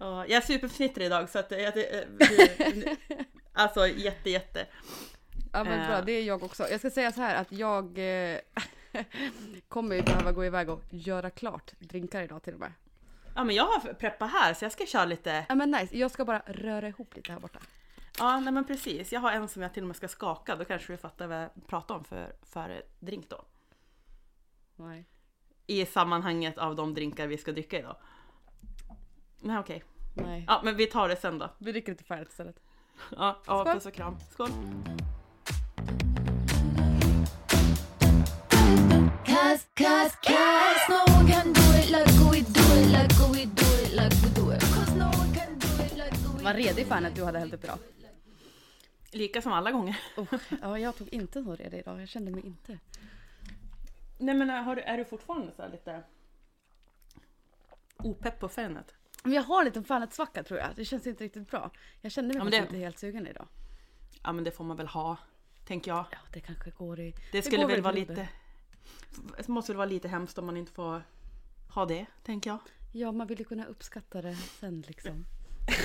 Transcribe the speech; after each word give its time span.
Ja, 0.00 0.26
jag 0.26 0.36
är 0.36 0.40
superfnittrig 0.40 1.06
idag 1.06 1.28
så 1.30 1.38
att 1.38 1.50
jag, 1.50 1.74
det, 1.74 2.08
alltså 3.52 3.86
jätte 3.86 4.30
jätte. 4.30 4.66
Ja 5.52 5.64
men 5.64 5.86
bra, 5.88 5.98
Eh. 5.98 6.04
det 6.04 6.12
är 6.12 6.22
jag 6.24 6.42
också. 6.42 6.68
Jag 6.68 6.80
ska 6.80 6.90
säga 6.90 7.12
så 7.12 7.20
här 7.20 7.34
att 7.34 7.52
jag 7.52 7.98
eh, 8.32 8.38
kommer 9.68 9.96
ju 9.96 10.02
behöva 10.02 10.32
gå 10.32 10.44
iväg 10.44 10.68
och 10.70 10.82
göra 10.90 11.30
klart 11.30 11.72
drinkar 11.78 12.22
idag 12.22 12.42
till 12.42 12.54
och 12.54 12.60
med. 12.60 12.72
Ja 13.34 13.44
men 13.44 13.56
jag 13.56 13.64
har 13.64 13.92
preppat 13.94 14.30
här 14.30 14.54
så 14.54 14.64
jag 14.64 14.72
ska 14.72 14.86
köra 14.86 15.04
lite. 15.04 15.46
Ja 15.48 15.54
men 15.54 15.70
nice, 15.70 15.96
jag 15.96 16.10
ska 16.10 16.24
bara 16.24 16.42
röra 16.46 16.88
ihop 16.88 17.16
lite 17.16 17.32
här 17.32 17.40
borta. 17.40 17.58
Ja 18.18 18.40
nej 18.40 18.52
men 18.52 18.64
precis. 18.64 19.12
Jag 19.12 19.20
har 19.20 19.32
en 19.32 19.48
som 19.48 19.62
jag 19.62 19.74
till 19.74 19.82
och 19.82 19.86
med 19.86 19.96
ska 19.96 20.08
skaka. 20.08 20.56
Då 20.56 20.64
kanske 20.64 20.92
du 20.92 20.96
fattar 20.96 21.26
vad 21.26 21.42
jag 21.42 21.50
pratar 21.66 21.94
om 21.94 22.04
för, 22.04 22.32
för 22.42 22.82
drink 22.98 23.28
då. 23.28 23.44
Nej. 24.76 25.04
I 25.66 25.86
sammanhanget 25.86 26.58
av 26.58 26.76
de 26.76 26.94
drinkar 26.94 27.26
vi 27.26 27.38
ska 27.38 27.52
dricka 27.52 27.78
idag. 27.78 27.96
Nej 29.40 29.58
okej. 29.58 29.84
Nej. 30.14 30.44
Ja 30.48 30.60
men 30.64 30.76
vi 30.76 30.86
tar 30.86 31.08
det 31.08 31.16
sen 31.16 31.38
då. 31.38 31.50
Vi 31.58 31.72
dricker 31.72 31.92
lite 31.92 32.04
färdigt 32.04 32.28
istället. 32.28 32.56
Ja, 33.16 33.40
ja 33.46 33.60
Skål. 33.60 33.74
puss 33.74 33.86
och 33.86 33.94
kram. 33.94 34.16
Skål! 34.30 34.48
Cause, 39.26 39.66
cause, 39.74 40.16
cause 40.22 40.88
no 40.88 41.18
one 41.18 41.32
can 41.32 41.52
do 41.52 41.60
it 41.78 41.90
like 41.90 42.12
we 42.30 42.40
do 42.40 42.64
it, 42.80 42.86
like 42.90 43.14
we 43.32 43.44
do 43.44 43.66
it, 43.82 43.92
like 43.92 44.14
we 44.22 44.28
do 44.34 44.52
it. 44.52 44.60
Cause 44.60 44.94
no 44.94 45.04
one 45.04 45.34
can 45.34 45.58
do 45.58 45.84
it 45.84 45.96
like 45.96 46.16
we 46.36 46.44
Vad 46.44 46.56
redig 46.56 46.86
fanet 46.86 47.14
du 47.14 47.24
hade 47.24 47.38
hällt 47.38 47.54
upp 47.54 47.64
idag. 47.64 47.78
Lika 49.12 49.42
som 49.42 49.52
alla 49.52 49.70
gånger. 49.70 49.98
Oh, 50.16 50.34
ja, 50.62 50.78
jag 50.78 50.96
tog 50.96 51.08
inte 51.08 51.42
så 51.42 51.56
redig 51.56 51.78
idag. 51.78 52.00
Jag 52.00 52.08
kände 52.08 52.30
mig 52.30 52.46
inte. 52.46 52.78
Nej 54.18 54.34
men 54.34 54.50
har 54.50 54.76
du, 54.76 54.82
är 54.82 54.98
du 54.98 55.04
fortfarande 55.04 55.52
så 55.52 55.62
här 55.62 55.68
lite 55.68 56.02
opepp 57.96 58.40
på 58.40 58.48
fanet? 58.48 58.94
Men 59.22 59.32
jag 59.32 59.42
har 59.42 59.58
en 59.60 59.64
liten 59.64 59.84
fanet-svacka 59.84 60.42
tror 60.42 60.60
jag. 60.60 60.68
Det 60.76 60.84
känns 60.84 61.06
inte 61.06 61.24
riktigt 61.24 61.50
bra. 61.50 61.70
Jag 62.00 62.12
kände 62.12 62.34
mig 62.34 62.44
Ja, 62.44 62.50
det- 62.50 62.56
inte 62.56 62.76
helt 62.76 62.98
sugen 62.98 63.26
idag. 63.26 63.46
Ja 64.22 64.32
men 64.32 64.44
det 64.44 64.50
får 64.50 64.64
man 64.64 64.76
väl 64.76 64.86
ha, 64.86 65.16
tänker 65.64 65.90
jag. 65.90 66.04
Ja, 66.10 66.18
det 66.32 66.40
kanske 66.40 66.70
går 66.70 67.00
i... 67.00 67.14
Det 67.32 67.42
skulle 67.42 67.66
väl 67.66 67.82
vara 67.82 67.94
lite... 67.94 68.28
Det 69.36 69.48
måste 69.48 69.72
väl 69.72 69.76
vara 69.76 69.86
lite 69.88 70.08
hemskt 70.08 70.38
om 70.38 70.46
man 70.46 70.56
inte 70.56 70.72
får 70.72 71.02
ha 71.74 71.86
det, 71.86 72.06
tänker 72.22 72.50
jag. 72.50 72.58
Ja, 72.92 73.12
man 73.12 73.26
vill 73.26 73.38
ju 73.38 73.44
kunna 73.44 73.64
uppskatta 73.66 74.22
det 74.22 74.34
sen 74.36 74.84
liksom. 74.86 75.24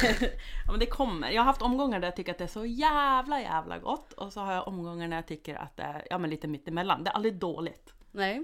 Ja 0.66 0.72
men 0.72 0.80
det 0.80 0.86
kommer. 0.86 1.30
Jag 1.32 1.42
har 1.42 1.46
haft 1.46 1.62
omgångar 1.62 2.00
där 2.00 2.08
jag 2.08 2.16
tycker 2.16 2.32
att 2.32 2.38
det 2.38 2.44
är 2.44 2.48
så 2.48 2.66
jävla 2.66 3.42
jävla 3.42 3.80
gott 3.80 4.14
och 4.14 4.34
så 4.34 4.40
har 4.42 4.54
jag 4.54 4.68
omgångar 4.68 5.08
när 5.08 5.16
jag 5.16 5.28
tycker 5.28 5.56
att 5.56 5.78
det 5.78 5.84
är 5.84 6.08
ja, 6.10 6.18
men 6.18 6.30
lite 6.30 6.48
mittemellan. 6.48 7.04
Det 7.04 7.10
är 7.10 7.14
aldrig 7.14 7.36
dåligt. 7.36 7.94
Nej. 8.12 8.44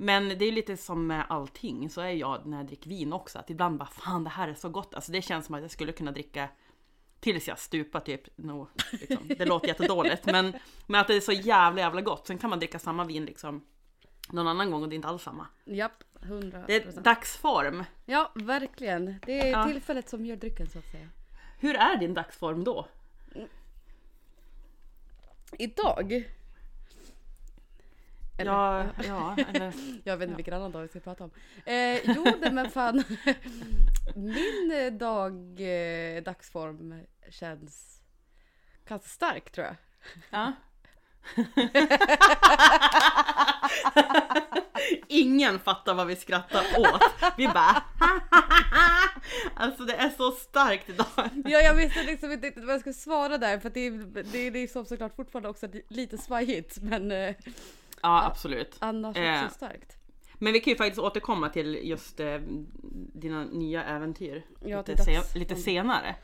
Men 0.00 0.28
det 0.28 0.44
är 0.44 0.52
lite 0.52 0.76
som 0.76 1.06
med 1.06 1.24
allting, 1.28 1.90
så 1.90 2.00
är 2.00 2.10
jag 2.10 2.46
när 2.46 2.56
jag 2.56 2.66
dricker 2.66 2.88
vin 2.88 3.12
också. 3.12 3.38
Att 3.38 3.50
ibland 3.50 3.78
bara 3.78 3.88
fan 3.88 4.24
det 4.24 4.30
här 4.30 4.48
är 4.48 4.54
så 4.54 4.68
gott. 4.68 4.94
Alltså 4.94 5.12
det 5.12 5.22
känns 5.22 5.46
som 5.46 5.54
att 5.54 5.62
jag 5.62 5.70
skulle 5.70 5.92
kunna 5.92 6.12
dricka 6.12 6.48
tills 7.20 7.48
jag 7.48 7.58
stupar 7.58 8.00
typ. 8.00 8.22
No, 8.36 8.68
liksom. 8.92 9.28
Det 9.38 9.44
låter 9.44 9.68
jättedåligt 9.68 10.26
men, 10.26 10.56
men 10.86 11.00
att 11.00 11.06
det 11.06 11.14
är 11.14 11.20
så 11.20 11.32
jävla 11.32 11.80
jävla 11.80 12.00
gott. 12.00 12.26
Sen 12.26 12.38
kan 12.38 12.50
man 12.50 12.58
dricka 12.58 12.78
samma 12.78 13.04
vin 13.04 13.24
liksom 13.24 13.64
någon 14.28 14.48
annan 14.48 14.70
gång 14.70 14.82
och 14.82 14.88
det 14.88 14.94
är 14.94 14.96
inte 14.96 15.08
alls 15.08 15.22
samma. 15.22 15.46
Japp, 15.64 16.04
100 16.22 16.64
Det 16.66 16.74
är 16.76 17.00
dagsform. 17.02 17.84
Ja, 18.06 18.32
verkligen. 18.34 19.18
Det 19.26 19.40
är 19.40 19.50
Ja. 19.50 19.64
tillfället 19.66 20.08
som 20.08 20.26
gör 20.26 20.36
drycken 20.36 20.68
så 20.68 20.78
att 20.78 20.90
säga. 20.90 21.08
Hur 21.58 21.76
är 21.76 21.96
din 21.96 22.14
dagsform 22.14 22.64
då? 22.64 22.86
Idag? 25.58 26.28
Eller, 28.38 28.52
Ja, 28.52 28.86
ja, 29.06 29.36
eller, 29.54 29.72
Jag 30.04 30.16
vet 30.16 30.26
inte 30.26 30.36
vilken 30.36 30.54
annan 30.54 30.72
dag 30.72 30.82
vi 30.82 30.88
ska 30.88 31.00
prata 31.00 31.24
om. 31.24 31.30
Eh, 31.64 32.00
jo, 32.04 32.24
det 32.42 32.50
men 32.50 32.70
fan. 32.70 33.04
Min 34.16 34.72
eh, 34.72 34.92
dag, 34.92 35.60
eh, 35.60 36.22
dagsform 36.22 37.00
känns 37.30 38.02
ganska 38.88 39.08
stark 39.08 39.50
tror 39.52 39.66
jag. 39.66 39.76
ja. 40.30 40.52
Ingen 45.08 45.58
fattar 45.58 45.94
vad 45.94 46.06
vi 46.06 46.16
skrattar 46.16 46.64
åt. 46.78 47.02
Vi 47.36 47.48
bara 47.48 47.82
Alltså 49.54 49.84
det 49.84 49.94
är 49.94 50.10
så 50.10 50.30
starkt 50.30 50.88
idag. 50.88 51.30
Ja, 51.44 51.58
jag 51.58 51.74
visste 51.74 52.02
liksom 52.02 52.32
inte 52.32 52.52
vad 52.56 52.74
jag 52.74 52.80
skulle 52.80 52.94
svara 52.94 53.38
där 53.38 53.58
för 53.58 53.70
det 53.70 53.80
är, 53.80 54.22
det 54.32 54.38
är 54.38 54.50
liksom 54.50 54.84
såklart 54.84 55.16
fortfarande 55.16 55.48
också 55.48 55.68
lite 55.88 56.18
svajigt 56.18 56.78
men 56.82 57.10
eh, 57.10 57.34
Ja 58.02 58.24
absolut. 58.24 58.76
annars 58.78 59.16
Eh. 59.16 59.44
också 59.44 59.54
starkt. 59.54 59.94
Men 60.40 60.52
vi 60.52 60.60
kan 60.60 60.70
ju 60.70 60.76
faktiskt 60.76 60.98
återkomma 60.98 61.48
till 61.48 61.74
just 61.88 62.20
eh, 62.20 62.38
dina 63.14 63.44
nya 63.44 63.84
äventyr 63.84 64.42
Ja, 64.64 64.84
lite, 64.86 65.02
se, 65.04 65.38
lite 65.38 65.56
senare. 65.56 66.16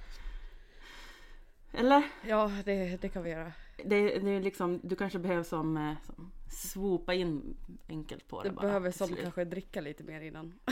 Eller? 1.72 2.02
Ja, 2.26 2.50
det, 2.64 2.96
det 3.02 3.08
kan 3.08 3.22
vi 3.22 3.30
göra. 3.30 3.52
Det, 3.84 4.18
det 4.18 4.30
är 4.30 4.40
liksom, 4.40 4.80
du 4.82 4.96
kanske 4.96 5.18
behöver 5.18 5.42
som, 5.42 5.76
eh, 5.76 5.92
som 6.06 6.32
swoopa 6.50 7.14
in 7.14 7.56
enkelt 7.88 8.28
på 8.28 8.42
det 8.42 8.48
Du 8.48 8.54
bara. 8.54 8.66
behöver 8.66 8.90
som 8.90 9.14
kanske 9.22 9.44
dricka 9.44 9.80
lite 9.80 10.02
mer 10.04 10.20
innan. 10.20 10.54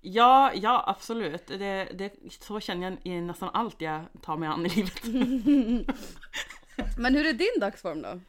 Ja, 0.00 0.52
ja 0.54 0.84
absolut. 0.86 1.46
Det, 1.46 1.88
det, 1.94 2.12
så 2.30 2.60
känner 2.60 2.90
jag 2.90 2.98
i 3.02 3.20
nästan 3.20 3.50
allt 3.54 3.80
jag 3.80 4.00
tar 4.22 4.36
mig 4.36 4.48
an 4.48 4.66
i 4.66 4.68
livet. 4.68 5.04
Men 6.98 7.14
hur 7.14 7.26
är 7.26 7.32
din 7.32 7.60
dagsform 7.60 8.02
då? 8.02 8.20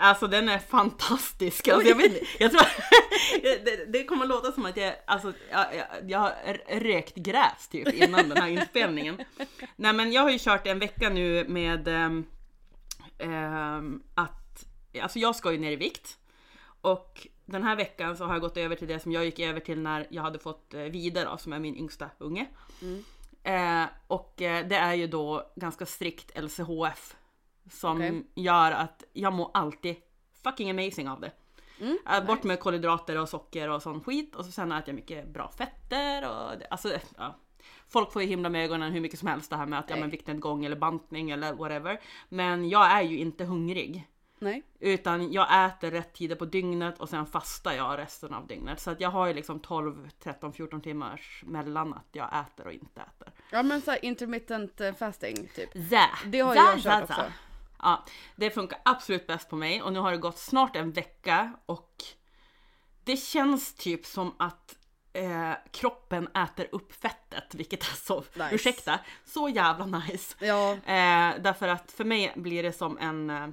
Alltså 0.00 0.26
den 0.26 0.48
är 0.48 0.58
fantastisk. 0.58 1.68
Alltså, 1.68 1.88
jag, 1.88 1.96
vet, 1.96 2.40
jag 2.40 2.50
tror 2.50 2.62
det, 3.64 3.92
det 3.92 4.04
kommer 4.04 4.26
låta 4.26 4.52
som 4.52 4.66
att 4.66 4.76
jag, 4.76 4.94
alltså, 5.06 5.32
jag, 5.50 5.66
jag, 5.76 6.10
jag 6.10 6.18
har 6.18 6.34
rökt 6.80 7.14
gräs 7.14 7.68
typ 7.68 7.88
innan 7.94 8.28
den 8.28 8.38
här 8.38 8.48
inspelningen. 8.48 9.16
Nej 9.76 9.92
men 9.92 10.12
jag 10.12 10.22
har 10.22 10.30
ju 10.30 10.38
kört 10.38 10.66
en 10.66 10.78
vecka 10.78 11.08
nu 11.08 11.44
med 11.48 11.88
ehm, 13.18 14.02
att, 14.14 14.66
alltså 15.02 15.18
jag 15.18 15.36
ska 15.36 15.52
ju 15.52 15.58
ner 15.58 15.72
i 15.72 15.76
vikt. 15.76 16.18
Och 16.80 17.26
den 17.46 17.62
här 17.62 17.76
veckan 17.76 18.16
så 18.16 18.24
har 18.24 18.32
jag 18.32 18.40
gått 18.40 18.56
över 18.56 18.76
till 18.76 18.88
det 18.88 19.00
som 19.00 19.12
jag 19.12 19.24
gick 19.24 19.38
över 19.38 19.60
till 19.60 19.80
när 19.80 20.06
jag 20.10 20.22
hade 20.22 20.38
fått 20.38 20.74
eh, 20.74 20.80
Vida 20.80 21.24
då, 21.24 21.36
som 21.36 21.52
är 21.52 21.58
min 21.58 21.76
yngsta 21.76 22.10
unge. 22.18 22.46
Eh, 23.42 23.84
och 24.06 24.42
eh, 24.42 24.66
det 24.66 24.76
är 24.76 24.94
ju 24.94 25.06
då 25.06 25.52
ganska 25.56 25.86
strikt 25.86 26.38
LCHF 26.42 27.16
som 27.70 27.96
Okej. 27.96 28.26
gör 28.34 28.72
att 28.72 29.04
jag 29.12 29.32
mår 29.32 29.50
alltid 29.54 29.96
fucking 30.44 30.70
amazing 30.70 31.08
av 31.08 31.20
det. 31.20 31.30
Mm, 31.80 31.98
Eh, 32.10 32.24
Bort 32.24 32.42
med 32.42 32.60
kolhydrater 32.60 33.20
och 33.20 33.28
socker 33.28 33.68
och 33.70 33.82
sån 33.82 34.00
skit 34.04 34.34
och 34.34 34.44
så 34.44 34.52
sen 34.52 34.72
äter 34.72 34.88
jag 34.88 34.94
mycket 34.94 35.28
bra 35.28 35.50
fetter 35.58 36.28
och 36.30 36.58
det, 36.58 36.66
alltså, 36.70 36.88
ja. 37.18 37.36
Folk 37.88 38.12
får 38.12 38.22
ju 38.22 38.28
himla 38.28 38.48
med 38.48 38.64
ögonen 38.64 38.92
hur 38.92 39.00
mycket 39.00 39.18
som 39.18 39.28
helst 39.28 39.50
det 39.50 39.56
här 39.56 39.66
med 39.66 39.78
att 39.78 39.84
ja 39.90 39.94
Nej. 39.94 40.00
men 40.00 40.10
viktnedgång 40.10 40.64
eller 40.64 40.76
bantning 40.76 41.30
eller 41.30 41.52
whatever. 41.52 42.00
Men 42.28 42.68
jag 42.68 42.90
är 42.92 43.02
ju 43.02 43.18
inte 43.18 43.44
hungrig. 43.44 44.08
Nej. 44.38 44.62
Utan 44.80 45.32
jag 45.32 45.66
äter 45.66 45.90
rätt 45.90 46.12
tider 46.14 46.36
på 46.36 46.44
dygnet 46.44 46.98
och 47.00 47.08
sen 47.08 47.26
fastar 47.26 47.72
jag 47.72 47.98
resten 47.98 48.34
av 48.34 48.46
dygnet. 48.46 48.80
Så 48.80 48.90
att 48.90 49.00
jag 49.00 49.10
har 49.10 49.26
ju 49.26 49.34
liksom 49.34 49.60
12, 49.60 50.08
13, 50.22 50.52
14 50.52 50.80
timmars 50.80 51.42
mellan 51.46 51.94
att 51.94 52.06
jag 52.12 52.28
äter 52.40 52.66
och 52.66 52.72
inte 52.72 53.00
äter. 53.00 53.32
Ja 53.50 53.62
men 53.62 53.80
såhär 53.80 54.04
intermittent 54.04 54.80
eh, 54.80 54.92
fasting 54.94 55.36
typ. 55.54 55.70
Zä, 55.90 56.00
Det 56.26 56.40
har 56.40 56.54
zä, 56.54 56.60
jag 56.60 56.74
kört 56.82 56.82
zä. 56.82 57.02
också. 57.02 57.22
Ja, 57.82 58.04
det 58.36 58.50
funkar 58.50 58.78
absolut 58.84 59.26
bäst 59.26 59.48
på 59.50 59.56
mig 59.56 59.82
och 59.82 59.92
nu 59.92 59.98
har 59.98 60.12
det 60.12 60.18
gått 60.18 60.38
snart 60.38 60.76
en 60.76 60.92
vecka 60.92 61.52
och 61.66 62.04
det 63.04 63.16
känns 63.16 63.74
typ 63.74 64.06
som 64.06 64.34
att 64.38 64.76
eh, 65.12 65.52
kroppen 65.70 66.28
äter 66.36 66.68
upp 66.72 66.92
fettet, 66.92 67.54
vilket 67.54 67.82
är 67.82 67.96
så, 67.96 68.20
Nice. 68.20 68.48
ursäkta, 68.52 68.98
så 69.24 69.48
jävla 69.48 69.86
nice. 69.86 70.36
Ja, 70.40 70.72
Eh, 70.72 71.42
därför 71.42 71.68
att 71.68 71.92
för 71.92 72.04
mig 72.04 72.32
blir 72.36 72.62
det 72.62 72.72
som 72.72 72.98
en 72.98 73.30
eh, 73.30 73.48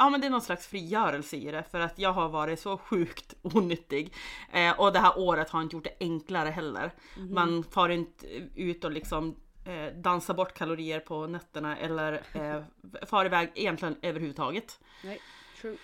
Ja 0.00 0.10
men 0.10 0.20
det 0.20 0.26
är 0.26 0.30
någon 0.30 0.42
slags 0.42 0.66
frigörelse 0.66 1.36
i 1.36 1.50
det 1.50 1.62
för 1.70 1.80
att 1.80 1.98
jag 1.98 2.12
har 2.12 2.28
varit 2.28 2.60
så 2.60 2.78
sjukt 2.78 3.34
onyttig. 3.42 4.14
Eh, 4.52 4.80
och 4.80 4.92
det 4.92 4.98
här 4.98 5.18
året 5.18 5.50
har 5.50 5.62
inte 5.62 5.76
gjort 5.76 5.84
det 5.84 5.96
enklare 6.00 6.48
heller. 6.48 6.92
Mhm. 7.16 7.34
Man 7.34 7.64
far 7.64 7.88
inte 7.88 8.26
ut 8.54 8.84
och 8.84 8.90
liksom 8.90 9.36
eh, 9.68 9.92
dansar 9.94 10.34
bort 10.34 10.54
kalorier 10.54 11.00
på 11.00 11.26
nätterna 11.26 11.76
eller 11.76 12.12
eh, 12.32 12.62
far 13.06 13.24
iväg 13.24 13.50
egentligen 13.54 13.96
överhuvudtaget. 14.02 14.80
nej. 15.04 15.20
True. 15.60 15.76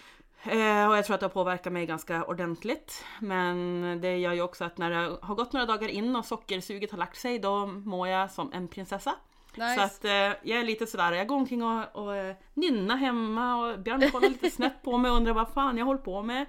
Eh, 0.47 0.89
och 0.89 0.97
jag 0.97 1.05
tror 1.05 1.15
att 1.15 1.21
det 1.21 1.27
har 1.27 1.33
påverkat 1.33 1.73
mig 1.73 1.87
ganska 1.87 2.25
ordentligt. 2.25 3.05
Men 3.21 3.83
det 4.01 4.19
gör 4.19 4.33
ju 4.33 4.43
också 4.43 4.65
att 4.65 4.79
när 4.79 4.91
det 4.91 5.19
har 5.23 5.35
gått 5.35 5.53
några 5.53 5.67
dagar 5.67 5.89
in 5.89 6.17
och 6.17 6.25
sockersuget 6.25 6.91
har 6.91 6.99
lagt 6.99 7.17
sig 7.17 7.39
då 7.39 7.67
mår 7.67 8.09
jag 8.09 8.31
som 8.31 8.53
en 8.53 8.69
prinsessa. 8.69 9.15
Nice. 9.57 9.75
Så 9.75 9.81
att 9.81 10.05
eh, 10.05 10.13
jag 10.43 10.61
är 10.61 10.65
lite 10.65 10.87
sådär, 10.87 11.13
jag 11.13 11.27
går 11.27 11.37
omkring 11.37 11.63
och, 11.63 11.97
och 11.97 12.17
eh, 12.17 12.37
nynnar 12.55 12.97
hemma 12.97 13.57
och 13.57 13.81
Björn 13.81 14.11
kollar 14.11 14.29
lite 14.29 14.51
snett 14.57 14.83
på 14.83 14.99
mig 14.99 15.11
och 15.11 15.17
undrar 15.17 15.33
vad 15.33 15.49
fan 15.49 15.79
jag 15.79 15.87
håller 15.87 16.01
på 16.01 16.23
med. 16.23 16.47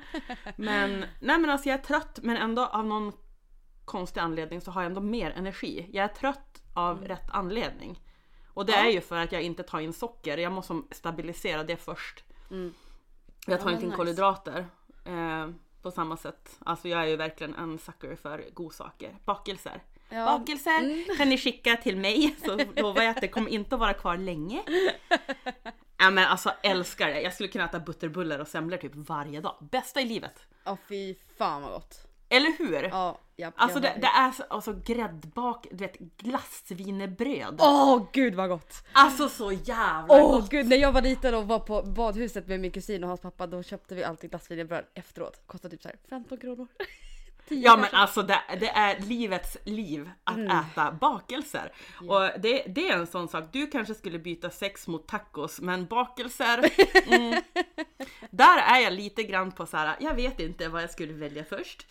Men 0.56 1.06
nej 1.22 1.38
men 1.38 1.50
alltså 1.50 1.70
jag 1.70 1.80
är 1.80 1.84
trött 1.84 2.20
men 2.24 2.38
ändå 2.38 2.66
av 2.66 2.86
någon 2.86 3.12
konstig 3.86 4.22
anledning 4.22 4.62
så 4.62 4.72
har 4.72 4.82
jag 4.82 4.90
ändå 4.90 5.02
mer 5.02 5.32
energi. 5.32 5.90
Jag 5.94 6.04
är 6.04 6.08
trött 6.08 6.62
av 6.76 7.06
rätt 7.08 7.30
anledning. 7.32 8.02
Och 8.54 8.66
det 8.66 8.74
Mm. 8.74 8.86
Ja. 8.86 8.90
är 8.92 8.94
ju 8.96 9.02
för 9.02 9.16
att 9.18 9.32
jag 9.32 9.42
inte 9.42 9.64
tar 9.64 9.80
in 9.80 9.94
socker, 9.94 10.38
jag 10.38 10.52
måste 10.52 10.82
stabilisera 10.92 11.64
det 11.64 11.78
först. 11.78 12.24
Mm. 12.52 12.74
Jag 13.48 13.60
tar 13.62 13.68
Ja, 13.70 13.74
inte 13.74 13.84
in 13.84 13.90
nice. 13.90 13.98
kolhydrater 13.98 14.66
eh, 15.06 15.50
på 15.82 15.92
samma 15.92 16.18
sätt. 16.18 16.58
Alltså 16.66 16.88
jag 16.88 17.02
är 17.02 17.06
ju 17.06 17.16
verkligen 17.16 17.56
en 17.56 17.80
sucker 17.80 18.16
för 18.16 18.46
godsaker. 18.54 19.16
Bakelser. 19.26 19.84
Ja. 20.10 20.26
bakelser 20.26 21.18
kan 21.18 21.30
ni 21.30 21.38
skicka 21.38 21.76
till 21.78 21.98
mig 21.98 22.36
så 22.46 22.58
lovar 22.76 23.02
jag 23.02 23.12
att 23.16 23.22
det 23.22 23.28
kommer 23.28 23.50
inte 23.50 23.76
att 23.76 23.80
vara 23.82 23.94
kvar 23.94 24.18
länge. 24.18 24.64
Ja 25.98 26.10
men 26.10 26.26
alltså 26.28 26.52
älskar 26.64 27.08
det. 27.08 27.22
Jag 27.22 27.34
skulle 27.34 27.50
kunna 27.50 27.66
äta 27.66 27.80
butterbullar 27.80 28.40
och 28.40 28.48
semlor 28.48 28.78
typ 28.78 28.92
varje 28.96 29.42
dag. 29.42 29.56
Bästa 29.72 30.02
i 30.02 30.06
livet. 30.06 30.40
Ja 30.64 30.78
fy 30.90 31.16
fan 31.38 31.62
vad 31.62 31.72
gott. 31.72 32.08
Eller 32.36 32.58
hur? 32.58 32.84
Ja, 32.84 33.20
japp, 33.36 33.54
Alltså 33.58 33.80
det, 33.80 33.98
det 34.02 34.08
är 34.08 34.32
så, 34.32 34.44
alltså 34.50 34.74
gräddbak, 34.86 35.68
du 35.72 35.78
vet 35.78 35.98
glassvinerbröd. 36.18 37.56
Åh 37.60 38.04
gud 38.14 38.36
vad 38.36 38.50
gott! 38.50 38.84
Alltså 38.94 39.30
så 39.30 39.52
jävla 39.52 40.06
Åh 40.10 40.32
gott. 40.40 40.50
gud, 40.50 40.68
när 40.68 40.78
jag 40.78 40.92
var 40.92 41.02
liten 41.02 41.36
och 41.36 41.48
var 41.48 41.60
på 41.60 41.82
badhuset 41.84 42.48
med 42.48 42.60
min 42.60 42.72
kusin 42.72 43.04
och 43.04 43.08
hans 43.10 43.22
pappa 43.22 43.48
då 43.48 43.64
köpte 43.64 43.96
vi 43.96 44.04
alltid 44.04 44.30
glassvinerbröd 44.30 44.86
efteråt. 44.94 45.44
Kostade 45.48 45.72
typ 45.72 45.82
så 45.84 45.88
här 45.90 45.98
15 46.10 46.38
kronor. 46.38 46.68
10 47.48 47.62
Ja 47.66 47.78
men 47.78 47.90
alltså 47.92 48.22
det, 48.24 48.40
det 48.60 48.70
är 48.70 49.00
livets 49.00 49.58
liv 49.64 50.10
att 50.24 50.36
Mm. 50.38 50.58
äta 50.58 50.92
bakelser. 50.92 51.72
Och 52.10 52.22
det, 52.42 52.64
det 52.68 52.90
är 52.90 52.98
en 52.98 53.08
sån 53.08 53.28
sak, 53.28 53.44
du 53.52 53.68
kanske 53.68 53.94
skulle 53.96 54.20
byta 54.20 54.50
sex 54.50 54.88
mot 54.88 55.08
tacos 55.08 55.62
men 55.62 55.86
bakelser, 55.86 56.70
mm, 57.14 57.42
där 58.30 58.58
är 58.58 58.80
jag 58.80 58.94
lite 58.94 59.24
grann 59.24 59.52
på 59.52 59.66
så 59.66 59.78
här. 59.78 59.96
jag 60.00 60.14
vet 60.16 60.40
inte 60.40 60.68
vad 60.70 60.84
jag 60.84 60.90
skulle 60.90 61.14
välja 61.14 61.44
först. 61.44 61.88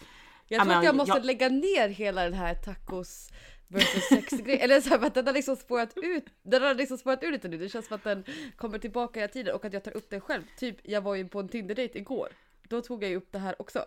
Jag 0.48 0.60
Ja, 0.60 0.64
tror 0.64 0.74
att 0.74 0.84
jag 0.84 0.94
måste 0.96 1.16
jag- 1.16 1.24
lägga 1.24 1.48
ner 1.48 1.88
hela 1.88 2.24
den 2.24 2.34
här 2.34 2.54
tacos 2.54 3.30
versus 3.68 4.08
sex 4.08 4.32
grejen. 4.32 4.60
Eller 4.60 4.80
så 4.80 4.88
här, 4.88 4.98
för 4.98 5.06
att 5.06 5.14
den 5.14 5.26
har 5.26 5.32
liksom 5.34 5.56
spårat 5.56 5.92
ut, 5.96 6.24
den 6.42 6.62
har 6.62 6.74
liksom 6.74 6.98
spårat 6.98 7.22
ut 7.22 7.32
lite 7.32 7.48
nu. 7.48 7.58
Det 7.58 7.68
känns 7.68 7.86
som 7.86 7.94
att 7.94 8.04
den 8.04 8.24
kommer 8.56 8.78
tillbaka 8.78 9.20
hela 9.20 9.32
tiden 9.32 9.54
och 9.54 9.64
att 9.64 9.72
jag 9.72 9.84
tar 9.84 9.96
upp 9.96 10.10
det 10.10 10.20
själv. 10.20 10.42
Typ, 10.58 10.76
jag 10.82 11.00
var 11.00 11.14
ju 11.14 11.28
på 11.28 11.40
en 11.40 11.48
Tinder-date 11.48 11.98
igår. 11.98 12.28
Då 12.68 12.80
tog 12.82 13.02
jag 13.02 13.10
ju 13.10 13.16
upp 13.16 13.32
det 13.32 13.38
här 13.38 13.54
också. 13.62 13.84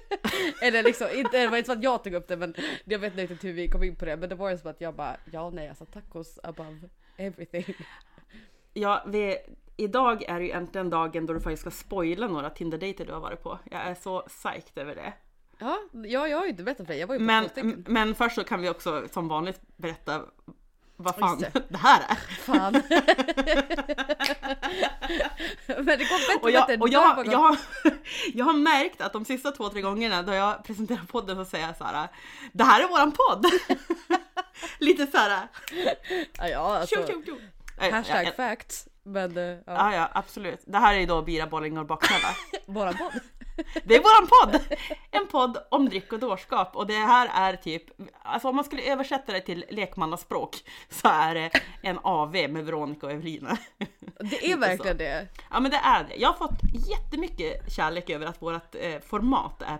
Eller 0.62 0.82
liksom, 0.82 1.06
inte, 1.14 1.38
det 1.38 1.48
var 1.48 1.56
inte 1.56 1.66
så 1.66 1.72
att 1.78 1.82
jag 1.82 2.04
tog 2.04 2.14
upp 2.14 2.28
det 2.28 2.36
men 2.36 2.54
jag 2.84 2.98
vet 2.98 3.12
inte 3.12 3.22
riktigt 3.22 3.44
hur 3.44 3.52
vi 3.52 3.68
kom 3.68 3.82
in 3.82 3.96
på 3.96 4.04
det. 4.04 4.16
Men 4.16 4.28
det 4.28 4.34
var 4.34 4.50
ju 4.50 4.58
som 4.58 4.70
att 4.70 4.80
jag 4.80 4.94
bara, 4.94 5.16
ja 5.32 5.50
nej 5.50 5.68
alltså 5.68 5.84
tacos 5.84 6.38
above 6.42 6.88
everything. 7.16 7.64
Ja, 8.72 9.04
vi, 9.06 9.36
idag 9.76 10.22
är 10.22 10.40
ju 10.40 10.50
äntligen 10.50 10.90
dagen 10.90 11.26
då 11.26 11.32
du 11.34 11.40
faktiskt 11.40 11.60
ska 11.60 11.70
spoila 11.70 12.26
några 12.28 12.50
Tinder-dejter 12.50 13.06
du 13.06 13.12
har 13.12 13.20
varit 13.20 13.42
på. 13.42 13.58
Jag 13.70 13.80
är 13.80 13.94
så 13.94 14.20
psyched 14.20 14.78
över 14.78 14.94
det. 14.94 15.12
Ja, 15.60 15.78
ja 15.92 16.28
jag 16.28 16.36
har 16.36 16.44
ju 16.44 16.50
inte 16.50 16.62
berättat 16.62 16.86
för 16.86 16.92
dig. 16.92 17.00
Jag 17.00 17.06
var 17.06 17.14
ju 17.14 17.18
på 17.18 17.24
Men, 17.24 17.48
två 17.48 17.60
men 17.86 18.14
först 18.14 18.34
så 18.34 18.44
kan 18.44 18.60
vi 18.60 18.68
också 18.68 19.08
som 19.12 19.28
vanligt 19.28 19.60
berätta 19.76 20.22
vad 20.96 21.16
fan 21.16 21.40
Just 21.40 21.52
det 21.68 21.78
här 21.78 22.02
är. 22.08 22.14
Fan. 22.14 22.72
men 25.66 25.86
det 25.86 25.96
går 25.96 26.28
bättre 26.28 26.42
Och 26.42 26.50
jag, 26.50 26.80
och 26.80 26.88
Det 26.88 26.94
jag, 26.94 27.26
jag, 27.26 27.38
har, 27.38 27.56
jag 28.34 28.44
har 28.44 28.52
märkt 28.52 29.00
att 29.00 29.12
de 29.12 29.24
sista 29.24 29.50
två, 29.50 29.68
tre 29.68 29.80
gångerna 29.80 30.22
då 30.22 30.32
jag 30.32 30.64
presenterar 30.64 31.04
podden 31.08 31.36
så 31.36 31.44
säger 31.44 31.66
jag 31.66 31.76
så 31.76 31.84
här. 31.84 32.08
Det 32.52 32.64
här 32.64 32.82
är 32.82 32.88
våran 32.88 33.12
podd! 33.12 33.46
Lite 34.78 35.06
så 35.06 35.18
här. 35.18 35.48
Ja, 36.38 36.48
ja 36.48 36.76
alltså. 36.76 36.96
Tjo, 36.96 37.06
tjo, 37.06 37.22
tjo. 37.26 37.36
Eh, 37.80 37.92
Hashtag 37.92 38.26
ja, 38.26 38.32
facts. 38.36 38.88
Men 39.02 39.38
uh, 39.38 39.44
ja, 39.44 39.60
ja, 39.66 39.94
ja, 39.94 40.08
absolut. 40.12 40.60
Det 40.66 40.78
här 40.78 40.94
är 40.94 40.98
ju 40.98 41.06
då 41.06 41.22
Bira 41.22 41.46
Bolling 41.46 41.78
och 41.78 41.86
Baksmälla. 41.86 42.28
våran 42.66 42.96
podd. 42.96 43.20
Det 43.84 43.96
är 43.96 44.00
våran 44.00 44.28
podd! 44.28 44.78
En 45.10 45.26
podd 45.26 45.58
om 45.70 45.88
dryck 45.88 46.12
och 46.12 46.18
dårskap 46.18 46.76
och 46.76 46.86
det 46.86 46.94
här 46.94 47.30
är 47.34 47.56
typ, 47.56 47.84
alltså 48.22 48.48
om 48.48 48.56
man 48.56 48.64
skulle 48.64 48.82
översätta 48.82 49.32
det 49.32 49.40
till 49.40 49.64
lekmannaspråk 49.70 50.56
så 50.88 51.08
är 51.08 51.34
det 51.34 51.50
en 51.82 51.98
AV 52.02 52.32
med 52.32 52.64
Veronica 52.64 53.06
och 53.06 53.12
Evelina. 53.12 53.58
Det 54.20 54.52
är 54.52 54.56
verkligen 54.56 54.96
det. 54.96 55.28
Ja 55.50 55.60
men 55.60 55.70
det 55.70 55.76
är 55.76 56.04
det. 56.04 56.16
Jag 56.16 56.28
har 56.28 56.36
fått 56.36 56.60
jättemycket 56.88 57.72
kärlek 57.72 58.10
över 58.10 58.26
att 58.26 58.42
vårt 58.42 58.74
eh, 58.74 59.00
format 59.00 59.62
är 59.62 59.78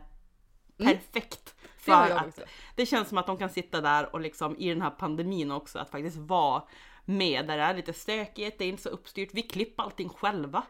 perfekt. 0.79 1.55
Det 1.85 1.93
har 1.93 2.05
För 2.05 2.11
jag 2.11 2.19
att 2.19 2.41
det 2.75 2.87
känns 2.87 3.09
som 3.09 3.19
att 3.19 3.27
de 3.27 3.39
kan 3.39 3.51
sitta 3.51 3.81
där 3.81 4.15
och 4.15 4.21
liksom 4.21 4.57
i 4.57 4.69
den 4.69 4.83
här 4.83 4.91
pandemin 4.91 5.53
också 5.53 5.79
att 5.79 5.91
faktiskt 5.91 6.17
vara 6.17 6.63
med 7.05 7.47
där 7.47 7.57
det 7.57 7.63
är 7.63 7.75
lite 7.75 7.93
stökigt, 7.93 8.59
det 8.59 8.65
är 8.65 8.69
inte 8.69 8.83
så 8.83 8.89
uppstyrt, 8.89 9.31
vi 9.33 9.43
klipper 9.43 9.83
allting 9.83 10.09
själva. 10.09 10.63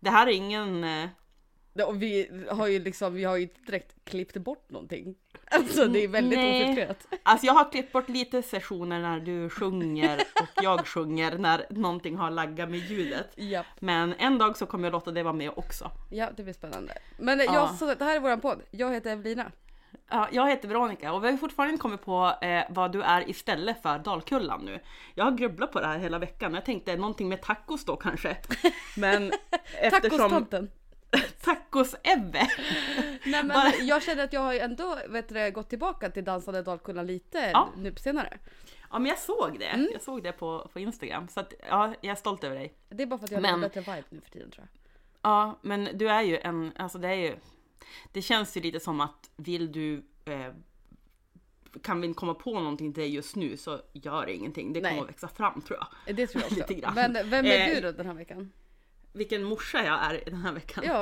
Det 0.00 0.10
här 0.10 0.26
är 0.26 0.32
ingen... 0.32 0.84
Och 1.84 2.02
vi 2.02 2.30
har 2.50 2.66
ju 2.66 2.78
liksom, 2.78 3.14
vi 3.14 3.24
har 3.24 3.36
ju 3.36 3.42
inte 3.42 3.60
direkt 3.66 3.94
klippt 4.04 4.36
bort 4.36 4.70
någonting. 4.70 5.14
Alltså 5.50 5.86
det 5.86 6.04
är 6.04 6.08
väldigt 6.08 6.38
Nej. 6.38 6.62
ofiltrerat. 6.62 7.06
Alltså 7.22 7.46
jag 7.46 7.52
har 7.52 7.70
klippt 7.72 7.92
bort 7.92 8.08
lite 8.08 8.42
sessioner 8.42 9.00
när 9.00 9.20
du 9.20 9.50
sjunger 9.50 10.20
och 10.40 10.62
jag 10.62 10.86
sjunger 10.86 11.38
när 11.38 11.66
någonting 11.70 12.16
har 12.16 12.30
laggat 12.30 12.70
med 12.70 12.78
ljudet. 12.80 13.26
Ja, 13.34 13.64
Men 13.78 14.14
en 14.18 14.38
dag 14.38 14.56
så 14.56 14.66
kommer 14.66 14.84
jag 14.84 14.92
låta 14.92 15.10
dig 15.10 15.22
vara 15.22 15.34
med 15.34 15.50
också. 15.56 15.90
ja 16.10 16.28
det 16.36 16.42
blir 16.42 16.54
spännande. 16.54 16.92
Men 17.18 17.38
ja. 17.38 17.44
Ja. 17.44 17.54
jag, 17.54 17.74
så 17.74 17.94
det 17.94 18.04
här 18.04 18.16
är 18.16 18.20
våran 18.20 18.40
podd. 18.40 18.62
Jag 18.70 18.92
heter 18.92 19.10
Evelina. 19.10 19.52
Ja, 20.10 20.28
jag 20.32 20.48
heter 20.48 20.68
Veronica 20.68 21.12
och 21.12 21.24
vi 21.24 21.30
har 21.30 21.36
fortfarande 21.36 21.72
inte 21.72 21.82
kommit 21.82 22.04
på 22.04 22.34
eh, 22.42 22.64
vad 22.70 22.92
du 22.92 23.02
är 23.02 23.30
istället 23.30 23.82
för 23.82 23.98
Dalkullan 23.98 24.64
nu. 24.64 24.80
Jag 25.14 25.24
har 25.24 25.32
grubblat 25.32 25.72
på 25.72 25.80
det 25.80 25.86
här 25.86 25.98
hela 25.98 26.18
veckan 26.18 26.52
och 26.52 26.56
jag 26.56 26.64
tänkte 26.64 26.96
någonting 26.96 27.28
med 27.28 27.42
tacos 27.42 27.84
då 27.84 27.96
kanske. 27.96 28.36
Men 28.96 29.32
eftersom... 29.80 30.18
Tacostanten. 30.18 30.70
Tacos-Ebbe! 31.16 32.32
Nej 33.24 33.44
men 33.44 33.48
Bara- 33.48 33.74
jag 33.82 34.02
känner 34.02 34.24
att 34.24 34.32
jag 34.32 34.40
har 34.40 34.52
ju 34.52 34.58
ändå 34.58 34.98
vet 35.08 35.28
du, 35.28 35.50
gått 35.50 35.68
tillbaka 35.68 36.10
till 36.10 36.24
dansande 36.24 36.62
dalkullan 36.62 37.06
lite 37.06 37.38
Ja. 37.52 37.68
nu 37.76 37.92
på 37.92 37.98
senare. 38.00 38.38
Ja 38.90 38.98
men 38.98 39.06
jag 39.08 39.18
såg 39.18 39.58
det. 39.58 39.66
Mm. 39.66 39.88
Jag 39.92 40.02
såg 40.02 40.22
det 40.22 40.32
på, 40.32 40.70
på 40.72 40.80
Instagram. 40.80 41.28
Så 41.28 41.40
att, 41.40 41.54
ja, 41.68 41.94
jag 42.00 42.10
är 42.10 42.14
stolt 42.14 42.44
över 42.44 42.56
dig. 42.56 42.74
Det 42.88 43.02
är 43.02 43.06
bara 43.06 43.18
för 43.18 43.24
att 43.24 43.30
jag 43.30 43.38
har 43.38 43.42
Men- 43.42 43.60
lite 43.60 43.80
bättre 43.80 43.94
vibe 43.96 44.06
nu 44.10 44.20
för 44.20 44.30
tiden 44.30 44.50
tror 44.50 44.66
jag. 44.72 44.80
Ja, 45.32 45.58
men 45.62 45.88
du 45.94 46.08
är 46.10 46.22
ju 46.22 46.38
en, 46.38 46.72
alltså 46.76 46.98
det 46.98 47.08
är 47.08 47.14
ju, 47.14 47.36
det 48.12 48.22
känns 48.22 48.56
ju 48.56 48.60
lite 48.60 48.80
som 48.80 49.00
att 49.00 49.30
vill 49.36 49.72
du, 49.72 50.02
eh, 50.24 50.52
kan 51.82 52.00
vi 52.00 52.14
komma 52.14 52.34
på 52.34 52.60
någonting 52.60 52.92
till 52.92 53.02
dig 53.02 53.14
just 53.14 53.36
nu 53.36 53.56
så 53.56 53.80
gör 53.92 54.26
det 54.26 54.34
ingenting. 54.34 54.72
Det 54.72 54.80
kommer 54.80 54.92
Nej. 54.92 55.00
att 55.00 55.08
växa 55.08 55.28
fram 55.28 55.60
tror 55.62 55.78
jag. 55.78 56.16
Det 56.16 56.26
tror 56.26 56.44
jag 56.50 56.70
också. 56.70 56.90
Men 56.94 57.12
vem 57.30 57.46
är 57.46 57.68
Eh, 57.68 57.74
du 57.74 57.80
då 57.80 57.92
den 57.92 58.06
här 58.06 58.14
veckan? 58.14 58.52
Vilken 59.16 59.44
morsa 59.44 59.84
jag 59.84 60.04
är 60.04 60.22
den 60.26 60.42
här 60.42 60.52
veckan. 60.52 60.84
Ja, 60.86 60.92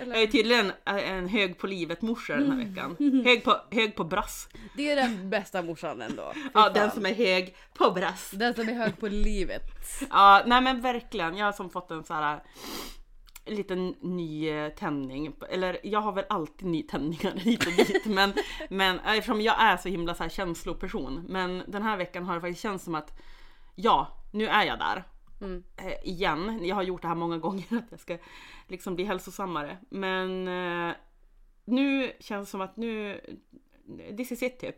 Jag 0.00 0.08
är 0.08 0.14
eller? 0.16 0.26
tydligen 0.26 0.72
en 0.84 1.28
hög 1.28 1.58
på 1.58 1.66
livet 1.66 2.02
morsa 2.02 2.36
den 2.36 2.50
här 2.52 2.58
veckan. 2.68 2.96
Hög 3.24 3.44
på, 3.44 3.56
hög 3.70 3.94
på 3.96 4.04
brass. 4.04 4.48
Det 4.76 4.90
är 4.90 4.96
den 4.96 5.30
bästa 5.30 5.62
morsan 5.62 6.02
ändå. 6.02 6.32
Ja, 6.54 6.70
den 6.70 6.90
som 6.90 7.06
är 7.06 7.14
hög 7.14 7.56
på 7.74 7.90
brass. 7.90 8.30
den 8.30 8.54
som 8.54 8.68
är 8.68 8.72
hög 8.74 8.98
på 8.98 9.08
livet. 9.08 9.62
Ja, 10.10 10.42
nej 10.46 10.60
men 10.60 10.80
verkligen. 10.80 11.36
Jag 11.36 11.46
har 11.46 11.52
som 11.52 11.70
fått 11.70 11.90
en 11.90 12.04
så 12.04 12.14
här 12.14 12.42
en 13.44 13.54
liten 13.54 13.94
ny 14.00 14.48
eh, 14.50 14.68
tändning. 14.68 15.32
Eller 15.50 15.78
jag 15.82 16.00
har 16.00 16.12
väl 16.12 16.24
alltid 16.28 16.68
nytändningar 16.68 17.32
hit 17.36 17.66
och 17.66 17.72
dit. 17.72 18.04
Men, 18.06 18.32
men 18.70 18.98
eftersom 19.00 19.40
jag 19.40 19.62
är 19.62 19.76
så 19.76 19.88
himla 19.88 20.14
så 20.14 20.22
här 20.22 20.30
känsloperson. 20.30 21.24
Men 21.28 21.62
den 21.66 21.82
här 21.82 21.96
veckan 21.96 22.24
har 22.24 22.34
det 22.34 22.40
faktiskt 22.40 22.62
känts 22.62 22.84
som 22.84 22.94
att 22.94 23.12
ja, 23.74 24.08
nu 24.32 24.46
är 24.48 24.64
jag 24.64 24.78
där. 24.78 25.04
Mm. 25.40 25.64
Eh, 25.76 26.08
igen. 26.08 26.60
Jag 26.66 26.74
har 26.76 26.82
gjort 26.82 27.02
det 27.02 27.08
här 27.08 27.14
många 27.14 27.38
gånger 27.38 27.64
att 27.70 27.84
jag 27.90 28.00
ska 28.00 28.18
liksom 28.68 28.94
bli 28.94 29.04
hälsosammare. 29.04 29.78
Men 29.88 30.48
eh, 30.88 30.94
nu 31.64 32.12
känns 32.20 32.46
det 32.48 32.50
som 32.50 32.60
att 32.60 32.76
nu, 32.76 33.20
this 34.16 34.32
is 34.32 34.42
it 34.42 34.58
typ. 34.60 34.76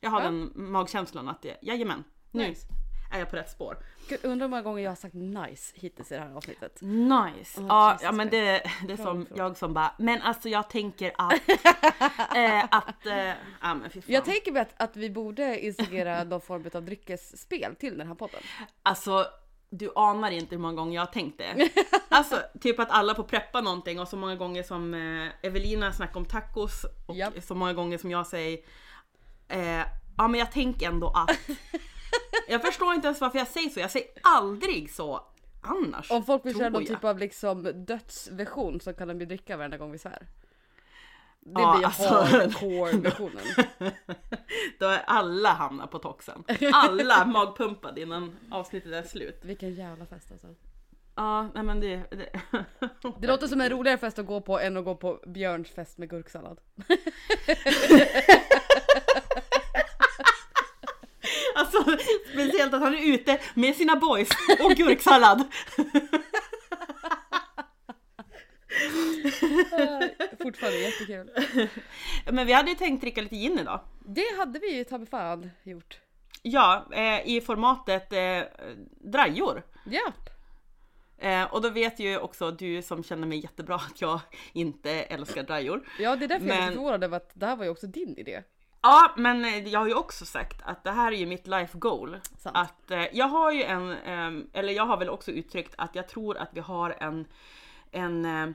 Jag 0.00 0.10
har 0.10 0.20
Ja. 0.20 0.24
den 0.24 0.52
magkänslan 0.54 1.28
att 1.28 1.42
det, 1.42 1.56
jajamän, 1.62 2.04
nu 2.30 2.48
Nice. 2.48 2.66
är 3.12 3.18
jag 3.18 3.30
på 3.30 3.36
rätt 3.36 3.50
spår. 3.50 3.76
Gud, 4.08 4.18
undrar 4.24 4.46
hur 4.46 4.50
många 4.50 4.62
gånger 4.62 4.82
jag 4.82 4.90
har 4.90 4.96
sagt 4.96 5.14
nice 5.14 5.72
hittills 5.76 6.12
i 6.12 6.14
det 6.14 6.20
här 6.20 6.32
avsnittet. 6.34 6.78
Nice! 6.82 7.60
Åh, 7.60 7.66
ja, 7.68 7.98
ja 8.02 8.12
men 8.12 8.28
det, 8.30 8.62
det 8.86 8.92
är 8.92 8.96
som 8.96 9.24
bra. 9.24 9.36
jag 9.36 9.56
som 9.56 9.74
bara, 9.74 9.94
men 9.98 10.22
alltså 10.22 10.48
jag 10.48 10.70
tänker 10.70 11.12
att, 11.18 11.32
eh, 12.36 12.64
att, 12.70 13.06
eh, 13.06 13.32
ja 13.62 13.74
men 13.74 13.90
fy 13.90 14.00
fan. 14.02 14.14
Jag 14.14 14.24
tänker 14.24 14.56
att, 14.60 14.74
att 14.82 14.96
vi 14.96 15.10
borde 15.10 15.60
installera 15.66 16.24
någon 16.24 16.40
form 16.40 16.64
av 16.74 16.82
dryckesspel 16.82 17.76
till 17.76 17.98
den 17.98 18.06
här 18.08 18.14
podden. 18.14 18.40
Alltså, 18.82 19.26
du 19.70 19.92
anar 19.94 20.30
inte 20.30 20.54
hur 20.54 20.62
många 20.62 20.74
gånger 20.74 20.94
jag 20.94 21.02
har 21.02 21.12
tänkt 21.12 21.38
det. 21.38 21.70
Alltså, 22.08 22.42
typ 22.60 22.78
att 22.78 22.90
alla 22.90 23.14
får 23.14 23.22
preppa 23.22 23.60
någonting 23.60 24.00
och 24.00 24.08
så 24.08 24.16
många 24.16 24.36
gånger 24.36 24.62
som 24.62 24.94
eh, 24.94 25.46
Evelina 25.48 25.92
snackar 25.92 26.16
om 26.16 26.24
tacos 26.24 26.86
och 27.06 27.16
Japp. 27.16 27.42
så 27.42 27.54
många 27.54 27.72
gånger 27.72 27.98
som 27.98 28.10
jag 28.10 28.26
säger, 28.26 28.58
eh, 29.48 29.82
ja 30.16 30.28
men 30.28 30.34
jag 30.40 30.52
tänker 30.52 30.88
ändå 30.88 31.08
att. 31.08 31.38
Jag 32.48 32.62
förstår 32.62 32.94
inte 32.94 33.06
ens 33.06 33.20
varför 33.20 33.38
jag 33.38 33.48
säger 33.48 33.70
så, 33.70 33.80
jag 33.80 33.90
säger 33.90 34.08
aldrig 34.22 34.90
så 34.90 35.20
annars. 35.60 36.10
Om 36.10 36.24
folk 36.24 36.46
vill 36.46 36.58
köra 36.58 36.68
någon 36.68 36.86
typ 36.86 37.04
av 37.04 37.18
liksom 37.18 37.84
dödsversion 37.86 38.80
så 38.80 38.92
kan 38.92 39.08
de 39.08 39.20
ju 39.20 39.26
dricka 39.26 39.56
varenda 39.56 39.76
gång 39.76 39.92
vi 39.92 39.98
svär. 39.98 40.26
Det 41.46 41.60
Ja, 41.60 41.74
blir 41.76 41.86
alltså- 41.86 42.08
hardcore-versionen. 42.08 43.44
Då 44.78 44.86
är 44.86 45.02
alla 45.06 45.48
hamnar 45.48 45.86
på 45.86 45.98
toxen. 45.98 46.44
Alla 46.72 47.24
magpumpade 47.24 48.00
innan 48.00 48.36
avsnittet 48.50 48.92
är 48.92 49.02
slut. 49.02 49.40
Vilken 49.42 49.74
jävla 49.74 50.06
fest 50.06 50.32
alltså. 50.32 50.46
Ja, 51.14 51.48
nej 51.54 51.62
men 51.62 51.80
det... 51.80 51.96
det... 52.10 52.30
Det 53.20 53.26
låter 53.26 53.46
som 53.46 53.60
en 53.60 53.70
roligare 53.70 53.98
fest 53.98 54.18
att 54.18 54.26
gå 54.26 54.40
på 54.40 54.60
än 54.60 54.76
att 54.76 54.84
gå 54.84 54.94
på 54.94 55.20
Björns 55.26 55.70
fest 55.70 55.98
med 55.98 56.10
gurksallad. 56.10 56.58
Alltså 61.54 61.84
speciellt 62.32 62.74
att 62.74 62.80
han 62.80 62.94
är 62.94 63.14
ute 63.14 63.38
med 63.54 63.76
sina 63.76 63.96
boys 63.96 64.28
och 64.64 64.70
gurksallad. 64.70 65.44
Fortfarande 70.42 70.78
jättekul. 70.78 71.30
Men 72.32 72.46
vi 72.46 72.52
hade 72.52 72.70
ju 72.70 72.76
tänkt 72.76 73.00
dricka 73.00 73.20
lite 73.22 73.36
gin 73.36 73.58
idag. 73.58 73.80
Det 74.06 74.36
hade 74.38 74.58
vi 74.58 74.76
ju 74.76 74.84
ta 74.84 74.98
mig 74.98 75.06
fan 75.06 75.50
gjort. 75.62 75.98
Ja, 76.42 76.86
eh, 76.92 77.28
i 77.28 77.40
formatet 77.40 78.12
eh, 78.12 78.42
drajor. 79.00 79.62
Ja. 79.84 80.12
Eh, 81.18 81.44
och 81.44 81.62
då 81.62 81.70
vet 81.70 82.00
ju 82.00 82.18
också 82.18 82.50
du 82.50 82.82
som 82.82 83.04
känner 83.04 83.26
mig 83.26 83.38
jättebra 83.38 83.74
att 83.74 84.00
jag 84.00 84.20
inte 84.52 84.90
älskar 84.90 85.42
drajor. 85.42 85.88
Ja 85.98 86.16
det 86.16 86.24
är 86.24 86.28
därför 86.28 86.46
jag 86.46 86.56
är 86.56 86.60
Men- 86.60 86.68
lite 86.68 86.76
förvånad 86.76 87.04
över 87.04 87.16
att 87.16 87.30
det 87.34 87.46
här 87.46 87.56
var 87.56 87.64
ju 87.64 87.70
också 87.70 87.86
din 87.86 88.16
idé. 88.18 88.42
Ja, 88.82 89.14
men 89.16 89.44
eh, 89.44 89.68
jag 89.68 89.80
har 89.80 89.86
ju 89.86 89.94
också 89.94 90.24
sagt 90.24 90.62
att 90.64 90.84
det 90.84 90.90
här 90.90 91.12
är 91.12 91.16
ju 91.16 91.26
mitt 91.26 91.46
life 91.46 91.78
goal. 91.78 92.16
Sant. 92.38 92.56
Att 92.56 92.90
eh, 92.90 93.04
jag 93.12 93.28
har 93.28 93.52
ju 93.52 93.62
en, 93.62 93.90
ehm, 93.92 94.50
eller 94.52 94.72
jag 94.72 94.86
har 94.86 94.96
väl 94.96 95.10
också 95.10 95.30
uttryckt 95.30 95.74
att 95.78 95.94
jag 95.94 96.08
tror 96.08 96.36
att 96.36 96.50
vi 96.52 96.60
har 96.60 96.96
en, 97.00 97.26
en 97.90 98.54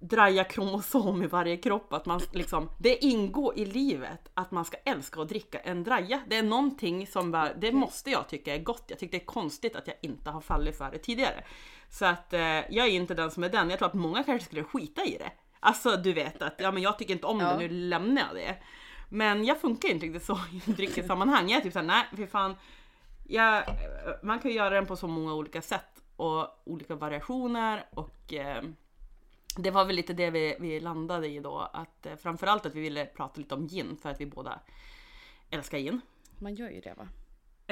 eh, 0.00 0.06
draja-kromosom 0.06 1.22
i 1.22 1.26
varje 1.26 1.56
kropp. 1.56 1.92
Att 1.92 2.06
man 2.06 2.20
liksom, 2.32 2.70
det 2.78 3.04
ingår 3.04 3.58
i 3.58 3.64
livet 3.66 4.28
att 4.34 4.50
man 4.50 4.64
ska 4.64 4.76
älska 4.84 5.20
att 5.20 5.28
dricka 5.28 5.58
en 5.58 5.84
draja. 5.84 6.20
Det 6.28 6.36
är 6.36 6.42
någonting 6.42 7.06
som 7.06 7.30
bara, 7.30 7.54
det 7.54 7.72
måste 7.72 8.10
jag 8.10 8.28
tycka 8.28 8.54
är 8.54 8.58
gott. 8.58 8.84
Jag 8.86 8.98
tycker 8.98 9.18
det 9.18 9.24
är 9.24 9.26
konstigt 9.26 9.76
att 9.76 9.86
jag 9.86 9.96
inte 10.02 10.30
har 10.30 10.40
fallit 10.40 10.78
för 10.78 10.90
det 10.90 10.98
tidigare. 10.98 11.44
Så 11.90 12.04
att 12.04 12.32
eh, 12.32 12.40
jag 12.40 12.86
är 12.86 12.90
inte 12.90 13.14
den 13.14 13.30
som 13.30 13.44
är 13.44 13.48
den. 13.48 13.70
Jag 13.70 13.78
tror 13.78 13.88
att 13.88 13.94
många 13.94 14.22
kanske 14.24 14.46
skulle 14.46 14.64
skita 14.64 15.04
i 15.04 15.16
det. 15.18 15.32
Alltså 15.60 15.96
du 15.96 16.12
vet 16.12 16.42
att 16.42 16.54
ja, 16.58 16.70
men 16.72 16.82
jag 16.82 16.98
tycker 16.98 17.14
inte 17.14 17.26
om 17.26 17.40
Ja. 17.40 17.52
det, 17.52 17.58
nu 17.58 17.68
lämnar 17.68 18.22
jag 18.22 18.34
det. 18.34 18.56
Men 19.08 19.44
jag 19.44 19.60
funkar 19.60 19.88
inte 19.88 20.06
riktigt 20.06 20.24
så 20.24 20.38
i 20.66 20.72
dryckessammanhang. 20.72 21.48
Jag 21.48 21.58
är 21.58 21.62
typ 21.62 21.72
såhär, 21.72 21.86
nej 21.86 22.04
för 22.16 22.26
fan. 22.26 22.56
Jag, 23.28 23.64
man 24.22 24.38
kan 24.38 24.50
ju 24.50 24.56
göra 24.56 24.70
den 24.74 24.86
på 24.86 24.96
så 24.96 25.06
många 25.08 25.34
olika 25.34 25.62
sätt 25.62 26.02
och 26.16 26.62
olika 26.64 26.94
variationer 26.94 27.86
och 27.94 28.32
eh, 28.32 28.62
det 29.56 29.70
var 29.70 29.84
väl 29.84 29.96
lite 29.96 30.12
det 30.12 30.30
vi, 30.30 30.56
vi 30.60 30.80
landade 30.80 31.28
i 31.28 31.40
då. 31.40 31.58
Att 31.72 32.06
eh, 32.06 32.16
framförallt 32.16 32.66
att 32.66 32.74
vi 32.74 32.80
ville 32.80 33.06
prata 33.06 33.40
lite 33.40 33.54
om 33.54 33.66
gin 33.68 33.96
för 33.96 34.10
att 34.10 34.20
vi 34.20 34.26
båda 34.26 34.60
älskar 35.50 35.78
gin. 35.78 36.00
Man 36.38 36.54
gör 36.54 36.70
ju 36.70 36.80
det 36.80 36.94
va? 36.94 37.08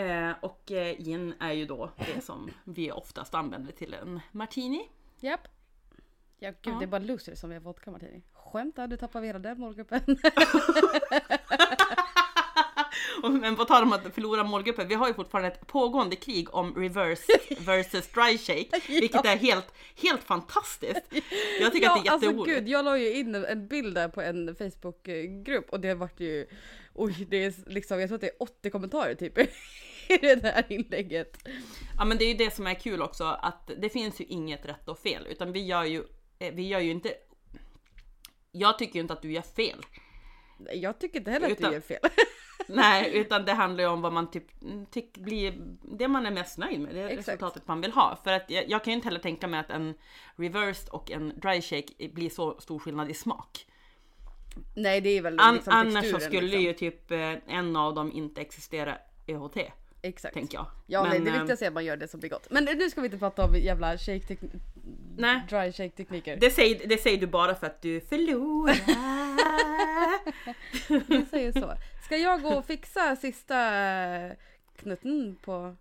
Eh, 0.03 0.33
och 0.43 0.73
eh, 0.73 0.97
gin 0.99 1.35
är 1.41 1.53
ju 1.53 1.67
då 1.67 1.91
det 1.97 2.21
som 2.21 2.51
vi 2.65 2.93
oftast 2.93 3.35
använder 3.35 3.73
till 3.73 3.95
en 3.95 4.21
martini. 4.33 4.89
Japp. 5.21 5.49
Ja 6.39 6.51
gud 6.51 6.75
Ja. 6.75 6.79
det 6.79 6.85
är 6.85 6.87
bara 6.87 6.99
losers 6.99 7.39
som 7.39 7.51
vi 7.51 7.57
har 7.57 7.63
vodka 7.63 7.91
martini. 7.91 8.23
Skämtar 8.33 8.87
du 8.87 8.97
tappar 8.97 9.21
vi 9.21 9.27
hela 9.27 9.39
den 9.39 9.61
målgruppen. 9.61 10.01
Men 13.41 13.57
på 13.57 13.65
tal 13.65 13.83
om 13.83 13.93
att 13.93 14.15
förlora 14.15 14.45
målgruppen, 14.45 14.89
vi 14.89 14.95
har 14.95 15.09
ju 15.09 15.15
fortfarande 15.15 15.49
ett 15.51 15.67
pågående 15.67 16.17
krig 16.17 16.55
om 16.55 16.75
reverse 16.75 17.33
versus 17.59 18.09
dry 18.09 18.39
shake, 18.39 18.81
vilket 18.89 19.25
är 19.25 19.37
helt, 19.37 19.67
helt 20.03 20.23
fantastiskt. 20.25 21.03
Jag 21.61 21.73
tycker 21.73 21.91
att 21.91 22.03
det 22.05 22.09
är 22.09 22.13
alltså 22.13 22.29
jätteroligt. 22.31 22.55
gud, 22.59 22.69
jag 22.69 22.85
la 22.85 22.99
ju 22.99 23.13
in 23.15 23.35
en- 23.35 23.45
en 23.45 23.69
bild 23.69 23.95
där 23.95 24.09
på 24.09 24.21
en 24.23 24.57
Facebookgrupp 24.57 25.71
och 25.71 25.81
det 25.81 25.95
vart 25.95 26.21
ju, 26.21 26.47
oj 26.95 27.27
det 27.31 27.45
är 27.45 27.55
liksom, 27.67 28.01
jag 28.01 28.09
tror 28.09 28.15
att 28.17 28.21
det 28.21 28.27
är 28.29 28.43
80 28.43 28.71
kommentarer 28.71 29.15
typ 29.15 29.39
i 30.09 30.17
det 30.19 30.41
här 30.55 30.65
inlägget. 30.69 31.37
Ja 31.99 32.05
men 32.05 32.19
det 32.19 32.25
är 32.25 32.29
ju 32.29 32.35
det 32.35 32.55
som 32.55 32.67
är 32.67 32.75
kul 32.75 33.03
också, 33.03 33.25
att 33.25 33.71
det 33.79 33.89
finns 33.89 34.21
ju 34.21 34.25
inget 34.25 34.67
rätt 34.67 34.89
och 34.89 34.99
fel, 34.99 35.27
utan 35.31 35.53
vi 35.53 35.65
gör 35.67 35.85
ju, 35.85 36.03
eh, 36.39 36.55
vi 36.55 36.69
gör 36.69 36.81
ju 36.81 36.91
inte 36.91 37.15
jag 38.57 38.79
tycker 38.79 38.95
ju 38.95 39.01
inte 39.01 39.13
att 39.13 39.23
du 39.23 39.33
gör 39.33 39.43
fel. 39.43 39.79
Nej, 40.57 40.79
Jag 40.79 40.99
tycker 40.99 41.19
inte 41.19 41.31
heller 41.31 41.47
att 41.47 41.53
Utan- 41.53 41.71
du 41.71 41.75
gör 41.75 41.81
fel. 41.81 41.99
Nej, 42.67 43.11
utan 43.19 43.45
det 43.45 43.53
handlar 43.53 43.85
ju 43.85 43.91
om 43.91 44.03
vad 44.03 44.13
man 44.13 44.31
typ 44.31 44.47
tyck, 44.91 45.19
blir, 45.19 45.55
det 45.83 46.09
man 46.09 46.27
är 46.27 46.31
mest 46.31 46.59
nöjd 46.59 46.81
med, 46.81 46.95
det 46.95 47.03
Exakt. 47.09 47.29
resultatet 47.29 47.69
man 47.69 47.81
vill 47.81 47.93
ha. 47.93 48.19
För 48.25 48.33
att 48.33 48.51
jag, 48.51 48.71
jag 48.71 48.85
kan 48.85 48.91
ju 48.91 48.95
inte 48.95 49.09
heller 49.09 49.21
tänka 49.21 49.47
mig 49.47 49.61
att 49.61 49.71
en 49.71 49.95
reversed 50.37 50.89
och 50.89 51.11
en 51.11 51.41
dry 51.41 51.63
shake 51.63 52.09
blir 52.13 52.31
så 52.31 52.61
stor 52.61 52.79
skillnad 52.79 53.11
i 53.11 53.15
smak. 53.15 53.67
Nej 54.75 55.01
det 55.01 55.11
är 55.11 55.23
väl 55.23 55.41
An, 55.41 55.55
liksom 55.55 55.73
annars 55.73 56.11
så 56.11 56.21
skulle 56.21 56.41
liksom. 56.41 56.61
ju 56.61 56.73
typ 56.73 57.11
eh, 57.11 57.35
en 57.47 57.77
av 57.77 57.95
dem 57.95 58.13
inte 58.13 58.41
existera 58.41 58.99
EHT, 59.27 59.57
Exakt. 60.03 60.35
tänker 60.35 60.59
jag. 60.59 60.67
Ja 60.87 61.03
men, 61.03 61.11
Men, 61.11 61.25
det 61.25 61.31
viktigaste 61.31 61.65
är 61.65 61.69
att 61.69 61.75
man 61.75 61.85
gör 61.85 61.97
det 61.97 62.09
som 62.09 62.21
blir 62.21 62.31
gott. 62.31 62.47
Men 62.51 62.65
nu 62.65 62.91
ska 62.91 63.01
vi 63.01 63.07
inte 63.07 63.19
prata 63.19 63.45
om 63.45 63.55
jävla 63.57 63.99
shake 63.99 64.37
Nej. 65.17 65.41
dry 65.49 65.73
shake 65.73 65.91
tekniker. 65.97 66.37
Det 66.37 66.51
säger, 66.51 66.87
det 66.89 66.99
säger 67.03 67.19
du 67.19 67.27
bara 67.27 67.55
för 67.55 67.67
att 67.67 67.83
du 67.83 68.01
förlorar. 68.01 68.75
Vi 71.09 71.25
säger 71.27 71.53
så. 71.53 71.73
Ska 72.05 72.17
jag 72.17 72.43
gå 72.43 72.49
och 72.49 72.67
fixa 72.67 73.17
sista 73.17 73.57
knutten 74.77 75.37
på... 75.45 75.77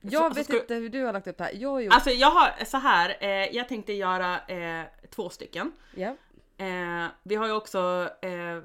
Jag 0.00 0.32
Så- 0.32 0.34
vet 0.36 0.44
ska 0.44 0.52
du- 0.54 0.60
inte 0.60 0.74
hur 0.74 0.88
du 0.88 1.04
har 1.04 1.12
lagt 1.12 1.26
upp 1.26 1.38
det 1.38 1.44
här. 1.44 1.52
Jag 1.54 1.70
har 1.70 1.80
gjort... 1.80 1.94
Alltså 1.94 2.10
jag 2.10 2.30
har 2.30 2.64
så 2.64 2.76
här, 2.76 3.16
eh, 3.20 3.28
jag 3.56 3.68
tänkte 3.68 3.92
göra 3.92 4.40
eh, 4.46 4.84
två 5.10 5.30
stycken. 5.30 5.72
ja. 5.96 6.16
Eh, 6.60 7.06
vi 7.22 7.34
har 7.34 7.46
ju 7.46 7.52
också, 7.52 8.10
eh, 8.22 8.62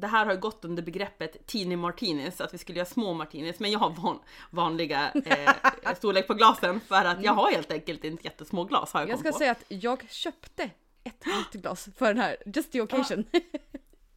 det 0.00 0.06
här 0.06 0.26
har 0.26 0.32
ju 0.32 0.40
gått 0.40 0.64
under 0.64 0.82
begreppet 0.82 1.46
teeny 1.46 1.76
martinis, 1.76 2.40
att 2.40 2.54
vi 2.54 2.58
skulle 2.58 2.78
göra 2.78 2.86
små 2.88 3.14
martinis, 3.14 3.60
men 3.60 3.70
jag 3.70 3.78
har 3.78 3.90
van, 3.90 4.18
vanliga 4.50 5.10
eh, 5.24 5.94
storlek 5.96 6.26
på 6.26 6.34
glasen 6.34 6.80
för 6.80 7.04
att 7.04 7.22
jag 7.22 7.32
har 7.32 7.50
helt 7.50 7.72
enkelt 7.72 8.04
inte 8.04 8.24
jättesmå 8.24 8.64
glas 8.64 8.92
har 8.92 9.00
jag, 9.00 9.08
Mm. 9.08 9.10
Jag 9.10 9.18
ska 9.20 9.32
på. 9.32 9.38
säga 9.38 9.50
att 9.52 9.64
jag 9.68 10.10
köpte 10.10 10.70
ett 11.04 11.26
nytt 11.52 11.62
glas 11.62 11.88
för 11.96 12.06
den 12.06 12.18
här, 12.18 12.36
just 12.46 12.72
the 12.72 12.80
occasion. 12.80 13.24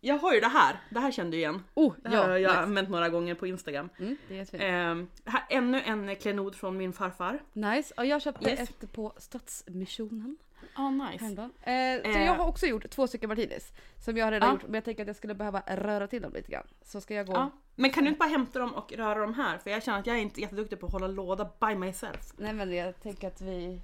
Jag 0.03 0.17
har 0.17 0.33
ju 0.33 0.39
det 0.39 0.47
här, 0.47 0.79
det 0.89 0.99
här 0.99 1.11
kände 1.11 1.31
du 1.31 1.37
igen. 1.37 1.63
oh, 1.73 1.93
Det 2.03 2.09
här 2.09 2.17
har 2.17 2.29
ja, 2.29 2.39
jag 2.39 2.49
nice. 2.51 2.59
använt 2.61 2.89
några 2.89 3.09
gånger 3.09 3.35
på 3.35 3.47
Instagram. 3.47 3.89
Mm, 3.99 4.17
det 4.27 4.53
är. 4.53 4.91
Eh, 4.91 5.05
här, 5.25 5.43
ännu 5.49 5.81
en 5.81 6.15
klenod 6.15 6.55
från 6.55 6.77
min 6.77 6.93
farfar. 6.93 7.39
Nice. 7.53 7.93
Och 7.97 8.05
jag 8.05 8.21
köpte 8.21 8.49
Yes. 8.49 8.59
ett 8.59 8.91
på 8.93 9.13
Stadsmissionen 9.17 10.37
Ah, 10.73 10.89
nice. 10.89 11.25
Eh, 11.25 12.11
så 12.13 12.19
Eh. 12.19 12.25
jag 12.25 12.35
har 12.35 12.45
också 12.47 12.65
gjort 12.65 12.89
två 12.89 13.07
stycken 13.07 13.29
martinis. 13.29 13.71
Som 13.99 14.17
jag 14.17 14.25
har 14.25 14.31
redan 14.31 14.47
Ja. 14.49 14.53
gjort, 14.53 14.63
men 14.63 14.73
jag 14.73 14.85
tänker 14.85 15.03
att 15.03 15.07
jag 15.07 15.15
skulle 15.15 15.35
behöva 15.35 15.63
röra 15.67 16.07
till 16.07 16.21
dem 16.21 16.33
lite 16.33 16.51
grann. 16.51 16.67
Så 16.85 17.01
ska 17.01 17.13
jag 17.13 17.27
gå... 17.27 17.33
Ja. 17.33 17.51
Men 17.75 17.89
kan 17.91 18.03
du 18.03 18.09
inte 18.09 18.19
bara 18.19 18.29
hämta 18.29 18.59
dem 18.59 18.73
och 18.73 18.91
röra 18.91 19.19
dem 19.19 19.33
här? 19.33 19.57
För 19.57 19.69
jag 19.69 19.83
känner 19.83 19.99
att 19.99 20.07
jag 20.07 20.17
är 20.17 20.21
inte 20.21 20.41
jätteduktig 20.41 20.79
på 20.79 20.85
att 20.85 20.91
hålla 20.93 21.07
låda 21.07 21.49
by 21.59 21.75
myself. 21.75 22.33
Nej 22.37 22.53
men 22.53 22.73
jag 22.75 23.01
tänker 23.01 23.27
att 23.27 23.41
vi... 23.41 23.81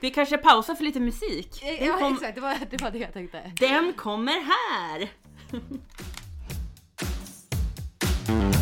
Vi 0.00 0.10
kanske 0.10 0.38
pausar 0.38 0.74
för 0.74 0.84
lite 0.84 1.00
musik. 1.00 1.60
Den, 1.62 1.86
Ja 1.86 1.98
kom, 1.98 2.12
exakt, 2.14 2.34
det 2.34 2.40
var, 2.40 2.56
det 2.70 2.82
var 2.82 2.90
det 2.90 2.98
jag 2.98 3.12
tänkte. 3.12 3.52
den 3.60 3.92
kommer 3.92 4.32
här! 4.32 5.10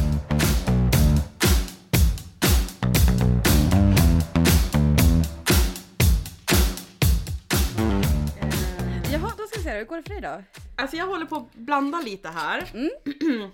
hur 9.80 9.86
går 9.86 9.96
det 9.96 10.02
för 10.02 10.10
dig 10.10 10.20
då? 10.20 10.42
Alltså 10.76 10.96
jag 10.96 11.06
håller 11.06 11.26
på 11.26 11.36
att 11.36 11.54
blanda 11.54 12.00
lite 12.00 12.28
här. 12.28 12.70
Mm. 12.74 13.50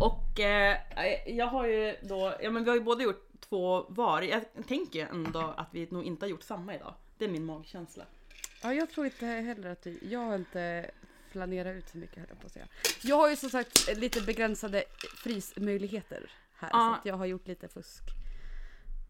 och 0.00 0.40
eh, 0.40 0.76
jag 1.26 1.46
har 1.46 1.66
ju 1.66 1.96
då, 2.02 2.34
ja 2.42 2.50
men 2.50 2.64
vi 2.64 2.70
har 2.70 2.76
ju 2.76 2.82
både 2.82 3.04
gjort 3.04 3.28
två 3.40 3.86
var. 3.88 4.22
Jag 4.22 4.42
tänker 4.68 4.98
ju 4.98 5.06
ändå 5.06 5.54
att 5.56 5.68
vi 5.70 5.88
nog 5.90 6.04
inte 6.04 6.24
har 6.24 6.30
gjort 6.30 6.42
samma 6.42 6.74
idag. 6.74 6.94
Det 7.18 7.24
är 7.24 7.28
min 7.28 7.44
magkänsla. 7.44 8.04
Ja, 8.62 8.74
jag 8.74 8.90
tror 8.90 9.06
inte 9.06 9.26
heller 9.26 9.70
att 9.70 9.82
du... 9.82 9.98
Jag 10.02 10.20
har 10.20 10.34
inte 10.34 10.90
planerat 11.32 11.76
ut 11.76 11.88
så 11.88 11.98
mycket 11.98 12.18
höll 12.18 12.26
jag 12.28 12.40
på 12.40 12.46
att 12.46 12.52
säga. 12.52 12.66
Jag 13.02 13.16
har 13.16 13.30
ju 13.30 13.36
som 13.36 13.50
sagt 13.50 13.96
lite 13.96 14.20
begränsade 14.20 14.84
frysmöjligheter 15.22 16.30
här. 16.54 16.70
Ja. 16.72 16.78
Så 16.78 17.00
att 17.00 17.06
jag 17.06 17.16
har 17.16 17.26
gjort 17.26 17.48
lite 17.48 17.68
fusk. 17.68 18.02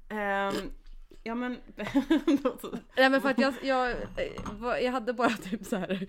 Ehm, 0.09 0.73
ja 1.23 1.35
men... 1.35 1.59
Nej 2.97 3.11
men 3.11 3.21
för 3.21 3.29
att 3.31 3.39
jag, 3.39 3.55
jag, 3.63 3.91
eh, 3.91 4.85
jag 4.85 4.93
hade 4.93 5.13
bara 5.13 5.31
typ 5.31 5.67
så 5.67 5.77
här 5.77 6.07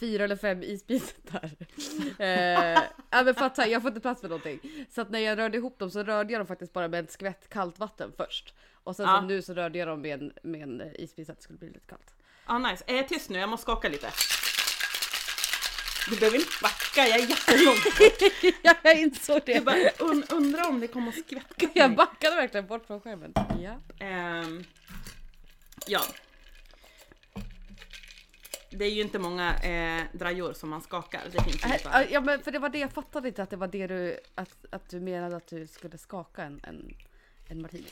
fyra 0.00 0.24
eller 0.24 0.36
fem 0.36 0.62
isbitar. 0.62 1.50
Eh, 2.18 2.28
ja, 3.10 3.22
men 3.24 3.34
för 3.34 3.44
att 3.44 3.56
så 3.56 3.62
här, 3.62 3.68
jag 3.68 3.82
får 3.82 3.88
inte 3.88 4.00
plats 4.00 4.22
med 4.22 4.30
någonting. 4.30 4.60
Så 4.90 5.00
att 5.00 5.10
när 5.10 5.18
jag 5.18 5.38
rörde 5.38 5.58
ihop 5.58 5.78
dem 5.78 5.90
så 5.90 6.02
rörde 6.02 6.32
jag 6.32 6.40
dem 6.40 6.46
faktiskt 6.46 6.72
bara 6.72 6.88
med 6.88 7.04
ett 7.04 7.12
skvätt 7.12 7.48
kallt 7.48 7.78
vatten 7.78 8.12
först. 8.16 8.54
Och 8.84 8.96
sen 8.96 9.06
Ja. 9.08 9.16
som 9.16 9.26
nu 9.26 9.42
så 9.42 9.54
rörde 9.54 9.78
jag 9.78 9.88
dem 9.88 10.00
med 10.00 10.22
en, 10.22 10.32
med 10.42 10.62
en 10.62 10.82
isbit 10.94 11.26
så 11.26 11.32
att 11.32 11.38
det 11.38 11.42
skulle 11.44 11.58
bli 11.58 11.68
lite 11.68 11.86
kallt. 11.86 12.14
Ja 12.46 12.58
nice. 12.58 12.84
Är 12.86 12.96
jag 12.96 13.08
tyst 13.08 13.30
nu? 13.30 13.38
Jag 13.38 13.48
måste 13.48 13.62
skaka 13.62 13.88
lite. 13.88 14.08
Du 16.10 16.16
behöver 16.16 16.38
inte 16.38 16.50
backa, 16.62 17.06
jag 17.08 17.18
är 17.20 17.26
jättelångt 17.26 17.84
bort. 17.98 18.54
Ja, 18.62 18.74
jag 18.82 18.98
insåg 19.00 19.40
det. 19.46 19.52
Jag 19.52 19.64
bara 19.64 19.76
un 19.98 20.24
undrar 20.30 20.68
om 20.68 20.80
det 20.80 20.86
kommer 20.88 21.08
att 21.08 21.14
skvätta. 21.26 21.68
Jag 21.74 21.94
backade 21.96 22.36
verkligen 22.36 22.66
bort 22.66 22.86
från 22.86 23.00
skärmen. 23.00 23.32
Ja. 23.62 23.80
Ehm, 24.06 24.64
ja. 25.86 26.00
Det 28.70 28.84
är 28.84 28.90
ju 28.90 29.00
inte 29.02 29.18
många 29.18 29.54
eh, 29.62 30.04
drajor 30.12 30.52
som 30.52 30.70
man 30.70 30.82
skakar. 30.82 31.20
Det 31.32 31.42
finns 31.42 31.64
Äh, 31.64 31.68
ungefär. 31.70 32.08
Ja 32.10 32.20
men 32.20 32.42
för 32.42 32.50
det 32.50 32.58
var 32.58 32.68
det 32.68 32.78
jag 32.78 32.92
fattade 32.92 33.28
inte 33.28 33.42
att 33.42 33.50
det 33.50 33.56
var 33.56 33.68
det 33.68 33.86
du, 33.86 34.18
att, 34.34 34.64
att 34.70 34.88
du 34.90 35.00
menade 35.00 35.36
att 35.36 35.46
du 35.46 35.66
skulle 35.66 35.98
skaka 35.98 36.42
en, 36.42 36.60
en, 36.64 36.94
en 37.48 37.62
martini. 37.62 37.84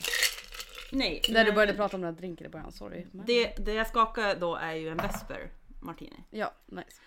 Nej. 0.93 1.23
När 1.29 1.45
du 1.45 1.53
började 1.53 1.75
prata 1.75 1.97
om 1.97 2.03
den 2.03 2.15
här 2.15 2.21
drinken 2.21 2.47
i 2.47 2.51
början, 2.51 2.73
sorry. 2.73 3.07
Men- 3.13 3.27
Det, 3.27 3.55
det 3.59 3.73
jag 3.75 3.87
skakar 3.89 4.35
då 4.37 4.57
är 4.57 4.75
ju 4.75 4.89
en 4.89 4.97
Vesper 4.97 5.51
Martini. 5.81 6.25
Ja, 6.31 6.53
nice. 6.67 7.01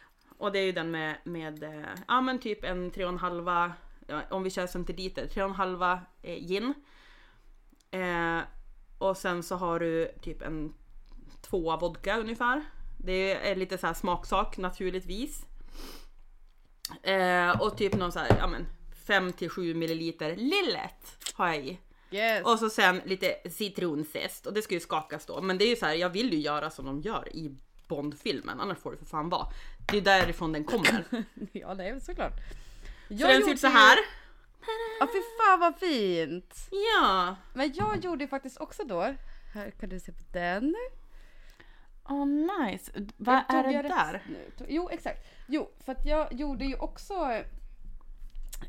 Och 0.44 0.52
det 0.52 0.60
är 0.60 0.64
ju 0.64 0.72
den 0.72 0.92
med, 0.92 1.18
med 1.24 1.64
eh, 1.64 1.90
ja 2.08 2.22
men 2.22 2.40
typ 2.40 2.64
en 2.64 2.92
3,5 2.92 3.72
ja, 4.08 4.22
om 4.30 4.44
vi 4.44 4.50
kör 4.50 4.68
centiliter, 4.68 5.28
3,5 5.28 6.00
eh, 6.22 6.48
gin. 6.48 6.74
Eh, 7.92 8.40
och 8.98 9.18
sen 9.18 9.44
så 9.44 9.56
har 9.56 9.80
du 9.80 10.12
typ 10.22 10.42
en 10.42 10.74
tvåa 11.42 11.78
vodka 11.78 12.20
ungefär. 12.20 12.64
Det 12.98 13.50
är 13.50 13.56
lite 13.56 13.78
så 13.78 13.88
här 13.88 13.94
smaksak 13.94 14.58
naturligtvis. 14.58 15.46
Eh, 17.04 17.62
och 17.62 17.78
typ 17.78 17.96
någon 17.96 18.12
så 18.12 18.20
här, 18.20 18.38
ja 18.40 18.48
men 18.48 18.66
5 19.08 19.34
till 19.34 19.50
7 19.50 19.74
milliliter 19.74 20.36
lillet 20.36 21.34
har 21.34 21.48
jag 21.48 21.58
i. 21.58 21.80
Yes. 22.12 22.46
Och 22.46 22.60
så 22.60 22.70
sen 22.70 23.02
lite 23.06 23.36
citronzest 23.50 24.46
och 24.46 24.54
det 24.54 24.62
ska 24.62 24.74
ju 24.74 24.80
skakas 24.80 25.26
då. 25.26 25.42
Men 25.42 25.58
det 25.58 25.66
är 25.66 25.70
ju 25.70 25.76
så 25.76 25.86
här, 25.86 25.94
jag 25.94 26.10
vill 26.10 26.34
ju 26.34 26.40
göra 26.40 26.70
som 26.70 26.86
de 26.86 27.02
gör 27.02 27.36
i 27.36 27.58
Bondfilmen, 27.96 28.60
annars 28.60 28.78
får 28.78 28.92
det 28.92 28.98
för 28.98 29.06
fan 29.06 29.30
vara. 29.30 29.48
Det 29.92 29.98
är 29.98 30.02
därifrån 30.02 30.52
den 30.52 30.64
kommer. 30.64 31.04
Så 31.10 31.24
Ja, 31.52 31.74
det 31.76 31.84
är 31.84 32.00
såklart. 32.00 32.34
Jag 33.08 33.30
den 33.30 33.44
ser 33.44 33.52
ut 33.54 33.60
så 33.60 33.68
här. 33.68 33.98
Ja, 35.00 35.08
fy 35.14 35.20
fan 35.38 35.60
vad 35.60 35.76
fint! 35.80 36.70
Ja. 36.72 37.36
Men 37.54 37.74
jag 37.76 38.04
gjorde 38.04 38.28
faktiskt 38.28 38.58
också 38.58 38.84
då, 38.84 39.02
här 39.54 39.72
kan 39.80 39.90
du 39.90 40.00
se 40.00 40.12
på 40.12 40.24
den. 40.32 40.76
Oh 42.10 42.26
nice. 42.26 42.92
Vad 43.18 43.36
är 43.50 43.64
det 43.84 43.88
där? 43.90 44.24
Nu? 44.30 44.66
Jo 44.68 44.90
exakt. 44.90 45.28
Jo, 45.48 45.70
för 45.86 45.92
att 45.92 46.06
jag 46.06 46.34
gjorde 46.34 46.66
ju 46.66 46.76
också 46.76 47.44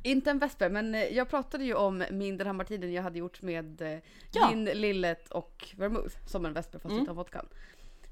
inte 0.02 0.30
en 0.30 0.38
vesper, 0.38 0.70
men 0.70 0.94
eh, 0.94 1.02
jag 1.04 1.28
pratade 1.30 1.64
ju 1.64 1.74
om 1.74 2.04
min 2.10 2.36
den 2.36 2.46
här 2.46 2.54
martinen 2.54 2.92
jag 2.92 3.02
hade 3.02 3.18
gjort 3.18 3.42
med 3.42 3.82
eh, 3.82 3.98
Ja. 4.32 4.48
gin, 4.50 4.64
lillet 4.64 5.30
och 5.30 5.68
vermouth 5.76 6.16
som 6.26 6.46
en 6.46 6.52
vesper 6.52 6.78
fast 6.78 6.90
Mm. 6.92 7.02
utan 7.02 7.16
vodkan. 7.16 7.46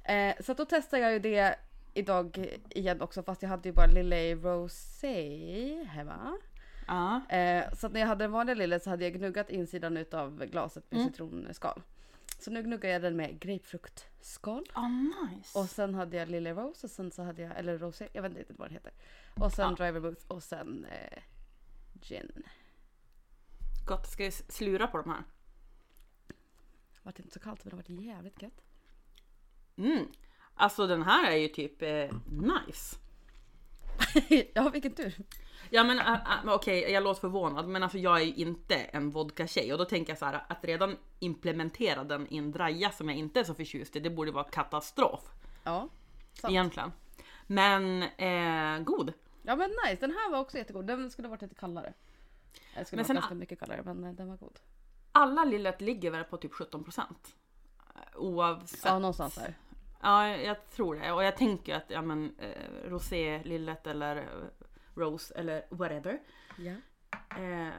Eh, 0.04 0.34
så 0.40 0.52
att 0.52 0.58
då 0.58 0.64
testade 0.64 1.02
jag 1.02 1.12
ju 1.12 1.18
det 1.18 1.56
idag 1.94 2.46
igen 2.70 3.00
också 3.02 3.22
fast 3.22 3.42
jag 3.42 3.48
hade 3.48 3.68
ju 3.68 3.72
bara 3.72 3.86
Lille 3.86 4.34
Rosé 4.34 5.84
hemma. 5.84 6.38
Ja. 6.86 7.20
Eh, 7.28 7.72
så 7.74 7.88
när 7.88 8.00
jag 8.00 8.06
hade 8.06 8.24
den 8.24 8.32
vanliga 8.32 8.54
lillet 8.54 8.82
så 8.82 8.90
hade 8.90 9.04
jag 9.04 9.12
gnuggat 9.14 9.50
insidan 9.50 9.96
utav 9.96 10.44
glaset 10.46 10.84
med 10.90 11.00
Mm. 11.00 11.12
citronskal. 11.12 11.82
Så 12.38 12.50
nu 12.50 12.62
gnuggar 12.62 12.90
jag 12.90 13.02
den 13.02 13.16
med 13.16 13.40
grapefruktskal. 13.40 14.64
Oh 14.74 14.90
nice. 14.90 15.58
Och 15.58 15.64
sen 15.68 15.94
hade 15.94 16.16
jag 16.16 16.28
Lille 16.28 16.52
Rose 16.54 16.86
och 16.86 16.90
sen 16.90 17.10
så 17.10 17.22
hade 17.22 17.42
jag, 17.42 17.58
eller 17.58 17.78
Rosé, 17.78 18.08
jag 18.12 18.22
vet 18.22 18.30
inte 18.30 18.40
riktigt 18.40 18.58
vad 18.58 18.68
den 18.68 18.74
heter. 18.74 18.92
Och 19.40 19.52
sen 19.52 19.68
Ja. 19.70 19.76
Driver 19.84 20.00
Booth 20.00 20.24
och 20.28 20.42
sen 20.42 20.84
eh, 20.90 21.22
gin. 22.00 22.42
Gott, 23.86 24.06
ska 24.06 24.24
vi 24.24 24.30
slura 24.30 24.86
på 24.86 24.96
de 25.02 25.10
här? 25.10 25.22
Vart 27.02 27.18
inte 27.18 27.30
så 27.30 27.40
kallt 27.40 27.64
men 27.64 27.70
det 27.70 27.76
varit 27.76 28.04
jävligt 28.06 28.42
gött. 28.42 28.62
Mm. 29.76 30.06
Alltså 30.54 30.86
den 30.86 31.02
här 31.02 31.30
är 31.30 31.36
ju 31.36 31.48
typ 31.48 31.82
eh, 31.82 32.16
nice. 32.26 32.96
ja 34.54 34.68
vilken 34.68 34.92
tur. 34.94 35.14
Ja 35.70 35.84
men 35.84 35.98
äh, 35.98 36.18
men 36.44 36.54
okej, 36.54 36.92
jag 36.92 37.02
låter 37.02 37.20
förvånad 37.20 37.68
men 37.68 37.82
alltså 37.82 37.98
jag 37.98 38.20
är 38.20 38.24
ju 38.24 38.32
inte 38.34 38.74
en 38.74 39.10
vodka-tjej 39.10 39.72
och 39.72 39.78
då 39.78 39.84
tänker 39.84 40.10
jag 40.10 40.18
så 40.18 40.24
här 40.24 40.44
att 40.48 40.64
redan 40.64 40.96
implementera 41.18 42.04
den 42.04 42.26
i 42.32 42.36
en 42.36 42.52
draja 42.52 42.90
som 42.90 43.08
jag 43.08 43.18
inte 43.18 43.40
är 43.40 43.44
så 43.44 43.54
förtjust 43.54 43.96
i, 43.96 44.00
det 44.00 44.10
borde 44.10 44.32
vara 44.32 44.44
katastrof 44.44 45.20
Ja. 45.64 45.88
Sant. 46.32 46.52
egentligen. 46.52 46.92
Men 47.46 48.02
eh, 48.02 48.84
god. 48.84 49.12
Ja 49.42 49.56
men 49.56 49.70
nice, 49.70 50.00
den 50.00 50.10
här 50.10 50.30
var 50.30 50.38
också 50.40 50.58
jättegod. 50.58 50.86
Den 50.86 51.10
skulle 51.10 51.28
varit 51.28 51.42
lite 51.42 51.54
kallare. 51.54 51.92
Den 52.74 52.84
skulle 52.84 53.02
Men 53.02 53.08
varit 53.08 53.16
ganska 53.16 53.34
mycket 53.34 53.58
kallare 53.58 53.82
men 53.84 54.04
eh, 54.04 54.12
den 54.12 54.28
var 54.28 54.36
god. 54.36 54.58
Alla 55.12 55.44
lillet 55.44 55.80
ligger 55.80 56.10
väl 56.10 56.24
på 56.24 56.36
typ 56.36 56.52
17 56.52 56.84
procent. 56.84 57.36
Oavsett. 58.14 58.84
Ja 58.84 58.98
någonstans 58.98 59.34
där. 59.34 59.54
Ja, 60.02 60.36
jag 60.36 60.70
tror 60.70 60.94
det. 60.96 61.12
Och 61.12 61.24
jag 61.24 61.36
tänker 61.36 61.74
att 61.74 61.84
ja, 61.90 62.02
men, 62.02 62.34
eh, 62.38 62.88
rosé, 62.90 63.42
lillet 63.44 63.86
eller 63.86 64.16
eh, 64.16 64.24
rose 64.94 65.34
eller 65.34 65.64
whatever. 65.70 66.20
Ja. 66.58 66.72
Eh, 67.42 67.72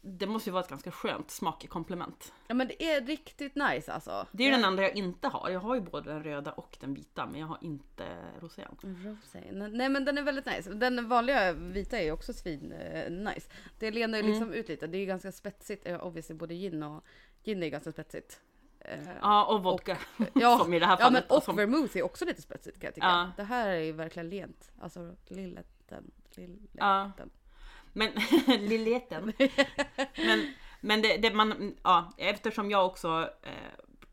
det 0.00 0.26
måste 0.26 0.50
ju 0.50 0.52
vara 0.52 0.64
ett 0.64 0.70
ganska 0.70 0.90
skönt 0.90 1.30
smakkomplement. 1.30 2.32
Ja 2.46 2.54
men 2.54 2.68
det 2.68 2.84
är 2.84 3.00
riktigt 3.00 3.54
nice 3.54 3.92
alltså. 3.92 4.26
Det 4.32 4.42
är 4.42 4.46
ju 4.46 4.52
ja. 4.52 4.58
den 4.58 4.68
enda 4.68 4.82
jag 4.82 4.96
inte 4.96 5.28
har. 5.28 5.50
Jag 5.50 5.60
har 5.60 5.74
ju 5.74 5.80
både 5.80 6.12
den 6.12 6.24
röda 6.24 6.52
och 6.52 6.76
den 6.80 6.94
vita, 6.94 7.26
men 7.26 7.40
jag 7.40 7.46
har 7.46 7.58
inte 7.60 8.04
rosén. 8.40 8.76
Rosé. 8.82 9.40
Nej 9.52 9.88
men 9.88 10.04
den 10.04 10.18
är 10.18 10.22
väldigt 10.22 10.46
nice. 10.46 10.70
Den 10.74 11.08
vanliga 11.08 11.52
vita 11.52 11.98
är 11.98 12.04
ju 12.04 12.12
också 12.12 12.32
svin 12.32 12.72
eh, 12.72 13.10
nice. 13.10 13.50
Det 13.78 13.90
lenar 13.90 14.18
ju 14.18 14.24
Mm. 14.24 14.30
liksom 14.32 14.52
ut 14.52 14.68
lite. 14.68 14.86
Det 14.86 14.96
är 14.98 15.00
ju 15.00 15.06
ganska 15.06 15.32
spetsigt. 15.32 15.86
Eh, 15.86 16.06
obviously 16.06 16.34
både 16.36 16.54
gin 16.54 16.82
och 16.82 17.04
gin 17.44 17.62
är 17.62 17.68
ganska 17.68 17.92
spetsigt. 17.92 18.40
Eh, 18.90 18.98
Ja, 19.22 19.44
och 19.44 19.62
vodka. 19.62 19.98
Ja, 20.34 20.58
som 20.58 20.74
i 20.74 20.78
det 20.78 20.86
här 20.86 20.96
ja 21.00 21.10
men 21.10 21.22
fallet. 21.22 21.32
och 21.32 21.42
som, 21.42 21.56
vermouth 21.56 21.96
är 21.96 22.02
också 22.02 22.24
lite 22.24 22.42
spetsigt 22.42 22.80
kan 22.80 22.86
jag 22.86 22.94
tycka. 22.94 23.06
Ja. 23.06 23.30
Det 23.36 23.42
här 23.42 23.68
är 23.68 23.80
ju 23.80 23.92
verkligen 23.92 24.28
lent. 24.28 24.70
Alltså 24.80 25.16
lilletten. 25.28 26.10
lilletten. 26.34 26.68
Ja. 26.72 27.12
men 27.92 28.10
lilleten. 28.46 29.32
men 30.16 30.52
men 30.80 31.02
det, 31.02 31.16
det 31.16 31.34
man, 31.34 31.76
ja, 31.82 32.12
eftersom 32.16 32.70
jag 32.70 32.86
också 32.86 33.30
eh, 33.42 33.52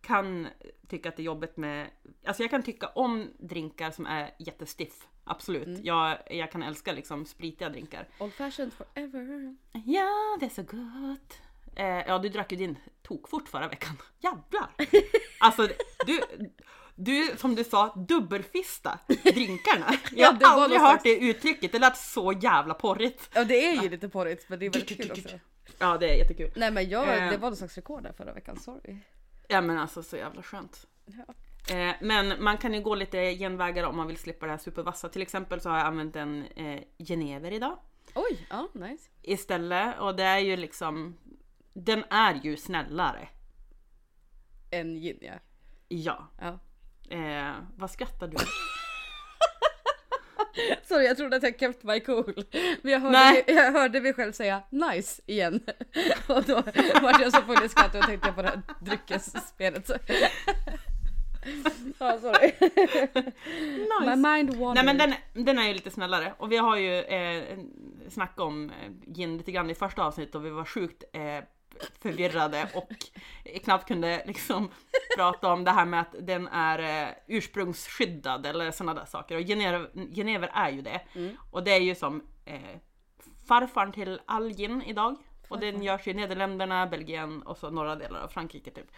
kan 0.02 0.48
tycka 0.88 1.10
att 1.10 1.16
det 1.16 1.22
är 1.22 1.26
jobbigt 1.26 1.58
med, 1.58 1.88
alltså 2.26 2.44
jag 2.44 2.50
kan 2.50 2.64
tycka 2.64 2.88
om 2.88 3.30
drinkar 3.40 3.92
som 3.92 4.06
är 4.06 4.36
jättestiff. 4.40 5.08
Absolut. 5.24 5.68
Mm. 5.68 5.82
Jag, 5.84 6.18
jag 6.30 6.52
kan 6.52 6.64
älska 6.64 6.92
liksom 6.92 7.26
spritiga 7.26 7.70
drinkar. 7.70 8.08
Old 8.20 8.34
fashioned 8.34 8.74
forever. 8.74 9.56
Ja, 9.86 10.38
det 10.40 10.46
är 10.46 10.50
så 10.50 10.64
gott. 10.64 11.42
Eh, 11.76 11.86
ja, 12.08 12.20
du 12.20 12.30
drack 12.30 12.52
ju 12.52 12.58
din 12.58 12.78
tokfort 13.04 13.50
förra 13.50 13.68
veckan. 13.68 13.98
Jävlar! 14.20 14.70
Alltså, 15.40 15.68
du, 16.06 16.22
du 16.96 17.32
som 17.38 17.56
du 17.56 17.64
sa, 17.64 17.94
dubbelfista 18.08 19.00
drinkarna. 19.24 19.86
Jag 20.12 20.32
har 20.32 20.40
var 20.56 20.64
aldrig 20.64 20.82
hört 20.82 20.90
slags- 20.92 21.04
det 21.04 21.18
uttrycket, 21.18 21.72
det 21.72 21.80
lät 21.80 21.98
så 21.98 22.34
jävla 22.42 22.74
porrigt. 22.74 23.30
Ja 23.34 23.44
det 23.44 23.66
är 23.66 23.84
ju 23.84 23.90
lite 23.90 24.10
porrigt 24.10 24.50
men 24.50 24.60
det 24.60 24.66
är 24.66 24.70
väldigt 24.70 24.98
kul 24.98 25.12
också. 25.12 25.40
Ja, 25.80 25.98
det 25.98 26.10
är 26.14 26.18
jättekul. 26.18 26.52
Nej 26.56 26.72
men 26.72 26.90
jag, 26.90 27.08
Eh. 27.18 27.30
det 27.30 27.38
var 27.38 27.50
någon 27.50 27.58
slags 27.58 27.76
rekord 27.76 28.04
där 28.04 28.14
förra 28.14 28.34
veckan, 28.34 28.58
sorry. 28.60 28.98
Ja 29.48 29.62
men 29.62 29.78
alltså 29.78 30.04
så 30.04 30.18
jävla 30.18 30.42
skönt. 30.44 30.88
Ja. 31.06 31.34
Eh, 31.76 31.96
men 32.02 32.44
man 32.44 32.58
kan 32.58 32.74
ju 32.74 32.82
gå 32.82 32.96
lite 32.96 33.36
genvägar 33.36 33.84
om 33.84 33.98
man 33.98 34.08
vill 34.08 34.18
slippa 34.18 34.46
det 34.46 34.52
här 34.52 34.60
supervassa. 34.60 35.10
Till 35.10 35.22
exempel 35.22 35.62
så 35.62 35.70
har 35.70 35.78
jag 35.78 35.88
använt 35.88 36.16
en 36.16 36.46
eh, 36.56 36.80
genever 37.08 37.52
idag 37.52 37.78
Oj, 38.16 38.48
ja 38.50 38.68
nice. 38.74 39.10
istället. 39.22 40.00
Och 40.00 40.16
det 40.16 40.24
är 40.24 40.40
ju 40.40 40.58
liksom, 40.58 41.18
den 41.76 42.04
är 42.10 42.34
ju 42.44 42.58
snällare. 42.58 43.28
En 44.72 44.96
gin 44.96 45.18
ja. 45.22 45.34
Ja. 45.88 46.28
ja. 46.40 46.60
Eh, 47.16 47.54
vad 47.76 47.92
skrattar 47.92 48.28
du? 48.28 48.38
Sorry 50.84 51.06
jag 51.06 51.18
trodde 51.18 51.36
att 51.36 51.44
jag 51.44 51.60
kept 51.60 51.84
my 51.84 52.00
cool. 52.00 52.34
Men 52.82 52.92
jag 52.92 53.00
hörde, 53.00 53.18
Nej. 53.18 53.44
jag 53.48 53.72
hörde 53.72 54.02
mig 54.02 54.14
själv 54.14 54.32
säga 54.32 54.64
nice 54.70 55.22
igen. 55.26 55.60
Och 56.28 56.44
då 56.44 56.54
var 57.02 57.22
jag 57.22 57.32
så 57.34 57.42
full 57.42 57.66
i 57.66 57.70
skratt 57.70 57.96
och 57.96 58.02
tänkte 58.02 58.32
på 58.32 58.42
det 58.42 58.48
här 58.48 58.62
dryckesspelet. 58.80 59.92
Ja 61.98 62.18
sorry. 62.20 62.52
My 62.60 64.06
nice. 64.06 64.16
mind 64.16 64.56
wandered. 64.56 64.76
Nej 64.76 64.86
men 64.86 64.98
den, 64.98 65.14
den 65.46 65.60
är 65.60 65.68
ju 65.68 65.74
lite 65.74 65.92
snällare 65.92 66.34
och 66.38 66.52
vi 66.52 66.58
har 66.58 66.78
ju 66.78 67.00
eh, 67.00 67.58
snackat 68.10 68.40
om 68.40 68.70
eh, 68.70 69.14
gin 69.14 69.38
lite 69.38 69.52
grann 69.52 69.70
i 69.70 69.76
första 69.76 70.04
avsnittet 70.04 70.36
och 70.36 70.46
vi 70.46 70.50
var 70.50 70.66
sjukt 70.66 71.04
eh, 71.14 71.44
förvirrade 72.02 72.70
och 72.74 72.92
knappt 73.64 73.88
kunde 73.88 74.24
liksom 74.26 74.70
prata 75.18 75.54
om 75.54 75.64
det 75.64 75.72
här 75.72 75.86
med 75.86 76.02
att 76.02 76.16
den 76.20 76.48
är 76.48 77.08
eh, 77.08 77.14
ursprungsskyddad 77.28 78.46
eller 78.46 78.72
sådana 78.72 78.94
där 78.94 79.06
saker 79.06 79.36
och 79.36 79.42
genever, 79.42 79.90
genever 80.16 80.52
är 80.54 80.72
ju 80.72 80.82
det. 80.82 81.02
Mm. 81.16 81.38
Och 81.52 81.64
det 81.64 81.72
är 81.72 81.82
ju 81.82 81.96
som 81.96 82.24
eh, 82.46 82.80
farfarn 83.48 83.92
till 83.92 84.20
all 84.26 84.54
gin 84.54 84.82
idag 84.82 85.16
och 85.48 85.60
den 85.60 85.84
görs 85.84 86.08
i 86.08 86.14
Nederländerna, 86.14 86.88
Belgien 86.88 87.42
och 87.42 87.58
så 87.58 87.70
norra 87.70 87.96
delar 87.96 88.20
av 88.20 88.28
Frankrike 88.28 88.72
typ. 88.72 88.92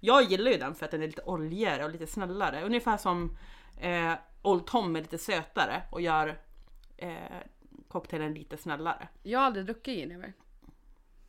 Jag 0.00 0.22
gillar 0.22 0.50
ju 0.50 0.58
den 0.58 0.74
för 0.74 0.84
att 0.84 0.90
den 0.90 1.02
är 1.02 1.06
lite 1.06 1.22
oljigare 1.22 1.84
och 1.84 1.90
lite 1.90 2.06
snällare. 2.06 2.64
Ungefär 2.64 2.96
som 2.96 3.36
eh, 3.80 4.12
Old 4.42 4.66
Tom 4.66 4.96
är 4.96 5.00
lite 5.00 5.18
sötare 5.18 5.82
och 5.90 6.00
gör 6.00 6.38
eh, 6.96 7.12
cocktailen 7.88 8.34
lite 8.34 8.56
snällare. 8.56 9.08
Jag 9.22 9.38
har 9.38 9.46
aldrig 9.46 9.64
druckit 9.64 9.94
gin 9.94 10.12
ever. 10.12 10.32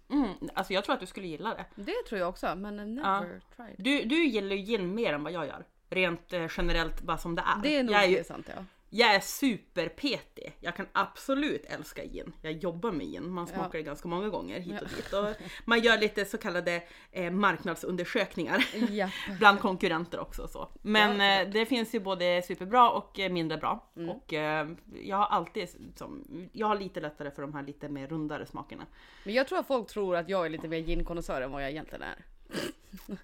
Mm, 0.09 0.33
alltså 0.53 0.73
jag 0.73 0.83
tror 0.83 0.93
att 0.93 0.99
du 0.99 1.05
skulle 1.05 1.27
gilla 1.27 1.49
det. 1.49 1.65
Det 1.75 2.03
tror 2.09 2.19
jag 2.19 2.29
också 2.29 2.55
men 2.55 2.79
I've 2.79 2.85
never 2.85 3.41
tried. 3.55 3.75
Du, 3.77 4.03
du 4.03 4.25
gillar 4.25 4.55
ju 4.55 4.61
gin 4.61 4.95
mer 4.95 5.13
än 5.13 5.23
vad 5.23 5.33
jag 5.33 5.47
gör. 5.47 5.65
Rent 5.89 6.33
eh, 6.33 6.47
generellt 6.57 7.01
bara 7.01 7.17
som 7.17 7.35
det 7.35 7.41
är. 7.41 7.61
Det 7.63 7.75
är 7.75 7.83
nog 7.83 7.95
jag, 7.95 8.03
är 8.03 8.07
ju, 8.07 8.23
sant 8.23 8.49
ja. 8.55 8.63
Jag 8.89 9.15
är 9.15 9.19
superpetig. 9.19 10.57
Jag 10.59 10.75
kan 10.75 10.87
absolut 10.91 11.65
älska 11.65 12.05
gin. 12.05 12.33
Jag 12.41 12.51
jobbar 12.51 12.91
med 12.91 13.07
gin. 13.07 13.31
Man 13.31 13.47
smakar 13.47 13.77
det 13.79 13.83
ganska 13.83 14.07
många 14.07 14.29
gånger 14.29 14.59
hit 14.59 14.81
och 14.81 14.87
dit. 14.87 15.13
Och 15.13 15.27
man 15.65 15.79
gör 15.79 15.97
lite 15.97 16.25
så 16.25 16.37
kallade 16.37 16.83
eh, 17.11 17.31
marknadsundersökningar. 17.31 18.65
Ja. 18.89 19.09
Bland 19.39 19.59
konkurrenter 19.59 20.19
också 20.19 20.47
så. 20.47 20.69
Men 20.81 21.19
Ja, 21.19 21.41
eh, 21.41 21.49
det 21.49 21.65
finns 21.65 21.95
ju 21.95 21.99
både 21.99 22.41
superbra 22.41 22.91
och 22.91 23.19
eh, 23.19 23.31
mindre 23.31 23.57
bra. 23.57 23.91
Mm. 23.95 24.09
Och 24.09 24.33
eh, 24.33 24.67
jag 25.03 25.17
har 25.17 25.25
alltid 25.25 25.69
som, 25.95 26.25
jag 26.53 26.67
har 26.67 26.75
lite 26.75 26.99
lättare 26.99 27.31
för 27.31 27.41
de 27.41 27.53
här 27.53 27.63
lite 27.63 27.89
mer 27.89 28.07
rundare 28.07 28.45
smakerna. 28.45 28.85
Men 29.23 29.33
jag 29.33 29.47
tror 29.47 29.59
att 29.59 29.67
folk 29.67 29.87
tror 29.87 30.15
att 30.15 30.29
jag 30.29 30.45
är 30.45 30.49
lite 30.49 30.67
mer 30.67 30.79
gin-konnässör 30.79 31.41
än 31.41 31.51
vad 31.51 31.63
jag 31.63 31.69
egentligen 31.69 32.01
är. 32.01 32.25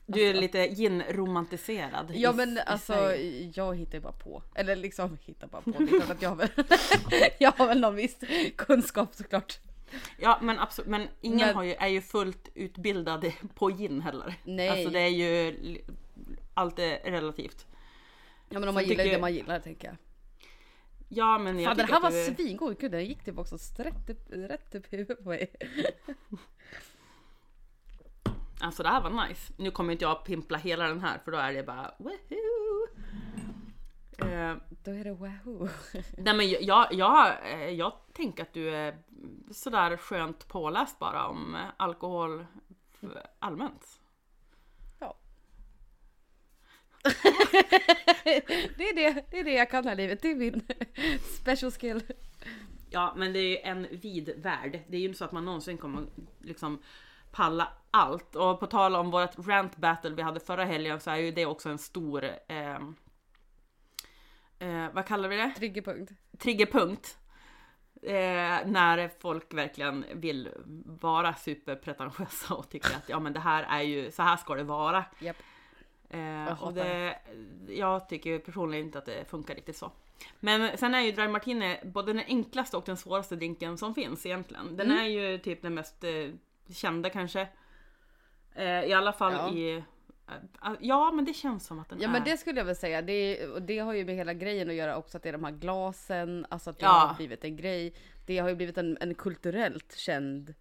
Du 0.05 0.21
är 0.21 0.33
lite 0.33 0.67
gin-romantiserad. 0.67 2.11
Ja 2.15 2.31
men 2.33 2.57
alltså 2.65 3.15
jag 3.53 3.75
hittar 3.77 3.93
ju 3.93 3.99
bara 4.01 4.13
på. 4.13 4.43
Eller 4.55 4.75
liksom 4.75 5.17
hittar 5.25 5.47
bara 5.47 5.61
på. 5.61 5.69
Det 5.71 5.83
är 5.83 5.87
klart 5.87 6.09
att 6.09 6.21
jag 6.21 6.29
har 6.29 6.35
väl, 6.35 6.49
jag 7.39 7.51
har 7.51 7.67
väl 7.67 7.79
någon 7.79 7.95
viss 7.95 8.17
kunskap 8.55 9.15
såklart. 9.15 9.59
Ja 10.19 10.39
men 10.41 10.59
absolut, 10.59 10.89
men 10.89 11.07
ingen 11.21 11.37
Men- 11.47 11.55
har 11.55 11.63
ju, 11.63 11.73
är 11.73 11.87
ju 11.87 12.01
fullt 12.01 12.49
utbildad 12.55 13.31
på 13.55 13.69
gin 13.69 14.01
heller. 14.01 14.35
Nej. 14.43 14.69
Alltså 14.69 14.89
det 14.89 14.99
är 14.99 15.07
ju, 15.07 15.55
allt 16.53 16.79
är 16.79 17.11
relativt. 17.11 17.65
Ja 18.49 18.59
men 18.59 18.63
om 18.63 18.69
Så 18.69 18.73
man 18.73 18.83
gillar 18.83 19.03
tycker- 19.03 19.15
det 19.15 19.21
man 19.21 19.33
gillar 19.33 19.59
tänker 19.59 19.87
jag. 19.87 19.97
Ja 21.09 21.37
men 21.37 21.59
jag 21.59 21.67
Fan 21.69 21.77
den 21.77 21.87
här 21.87 22.01
var 22.01 22.11
du... 22.11 22.35
svingod, 22.35 22.79
gud 22.79 22.91
den 22.91 23.05
gick 23.05 23.23
typ 23.23 23.37
också 23.37 23.57
rätt 23.77 24.09
upp, 24.09 24.25
rätt 24.29 24.75
upp 24.75 24.93
huvudet 24.93 25.23
på 25.23 25.29
mig. 25.29 25.51
Alltså 28.75 28.83
det 28.83 28.89
här 28.89 29.01
var 29.01 29.27
nice. 29.27 29.53
Nu 29.57 29.71
kommer 29.71 29.91
inte 29.91 30.05
jag 30.05 30.25
pimpla 30.25 30.57
hela 30.57 30.87
den 30.87 30.99
här 30.99 31.19
för 31.25 31.31
då 31.31 31.37
är 31.37 31.53
det 31.53 31.63
bara 31.63 31.91
woohoo! 31.97 32.87
Eh, 34.17 34.55
Då 34.83 34.91
är 34.91 35.03
det 35.03 35.13
wahoo. 35.13 35.69
nej 36.17 36.33
men 36.35 36.49
jag, 36.49 36.93
jag, 36.93 37.51
eh, 37.51 37.69
jag 37.69 37.93
tänker 38.13 38.43
att 38.43 38.53
du 38.53 38.69
är 38.75 38.97
sådär 39.51 39.97
skönt 39.97 40.47
påläst 40.47 40.99
bara 40.99 41.27
om 41.27 41.55
eh, 41.55 41.61
alkohol 41.77 42.45
allmänt. 43.39 43.99
Ja. 44.99 45.17
det, 48.23 48.89
är 48.89 48.95
det, 48.95 49.25
det 49.31 49.39
är 49.39 49.43
det 49.43 49.53
jag 49.53 49.69
kan 49.71 49.87
här 49.87 49.95
livet, 49.95 50.21
det 50.21 50.31
är 50.31 50.35
min 50.35 50.67
special 51.41 51.71
skill. 51.71 52.03
Ja 52.89 53.13
men 53.17 53.33
det 53.33 53.39
är 53.39 53.49
ju 53.49 53.57
en 53.57 53.87
vid 53.91 54.33
värld. 54.37 54.79
Det 54.87 54.97
är 54.97 55.01
ju 55.01 55.05
inte 55.07 55.17
så 55.17 55.25
att 55.25 55.31
man 55.31 55.45
någonsin 55.45 55.77
kommer 55.77 56.05
liksom 56.39 56.79
palla 57.35 57.67
allt. 57.91 58.35
Och 58.35 58.59
på 58.59 58.67
tal 58.67 58.95
om 58.95 59.11
vårt 59.11 59.47
rant 59.47 59.77
battle 59.77 60.09
vi 60.15 60.21
hade 60.21 60.39
förra 60.39 60.65
helgen 60.65 60.99
så 60.99 61.11
är 61.11 61.15
ju 61.15 61.31
det 61.31 61.45
också 61.45 61.69
en 61.69 61.77
stor 61.77 62.23
eh, 62.47 62.75
eh, 64.59 64.91
vad 64.93 65.05
kallar 65.05 65.29
vi 65.29 65.37
det? 65.37 65.53
Triggerpunkt. 65.57 66.11
triggerpunkt. 66.39 67.17
Eh, 68.01 68.67
när 68.67 69.09
folk 69.19 69.53
verkligen 69.53 70.05
vill 70.13 70.49
vara 70.85 71.33
superpretentiösa 71.33 72.53
och 72.55 72.69
tycker 72.69 72.95
att 72.95 73.09
ja 73.09 73.19
men 73.19 73.33
det 73.33 73.39
här 73.39 73.63
är 73.63 73.81
ju, 73.81 74.11
så 74.11 74.23
här 74.23 74.37
ska 74.37 74.55
det 74.55 74.63
vara. 74.63 75.05
Japp. 75.19 75.37
Eh, 76.09 76.63
och 76.63 76.73
det, 76.73 77.19
jag 77.67 78.09
tycker 78.09 78.39
personligen 78.39 78.85
inte 78.85 78.97
att 78.97 79.05
det 79.05 79.29
funkar 79.29 79.55
riktigt 79.55 79.77
så. 79.77 79.91
Men 80.39 80.77
sen 80.77 80.95
är 80.95 80.99
ju 80.99 81.11
Dry 81.11 81.27
Martini 81.27 81.79
både 81.83 82.13
den 82.13 82.23
enklaste 82.27 82.77
och 82.77 82.83
den 82.85 82.97
svåraste 82.97 83.35
drinken 83.35 83.77
som 83.77 83.95
finns 83.95 84.25
egentligen. 84.25 84.77
Den 84.77 84.91
Mm. 84.91 85.03
är 85.03 85.07
ju 85.07 85.37
typ 85.37 85.61
den 85.61 85.73
mest 85.73 86.03
eh, 86.03 86.11
kända 86.73 87.09
kanske. 87.09 87.47
Eh, 88.55 88.83
I 88.83 88.93
alla 88.93 89.13
fall 89.13 89.33
Ja. 89.33 89.53
i... 89.53 89.75
eh, 89.77 90.73
ja 90.79 91.11
men 91.11 91.25
det 91.25 91.33
känns 91.33 91.65
som 91.65 91.79
att 91.79 91.89
den 91.89 91.99
Ja 92.01 92.07
är... 92.07 92.11
men 92.11 92.23
det 92.23 92.37
skulle 92.37 92.59
jag 92.59 92.65
väl 92.65 92.75
säga, 92.75 93.01
det, 93.01 93.47
och 93.47 93.61
det 93.61 93.79
har 93.79 93.93
ju 93.93 94.05
med 94.05 94.15
hela 94.15 94.33
grejen 94.33 94.69
att 94.69 94.75
göra 94.75 94.97
också 94.97 95.17
att 95.17 95.23
det 95.23 95.29
är 95.29 95.33
de 95.33 95.43
här 95.43 95.51
glasen, 95.51 96.45
alltså 96.49 96.69
att 96.69 96.79
det 96.79 96.85
Ja. 96.85 96.89
har 96.91 97.15
blivit 97.15 97.43
en 97.43 97.55
grej. 97.55 97.93
Det 98.25 98.37
har 98.37 98.49
ju 98.49 98.55
blivit 98.55 98.77
en, 98.77 98.97
en 99.01 99.15
kulturellt 99.15 99.95
känd 99.97 100.53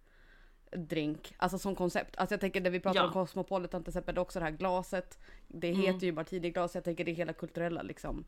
drink, 0.71 1.33
alltså 1.37 1.59
som 1.59 1.75
koncept. 1.75 2.17
Alltså 2.17 2.33
jag 2.33 2.41
tänker 2.41 2.61
när 2.61 2.69
vi 2.69 2.79
pratar 2.79 2.99
Ja. 2.99 3.03
Mm. 3.03 3.17
om 3.17 3.25
Cosmopolitan 3.25 3.83
till 3.83 3.89
exempel, 3.91 4.15
det 4.15 4.19
är 4.19 4.21
också 4.21 4.39
det 4.39 4.45
här 4.45 4.51
glaset. 4.51 5.19
Det 5.47 5.71
heter 5.71 6.05
ju 6.05 6.11
martiniglas, 6.11 6.75
jag 6.75 6.83
tänker 6.83 7.05
det 7.05 7.11
är 7.11 7.15
hela 7.15 7.33
kulturella 7.33 7.81
liksom 7.81 8.25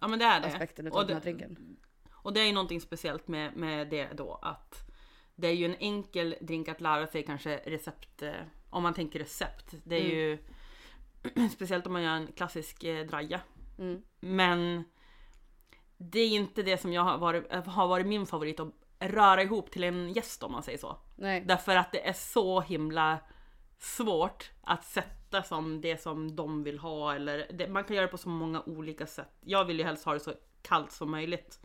ja 0.00 0.08
men 0.08 0.18
det 0.18 0.24
är 0.24 0.40
det. 0.40 0.46
aspekten 0.46 0.86
Och 0.86 0.90
utav 0.90 1.06
den 1.06 1.16
här 1.16 1.24
det- 1.24 1.30
drinken. 1.30 1.76
Och 2.12 2.32
det 2.32 2.40
är 2.40 2.46
ju 2.46 2.52
någonting 2.52 2.80
speciellt 2.80 3.28
med, 3.28 3.56
med 3.56 3.88
det 3.88 4.08
då 4.14 4.38
att 4.42 4.90
det 5.36 5.48
är 5.48 5.52
ju 5.52 5.64
en 5.64 5.76
enkel 5.78 6.36
drink 6.40 6.68
att 6.68 6.80
lära 6.80 7.06
sig 7.06 7.22
kanske 7.22 7.56
recept, 7.56 8.22
eh, 8.22 8.32
om 8.70 8.82
man 8.82 8.94
tänker 8.94 9.18
recept. 9.18 9.74
Det 9.84 9.96
är 9.96 10.14
ju 10.14 10.38
speciellt 11.52 11.86
om 11.86 11.92
man 11.92 12.02
gör 12.02 12.14
en 12.14 12.26
klassisk 12.26 12.84
eh, 12.84 13.06
draja. 13.06 13.40
Mm. 13.78 14.02
Men 14.20 14.84
det 15.96 16.20
är 16.20 16.28
inte 16.28 16.62
det 16.62 16.78
som 16.78 16.92
jag 16.92 17.02
har 17.02 17.18
varit, 17.18 17.52
eh, 17.52 17.64
har 17.64 17.88
varit 17.88 18.06
min 18.06 18.26
favorit 18.26 18.60
att 18.60 18.74
röra 18.98 19.42
ihop 19.42 19.70
till 19.70 19.84
en 19.84 20.12
gäst 20.12 20.42
om 20.42 20.52
man 20.52 20.62
säger 20.62 20.78
så. 20.78 20.98
Nej, 21.16 21.44
Därför 21.46 21.76
att 21.76 21.92
det 21.92 22.08
är 22.08 22.12
så 22.12 22.60
himla 22.60 23.18
svårt 23.78 24.50
att 24.62 24.84
sätta 24.84 25.42
som 25.42 25.80
det 25.80 26.02
som 26.02 26.36
de 26.36 26.62
vill 26.62 26.78
ha 26.78 27.14
eller 27.14 27.52
det, 27.52 27.68
man 27.68 27.84
kan 27.84 27.96
göra 27.96 28.06
det 28.06 28.10
på 28.10 28.18
så 28.18 28.28
många 28.28 28.62
olika 28.62 29.06
sätt. 29.06 29.36
Jag 29.40 29.64
vill 29.64 29.78
ju 29.78 29.84
helst 29.84 30.04
ha 30.04 30.12
det 30.12 30.20
så 30.20 30.32
kallt 30.62 30.92
som 30.92 31.10
möjligt. 31.10 31.60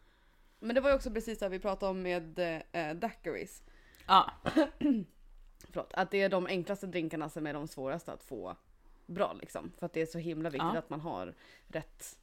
Men 0.60 0.76
det 0.76 0.82
var 0.82 0.90
ju 0.90 0.96
också 0.96 1.12
precis 1.12 1.40
det 1.40 1.50
vi 1.50 1.60
pratade 1.60 1.90
om 1.92 2.02
med 2.02 2.40
äh, 2.72 2.96
daiquiris. 2.96 3.64
Ja, 4.08 4.32
Förlåt, 5.72 5.94
att 5.94 6.12
det 6.12 6.22
är 6.22 6.30
de 6.30 6.46
enklaste 6.48 6.88
drinkarna 6.88 7.30
som 7.30 7.48
är 7.48 7.54
de 7.54 7.68
svåraste 7.68 8.12
att 8.14 8.24
få 8.24 8.56
bra 9.06 9.34
liksom. 9.34 9.72
För 9.78 9.86
att 9.86 9.94
det 9.94 10.02
är 10.02 10.06
så 10.06 10.18
himla 10.18 10.50
viktigt 10.50 10.72
Ja. 10.74 10.80
att 10.80 10.90
man 10.90 11.00
har 11.02 11.36
rätt, 11.68 12.18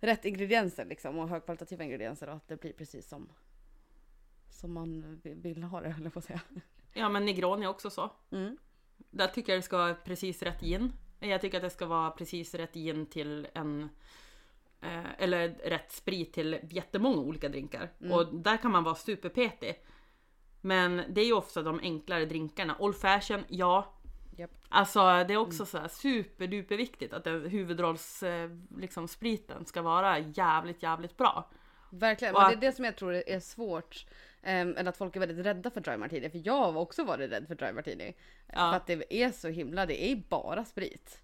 rätt 0.00 0.24
ingredienser 0.24 0.84
liksom 0.84 1.18
och 1.18 1.28
högkvalitativa 1.28 1.84
ingredienser 1.84 2.28
och 2.28 2.34
att 2.36 2.48
det 2.48 2.60
blir 2.60 2.72
precis 2.72 3.08
som, 3.08 3.32
som 4.50 4.72
man 4.72 5.20
vi- 5.22 5.34
vill 5.34 5.62
ha 5.62 5.80
det 5.80 5.88
höll 5.90 6.04
jag 6.04 6.12
på 6.12 6.18
att 6.18 6.24
säga. 6.24 6.40
Ja 6.94 7.08
men 7.08 7.24
Negroni 7.24 7.64
är 7.64 7.68
också 7.68 7.90
så. 7.90 8.10
Mm. 8.30 8.56
Där 9.10 9.26
tycker 9.28 9.52
jag 9.52 9.58
det 9.58 9.62
ska 9.64 9.76
vara 9.78 9.94
precis 9.94 10.42
rätt 10.42 10.60
gin. 10.62 10.92
Jag 11.20 11.40
tycker 11.40 11.56
att 11.58 11.62
det 11.62 11.70
ska 11.70 11.86
vara 11.86 12.10
precis 12.10 12.54
rätt 12.54 12.74
gin 12.74 13.06
till 13.06 13.48
en 13.54 13.88
eh, 14.80 15.22
eller 15.22 15.48
rätt 15.48 15.92
sprit 15.92 16.32
till 16.32 16.58
jättemånga 16.70 17.18
olika 17.18 17.48
drinkar. 17.48 17.90
Och 18.12 18.34
där 18.34 18.56
kan 18.56 18.70
man 18.70 18.84
vara 18.84 18.94
superpetig. 18.94 19.84
Men 20.60 21.02
det 21.08 21.20
är 21.20 21.26
ju 21.26 21.32
ofta 21.32 21.62
de 21.62 21.80
enklare 21.80 22.24
drinkarna. 22.24 22.76
Old 22.78 22.96
fashion, 22.96 23.44
ja. 23.48 23.94
Japp. 24.36 24.50
Alltså 24.68 25.00
det 25.00 25.34
är 25.34 25.36
också 25.36 25.66
så 25.66 25.78
här 25.78 25.88
superduper 25.88 26.76
viktigt 26.76 27.12
att 27.12 27.24
den 27.24 27.46
huvudrolls 27.46 28.22
eh, 28.22 28.50
liksom, 28.76 29.08
spriten 29.08 29.66
ska 29.66 29.82
vara 29.82 30.18
jävligt 30.18 30.82
jävligt 30.82 31.16
bra. 31.16 31.50
Verkligen, 31.90 32.34
Och 32.34 32.42
men 32.42 32.50
det 32.50 32.66
är 32.66 32.70
det 32.70 32.76
som 32.76 32.84
jag 32.84 32.96
tror 32.96 33.12
är 33.12 33.40
svårt. 33.40 34.06
Um, 34.42 34.76
eller 34.76 34.88
att 34.88 34.96
folk 34.96 35.16
är 35.16 35.20
väldigt 35.20 35.46
rädda 35.46 35.70
för 35.70 35.80
dry 35.80 35.96
martini. 35.96 36.30
För 36.30 36.40
jag 36.44 36.72
har 36.72 36.80
också 36.80 37.04
varit 37.04 37.30
rädd 37.30 37.46
för 37.48 37.54
dry 37.54 37.72
martini. 37.72 38.14
Ja. 38.46 38.54
För 38.54 38.76
att 38.76 38.86
det 38.86 39.22
är 39.22 39.30
så 39.30 39.48
himla, 39.48 39.86
det 39.86 40.12
är 40.12 40.16
bara 40.28 40.64
sprit. 40.64 41.20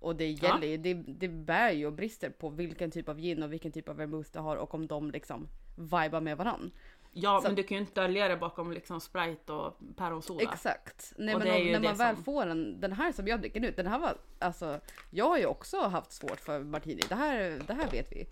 Och 0.00 0.16
det 0.16 0.30
gäller 0.30 0.66
ju, 0.66 0.76
det, 0.76 0.94
det 0.94 1.28
bär 1.28 1.70
ju 1.70 1.86
och 1.86 1.92
brister 1.92 2.30
på 2.30 2.48
vilken 2.48 2.90
typ 2.90 3.08
av 3.08 3.18
gin 3.20 3.42
och 3.42 3.52
vilken 3.52 3.72
typ 3.72 3.88
av 3.88 3.96
vermouth 3.96 4.30
du 4.32 4.38
har 4.38 4.56
och 4.56 4.74
om 4.74 4.86
de 4.86 5.10
liksom 5.10 5.48
vibar 5.76 6.20
med 6.20 6.36
varann. 6.36 6.70
Ja 7.12 7.40
Så- 7.42 7.48
men 7.48 7.56
du 7.56 7.62
kan 7.62 7.74
ju 7.76 7.80
inte 7.80 8.00
dölja 8.00 8.28
det 8.28 8.36
bakom 8.36 8.72
liksom 8.72 9.00
Sprite 9.00 9.52
och 9.52 9.78
päronsoda. 9.96 10.42
Exakt. 10.42 11.12
Nej, 11.18 11.34
Och 11.34 11.40
men 11.40 11.56
om, 11.66 11.72
när 11.72 11.80
man 11.80 11.96
väl 11.96 12.14
som- 12.14 12.24
får 12.24 12.46
en, 12.46 12.80
den 12.80 12.92
här 12.92 13.12
som 13.12 13.26
jag 13.28 13.40
dricker 13.40 13.60
nu, 13.60 13.70
den 13.70 13.86
här 13.86 13.98
var 13.98 14.16
alltså, 14.38 14.80
jag 15.10 15.24
har 15.28 15.38
ju 15.38 15.46
också 15.46 15.80
haft 15.80 16.12
svårt 16.12 16.40
för 16.40 16.60
martini, 16.60 17.02
det 17.08 17.14
här, 17.14 17.60
det 17.66 17.74
här 17.74 17.90
vet 17.90 18.12
vi. 18.12 18.26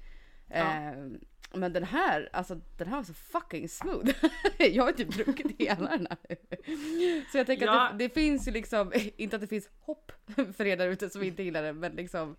Eh, 0.51 0.93
men 1.57 1.73
den 1.73 1.85
här, 1.85 2.29
alltså 2.33 2.61
den 2.77 2.89
här 2.89 2.97
var 2.97 3.05
så 3.05 3.15
fucking 3.15 3.69
smooth. 3.69 4.11
jag 4.59 4.85
har 4.85 4.93
typ 4.93 5.09
druckit 5.09 5.61
hela 5.61 5.91
den 5.91 6.07
här. 6.11 6.37
Så 7.33 7.39
jag 7.39 7.47
tänker 7.47 7.67
Ja. 7.67 7.89
att 7.89 7.99
det, 7.99 8.09
det 8.09 8.15
finns 8.15 8.49
ju 8.49 8.53
liksom, 8.53 8.93
inte 9.17 9.37
att 9.37 9.43
det 9.43 9.49
finns 9.49 9.69
hopp 9.81 10.13
för 10.57 10.67
er 10.67 10.77
där 10.77 10.89
ute 10.89 11.11
som 11.11 11.23
inte 11.23 11.43
gillar 11.43 11.63
det, 11.63 11.73
men 11.73 11.93
liksom 11.93 12.37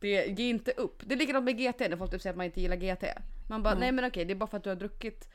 det 0.00 0.08
ge 0.38 0.48
inte 0.48 0.70
upp. 0.70 1.02
Det 1.06 1.14
är 1.14 1.18
likadant 1.18 1.44
med 1.44 1.58
GT 1.58 1.80
när 1.80 1.96
folk 1.96 2.10
typ 2.10 2.22
säger 2.22 2.32
att 2.32 2.36
man 2.36 2.46
inte 2.46 2.60
gillar 2.60 2.76
GT. 2.76 3.04
Man 3.48 3.62
bara, 3.62 3.74
nej 3.74 3.92
men 3.92 4.04
okej 4.04 4.24
det 4.24 4.32
är 4.32 4.36
bara 4.36 4.46
för 4.46 4.56
att 4.56 4.64
du 4.64 4.70
har 4.70 4.76
druckit 4.76 5.28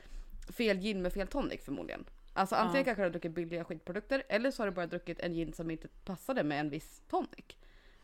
fel 0.56 0.78
gin 0.78 1.02
med 1.02 1.12
fel 1.12 1.26
tonic 1.26 1.64
förmodligen. 1.64 2.04
Alltså 2.32 2.54
antingen 2.54 2.84
kanske 2.84 3.02
du 3.02 3.06
har 3.06 3.10
druckit 3.10 3.32
billiga 3.34 3.64
skitprodukter 3.64 4.22
eller 4.28 4.50
så 4.50 4.62
har 4.62 4.68
du 4.70 4.74
bara 4.74 4.86
druckit 4.86 5.20
en 5.20 5.34
gin 5.34 5.52
som 5.52 5.70
inte 5.70 5.88
passade 5.88 6.42
med 6.42 6.60
en 6.60 6.70
viss 6.70 7.02
tonic. 7.10 7.44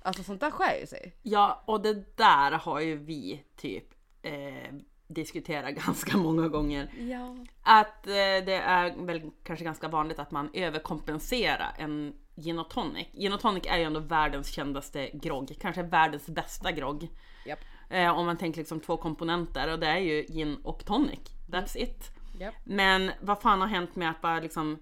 Alltså 0.02 0.22
sånt 0.22 0.40
där 0.40 0.50
skär 0.50 0.80
ju 0.80 0.86
sig. 0.86 1.12
Ja, 1.22 1.62
och 1.66 1.82
det 1.82 2.16
där 2.16 2.50
har 2.50 2.80
ju 2.80 2.96
vi 2.96 3.42
typ 3.56 3.84
eh, 4.22 4.72
diskuterat 5.14 5.74
ganska 5.86 6.16
många 6.16 6.48
gånger. 6.48 6.90
Ja. 6.98 7.36
Att 7.62 8.06
eh, 8.06 8.12
det 8.46 8.54
är 8.54 9.06
väl 9.06 9.30
kanske 9.44 9.64
ganska 9.64 9.88
vanligt 9.88 10.18
att 10.18 10.30
man 10.30 10.50
överkompenserar 10.52 11.74
en 11.78 12.14
gin 12.36 12.58
och 12.58 12.70
tonic. 12.70 13.06
Gin 13.12 13.32
och 13.32 13.40
tonic 13.40 13.62
är 13.66 13.78
ju 13.78 13.84
ändå 13.84 14.00
världens 14.00 14.48
kändaste 14.48 15.10
grogg, 15.12 15.56
kanske 15.60 15.82
världens 15.82 16.26
bästa 16.26 16.72
grogg. 16.72 17.08
Japp. 17.46 17.58
Eh, 17.90 18.18
om 18.18 18.26
man 18.26 18.36
tänker 18.36 18.58
liksom 18.58 18.80
två 18.80 18.96
komponenter 18.96 19.72
och 19.72 19.78
det 19.78 19.86
är 19.86 19.98
ju 19.98 20.22
gin 20.22 20.56
och 20.64 20.84
tonic. 20.84 21.20
That's 21.48 21.76
it. 21.76 22.10
Japp. 22.40 22.54
Men 22.64 23.10
vad 23.20 23.40
fan 23.40 23.60
har 23.60 23.68
hänt 23.68 23.96
med 23.96 24.10
att 24.10 24.20
bara 24.20 24.40
liksom 24.40 24.78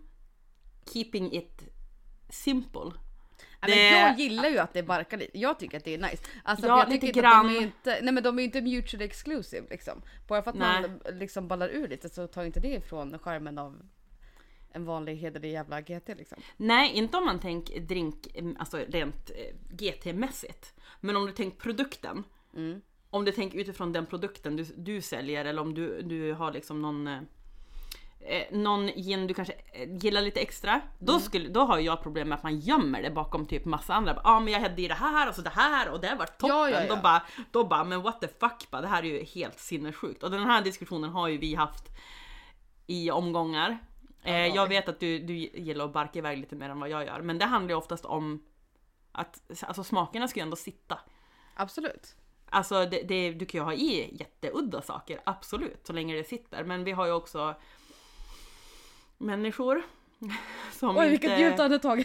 keeping 0.93 1.33
it 1.33 1.62
simple? 2.29 2.90
Ja, 3.61 3.68
men 3.68 3.79
Det- 3.79 3.90
jag 4.01 4.18
gillar 4.18 4.49
ju 4.49 4.59
att 4.59 4.73
det 4.73 4.83
barkar 4.83 5.16
lite. 5.18 5.38
Jag 5.38 5.59
tycker 5.59 5.77
att 5.77 5.85
det 5.85 5.94
är 5.94 5.99
nice. 5.99 6.25
Alltså 6.44 6.66
Ja, 6.66 6.79
jag 6.79 6.90
tycker 6.90 7.07
inte 7.07 7.29
att 7.29 7.42
de 7.44 7.46
grann. 7.49 7.57
är 7.57 7.61
inte, 7.62 7.99
nej 8.03 8.14
men 8.14 8.23
de 8.23 8.38
är 8.38 8.42
ju 8.42 8.46
inte 8.46 8.61
mutually 8.61 9.05
exclusive 9.05 9.66
liksom. 9.70 10.03
Bara 10.29 10.42
för 10.42 10.51
att 10.51 10.57
Nej. 10.57 10.81
man 10.83 11.18
liksom 11.18 11.49
ballar 11.49 11.68
ur 11.68 11.88
lite 11.88 12.09
så 12.09 12.27
tar 12.27 12.44
inte 12.44 12.61
det 12.61 12.68
ifrån 12.75 13.18
skärmen 13.18 13.59
av 13.59 13.83
en 14.73 14.85
vanlig 14.85 15.16
hederlig 15.16 15.53
jävla 15.53 15.81
GT 15.81 16.09
liksom. 16.14 16.38
Nej, 16.57 16.90
inte 16.92 17.16
om 17.16 17.25
man 17.25 17.38
tänker 17.40 17.81
drink, 17.81 18.27
alltså 18.59 18.77
rent 18.88 19.31
eh, 19.31 19.55
GT-mässigt. 19.77 20.75
Men 21.01 21.16
om 21.16 21.27
du 21.27 21.33
tänker 21.33 21.59
produkten. 21.61 22.25
Mm. 22.57 22.81
Om 23.11 23.25
du 23.25 23.33
tänker 23.33 23.59
utifrån 23.59 23.92
den 23.92 24.07
produkten 24.07 24.57
du, 24.57 24.64
du 24.77 25.01
säljer 25.01 25.44
eller 25.44 25.62
om 25.62 25.75
du, 25.75 26.03
du 26.03 26.33
har 26.33 26.53
liksom 26.53 26.83
någon 26.83 27.27
eh, 28.20 28.42
någon 28.59 28.87
gin 28.87 29.26
du 29.26 29.35
kanske 29.35 29.54
eh, 29.72 29.96
gillar 29.96 30.20
lite 30.22 30.40
extra. 30.40 30.80
Då, 30.98 31.12
Mm. 31.12 31.22
skulle, 31.22 31.48
då 31.48 31.61
har 31.61 31.78
jag 31.78 32.02
problem 32.02 32.28
med 32.28 32.37
att 32.37 32.42
man 32.42 32.59
gömmer 32.61 33.02
det 33.02 33.11
bakom 33.11 33.46
typ 33.46 33.64
massa 33.64 33.94
andra. 33.94 34.12
Ja 34.14 34.20
ah, 34.24 34.40
men 34.40 34.52
jag 34.52 34.61
hade 34.61 34.83
i 34.83 34.88
det 34.88 34.94
här 34.94 35.28
och 35.28 35.35
så 35.35 35.42
det 35.42 35.50
här 35.50 35.88
och 35.90 36.00
det 36.00 36.14
var 36.18 36.26
toppen. 36.26 36.48
Ja, 36.48 36.70
ja, 36.70 36.80
ja. 36.85 36.94
Då, 36.96 37.02
bara, 37.02 37.22
då 37.50 37.64
bara 37.64 37.85
men 37.85 38.02
what 38.02 38.20
the 38.20 38.28
fuck 38.28 38.70
bara, 38.70 38.83
det 38.83 38.88
här 38.88 39.02
är 39.02 39.06
ju 39.06 39.24
helt 39.24 39.59
sinnessjukt. 39.59 40.22
Och 40.22 40.30
den 40.30 40.44
här 40.44 40.62
diskussionen 40.62 41.11
har 41.11 41.28
ju 41.28 41.38
vi 41.38 41.54
haft 41.54 41.85
i 42.87 43.11
omgångar. 43.11 43.78
Eh, 44.22 44.33
Ja. 44.46 44.54
jag 44.54 44.68
vet 44.68 44.88
att 44.88 45.00
du, 45.00 45.18
du 45.18 45.35
gillar 45.35 45.85
att 45.85 45.92
barka 45.92 46.18
iväg 46.18 46.38
lite 46.38 46.56
mer 46.56 46.68
än 46.70 46.80
vad 46.80 46.88
jag 46.88 47.04
gör. 47.06 47.20
Men 47.20 47.38
det 47.38 47.44
handlar 47.44 47.68
ju 47.70 47.74
oftast 47.76 48.04
om 48.04 48.42
att 49.12 49.42
alltså, 49.66 49.85
smakerna 49.85 50.28
ska 50.28 50.40
ju 50.40 50.42
ändå 50.44 50.56
sitta. 50.56 50.98
Absolut. 51.54 52.16
Alltså 52.50 52.87
det, 52.87 53.02
det, 53.02 53.33
du 53.33 53.46
kan 53.46 53.59
ju 53.61 53.64
ha 53.64 53.72
i 53.74 54.16
jätteudda 54.20 54.83
saker, 54.83 55.20
absolut, 55.24 55.87
så 55.87 55.92
länge 55.92 56.16
det 56.16 56.24
sitter. 56.24 56.64
Men 56.64 56.85
vi 56.85 56.92
har 56.92 57.06
ju 57.06 57.12
också 57.12 57.54
människor 59.20 59.83
som 60.72 60.96
Oj 60.96 61.04
inte... 61.04 61.11
vilket 61.11 61.40
djupt 61.40 61.61
andetag! 61.61 62.04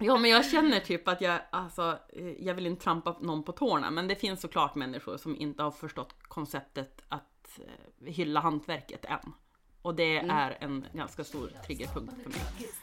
Ja 0.00 0.16
men 0.16 0.30
jag 0.30 0.46
känner 0.46 0.80
typ 0.80 1.08
att 1.08 1.20
jag, 1.20 1.40
alltså, 1.50 1.98
eh, 2.12 2.26
jag 2.26 2.54
vill 2.54 2.66
inte 2.66 2.84
trampa 2.84 3.16
någon 3.20 3.42
på 3.42 3.52
tårna 3.52 3.90
men 3.90 4.08
det 4.08 4.16
finns 4.16 4.40
såklart 4.40 4.74
människor 4.74 5.16
som 5.16 5.36
inte 5.36 5.62
har 5.62 5.70
förstått 5.70 6.14
konceptet 6.22 7.04
att 7.08 7.58
eh, 7.58 8.12
hylla 8.12 8.40
hantverket 8.40 9.04
än. 9.04 9.32
Och 9.82 9.94
det 9.94 10.18
Mm. 10.18 10.36
är 10.36 10.58
en 10.60 10.84
ganska 10.92 11.24
stor 11.24 11.52
triggerpunkt 11.66 12.14
för 12.22 12.30
mig. 12.30 12.40
It's 12.58 12.82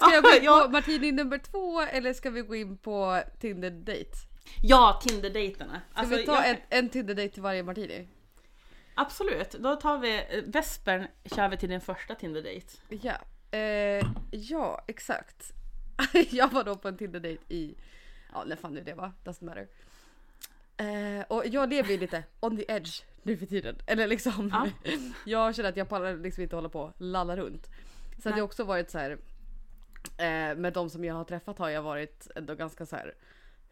Ska 0.00 0.10
jag 0.14 0.22
gå 0.24 0.30
in 0.30 0.38
på 0.40 0.44
Ja. 0.44 0.68
martini 0.72 1.12
nummer 1.12 1.38
två 1.38 1.80
eller 1.80 2.12
ska 2.12 2.30
vi 2.30 2.42
gå 2.42 2.54
in 2.54 2.76
på 2.78 3.22
Tinder 3.40 3.70
date? 3.70 4.10
Ja, 4.62 5.00
Tinder-dejterna. 5.06 5.80
Ska 5.90 6.00
Alltså, 6.00 6.16
vi 6.16 6.26
ta 6.26 6.34
jag- 6.34 6.48
en, 6.50 6.56
en 6.70 6.88
Tinder 6.88 7.14
date 7.14 7.28
till 7.28 7.42
varje 7.42 7.62
martini? 7.62 8.08
Absolut, 8.94 9.50
då 9.50 9.76
tar 9.76 9.98
vi 9.98 10.42
Vespern 10.46 11.06
kör 11.24 11.48
vi 11.48 11.56
till 11.56 11.68
din 11.68 11.80
första 11.80 12.14
Tinder-dejt. 12.14 12.66
Ja, 12.88 13.14
eh, 13.58 14.06
ja 14.30 14.84
exakt. 14.88 15.52
jag 16.30 16.48
var 16.52 16.64
då 16.64 16.76
på 16.76 16.88
en 16.88 16.96
Tinder 16.96 17.20
date 17.20 17.54
i, 17.54 17.74
ja 18.32 18.44
när 18.46 18.56
fan 18.56 18.74
nu 18.74 18.80
det 18.80 18.94
var, 18.94 19.12
doesn't 19.24 19.44
matter. 19.44 19.66
Eh, 20.82 21.24
och 21.28 21.46
jag 21.46 21.68
lever 21.68 21.90
ju 21.90 21.98
lite 21.98 22.24
on 22.40 22.56
the 22.56 22.64
edge 22.68 23.02
nu 23.22 23.36
för 23.36 23.46
tiden. 23.46 23.76
Eller 23.86 24.06
liksom, 24.06 24.50
Ja. 24.52 24.68
jag 25.26 25.54
känner 25.54 25.68
att 25.68 25.76
jag 25.76 25.88
pallar 25.88 26.16
liksom 26.16 26.42
inte 26.42 26.56
hålla 26.56 26.68
på 26.68 26.80
och 26.80 26.92
lalla 26.98 27.36
runt. 27.36 27.66
Så 28.22 28.28
att 28.28 28.32
Nej. 28.34 28.38
jag 28.38 28.44
också 28.44 28.64
varit 28.64 28.90
så 28.90 28.98
här. 28.98 29.10
Eh, 30.18 30.56
med 30.56 30.72
de 30.72 30.90
som 30.90 31.04
jag 31.04 31.14
har 31.14 31.24
träffat 31.24 31.58
har 31.58 31.68
jag 31.68 31.82
varit 31.82 32.30
ändå 32.36 32.54
ganska 32.54 32.86
så 32.86 32.96
här 32.96 33.14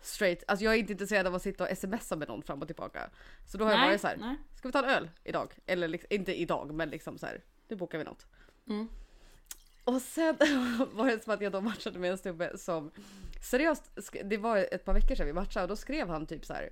straight. 0.01 0.45
Alltså 0.47 0.65
jag 0.65 0.75
är 0.75 0.79
inte 0.79 0.93
intresserad 0.93 1.27
av 1.27 1.35
att 1.35 1.43
sitta 1.43 1.65
och 1.71 1.79
smsa 1.79 2.17
med 2.17 2.29
någon 2.29 2.43
fram 2.43 2.61
och 2.63 2.67
tillbaka. 2.69 3.11
Så 3.47 3.59
då 3.59 3.65
har 3.65 3.71
jag 3.71 3.81
Nej, 3.81 3.89
varit 3.89 4.01
så 4.01 4.07
här. 4.07 4.17
nej. 4.17 4.37
Ska 4.55 4.69
vi 4.69 4.73
ta 4.73 4.79
en 4.79 4.85
öl 4.85 5.11
idag? 5.25 5.55
Eller 5.67 5.89
liksom, 5.89 6.07
inte 6.11 6.41
idag 6.41 6.75
men 6.75 6.91
liksom 6.91 7.19
så 7.19 7.27
här. 7.27 7.43
Nu 7.69 7.77
bokar 7.77 7.99
vi 7.99 8.05
något. 8.05 8.27
Mm. 8.69 8.89
Och 9.85 10.03
sen 10.03 10.37
var 10.93 11.07
det 11.07 11.25
som 11.25 11.33
att 11.35 11.41
jag 11.41 11.53
då 11.53 11.61
matchade 11.61 11.99
med 11.99 12.11
en 12.11 12.19
snubbe 12.19 12.59
som 12.59 12.91
seriöst, 13.51 13.91
det 14.25 14.37
var 14.37 14.57
ett 14.57 14.85
par 14.85 14.95
veckor 14.95 15.15
sedan 15.15 15.27
vi 15.27 15.33
matchade 15.33 15.63
och 15.63 15.69
då 15.69 15.77
skrev 15.77 16.09
han 16.09 16.27
typ 16.27 16.45
så 16.45 16.53
här 16.53 16.71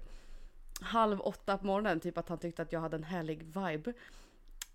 halv 0.80 1.20
åtta 1.20 1.58
på 1.58 1.66
morgonen 1.66 2.00
typ 2.00 2.18
att 2.18 2.28
han 2.28 2.38
tyckte 2.38 2.62
att 2.62 2.72
jag 2.72 2.80
hade 2.80 2.96
en 2.96 3.04
härlig 3.04 3.42
vibe. 3.42 3.92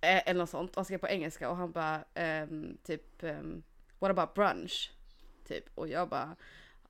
Eh, 0.01 0.29
eller 0.29 0.39
något 0.39 0.49
sånt. 0.49 0.69
Och 0.71 0.75
han 0.75 0.85
skrev 0.85 0.97
på 0.97 1.07
engelska 1.07 1.49
och 1.49 1.55
han 1.55 1.71
bara 1.71 2.03
ehm, 2.13 2.77
typ 2.83 3.23
ehm, 3.23 3.63
what 3.99 4.11
about 4.11 4.33
brunch? 4.33 4.91
Typ 5.47 5.65
och 5.75 5.87
jag 5.87 6.09
bara 6.09 6.35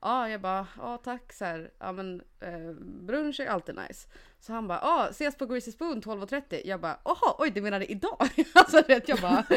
Ja, 0.04 0.28
jag 0.28 0.40
bara, 0.40 0.66
ja 0.78 0.98
tack 1.04 1.32
så 1.32 1.44
här. 1.44 1.70
Ja 1.78 1.92
men 1.92 2.22
eh, 2.40 2.72
brunch 2.80 3.40
är 3.40 3.46
alltid 3.46 3.74
nice. 3.74 4.08
Så 4.40 4.52
han 4.52 4.68
bara, 4.68 4.78
ja 4.82 5.08
ses 5.10 5.36
på 5.38 5.46
Greasy 5.46 5.72
Spoon 5.72 6.02
12.30. 6.02 6.60
Jag 6.64 6.80
bara, 6.80 6.98
jaha, 7.04 7.34
oj 7.38 7.50
du 7.50 7.60
menade 7.60 7.92
idag? 7.92 8.28
alltså 8.52 8.82
vet 8.88 9.08
jag 9.08 9.20
bara, 9.20 9.44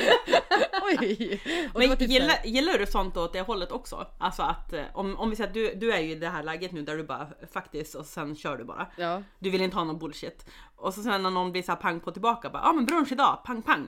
oj. 0.84 1.42
Och 1.74 1.80
Men 1.80 1.98
typ 1.98 2.10
gillar, 2.10 2.46
gillar 2.46 2.78
du 2.78 2.86
sånt 2.86 3.18
åt 3.18 3.34
det 3.34 3.42
hållet 3.42 3.72
också? 3.72 4.08
Alltså 4.18 4.42
att 4.42 4.74
eh, 4.74 4.84
om, 4.94 5.18
om 5.18 5.30
vi 5.30 5.36
säger 5.36 5.48
att 5.48 5.54
du, 5.54 5.74
du 5.76 5.92
är 5.94 6.00
ju 6.00 6.12
i 6.12 6.16
det 6.16 6.30
här 6.30 6.44
läget 6.44 6.72
nu 6.72 6.82
där 6.82 6.98
du 6.98 7.04
bara 7.04 7.28
faktiskt 7.54 7.96
och 7.96 8.06
sen 8.06 8.36
kör 8.36 8.58
du 8.58 8.64
bara. 8.64 8.88
Ja. 8.96 9.24
Du 9.40 9.50
vill 9.50 9.62
inte 9.62 9.78
ha 9.78 9.84
någon 9.84 10.00
bullshit. 10.00 10.50
Och 10.76 10.94
så 10.94 11.04
sen 11.04 11.24
när 11.24 11.32
någon 11.32 11.52
blir 11.52 11.64
så 11.64 11.72
här 11.72 11.80
pang 11.80 12.00
på 12.00 12.12
tillbaka 12.12 12.50
bara 12.50 12.64
ja 12.64 12.70
ah, 12.70 12.74
men 12.74 12.86
brunch 12.86 13.12
idag, 13.12 13.42
pang 13.46 13.62
pang. 13.62 13.88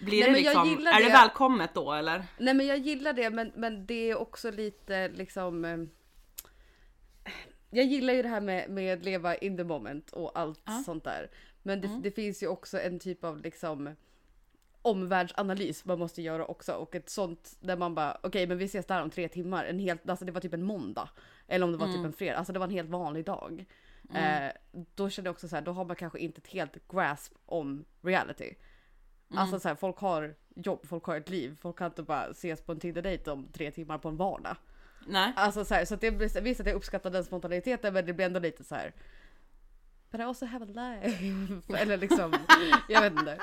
Blir 0.00 0.20
Nej, 0.24 0.32
det 0.32 0.38
liksom, 0.38 0.68
är 0.86 1.00
det 1.00 1.06
det. 1.06 1.12
välkommet 1.12 1.74
då 1.74 1.92
eller? 1.92 2.24
Nej 2.38 2.54
men 2.54 2.66
jag 2.66 2.78
gillar 2.78 3.12
det 3.12 3.30
men, 3.30 3.52
men 3.56 3.86
det 3.86 4.10
är 4.10 4.18
också 4.18 4.50
lite 4.50 5.08
liksom 5.08 5.64
eh, 5.64 5.78
Jag 7.70 7.84
gillar 7.84 8.14
ju 8.14 8.22
det 8.22 8.28
här 8.28 8.40
med, 8.40 8.70
med 8.70 9.04
leva 9.04 9.36
in 9.36 9.56
the 9.56 9.64
moment 9.64 10.10
och 10.10 10.38
allt 10.38 10.62
Ja. 10.66 10.82
sånt 10.86 11.04
där. 11.04 11.30
Men 11.62 11.80
det, 11.80 11.88
Mm. 11.88 12.02
det 12.02 12.10
finns 12.10 12.42
ju 12.42 12.46
också 12.48 12.80
en 12.80 12.98
typ 12.98 13.24
av 13.24 13.40
liksom 13.42 13.94
omvärldsanalys 14.82 15.84
man 15.84 15.98
måste 15.98 16.22
göra 16.22 16.44
också 16.46 16.72
och 16.72 16.94
ett 16.94 17.08
sånt 17.10 17.56
där 17.60 17.76
man 17.76 17.94
bara 17.94 18.18
okej 18.22 18.46
men 18.46 18.58
vi 18.58 18.64
ses 18.64 18.86
där 18.86 19.02
om 19.02 19.10
tre 19.10 19.28
timmar. 19.28 19.64
En 19.64 19.78
helt, 19.78 20.08
alltså 20.10 20.24
det 20.24 20.32
var 20.32 20.40
typ 20.40 20.54
en 20.54 20.62
måndag. 20.62 21.08
Eller 21.48 21.64
om 21.66 21.72
det 21.72 21.78
var 21.78 21.86
typ 21.86 22.04
en 22.04 22.12
fredag, 22.12 22.36
alltså 22.38 22.52
det 22.52 22.58
var 22.58 22.66
en 22.66 22.72
helt 22.72 22.90
vanlig 22.90 23.24
dag. 23.24 23.64
Eh, 24.14 24.52
då 24.94 25.10
känner 25.10 25.26
jag 25.26 25.32
också 25.32 25.48
så 25.48 25.54
här, 25.56 25.62
då 25.62 25.72
har 25.72 25.84
man 25.84 25.96
kanske 25.96 26.18
inte 26.18 26.38
ett 26.38 26.48
helt 26.48 26.88
grasp 26.88 27.32
om 27.46 27.84
reality. 28.02 28.54
Alltså 29.34 29.60
så 29.60 29.68
här, 29.68 29.74
folk 29.74 29.98
har 29.98 30.34
jobb, 30.54 30.86
folk 30.88 31.04
har 31.04 31.16
ett 31.16 31.30
liv, 31.30 31.56
folk 31.60 31.78
kan 31.78 31.86
inte 31.86 32.02
bara 32.02 32.26
ses 32.26 32.60
på 32.60 32.72
en 32.72 32.80
Tinder-dejt 32.80 33.30
om 33.30 33.48
tre 33.52 33.70
timmar 33.70 33.98
på 33.98 34.08
en 34.08 34.16
vardag. 34.16 34.56
Nej. 35.06 35.32
Alltså 35.36 35.64
så 35.64 35.74
här, 35.74 35.84
så 35.84 35.94
att 35.94 36.00
det 36.00 36.10
visst 36.10 36.60
att 36.60 36.66
jag 36.66 36.74
uppskattar 36.74 37.10
den 37.10 37.24
spontaniteten 37.24 37.94
men 37.94 38.06
det 38.06 38.12
blir 38.12 38.26
ändå 38.26 38.40
lite 38.40 38.64
så 38.64 38.74
här. 38.74 38.92
But 40.10 40.20
I 40.20 40.24
also 40.24 40.46
have 40.46 40.64
a 40.64 40.68
life. 40.68 41.72
Eller 41.78 41.96
liksom, 41.96 42.36
jag 42.88 43.00
vet 43.00 43.12
inte. 43.12 43.38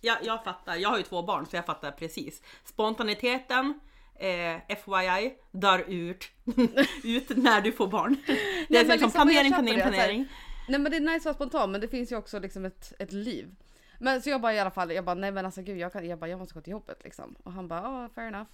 Jag, 0.00 0.18
jag 0.22 0.44
fattar, 0.44 0.76
jag 0.76 0.88
har 0.88 0.96
ju 0.98 1.02
två 1.02 1.22
barn 1.22 1.46
så 1.46 1.56
jag 1.56 1.66
fattar 1.66 1.90
precis. 1.90 2.42
Spontaniteten, 2.64 3.80
eh, 4.14 4.76
FYI, 4.76 5.34
dör 5.52 5.78
ut, 5.88 6.24
ut 7.04 7.36
när 7.36 7.60
du 7.60 7.72
får 7.72 7.86
barn. 7.86 8.16
Det 8.26 8.32
är 8.32 8.36
men 8.68 8.78
liksom, 8.78 8.90
liksom, 8.90 9.10
planering, 9.10 9.52
planering, 9.52 9.80
alltså, 9.80 9.92
planering. 9.92 10.28
Nej 10.68 10.80
men 10.80 10.90
det 10.92 10.96
är 10.96 11.00
nice 11.00 11.16
att 11.16 11.24
vara 11.24 11.34
spontan 11.34 11.72
men 11.72 11.80
det 11.80 11.88
finns 11.88 12.12
ju 12.12 12.16
också 12.16 12.38
liksom 12.38 12.64
ett, 12.64 12.92
ett 12.98 13.12
liv. 13.12 13.54
Men 13.98 14.22
så 14.22 14.30
jag 14.30 14.40
bara 14.40 14.54
i 14.54 14.58
alla 14.58 14.70
fall, 14.70 14.92
jag 14.92 15.04
bara 15.04 15.14
nej 15.14 15.32
men 15.32 15.46
alltså 15.46 15.62
gud 15.62 15.78
jag, 15.78 15.92
kan, 15.92 16.08
jag, 16.08 16.18
bara, 16.18 16.30
jag 16.30 16.38
måste 16.38 16.54
gå 16.54 16.60
till 16.60 16.70
jobbet 16.70 17.04
liksom. 17.04 17.34
Och 17.42 17.52
han 17.52 17.68
bara 17.68 17.82
ja 17.82 18.08
fair 18.14 18.28
enough. 18.28 18.50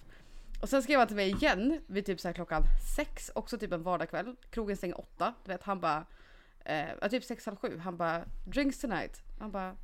Och 0.61 0.69
sen 0.69 0.83
skrev 0.83 0.99
han 0.99 1.07
till 1.07 1.15
mig 1.15 1.29
igen 1.29 1.81
vid 1.87 2.05
typ 2.05 2.19
så 2.19 2.27
här 2.27 2.33
klockan 2.33 2.63
sex, 2.95 3.31
också 3.35 3.57
typ 3.57 3.71
en 3.71 3.83
vardagskväll. 3.83 4.35
Krogen 4.49 4.77
stänger 4.77 4.99
åtta. 4.99 5.33
Du 5.45 5.51
vet 5.51 5.63
han 5.63 5.79
bara, 5.79 6.05
eh, 6.65 6.89
ja, 7.01 7.09
typ 7.09 7.23
sex, 7.23 7.45
halv 7.45 7.55
sju. 7.55 7.77
Han 7.77 7.97
bara 7.97 8.23
drinks 8.45 8.79
tonight. 8.79 9.23
Han 9.39 9.51
bara 9.51 9.75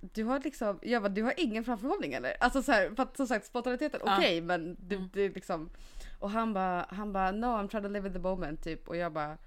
du 0.00 0.24
har 0.24 0.40
liksom, 0.40 0.78
jag 0.82 1.02
bara, 1.02 1.08
du 1.08 1.22
har 1.22 1.34
ingen 1.36 1.64
framförhållning 1.64 2.12
eller? 2.12 2.36
Alltså 2.40 2.62
så 2.62 2.72
här, 2.72 2.90
för 2.96 3.02
att 3.02 3.16
som 3.16 3.26
sagt 3.26 3.46
spontaniteten 3.46 4.00
Ja. 4.04 4.16
okej 4.16 4.40
men 4.40 4.76
det, 4.80 5.08
det 5.12 5.22
är 5.22 5.30
liksom 5.30 5.70
Och 6.18 6.30
han 6.30 6.54
bara, 6.54 6.86
han 6.88 7.12
bara 7.12 7.30
no 7.30 7.46
I'm 7.46 7.68
trying 7.68 7.82
to 7.82 7.88
live 7.88 8.06
in 8.08 8.12
the 8.12 8.18
moment 8.18 8.64
typ 8.64 8.88
och 8.88 8.96
jag 8.96 9.12
bara 9.12 9.38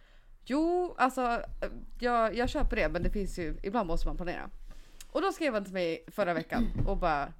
Jo 0.45 0.95
alltså 0.97 1.21
eh, 1.21 1.69
jag, 1.99 2.35
jag 2.35 2.49
köper 2.49 2.75
det 2.75 2.89
men 2.89 3.03
det 3.03 3.09
finns 3.09 3.39
ju, 3.39 3.57
ibland 3.63 3.87
måste 3.87 4.07
man 4.07 4.17
planera. 4.17 4.49
Och 5.11 5.21
då 5.21 5.31
skrev 5.31 5.53
han 5.53 5.63
till 5.63 5.73
mig 5.73 6.05
förra 6.07 6.33
veckan 6.33 6.67
och 6.87 6.97
bara 6.97 7.33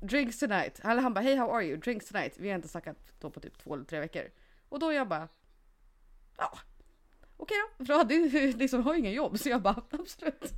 Drinks 0.00 0.38
tonight. 0.38 0.80
Eller 0.84 1.02
han 1.02 1.14
bara 1.14 1.20
hej 1.20 1.36
how 1.36 1.50
are 1.50 1.64
you? 1.64 1.76
Drinks 1.76 2.08
tonight. 2.08 2.34
Vi 2.38 2.48
har 2.48 2.56
inte 2.56 2.68
snackat 2.68 2.96
då 3.18 3.30
på 3.30 3.40
typ 3.40 3.58
två 3.58 3.74
eller 3.74 3.84
tre 3.84 4.00
veckor. 4.00 4.22
Och 4.68 4.78
då 4.78 4.92
jag 4.92 5.08
bara 5.08 5.28
Ja 6.36 6.58
Okej 7.36 7.56
då, 7.78 7.84
för 7.84 7.92
då 7.92 7.98
hade 7.98 8.14
ju 8.14 8.52
liksom, 8.52 8.82
har 8.82 8.94
ingen 8.94 9.12
jobb 9.12 9.38
så 9.38 9.48
jag 9.48 9.62
bara 9.62 9.82
absolut. 9.90 10.52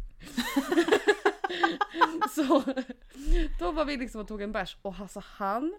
så 2.35 2.63
då 3.61 3.71
var 3.73 3.85
vi 3.85 3.97
liksom 3.97 4.21
och 4.21 4.29
tog 4.29 4.43
en 4.43 4.53
bärs 4.53 4.77
och 4.83 4.95
alltså 5.01 5.23
han 5.27 5.79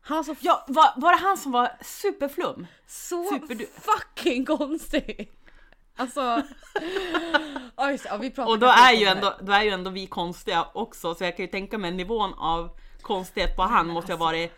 Han 0.00 0.24
så, 0.24 0.34
Ja, 0.40 0.64
var, 0.68 0.92
var 1.00 1.12
det 1.12 1.18
han 1.18 1.36
som 1.36 1.52
var 1.52 1.72
superflum? 1.82 2.66
så 2.86 3.30
superdu- 3.30 3.66
fucking 3.80 4.44
konstig. 4.44 5.32
Alltså. 5.96 6.42
Just 7.90 8.04
ja, 8.04 8.16
vi 8.16 8.32
Och 8.36 8.58
då 8.58 8.66
är, 8.66 8.92
ju 8.92 9.06
ändå, 9.06 9.34
då 9.40 9.52
är 9.52 9.62
ju 9.62 9.70
ändå 9.70 9.90
vi 9.90 10.06
konstiga 10.06 10.66
också 10.74 11.14
så 11.14 11.24
jag 11.24 11.36
kan 11.36 11.44
ju 11.44 11.50
tänka 11.50 11.78
mig 11.78 11.92
nivån 11.92 12.34
av 12.34 12.78
konstighet 13.02 13.56
på 13.56 13.62
han 13.62 13.88
måste 13.88 14.12
ju 14.12 14.18
ha 14.18 14.24
varit 14.24 14.52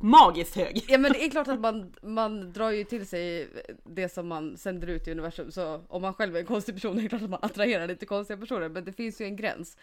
magiskt 0.00 0.56
hög. 0.56 0.84
Ja 0.88 0.98
men 0.98 1.12
det 1.12 1.24
är 1.24 1.30
klart 1.30 1.48
att 1.48 1.60
man, 1.68 1.94
man 2.02 2.52
drar 2.52 2.70
ju 2.70 2.84
till 2.84 3.06
sig 3.06 3.48
det 3.84 4.08
som 4.08 4.28
man 4.28 4.56
sänder 4.56 4.88
ut 4.88 5.08
i 5.08 5.10
universum. 5.10 5.52
Så 5.52 5.80
om 5.88 6.02
man 6.02 6.14
själv 6.14 6.36
är 6.36 6.40
en 6.40 6.46
konstig 6.46 6.74
person 6.74 6.98
är 6.98 7.02
det 7.02 7.08
klart 7.08 7.22
att 7.22 7.30
man 7.30 7.40
attraherar 7.42 7.88
lite 7.88 8.06
konstiga 8.06 8.36
personer. 8.36 8.68
Men 8.68 8.84
det 8.84 8.92
finns 8.92 9.20
ju 9.20 9.24
en 9.24 9.36
gräns. 9.36 9.76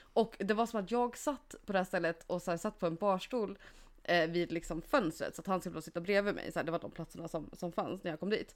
Och 0.00 0.36
det 0.38 0.54
var 0.54 0.66
som 0.66 0.80
att 0.80 0.90
jag 0.90 1.16
satt 1.16 1.54
på 1.66 1.72
det 1.72 1.78
här 1.78 1.84
stället 1.84 2.24
och 2.26 2.42
så 2.42 2.50
här, 2.50 2.58
satt 2.58 2.78
på 2.78 2.86
en 2.86 2.94
barstol 2.94 3.58
eh, 4.02 4.26
vid 4.30 4.52
liksom 4.52 4.82
fönstret. 4.82 5.36
Så 5.36 5.40
att 5.40 5.46
han 5.46 5.60
skulle 5.60 5.82
sitta 5.82 6.00
bredvid 6.00 6.34
mig. 6.34 6.52
Så 6.52 6.58
här, 6.58 6.64
det 6.64 6.72
var 6.72 6.78
de 6.78 6.90
platserna 6.90 7.28
som, 7.28 7.50
som 7.52 7.72
fanns 7.72 8.04
när 8.04 8.10
jag 8.10 8.20
kom 8.20 8.30
dit. 8.30 8.54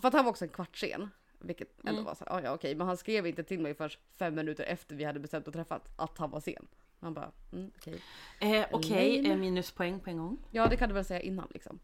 För 0.00 0.08
att 0.08 0.14
han 0.14 0.24
var 0.24 0.30
också 0.30 0.44
en 0.44 0.48
kvart 0.50 0.76
sen. 0.76 1.10
Vilket 1.38 1.68
ändå 1.86 2.02
var 2.02 2.14
så 2.14 2.24
här, 2.24 2.36
"Ah, 2.36 2.40
ja 2.44 2.52
okej. 2.54 2.74
Men 2.74 2.86
han 2.86 2.96
skrev 2.96 3.26
inte 3.26 3.42
till 3.44 3.60
mig 3.60 3.74
först 3.74 3.98
fem 4.18 4.34
minuter 4.34 4.64
efter 4.64 4.96
vi 4.96 5.04
hade 5.04 5.20
bestämt 5.20 5.48
att 5.48 5.54
träffas 5.54 5.82
att 5.96 6.18
han 6.18 6.30
var 6.30 6.40
sen. 6.40 6.66
Han 7.00 7.14
bara, 7.14 7.30
mm, 7.52 7.70
okej. 7.78 8.00
Eh, 8.40 8.66
Okej, 8.72 9.16
Lame. 9.22 9.34
eh, 9.34 9.40
minuspoäng 9.40 10.00
på 10.00 10.10
en 10.10 10.18
gång. 10.18 10.38
Ja 10.50 10.66
det 10.66 10.76
kan 10.76 10.88
du 10.88 10.94
väl 10.94 11.04
säga 11.04 11.20
innan 11.20 11.48
liksom. 11.54 11.78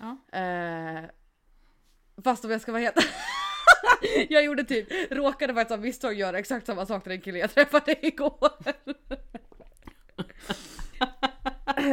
Ja. 0.00 0.38
Eh, 0.38 1.04
fast 2.24 2.44
om 2.44 2.50
jag 2.50 2.60
ska 2.60 2.72
vara 2.72 2.82
helt... 2.82 2.96
jag 4.30 4.44
gjorde 4.44 4.64
typ, 4.64 4.88
råkade 5.12 5.54
faktiskt 5.54 5.72
av 5.72 5.80
misstag 5.80 6.14
göra 6.14 6.38
exakt 6.38 6.66
samma 6.66 6.86
sak 6.86 7.02
till 7.02 7.10
den 7.10 7.20
kille 7.20 7.38
jag 7.38 7.50
träffade 7.50 8.06
igår. 8.06 8.50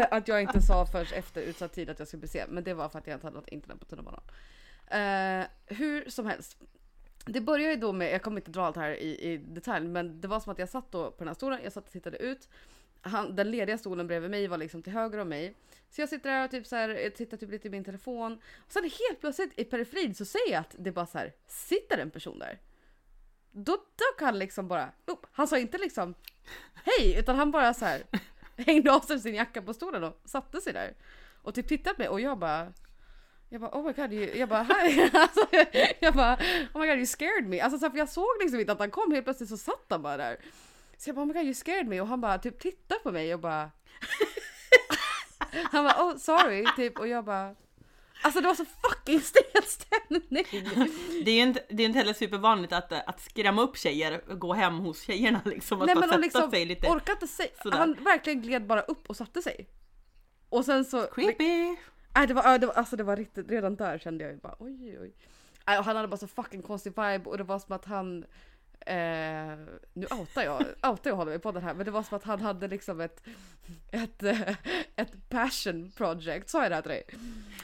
att 0.11 0.27
jag 0.27 0.41
inte 0.41 0.61
sa 0.61 0.85
först 0.85 1.11
efter 1.13 1.41
utsatt 1.41 1.73
tid 1.73 1.89
att 1.89 1.99
jag 1.99 2.07
skulle 2.07 2.19
bli 2.19 2.27
sen. 2.29 2.49
Men 2.49 2.63
det 2.63 2.73
var 2.73 2.89
för 2.89 2.99
att 2.99 3.07
jag 3.07 3.15
inte 3.15 3.27
hade 3.27 3.37
något 3.37 3.49
internet 3.49 3.79
på 3.79 3.85
tunnelbanan. 3.85 4.21
Eh, 4.89 5.47
hur 5.65 6.09
som 6.09 6.25
helst. 6.25 6.57
Det 7.25 7.41
började 7.41 7.73
ju 7.73 7.79
då 7.79 7.93
med, 7.93 8.13
jag 8.13 8.21
kommer 8.21 8.41
inte 8.41 8.51
dra 8.51 8.65
allt 8.65 8.75
här 8.75 8.91
i, 8.91 9.31
i 9.31 9.37
detalj, 9.37 9.87
men 9.87 10.21
det 10.21 10.27
var 10.27 10.39
som 10.39 10.51
att 10.51 10.59
jag 10.59 10.69
satt 10.69 10.91
då 10.91 11.11
på 11.11 11.17
den 11.17 11.27
här 11.27 11.35
stolen, 11.35 11.59
jag 11.63 11.73
satt 11.73 11.85
och 11.85 11.91
tittade 11.91 12.17
ut. 12.17 12.49
Han, 13.01 13.35
den 13.35 13.51
lediga 13.51 13.77
stolen 13.77 14.07
bredvid 14.07 14.31
mig 14.31 14.47
var 14.47 14.57
liksom 14.57 14.83
till 14.83 14.93
höger 14.93 15.17
om 15.17 15.29
mig. 15.29 15.55
Så 15.89 16.01
jag 16.01 16.09
sitter 16.09 16.29
där 16.29 16.45
och 16.45 16.51
typ 16.51 16.67
så 16.67 16.75
här, 16.75 16.89
jag 16.89 17.15
tittar 17.15 17.37
typ 17.37 17.51
lite 17.51 17.67
i 17.67 17.71
min 17.71 17.83
telefon. 17.83 18.33
Och 18.65 18.71
sen 18.71 18.83
helt 18.83 19.21
plötsligt 19.21 19.59
i 19.59 19.65
periferin 19.65 20.15
så 20.15 20.25
ser 20.25 20.51
jag 20.51 20.59
att 20.59 20.75
det 20.79 20.91
bara 20.91 21.05
så 21.05 21.17
här, 21.17 21.33
sitter 21.47 21.97
en 21.97 22.11
person 22.11 22.39
där. 22.39 22.59
Då 23.51 23.71
dök 23.71 24.21
han 24.21 24.39
liksom 24.39 24.67
bara 24.67 24.91
upp. 25.05 25.25
Han 25.31 25.47
sa 25.47 25.57
inte 25.57 25.77
liksom 25.77 26.13
hej, 26.73 27.19
utan 27.19 27.35
han 27.35 27.51
bara 27.51 27.73
så 27.73 27.85
här 27.85 28.03
hängde 28.57 28.93
av 28.93 28.99
sig 28.99 29.19
sin 29.19 29.35
jacka 29.35 29.61
på 29.61 29.73
stolen 29.73 30.03
och 30.03 30.21
satte 30.25 30.61
sig 30.61 30.73
där. 30.73 30.93
Och 31.41 31.55
typ 31.55 31.67
tittade 31.67 31.95
på 31.95 32.01
mig 32.01 32.09
och 32.09 32.21
jag 32.21 32.39
bara 32.39 32.73
jag 33.49 33.61
bara 33.61 33.71
oh 33.71 33.85
my 33.85 33.93
god, 33.93 34.13
you, 34.13 34.37
jag 34.37 34.49
bara 34.49 34.63
hi. 34.63 35.09
Alltså, 35.13 35.47
jag 35.99 36.13
bara 36.13 36.35
oh 36.73 36.81
my 36.81 36.87
god 36.87 36.97
you 36.97 37.05
scared 37.05 37.47
me. 37.47 37.59
Alltså 37.59 37.79
så 37.79 37.91
för 37.91 37.97
jag 37.97 38.09
såg 38.09 38.27
liksom 38.39 38.59
inte 38.59 38.71
att 38.71 38.79
han 38.79 38.91
kom, 38.91 39.11
helt 39.11 39.25
plötsligt 39.25 39.49
så 39.49 39.57
satt 39.57 39.85
han 39.89 40.01
bara 40.01 40.17
där. 40.17 40.37
Så 40.97 41.09
jag 41.09 41.15
bara 41.15 41.21
oh 41.21 41.27
my 41.27 41.33
god 41.33 41.43
you 41.43 41.53
scared 41.53 41.87
me 41.87 42.01
och 42.01 42.07
han 42.07 42.21
bara 42.21 42.37
typ 42.37 42.59
tittade 42.59 42.99
på 43.03 43.11
mig 43.11 43.33
och 43.33 43.39
bara 43.39 43.71
Han 45.71 45.83
bara 45.85 46.05
oh 46.05 46.17
sorry 46.17 46.65
typ 46.75 46.99
och 46.99 47.07
jag 47.07 47.25
bara 47.25 47.55
Alltså 48.21 48.41
det 48.41 48.47
var 48.47 48.55
så 48.55 48.65
fucking 48.65 49.21
stel 49.21 49.63
stämning. 49.63 50.45
Det 51.25 51.31
är 51.31 51.35
ju 51.35 51.41
inte, 51.41 51.63
det 51.69 51.83
är 51.83 51.85
inte 51.85 51.99
heller 51.99 52.13
supervanligt 52.13 52.73
att, 52.73 52.91
att 52.91 53.21
skrämma 53.21 53.61
upp 53.61 53.77
tjejer, 53.77 54.35
gå 54.35 54.53
hem 54.53 54.79
hos 54.79 55.01
tjejerna 55.01 55.41
liksom. 55.45 55.81
Att 55.81 55.85
Nej 55.85 55.95
bara 55.95 55.99
men 55.99 56.09
sätta 56.09 56.21
liksom 56.21 56.51
sig 56.51 56.65
lite 56.65 56.87
orkade 56.87 57.11
inte 57.11 57.27
säga, 57.27 57.49
han 57.63 57.93
verkligen 57.93 58.41
gled 58.41 58.67
bara 58.67 58.81
upp 58.81 59.09
och 59.09 59.15
satte 59.15 59.41
sig. 59.41 59.69
Och 60.49 60.65
sen 60.65 60.85
så 60.85 61.07
creepy. 61.07 61.75
Nej, 62.15 62.27
det 62.27 62.33
var, 62.33 62.43
ja, 62.43 62.57
det 62.57 62.67
var, 62.67 62.73
alltså 62.73 62.95
det 62.95 63.03
var 63.03 63.15
riktigt, 63.15 63.49
redan 63.51 63.75
där 63.75 63.97
kände 63.97 64.23
jag 64.23 64.33
ju 64.33 64.39
bara 64.39 64.55
oj 64.59 64.99
oj. 65.01 65.13
Och 65.77 65.85
han 65.85 65.95
hade 65.95 66.07
bara 66.07 66.17
så 66.17 66.27
fucking 66.27 66.61
konstig 66.61 66.89
vibe 66.89 67.29
och 67.29 67.37
det 67.37 67.43
var 67.43 67.59
som 67.59 67.75
att 67.75 67.85
han 67.85 68.25
Eh, 68.85 69.57
nu 69.93 70.05
outar 70.19 70.43
jag, 70.43 70.61
outar 70.91 71.09
jag 71.09 71.15
honom 71.15 71.33
i 71.33 71.39
podden 71.39 71.63
här 71.63 71.73
men 71.73 71.85
det 71.85 71.91
var 71.91 72.03
som 72.03 72.17
att 72.17 72.23
han 72.23 72.41
hade 72.41 72.67
liksom 72.67 73.01
ett, 73.01 73.23
ett, 73.91 74.23
eh, 74.23 74.49
ett 74.95 75.29
passion 75.29 75.91
project, 75.97 76.49
sa 76.49 76.61
jag 76.61 76.71
det 76.71 76.75
här 76.75 76.81
till 76.81 76.89
dig? 76.91 77.03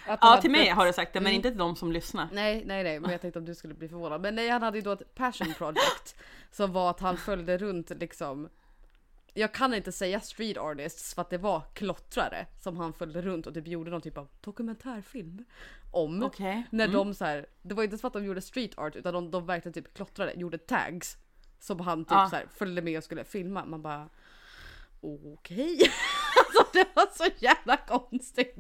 Att 0.08 0.20
Ja 0.22 0.42
till 0.42 0.52
mig 0.52 0.68
ett- 0.68 0.76
har 0.76 0.86
du 0.86 0.94
sagt 0.94 1.14
det 1.14 1.20
men 1.20 1.28
Mm. 1.28 1.36
inte 1.36 1.50
till 1.50 1.58
de 1.58 1.76
som 1.76 1.92
lyssnar. 1.92 2.28
Nej, 2.32 2.64
nej, 2.66 2.84
nej, 2.84 3.00
men 3.00 3.12
jag 3.12 3.22
tänkte 3.22 3.40
om 3.40 3.46
du 3.46 3.56
skulle 3.56 3.74
bli 3.74 3.88
förvånad. 3.90 4.22
Men 4.22 4.36
nej, 4.36 4.50
han 4.50 4.62
hade 4.62 4.78
ju 4.78 4.82
då 4.82 4.92
ett 4.92 5.16
passion 5.16 5.54
project 5.58 6.16
som 6.52 6.74
var 6.74 6.90
att 6.90 7.00
han 7.00 7.18
följde 7.18 7.58
runt 7.58 7.90
liksom. 7.90 8.50
Jag 9.38 9.54
kan 9.54 9.74
inte 9.74 9.92
säga 9.92 10.20
street 10.20 10.58
artists 10.58 11.14
för 11.14 11.22
att 11.22 11.30
det 11.30 11.38
var 11.38 11.62
klottrare 11.74 12.46
som 12.64 12.78
han 12.78 12.94
följde 12.94 13.22
runt 13.22 13.48
och 13.48 13.54
typ 13.54 13.68
gjorde 13.68 13.92
någon 13.92 14.02
typ 14.02 14.18
av 14.18 14.28
dokumentärfilm 14.42 15.46
om. 15.92 16.24
Okej. 16.24 16.64
När 16.72 16.86
Mm. 16.86 16.98
de 16.98 17.14
så 17.14 17.26
här, 17.26 17.46
det 17.62 17.74
var 17.76 17.84
inte 17.84 17.98
så 17.98 18.08
att 18.08 18.14
de 18.14 18.26
gjorde 18.26 18.42
street 18.42 18.78
art 18.78 18.96
utan 18.96 19.14
de, 19.14 19.32
de 19.32 19.46
verkligen 19.46 19.74
typ 19.74 19.94
klottrade, 19.94 20.34
gjorde 20.34 20.58
tags. 20.58 21.18
Som 21.60 21.80
han 21.80 22.06
typ 22.06 22.12
Ja. 22.12 22.28
så 22.30 22.36
här 22.36 22.48
följde 22.56 22.82
med 22.82 22.98
och 22.98 23.04
skulle 23.04 23.24
filma. 23.24 23.66
Man 23.66 23.82
bara 23.82 24.10
okej. 25.02 25.80
alltså 26.38 26.66
det 26.74 26.88
var 26.96 27.08
så 27.16 27.26
jävla 27.40 27.78
konstigt. 27.78 28.58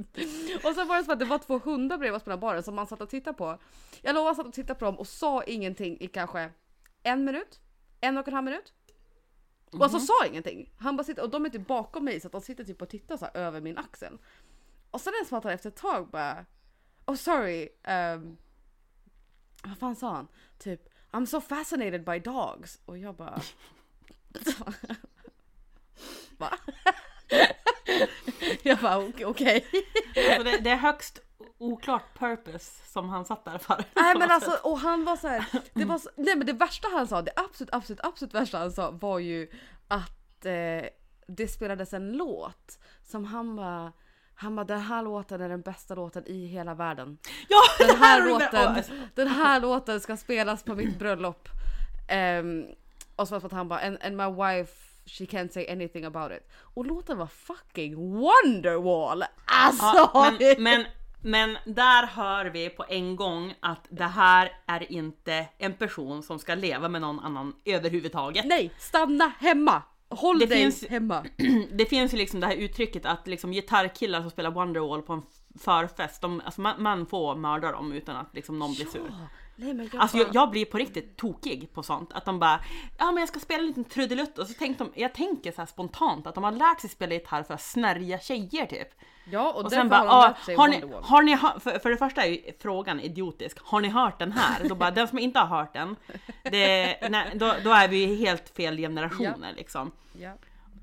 Och 0.64 0.76
sen 0.76 0.88
var 0.88 0.98
det 0.98 1.04
som 1.04 1.14
att 1.14 1.20
det 1.20 1.26
var 1.26 1.38
två 1.38 1.58
hundar 1.60 1.98
bredvid 1.98 2.16
oss 2.18 2.24
på 2.24 2.30
den 2.30 2.40
här 2.40 2.42
baren 2.42 2.64
som 2.64 2.76
man 2.76 2.88
satt 2.88 3.02
och 3.02 3.10
tittade 3.10 3.38
på. 3.38 3.60
Jag 4.02 4.14
lovar 4.14 4.28
jag 4.28 4.36
satt 4.36 4.46
och 4.48 4.54
tittade 4.54 4.80
på 4.80 4.86
dem 4.86 5.00
och 5.00 5.08
sa 5.08 5.44
ingenting 5.44 5.98
i 6.00 6.08
kanske 6.08 6.50
en 7.04 7.26
minut, 7.26 7.60
en 8.02 8.18
och 8.18 8.28
en 8.28 8.34
halv 8.34 8.46
minut. 8.46 8.74
Och 9.78 9.84
alltså 9.84 10.00
sa 10.00 10.26
ingenting. 10.26 10.74
Han 10.78 10.98
bara 10.98 11.04
sitter, 11.04 11.24
och 11.24 11.30
de 11.30 11.46
är 11.46 11.50
typ 11.50 11.68
bakom 11.68 12.06
mig 12.06 12.20
så 12.20 12.28
att 12.28 12.32
de 12.32 12.42
sitter 12.42 12.64
typ 12.64 12.82
och 12.82 12.90
tittar 12.90 13.18
så 13.18 13.26
här 13.26 13.38
över 13.38 13.62
min 13.62 13.78
axel. 13.78 14.18
Och 14.92 15.02
sen 15.02 15.14
är 15.14 15.24
det 15.24 15.30
som 15.30 15.38
att 15.38 15.44
han 15.44 15.54
efter 15.54 15.70
ett 15.70 15.76
tag 15.76 16.10
bara 16.10 16.46
Oh 17.06 17.16
sorry, 17.16 17.70
um, 17.88 18.38
vad 19.64 19.78
fan 19.78 19.96
sa 19.96 20.16
han? 20.16 20.28
Typ 20.58 20.90
I'm 21.12 21.26
so 21.26 21.42
fascinated 21.42 22.06
by 22.06 22.20
dogs. 22.20 22.80
Och 22.86 22.98
jag 22.98 23.16
bara 23.16 23.42
Va? 26.38 26.54
jag 28.64 28.80
bara 28.80 28.98
okej. 28.98 29.26
okej. 29.26 29.66
Alltså 30.16 30.44
det, 30.44 30.58
det 30.58 30.70
är 30.70 30.76
högst 30.76 31.20
oklart 31.73 32.19
purpose 32.19 32.91
som 32.91 33.10
han 33.10 33.25
satt 33.25 33.45
där 33.45 33.58
för. 33.58 33.84
Nej 33.95 34.15
men 34.19 34.32
alltså 34.32 34.58
och 34.63 34.80
han 34.80 35.06
var 35.06 35.15
så 35.15 35.28
här, 35.28 35.45
det 35.73 35.86
var 35.86 35.97
så, 35.97 36.10
nej 36.15 36.36
men 36.36 36.47
det 36.47 36.54
värsta 36.54 36.88
han 36.91 37.08
sa, 37.08 37.21
det 37.21 37.32
absolut 37.36 37.73
absolut 37.73 37.99
absolut 38.04 38.34
värsta 38.34 38.58
han 38.58 38.71
sa 38.71 38.91
var 38.91 39.19
ju 39.19 39.51
att 39.88 40.45
eh, 40.45 40.86
det 41.28 41.47
spelades 41.47 41.93
en 41.93 42.12
låt 42.12 42.80
som 43.04 43.25
han 43.25 43.56
bara 43.56 43.91
han 44.38 44.56
bara 44.56 44.65
den 44.65 44.82
här 44.82 45.04
låten 45.04 45.41
är 45.41 45.49
den 45.49 45.62
bästa 45.62 45.95
låten 45.95 46.23
i 46.28 46.45
hela 46.45 46.73
världen. 46.73 47.17
Ja, 47.49 47.62
Den 47.80 47.88
det 47.99 48.06
här 48.06 48.21
med- 48.21 48.30
låten, 48.30 48.84
den 49.15 49.28
här 49.28 49.60
låten 49.60 49.99
ska 50.01 50.17
spelas 50.17 50.63
på 50.63 50.75
mitt 50.75 50.99
bröllop. 50.99 51.49
Ehm, 52.10 52.65
och 53.15 53.28
så 53.28 53.32
var 53.34 53.38
det 53.38 53.41
för 53.41 53.47
att 53.47 53.54
han 53.54 53.67
bara 53.67 53.80
and, 53.80 53.97
and 54.04 54.17
my 54.17 54.43
wife 54.43 54.73
she 55.06 55.25
can't 55.25 55.49
say 55.49 55.67
anything 55.69 56.06
about 56.06 56.32
it. 56.32 56.49
Och 56.60 56.86
låten 56.86 57.17
var 57.17 57.28
fucking 57.28 57.95
Wonderwall! 57.95 59.23
Alltså! 59.45 59.86
Ja, 59.86 60.32
men, 60.39 60.63
men, 60.63 60.86
men 61.26 61.58
där 61.66 62.08
hör 62.08 62.46
vi 62.46 62.70
på 62.70 62.86
en 62.90 63.16
gång 63.16 63.54
att 63.60 63.88
det 63.90 64.04
här 64.04 64.52
är 64.66 64.92
inte 64.92 65.48
en 65.58 65.74
person 65.74 66.24
som 66.24 66.40
ska 66.40 66.56
leva 66.56 66.90
med 66.90 67.02
någon 67.02 67.20
annan 67.20 67.54
överhuvudtaget. 67.66 68.46
Nej, 68.46 68.72
stanna 68.80 69.32
hemma! 69.40 69.82
Håll 70.10 70.40
Det 70.40 70.46
dig 70.46 70.58
finns- 70.64 70.88
hemma. 70.88 71.26
Det 71.72 71.86
finns 71.86 72.14
ju 72.14 72.18
liksom 72.18 72.40
det 72.40 72.48
här 72.48 72.56
uttrycket 72.56 73.06
att 73.06 73.28
liksom 73.28 73.52
gitarrkillar 73.52 74.22
som 74.22 74.32
spelar 74.32 74.52
Wonderwall 74.52 75.02
på 75.02 75.14
en 75.14 75.22
förfest, 75.60 76.22
de, 76.22 76.42
alltså 76.46 76.62
man, 76.62 76.84
man 76.84 77.06
får 77.06 77.36
mörda 77.36 77.72
dem 77.72 77.92
utan 77.94 78.16
att 78.16 78.34
liksom 78.34 78.60
någon 78.60 78.74
blir 78.74 78.86
sur. 78.86 79.12
Nej, 79.56 79.74
men 79.74 79.89
jag 79.94 80.02
Alltså 80.02 80.18
jag, 80.18 80.28
jag 80.34 80.50
blir 80.50 80.65
på 80.65 80.78
riktigt 80.78 81.18
tokig 81.18 81.74
på 81.74 81.84
sånt. 81.84 82.13
Att 82.13 82.26
de 82.26 82.39
bara, 82.39 82.60
ja 82.98 83.06
men 83.06 83.18
jag 83.18 83.28
ska 83.30 83.39
spela 83.39 83.60
en 83.60 83.68
liten 83.68 83.84
trudelutt 83.84 84.38
och 84.38 84.48
så 84.48 84.54
tänkte 84.54 84.84
de, 84.84 85.02
jag 85.02 85.13
tänker 85.13 85.52
så 85.52 85.62
här 85.62 85.65
spontant 85.65 86.28
att 86.28 86.36
de 86.36 86.44
har 86.44 86.52
lärt 86.52 86.82
sig 86.82 86.89
spela 86.89 87.13
gitarr 87.13 87.44
för 87.44 87.54
att 87.54 87.62
snärja 87.62 88.20
tjejer 88.20 88.65
typ. 88.65 88.88
Ja, 89.32 89.52
och, 89.52 89.65
Och 89.65 89.72
sen 89.72 89.89
bara, 89.89 90.00
har 90.00 90.24
ah, 90.24 90.28
lärt 90.28 90.46
sig 90.46 90.56
har 90.56 90.68
ni, 90.68 90.84
har 91.02 91.24
ni 91.24 91.38
för, 91.38 91.80
för 91.80 91.89
det 91.89 91.98
första 91.98 92.24
är 92.24 92.30
ju 92.30 92.52
frågan 92.60 93.00
idiotisk, 93.00 93.58
har 93.63 93.82
ni 93.82 93.89
hört 93.89 94.20
den 94.20 94.32
här? 94.32 94.70
Då 94.70 94.76
bara, 94.76 94.91
den 94.91 95.08
som 95.08 95.20
inte 95.20 95.39
har 95.39 95.58
hört 95.58 95.74
den, 95.74 95.96
det, 96.44 96.98
nej, 97.10 97.32
då, 97.36 97.54
då 97.63 97.72
är 97.72 97.88
vi 97.88 98.15
helt 98.15 98.50
fel 98.50 98.78
generationer 98.78 99.54
liksom. 99.56 99.91
Ja. 100.13 100.32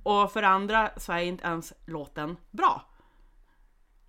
Och 0.03 0.33
för 0.33 0.43
det 0.43 0.49
andra 0.49 0.91
så 0.97 1.13
är 1.13 1.19
inte 1.19 1.47
ens 1.47 1.73
låten 1.87 2.37
bra. 2.51 2.89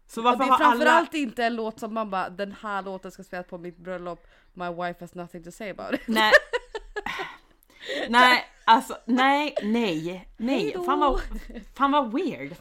Så 0.07 0.21
varför 0.21 0.39
det 0.39 0.45
är 0.45 0.49
har 0.49 0.55
alla... 0.55 0.71
framförallt 0.71 1.13
inte 1.13 1.43
en 1.43 1.55
låt 1.55 1.79
som 1.79 1.93
man 1.93 2.09
bara 2.09 2.29
den 2.29 2.55
här 2.61 2.81
låten 2.81 3.11
ska 3.11 3.23
spelas 3.23 3.47
på 3.47 3.57
mitt 3.57 3.77
bröllop. 3.77 4.27
My 4.53 4.69
wife 4.69 4.99
has 4.99 5.15
nothing 5.15 5.43
to 5.43 5.51
say 5.51 5.69
about 5.69 5.93
it. 5.93 6.01
Nej. 6.05 6.31
nej, 8.09 8.45
alltså 8.65 8.97
nej, 9.05 9.55
nej, 9.63 10.27
nej. 10.37 10.75
Fan 10.85 10.99
vad, 10.99 11.21
fan 11.75 11.91
vad 11.91 12.13
weird. 12.13 12.55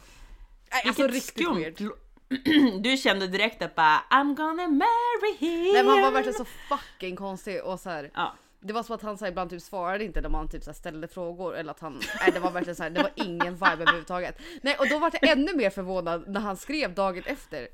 Nej, 0.71 0.83
alltså 0.85 1.01
Vilket 1.07 1.15
riktigt 1.15 1.43
skumt. 1.45 1.57
weird. 1.57 1.91
Du 2.83 2.97
kände 2.97 3.27
direkt 3.27 3.61
att 3.61 3.75
bara 3.75 4.03
I'm 4.11 4.35
gonna 4.35 4.67
marry 4.67 5.35
him. 5.39 5.73
Nej 5.73 5.83
men 5.83 5.87
han 5.87 6.01
var 6.01 6.11
verkligen 6.11 6.37
så 6.37 6.45
fucking 6.45 7.15
konstig 7.15 7.63
och 7.63 7.79
så 7.79 7.89
här. 7.89 8.11
Ja. 8.13 8.33
Det 8.59 8.73
var 8.73 8.83
som 8.83 8.95
att 8.95 9.01
han 9.01 9.17
så 9.17 9.25
här, 9.25 9.31
ibland 9.31 9.49
typ 9.49 9.61
svarade 9.61 10.03
inte 10.03 10.21
när 10.21 10.29
man 10.29 10.47
typ 10.47 10.63
så 10.63 10.69
här, 10.69 10.75
ställde 10.75 11.07
frågor 11.07 11.55
eller 11.55 11.71
att 11.71 11.79
han, 11.79 12.01
nej 12.19 12.31
det 12.33 12.39
var 12.39 12.51
verkligen 12.51 12.75
så 12.75 12.83
här, 12.83 12.89
det 12.89 13.01
var 13.01 13.11
ingen 13.15 13.53
vibe 13.53 13.71
överhuvudtaget. 13.71 14.37
Nej 14.61 14.75
och 14.79 14.89
då 14.89 14.99
var 14.99 15.11
jag 15.21 15.31
ännu 15.31 15.55
mer 15.55 15.69
förvånad 15.69 16.23
när 16.27 16.39
han 16.41 16.57
skrev 16.57 16.93
dagen 16.93 17.23
efter. 17.25 17.67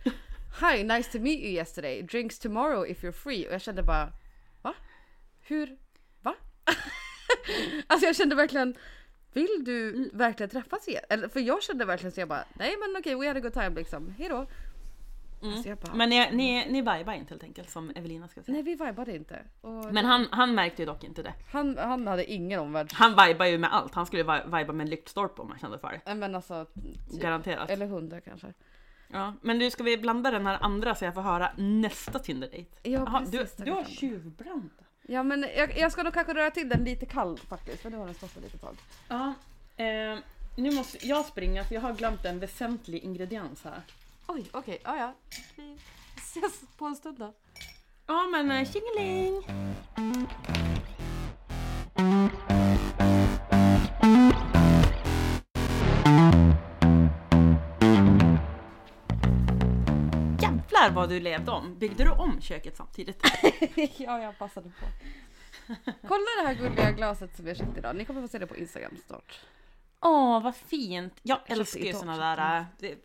Hi, 0.54 0.84
nice 0.84 1.12
to 1.12 1.20
meet 1.20 1.40
you 1.40 1.52
yesterday. 1.52 2.02
Drinks 2.02 2.40
tomorrow 2.40 2.86
if 2.88 3.04
you're 3.04 3.12
free. 3.12 3.48
Och 3.48 3.54
jag 3.54 3.62
kände 3.62 3.84
bara, 3.84 4.12
va? 4.62 4.74
Hur? 5.42 5.78
Va? 6.22 6.36
alltså 7.88 8.06
jag 8.06 8.16
kände 8.16 8.36
verkligen, 8.36 8.76
vill 9.34 9.64
du 9.66 10.10
verkligen 10.14 10.50
träffas 10.50 10.88
igen? 10.88 11.04
Eller, 11.10 11.28
för 11.28 11.40
jag 11.40 11.64
kände 11.64 11.86
verkligen 11.86 12.12
så 12.12 12.20
jag 12.22 12.30
bara, 12.30 12.44
nej 12.54 12.76
men 12.80 13.00
okej, 13.00 13.16
we 13.16 13.28
had 13.28 13.38
a 13.38 13.40
good 13.40 13.54
time 13.54 13.70
liksom, 13.70 14.14
hejdå. 14.18 14.46
Alltså 15.44 15.70
jag 15.70 15.78
bara, 15.78 15.94
Men 15.96 16.10
ni, 16.10 16.32
ni, 16.32 16.66
ni 16.72 16.80
vibar 16.82 17.14
inte 17.14 17.34
helt 17.34 17.44
enkelt 17.44 17.70
som 17.70 17.90
Evelina 17.96 18.28
ska 18.28 18.44
säga. 18.44 18.54
nej 18.54 18.64
vi 18.64 18.86
vibade 18.86 19.16
inte. 19.16 19.44
Och 19.62 19.94
Men 19.94 20.06
han, 20.06 20.28
han 20.32 20.56
märkte 20.56 20.82
ju 20.82 20.86
dock 20.86 21.04
inte 21.04 21.24
det. 21.24 21.34
han, 21.52 21.78
han 21.78 22.08
hade 22.08 22.32
ingen 22.32 22.60
omvärlds... 22.60 22.94
Han 22.94 23.12
vibar 23.28 23.46
ju 23.46 23.58
med 23.58 23.74
allt. 23.74 23.96
Han 23.96 24.06
skulle 24.06 24.24
vi- 24.24 24.58
viba 24.58 24.74
med 24.74 24.84
en 24.84 24.90
lyktstolpe 24.90 25.42
om 25.42 25.50
han 25.50 25.60
kände 25.60 25.80
för 25.80 26.02
det. 26.06 26.16
Men 26.16 26.36
alltså, 26.36 26.66
typ. 26.66 27.22
Garanterat. 27.22 27.70
eller 27.70 27.86
hundar 27.86 28.20
kanske. 28.20 28.54
Ja, 29.12 29.34
men 29.42 29.60
du 29.60 29.72
ska 29.72 29.84
vi 29.84 29.98
blanda 29.98 30.32
den 30.32 30.46
här 30.46 30.58
andra 30.62 30.96
så 30.96 31.06
jag 31.06 31.14
får 31.14 31.22
höra 31.22 31.52
nästa 31.58 32.20
Tinder-date? 32.20 32.90
Ja, 32.90 33.06
precis, 33.20 33.56
du, 33.56 33.64
du 33.64 33.72
har 33.72 33.84
tjuvbränt. 33.84 34.74
Ja 35.02 35.24
men 35.24 35.46
jag, 35.58 35.78
jag 35.78 35.92
ska 35.92 36.04
nog 36.04 36.14
kanske 36.14 36.34
röra 36.34 36.52
till 36.52 36.70
den 36.70 36.84
lite 36.84 37.06
kall 37.06 37.38
faktiskt 37.38 37.82
för 37.82 37.90
nu 37.90 37.98
har 37.98 38.06
den 38.06 38.16
stått 38.16 38.38
ett 38.38 38.44
litet 38.44 38.62
tag. 38.62 38.78
Ja, 39.08 39.34
eh, 39.78 40.20
nu 40.56 40.72
måste 40.72 41.08
jag 41.08 41.26
springa 41.26 41.64
för 41.64 41.76
jag 41.76 41.82
har 41.82 41.94
glömt 41.94 42.26
en 42.26 42.40
väsentlig 42.40 43.04
ingrediens 43.04 43.64
här. 43.64 43.82
Oj 44.28 44.46
okej, 44.52 44.80
ja 44.84 44.98
ja. 44.98 45.14
Vi 45.56 45.78
ses 46.18 46.62
på 46.78 46.86
en 46.86 46.96
stund 46.96 47.20
då. 47.20 47.34
Ja 48.08 48.28
men 48.32 48.52
eh, 48.52 48.68
tjingeling! 48.72 49.44
Jävlar 60.82 61.02
vad 61.02 61.10
du 61.10 61.20
levde 61.20 61.52
om! 61.52 61.80
Byggde 61.80 62.04
du 62.04 62.10
om 62.10 62.42
köket 62.42 62.78
samtidigt? 62.78 63.22
ja, 63.98 64.22
jag 64.22 64.38
passade 64.38 64.70
på. 64.70 64.86
Kolla 66.08 66.26
det 66.42 66.48
här 66.48 66.54
gulliga 66.54 66.92
glaset 66.92 67.36
som 67.36 67.48
jag 67.48 67.58
köpt 67.58 67.78
idag. 67.78 67.96
Ni 67.96 68.06
kommer 68.06 68.22
få 68.22 68.28
se 68.28 68.40
det 68.40 68.48
på 68.48 68.58
Instagram 68.58 68.98
snart. 69.08 69.40
Åh, 70.02 70.44
vad 70.44 70.56
fint! 70.56 71.14
Jag 71.22 71.38
köpte 71.38 71.54
älskar 71.54 71.80
ju 71.80 71.94
såna 71.94 72.36
där 72.36 72.60
äh, 72.60 72.66
det, 72.80 72.96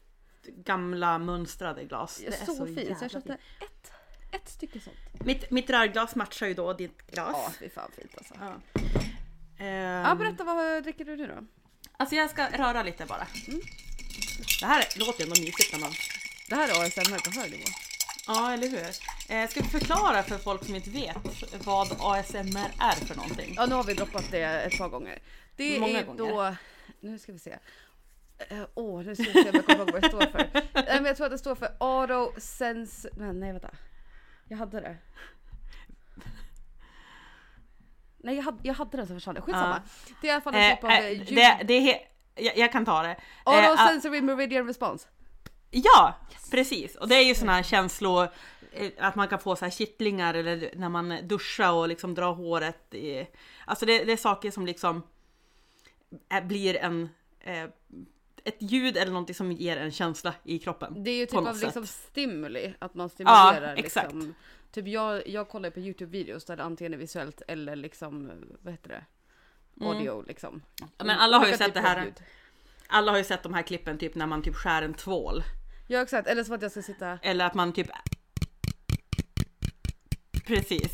gamla 0.47 1.19
mönstrade 1.19 1.85
glas. 1.85 2.19
Det 2.19 2.27
är 2.27 2.47
så, 2.47 2.67
fint. 2.67 2.99
Så 2.99 3.05
jag 3.05 3.11
köpte 3.11 3.33
ett, 3.33 3.93
ett 4.33 4.49
stycke 4.49 4.81
sånt. 4.81 4.97
Mitt, 5.25 5.51
mitt 5.51 5.71
rörglas 5.71 6.15
matchar 6.15 6.47
ju 6.47 6.55
då 6.55 6.73
ditt 6.73 7.07
glas. 7.07 7.31
Ja, 7.33 7.53
fy 7.59 7.69
fan 7.69 7.91
fint 7.97 8.15
alltså. 8.19 8.35
Ja. 8.41 8.55
Ja, 9.59 9.65
Ehm, 9.65 10.19
berätta 10.19 10.45
vad 10.45 10.83
dricker 10.83 11.05
du 11.05 11.17
nu 11.17 11.27
då? 11.27 11.47
Alltså 11.97 12.17
jag 12.17 12.31
ska 12.31 12.49
röra 12.49 12.83
lite 12.83 13.07
bara. 13.07 13.27
Det 14.61 14.67
här 14.67 14.85
låter 14.99 15.23
ändå 15.25 15.41
mysigt 15.41 15.73
när 15.73 15.81
man... 15.81 15.91
Det 16.49 16.55
här 16.55 16.69
är 16.69 16.87
ASMR 16.87 17.31
på 17.31 17.41
hög 17.41 17.51
nivå. 17.51 17.65
Ja, 18.27 18.53
eller 18.53 18.69
hur? 18.69 18.87
Eh, 19.37 19.49
ska 19.51 19.61
vi 19.61 19.69
förklara 19.69 20.23
för 20.23 20.39
folk 20.39 20.65
som 20.65 20.75
inte 20.75 20.91
vet 20.91 21.17
vad 21.65 21.93
ASMR 22.01 22.71
är 22.79 23.07
för 23.07 23.15
någonting? 23.15 23.55
Ja, 23.57 23.67
nu 23.67 23.75
har 23.75 23.85
vi 23.85 23.95
droppat 23.95 24.31
det 24.31 24.43
ett 24.43 24.79
par 24.79 24.89
gånger. 24.89 25.19
Det 25.57 25.81
Många 25.81 25.99
är 26.01 26.05
gånger. 26.05 26.19
då... 26.19 26.57
Nu 27.01 27.19
ska 27.19 27.33
vi 27.33 27.39
se. 27.39 27.59
Eh, 28.49 28.63
Åh, 28.75 29.03
nu 29.03 29.15
ska 29.15 29.25
vi 29.25 29.33
se 29.33 29.49
om 29.51 29.55
jag 29.55 29.67
kommer 29.67 29.79
ihåg 29.79 29.91
vad 29.93 30.03
det 30.03 30.09
står 30.09 30.21
för. 30.21 30.51
Nej, 30.75 30.85
men 30.87 31.05
jag 31.05 31.17
tror 31.17 31.27
att 31.27 31.33
det 31.33 31.39
står 31.39 31.55
för 31.55 31.77
Auto 31.81 32.41
Sense... 32.41 33.09
Nej, 33.17 33.53
vänta. 33.53 33.71
Jag 34.49 34.57
hade 34.59 34.81
det. 34.81 34.97
Nej, 38.17 38.37
jag 38.37 38.43
hade, 38.43 38.59
jag 38.63 38.75
hade 38.75 38.97
den 38.97 39.07
så 39.07 39.15
försvann. 39.15 39.41
Skitsamma. 39.43 39.83
Det 40.21 40.27
är 40.29 40.31
i 40.31 40.35
alla 40.35 40.41
fall 40.41 40.55
en 40.55 40.61
Eh, 40.71 40.75
typ 40.75 40.85
av 40.85 40.91
eh, 40.91 40.99
eh, 40.99 41.13
ljud. 41.13 41.27
det, 41.35 41.61
det 41.65 42.01
jag, 42.35 42.57
jag 42.59 42.73
kan 42.73 42.85
ta 42.85 43.03
det. 43.03 43.17
Auto 43.45 43.59
Eh, 43.61 43.71
ah, 43.71 43.89
Sensory 43.89 44.21
Meridian 44.21 44.67
Response. 44.67 45.09
Ja, 45.75 46.15
precis. 46.51 46.97
Och 46.97 47.09
det 47.09 47.15
är 47.15 47.25
ju 47.25 47.35
såna 47.35 47.53
här 47.53 47.63
känslor, 47.63 48.29
eh, 48.73 48.91
att 48.99 49.15
man 49.15 49.29
kan 49.29 49.39
få 49.39 49.57
så 49.57 49.65
här 49.65 49.73
kittlingar 49.73 50.35
eller 50.35 50.71
när 50.77 50.89
man 50.89 51.19
duschar 51.23 51.73
och 51.73 51.89
liksom 51.89 52.15
drar 52.15 52.33
håret. 52.33 52.95
I, 52.95 53.27
alltså 53.67 53.87
det, 53.87 54.05
det 54.05 54.13
är 54.13 54.17
saker 54.17 54.51
som 54.51 54.67
liksom 54.67 55.03
eh, 56.33 56.45
blir 56.45 56.77
en, 56.77 57.09
eh, 57.41 57.65
ett 58.45 58.57
ljud 58.59 58.97
eller 58.97 59.13
någonting 59.13 59.35
som 59.35 59.53
ger 59.53 59.77
en 59.77 59.93
känsla 59.93 60.35
i 60.45 60.59
kroppen. 60.59 61.05
Det 61.05 61.11
är 61.11 61.17
ju 61.17 61.27
typ 61.27 61.39
av 61.39 61.61
liksom 61.61 61.87
stimuli, 61.87 62.75
att 62.79 62.95
man 62.95 63.09
stimulerar 63.09 63.75
exakt. 63.77 64.13
liksom. 64.13 64.35
Typ 64.73 64.89
jag, 64.89 65.29
jag 65.29 65.49
kollar 65.49 65.71
på 65.71 65.81
Youtube-videos 65.81 66.47
där 66.47 66.57
det 66.57 66.63
antingen 66.63 66.95
är 66.95 66.99
visuellt 66.99 67.43
eller 67.49 67.77
liksom, 67.77 68.33
vad 68.61 68.73
heter 68.73 68.89
det? 68.89 69.05
Audio 69.87 70.25
liksom. 70.27 70.51
Mm. 70.51 70.91
Ja, 70.99 71.05
men 71.05 71.19
alla 71.19 71.39
har 71.39 71.47
ju 71.47 71.53
sett 71.53 71.59
det 71.59 71.67
typer 71.67 71.81
av 71.81 71.87
här. 71.87 72.05
ljud. 72.05 72.15
Alla 72.87 73.13
har 73.13 73.19
ju 73.19 73.25
sett 73.25 73.43
de 73.43 73.55
här 73.55 73.63
klippen 73.63 73.99
typ 73.99 74.15
när 74.15 74.27
man 74.27 74.43
typ 74.43 74.55
skär 74.55 74.83
en 74.83 74.95
tvål. 74.95 75.43
Ja 75.87 76.03
exakt, 76.03 76.29
eller 76.29 76.45
så 76.45 76.55
att 76.55 76.63
jag 76.63 76.71
ska 76.71 76.83
sitta... 76.83 77.19
Eller 77.23 77.45
att 77.45 77.55
man 77.55 77.73
typ... 77.73 77.91
Precis. 80.47 80.91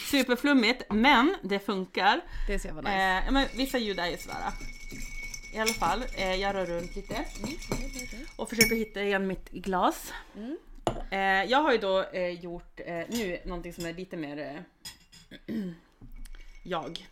Superflummigt, 0.10 0.82
men 0.90 1.36
det 1.42 1.58
funkar. 1.58 2.20
Det 2.46 2.58
ser 2.58 2.68
jag 2.68 2.74
var 2.74 2.82
nice. 2.82 3.26
Eh, 3.26 3.32
men 3.32 3.46
vissa 3.56 3.78
ljud 3.78 3.98
är 3.98 4.06
ju 4.06 4.16
sådär. 4.16 4.36
I 5.54 5.58
alla 5.58 5.72
fall, 5.72 6.04
eh, 6.16 6.34
jag 6.34 6.54
rör 6.54 6.66
runt 6.66 6.96
lite 6.96 7.24
och 8.36 8.48
försöker 8.48 8.76
hitta 8.76 9.02
igen 9.02 9.26
mitt 9.26 9.50
glas. 9.50 10.12
Mm. 10.36 10.58
Eh, 11.10 11.50
jag 11.50 11.58
har 11.58 11.72
ju 11.72 11.78
då 11.78 12.02
eh, 12.02 12.40
gjort 12.40 12.80
eh, 12.86 13.02
nu 13.08 13.40
någonting 13.44 13.72
som 13.72 13.86
är 13.86 13.92
lite 13.92 14.16
mer 14.16 14.38
eh, 14.38 15.54
jag 16.62 17.06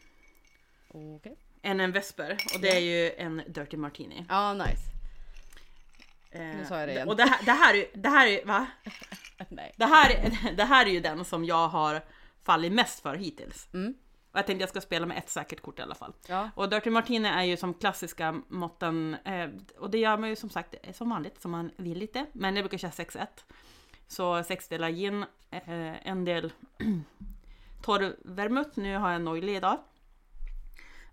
Okej. 0.89 1.37
än 1.63 1.81
en 1.81 1.93
vesper 1.93 2.37
och 2.55 2.61
det 2.61 2.69
är 2.69 2.81
ju 2.81 3.13
en 3.13 3.43
Dirty 3.49 3.77
Martini. 3.77 4.25
Ja 4.29 4.55
nice. 4.55 4.96
Eh, 6.41 6.57
Nu 6.57 6.65
sa 6.69 6.79
jag 6.79 6.89
det 6.89 6.93
igen. 6.93 7.09
Och 7.09 7.17
det 7.17 7.23
här, 7.23 7.45
det 7.45 7.53
här, 7.53 7.75
är 7.75 7.79
ju- 7.79 7.89
det 7.95 8.09
här 8.09 8.27
är 8.27 8.45
va? 8.45 8.67
Nej. 9.49 9.75
Det 9.77 9.85
här, 9.87 10.31
det 10.57 10.65
här 10.65 10.87
är 10.87 10.91
ju 10.91 11.01
den 11.01 11.25
som 11.25 11.45
jag 11.45 11.69
har 11.69 12.01
fallit 12.45 12.73
mest 12.73 13.01
för 13.01 13.15
hittills. 13.15 13.69
Mm. 13.75 13.95
Och 14.33 14.39
jag 14.39 14.47
tänkte 14.47 14.63
jag 14.63 14.69
ska 14.71 14.81
spela 14.81 15.07
med 15.07 15.19
ett 15.19 15.31
säkert 15.31 15.61
kort 15.63 15.79
i 15.79 15.83
alla 15.83 15.95
fall. 15.95 16.13
Ja. 16.29 16.51
Och 16.55 16.69
Dirty 16.71 16.91
Martini 16.91 17.29
är 17.29 17.43
ju 17.43 17.57
som 17.57 17.75
klassiska 17.75 18.41
måtten, 18.49 19.17
eh, 19.25 19.49
och 19.79 19.91
det 19.91 19.99
gör 19.99 20.17
man 20.19 20.29
ju 20.29 20.37
som 20.37 20.51
sagt 20.51 20.75
eh, 20.83 20.93
som 20.93 21.11
vanligt, 21.11 21.41
som 21.43 21.51
man 21.51 21.71
vill 21.77 21.99
lite. 21.99 22.27
Men 22.33 22.57
jag 22.57 22.65
brukar 22.65 22.79
köra 22.79 22.91
6-1. 22.91 23.27
Så 24.09 24.43
sex 24.43 24.69
delar 24.69 24.91
gin, 24.91 25.25
eh, 25.51 26.09
en 26.09 26.25
del 26.25 26.53
torr 27.83 28.17
vermouth, 28.25 28.71
nu 28.75 28.97
har 28.97 29.09
jag 29.11 29.17
en 29.17 29.29
oily 29.29 29.57
idag. 29.57 29.79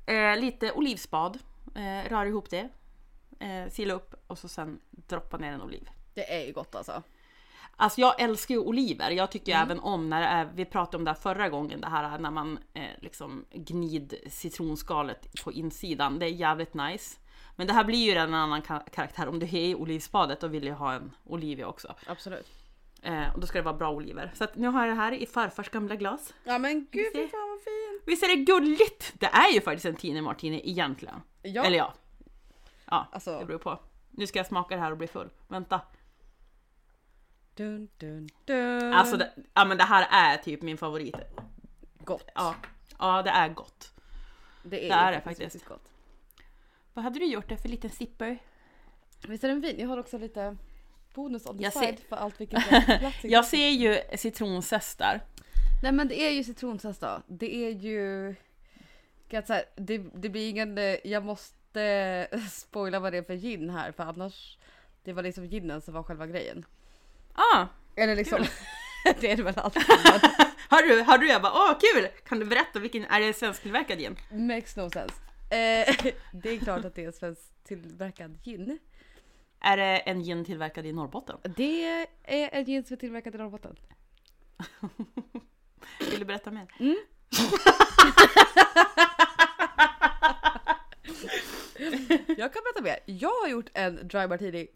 Eh, 0.06 0.38
lite 0.38 0.72
olivspad, 0.72 1.40
rör 2.08 2.26
ihop 2.26 2.50
det. 2.50 2.70
Eh, 3.44 3.70
sila 3.70 3.94
upp 3.94 4.14
och 4.28 4.38
så 4.38 4.48
sen 4.48 4.80
droppa 4.92 5.38
ner 5.38 5.52
en 5.52 5.62
oliv. 5.62 5.90
Det 6.14 6.34
är 6.42 6.46
ju 6.46 6.54
gott 6.54 6.76
alltså. 6.76 7.04
Alltså 7.76 8.02
jag 8.02 8.22
älskar 8.22 8.56
ju 8.56 8.60
oliver. 8.62 9.12
Jag 9.12 9.32
tycker 9.32 9.52
ju 9.52 9.56
Mm. 9.56 9.66
även 9.72 9.80
om 9.80 10.10
när 10.10 10.22
är, 10.22 10.50
vi 10.56 10.66
pratade 10.66 10.98
om 10.98 11.04
det 11.04 11.12
här 11.12 11.16
förra 11.20 11.50
gången, 11.50 11.82
det 11.82 11.88
här 11.88 12.18
när 12.20 12.32
man 12.32 12.60
eh, 12.74 12.84
liksom 13.02 13.46
gnid 13.54 14.14
citronskalet 14.30 15.44
på 15.44 15.52
insidan. 15.52 16.20
Det 16.20 16.26
är 16.26 16.30
jävligt 16.30 16.74
nice. 16.74 17.18
Men 17.56 17.68
det 17.68 17.74
här 17.74 17.84
blir 17.84 18.06
ju 18.06 18.18
en 18.18 18.34
annan 18.34 18.62
ka- 18.62 18.90
karaktär. 18.90 19.28
Om 19.28 19.40
du 19.40 19.46
är 19.46 19.54
i 19.56 19.76
olivspadet 19.76 20.44
och 20.44 20.54
vill 20.54 20.68
jag 20.68 20.76
ha 20.76 20.94
en 20.94 21.12
olivia 21.24 21.68
också. 21.68 21.96
Absolut. 22.08 22.48
Eh, 23.02 23.34
och 23.34 23.40
då 23.40 23.48
ska 23.48 23.58
det 23.60 23.64
vara 23.66 23.78
bra 23.78 23.92
oliver. 23.92 24.32
Så 24.36 24.44
att 24.44 24.56
nu 24.56 24.68
har 24.68 24.86
jag 24.88 24.96
det 24.98 25.02
här 25.02 25.12
i 25.12 25.26
farfars 25.26 25.70
gamla 25.70 25.96
glas. 25.96 26.34
Ja 26.44 26.58
men 26.58 26.88
gud 26.92 27.06
fy 27.14 27.28
fan 27.28 27.50
vad 27.50 27.60
fint. 27.64 28.04
Visst 28.06 28.24
är 28.24 28.28
det 28.28 28.36
gulligt? 28.36 29.14
Det 29.20 29.26
är 29.26 29.54
ju 29.54 29.62
faktiskt 29.62 29.86
en 29.86 29.96
Tine 29.96 30.22
Martini 30.22 30.62
egentligen. 30.70 31.16
Ja. 31.42 31.64
Eller 31.64 31.78
ja. 31.78 31.94
Ja, 32.86 33.08
Alltså- 33.12 33.40
det 33.40 33.46
beror 33.46 33.60
på. 33.60 33.80
Nu 34.12 34.28
ska 34.28 34.40
jag 34.40 34.46
smaka 34.46 34.76
det 34.76 34.82
här 34.82 34.92
och 34.92 34.98
bli 34.98 35.08
full. 35.08 35.30
Vänta. 35.48 35.82
Dun, 37.56 37.90
dun, 37.98 38.30
dun. 38.46 38.94
Alltså, 38.94 39.18
det, 39.18 39.34
ja 39.54 39.66
men 39.66 39.78
det 39.78 39.84
här 39.84 40.08
är 40.12 40.38
typ 40.38 40.62
min 40.62 40.78
favorit. 40.78 41.16
Gott. 42.00 42.30
Ja, 42.36 42.56
ja 43.00 43.22
det 43.22 43.30
är 43.30 43.50
gott. 43.50 43.94
Det 44.64 44.86
är, 44.86 44.90
det 44.90 44.96
är 44.96 45.12
det 45.12 45.22
faktiskt. 45.22 45.66
gott. 45.66 45.90
Vad 46.94 47.04
hade 47.04 47.20
du 47.20 47.26
gjort 47.26 47.50
det 47.50 47.58
för 47.58 47.70
liten 47.70 47.90
sipper? 47.90 48.38
Visst 49.28 49.44
är 49.44 49.48
den 49.48 49.62
fin? 49.62 49.80
Jag 49.80 49.88
har 49.88 49.98
också 49.98 50.18
lite 50.18 50.58
bonus 51.14 51.46
on 51.46 51.58
the 51.58 51.64
Jag 51.64 51.74
side 51.74 52.00
ser- 52.00 52.08
för 52.08 52.16
allt 52.16 52.42
vilket 52.42 52.64
Jag 53.24 53.46
ser 53.56 53.70
ju 53.70 54.18
citronzest 54.18 54.98
där. 55.00 55.22
Nej 55.84 55.92
men 55.92 56.08
det 56.08 56.22
är 56.22 56.32
ju 56.32 56.44
citronzest 56.44 57.02
då. 57.02 57.22
Det 57.28 57.56
är 57.56 57.70
ju... 57.70 58.36
Kan 59.28 59.38
jag 59.38 59.48
säga, 59.48 59.64
det, 59.76 59.98
det 59.98 60.30
blir 60.30 60.50
ingen... 60.50 60.78
eh, 60.78 60.96
Jag 61.04 61.26
måste 61.26 61.58
spoila 62.52 63.00
vad 63.00 63.14
det 63.14 63.18
är 63.18 63.24
för 63.24 63.34
gin 63.34 63.70
här 63.70 63.92
för 63.92 64.04
annars... 64.04 64.58
Det 65.04 65.14
var 65.14 65.24
liksom 65.24 65.46
ginen 65.46 65.82
som 65.82 65.94
var 65.94 66.04
själva 66.04 66.28
grejen. 66.28 66.66
Ah, 67.34 67.66
Eller 67.96 68.16
liksom... 68.16 68.46
det 69.20 69.32
är 69.32 69.38
det 69.38 69.44
väl 69.44 69.54
alltid. 69.58 69.84
har 70.70 70.88
du, 70.88 71.02
har 71.02 71.18
du? 71.18 71.28
Jag 71.28 71.42
bara, 71.42 71.54
åh 71.54 71.80
kul! 71.80 72.08
Kan 72.26 72.40
du 72.40 72.46
berätta 72.46 72.80
vilken, 72.80 73.06
är 73.06 73.20
det 73.20 73.34
svensktillverkad 73.34 74.00
gin? 74.00 74.18
Makes 74.32 74.76
no 74.76 74.90
sense. 74.90 75.14
Eh, 75.50 76.14
det 76.34 76.50
är 76.50 76.60
klart 76.60 76.86
att 76.86 76.96
det 76.96 77.04
är 77.04 77.12
svensk 77.12 77.42
tillverkad 77.64 78.38
gin. 78.44 78.80
Är 79.60 79.78
det 79.78 79.98
en 79.98 80.24
gin 80.24 80.46
tillverkad 80.46 80.86
i 80.86 80.94
Norrbotten? 80.94 81.38
Det 81.56 81.84
är 82.24 82.50
en 82.52 82.66
gin 82.66 82.84
som 82.84 82.94
är 82.94 83.00
tillverkad 83.00 83.36
i 83.36 83.38
Norrbotten. 83.38 83.76
Vill 86.00 86.20
du 86.20 86.26
berätta 86.26 86.52
mer? 86.52 86.68
Jag 92.38 92.54
kan 92.54 92.62
berätta 92.64 92.82
mer. 92.84 93.00
Jag 93.06 93.42
har 93.42 93.48
gjort 93.48 93.70
en 93.74 94.08
dry 94.08 94.28
martini 94.28 94.68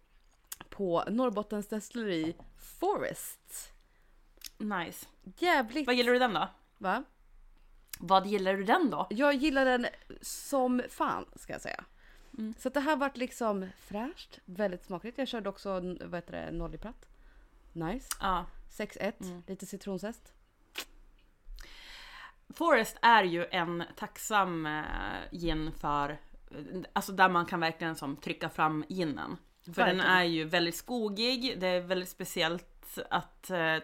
på 0.70 1.04
Norrbottens 1.08 1.68
destilleri 1.68 2.36
Forest. 2.80 3.72
Nice. 4.58 5.06
Jävligt... 5.38 5.88
Vad 5.88 5.96
gillar 5.96 6.14
du 6.14 6.20
den 6.20 6.34
då? 6.34 6.50
Va? 6.78 7.04
Vad 8.00 8.28
gillar 8.28 8.54
du 8.54 8.64
den 8.64 8.90
då? 8.90 9.08
Jag 9.10 9.34
gillar 9.34 9.66
den 9.66 9.88
som 10.22 10.82
fan 10.90 11.26
ska 11.36 11.54
jag 11.54 11.62
säga. 11.62 11.84
Mm. 12.38 12.54
Så 12.60 12.70
det 12.70 12.80
här 12.80 12.96
vart 12.96 13.18
liksom 13.18 13.70
fräscht, 13.80 14.40
väldigt 14.46 14.86
smakligt. 14.86 15.18
Jag 15.18 15.28
körde 15.28 15.50
också 15.50 15.74
vad 16.02 16.16
heter 16.16 16.32
det, 16.32 16.52
nollipratt. 16.52 17.06
Nice. 17.74 18.08
Ja. 18.22 18.46
6-1, 18.72 19.14
Mm. 19.22 19.44
lite 19.48 19.66
citronzest. 19.66 20.34
Forest 22.50 22.98
är 23.02 23.24
ju 23.24 23.46
en 23.52 23.84
tacksam 23.96 24.66
eh, 24.66 24.84
gin 25.32 25.72
för, 25.80 26.18
alltså 26.94 27.12
där 27.12 27.30
man 27.30 27.46
kan 27.46 27.60
verkligen 27.60 27.96
som 27.96 28.16
trycka 28.18 28.50
fram 28.50 28.86
ginen. 28.90 29.38
För 29.66 29.72
Verkligen. 29.72 29.98
den 29.98 30.08
är 30.08 30.24
ju 30.24 30.44
väldigt 30.44 30.76
skogig, 30.76 31.60
det 31.60 31.68
är 31.68 31.82
väldigt 31.82 32.10
speciellt 32.10 32.98
att 33.10 33.50
eh, 33.50 33.78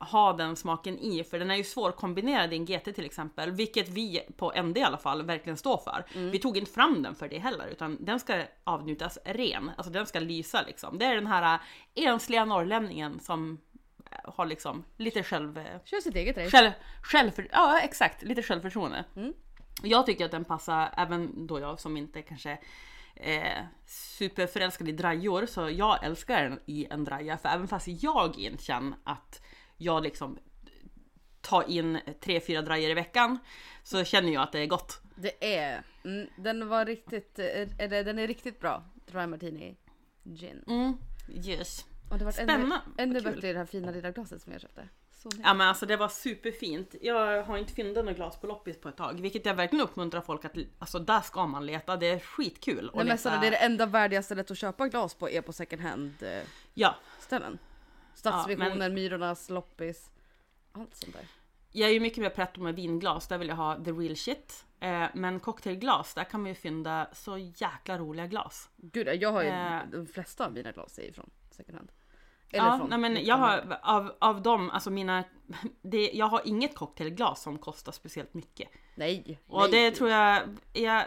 ha 0.00 0.32
den 0.32 0.56
smaken 0.56 0.98
i, 0.98 1.24
för 1.24 1.38
den 1.38 1.50
är 1.50 1.54
ju 1.54 1.64
svårkombinerad 1.64 2.52
i 2.52 2.56
en 2.56 2.64
GT 2.64 2.84
till 2.94 3.04
exempel, 3.04 3.50
vilket 3.50 3.88
vi 3.88 4.20
på 4.36 4.62
ND 4.62 4.78
i 4.78 4.82
alla 4.82 4.98
fall 4.98 5.22
verkligen 5.22 5.56
står 5.56 5.78
för. 5.78 6.04
Vi 6.30 6.38
tog 6.38 6.56
inte 6.56 6.70
fram 6.72 7.02
den 7.02 7.14
för 7.14 7.28
det 7.28 7.38
heller, 7.38 7.66
utan 7.66 8.04
den 8.04 8.20
ska 8.20 8.42
avnjutas 8.64 9.18
ren, 9.24 9.70
alltså 9.76 9.92
den 9.92 10.06
ska 10.06 10.20
lysa 10.20 10.62
liksom. 10.66 10.98
Det 10.98 11.04
är 11.04 11.14
den 11.14 11.26
här 11.26 11.54
eh, 11.94 12.04
ensliga 12.08 12.44
norrlänningen 12.44 13.20
som 13.20 13.58
eh, 14.10 14.30
har 14.34 14.46
liksom 14.46 14.84
lite 14.96 15.22
själv... 15.22 15.58
eh, 15.58 15.64
Kör 15.84 16.00
sitt 16.00 16.16
eget 16.16 16.36
race. 16.38 16.50
Själv, 16.50 16.70
självför, 17.02 17.48
ja 17.52 17.80
exakt, 17.80 18.22
lite 18.22 18.42
självförtroende. 18.42 19.04
Mm. 19.16 19.32
Jag 19.82 20.06
tycker 20.06 20.24
att 20.24 20.30
den 20.30 20.44
passar 20.44 20.94
även 20.96 21.46
då 21.46 21.60
jag 21.60 21.80
som 21.80 21.96
inte 21.96 22.22
kanske 22.22 22.58
eh, 23.14 23.64
superförälskad 23.86 24.88
i 24.88 24.92
drajor 24.92 25.46
så 25.46 25.70
jag 25.70 26.04
älskar 26.04 26.42
den 26.42 26.60
i 26.66 26.86
en 26.90 27.04
draja. 27.04 27.38
För 27.38 27.48
även 27.48 27.68
fast 27.68 27.88
jag 27.88 28.38
inte 28.38 28.64
känner 28.64 28.98
att 29.04 29.42
jag 29.76 30.02
liksom 30.02 30.38
tar 31.40 31.70
in 31.70 32.00
tre, 32.20 32.40
fyra 32.40 32.62
drajor 32.62 32.90
i 32.90 32.94
veckan 32.94 33.38
så 33.82 34.04
känner 34.04 34.32
jag 34.32 34.42
att 34.42 34.52
det 34.52 34.58
är 34.58 34.66
gott. 34.66 35.00
Det 35.14 35.56
är, 35.56 35.82
mm, 36.04 36.28
den 36.36 36.68
var 36.68 36.84
riktigt, 36.84 37.38
eh, 37.38 37.68
eller 37.78 38.04
den 38.04 38.18
är 38.18 38.26
riktigt 38.26 38.60
bra. 38.60 38.84
Dry 39.06 39.26
Martini 39.26 39.76
Gin. 40.22 40.64
Mm, 40.66 40.96
yes. 41.46 41.86
Och 42.10 42.18
det 42.18 42.24
var 42.24 42.32
ännu, 42.40 42.52
Spännande. 42.52 42.80
ännu 42.98 43.20
kul. 43.20 43.32
bättre 43.32 43.48
i 43.48 43.52
det 43.52 43.58
här 43.58 43.66
fina 43.66 43.90
lilla 43.90 44.10
glaset 44.10 44.42
som 44.42 44.52
jag 44.52 44.60
köpte. 44.60 44.88
Så. 45.22 45.28
Ja 45.42 45.54
men 45.54 45.68
alltså 45.68 45.86
det 45.86 45.96
var 45.96 46.08
superfint. 46.08 46.94
Jag 47.00 47.42
har 47.42 47.58
inte 47.58 47.72
fyndat 47.72 48.04
något 48.04 48.16
glas 48.16 48.40
på 48.40 48.46
loppis 48.46 48.80
på 48.80 48.88
ett 48.88 48.96
tag, 48.96 49.20
vilket 49.20 49.46
jag 49.46 49.54
verkligen 49.54 49.84
uppmuntrar 49.84 50.20
folk 50.20 50.44
att, 50.44 50.52
alltså 50.78 50.98
där 50.98 51.20
ska 51.20 51.46
man 51.46 51.66
leta. 51.66 51.96
Det 51.96 52.06
är 52.06 52.18
skitkul 52.18 52.84
Nej, 52.84 52.90
men 52.94 53.06
leta. 53.06 53.18
Sara, 53.18 53.40
det 53.40 53.46
är 53.46 53.50
det 53.50 53.56
enda 53.56 53.86
värdiga 53.86 54.22
stället 54.22 54.50
att 54.50 54.58
köpa 54.58 54.88
glas 54.88 55.14
på 55.14 55.28
är 55.30 55.40
på 55.42 55.52
second 55.52 55.82
hand 55.82 56.14
eh, 56.22 56.42
Ja, 56.74 56.94
ställen. 57.20 57.58
Stadsvisionen, 58.14 58.68
Ja, 58.72 58.74
men- 58.78 58.94
Myrornas, 58.94 59.50
loppis. 59.50 60.10
Allt 60.72 60.94
sånt 60.96 61.12
där. 61.14 61.24
jag 61.72 61.88
är 61.90 61.94
ju 61.94 62.00
mycket 62.00 62.18
mer 62.22 62.30
pretto 62.30 62.60
med 62.60 62.74
vinglas, 62.74 63.28
där 63.28 63.38
vill 63.38 63.48
jag 63.48 63.56
ha 63.56 63.84
the 63.84 63.90
real 63.92 64.16
shit. 64.16 64.64
Eh, 64.80 65.04
men 65.14 65.40
cocktailglas, 65.40 66.14
där 66.14 66.24
kan 66.24 66.40
man 66.42 66.48
ju 66.48 66.54
fynda 66.54 67.08
så 67.12 67.38
jäkla 67.38 67.98
roliga 67.98 68.26
glas. 68.26 68.68
Gud, 68.76 69.08
jag 69.22 69.32
har 69.32 69.42
ju 69.42 69.48
Eh. 69.48 69.78
de 69.92 70.06
flesta 70.06 70.46
av 70.46 70.52
mina 70.52 70.72
glas 70.72 70.98
är 70.98 71.02
ifrån 71.02 71.30
second 71.50 71.76
hand. 71.78 71.92
Eller 72.50 72.66
Ja, 72.66 72.78
från 72.78 72.90
nej, 72.90 72.98
men 72.98 73.24
jag 73.24 73.36
har 73.36 73.78
av, 73.82 74.12
av 74.18 74.42
dem, 74.42 74.70
alltså 74.70 74.90
mina, 74.90 75.24
det, 75.82 76.10
jag 76.14 76.26
har 76.26 76.42
inget 76.44 76.74
cocktailglas 76.74 77.42
som 77.42 77.58
kostar 77.58 77.92
speciellt 77.92 78.34
mycket. 78.34 78.68
Nej. 78.94 79.40
Och 79.46 79.60
nej. 79.60 79.70
det 79.70 79.90
tror 79.96 80.10
jag, 80.10 80.42
jag 80.72 81.04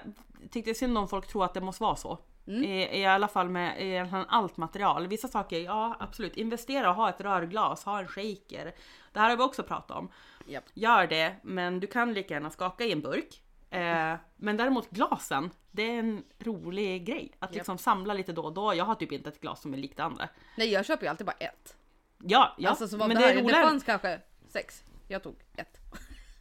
tyckte 0.51 0.73
synd 0.73 0.97
om 0.97 1.07
folk 1.07 1.27
tror 1.27 1.45
att 1.45 1.53
det 1.53 1.61
måste 1.61 1.83
vara 1.83 1.95
så. 1.95 2.19
Mm. 2.47 2.63
I, 2.63 2.99
I 3.01 3.05
alla 3.05 3.27
fall 3.27 3.49
med 3.49 4.25
allt 4.29 4.57
material. 4.57 5.07
Vissa 5.07 5.27
saker, 5.27 5.59
ja 5.59 5.95
absolut, 5.99 6.37
investera 6.37 6.89
och 6.89 6.95
ha 6.95 7.09
ett 7.09 7.21
rörglas, 7.21 7.83
ha 7.83 7.99
en 7.99 8.07
shaker. 8.07 8.75
Det 9.13 9.19
här 9.19 9.29
har 9.29 9.37
vi 9.37 9.43
också 9.43 9.63
pratat 9.63 9.97
om. 9.97 10.09
Japp. 10.47 10.63
Gör 10.73 11.07
det, 11.07 11.35
men 11.43 11.79
du 11.79 11.87
kan 11.87 12.13
lika 12.13 12.33
gärna 12.33 12.49
skaka 12.49 12.83
i 12.83 12.91
en 12.91 13.01
burk. 13.01 13.41
Eh, 13.71 14.15
men 14.35 14.57
däremot 14.57 14.89
glasen, 14.89 15.49
det 15.71 15.83
är 15.83 15.99
en 15.99 16.23
rolig 16.39 17.05
grej. 17.05 17.31
Att 17.39 17.53
liksom 17.55 17.77
samla 17.77 18.13
lite 18.13 18.31
då 18.33 18.41
och 18.43 18.53
då. 18.53 18.75
Jag 18.75 18.85
har 18.85 18.95
typ 18.95 19.11
inte 19.11 19.29
ett 19.29 19.41
glas 19.41 19.61
som 19.61 19.73
är 19.73 19.77
likt 19.77 19.97
det 19.97 20.03
andra. 20.03 20.29
Nej, 20.57 20.71
jag 20.71 20.85
köper 20.85 21.03
ju 21.05 21.09
alltid 21.09 21.25
bara 21.27 21.35
ett. 21.39 21.75
Ja, 22.23 22.55
ja 22.57 22.69
alltså 22.69 22.87
som 22.87 23.01
om 23.01 23.07
men 23.07 23.17
det, 23.17 23.21
det 23.23 23.27
här, 23.27 23.31
är 23.33 23.35
det 23.37 23.43
roligare. 23.43 23.63
fanns 23.63 23.83
kanske 23.83 24.19
sex. 24.47 24.83
Jag 25.07 25.23
tog 25.23 25.35
ett. 25.57 25.77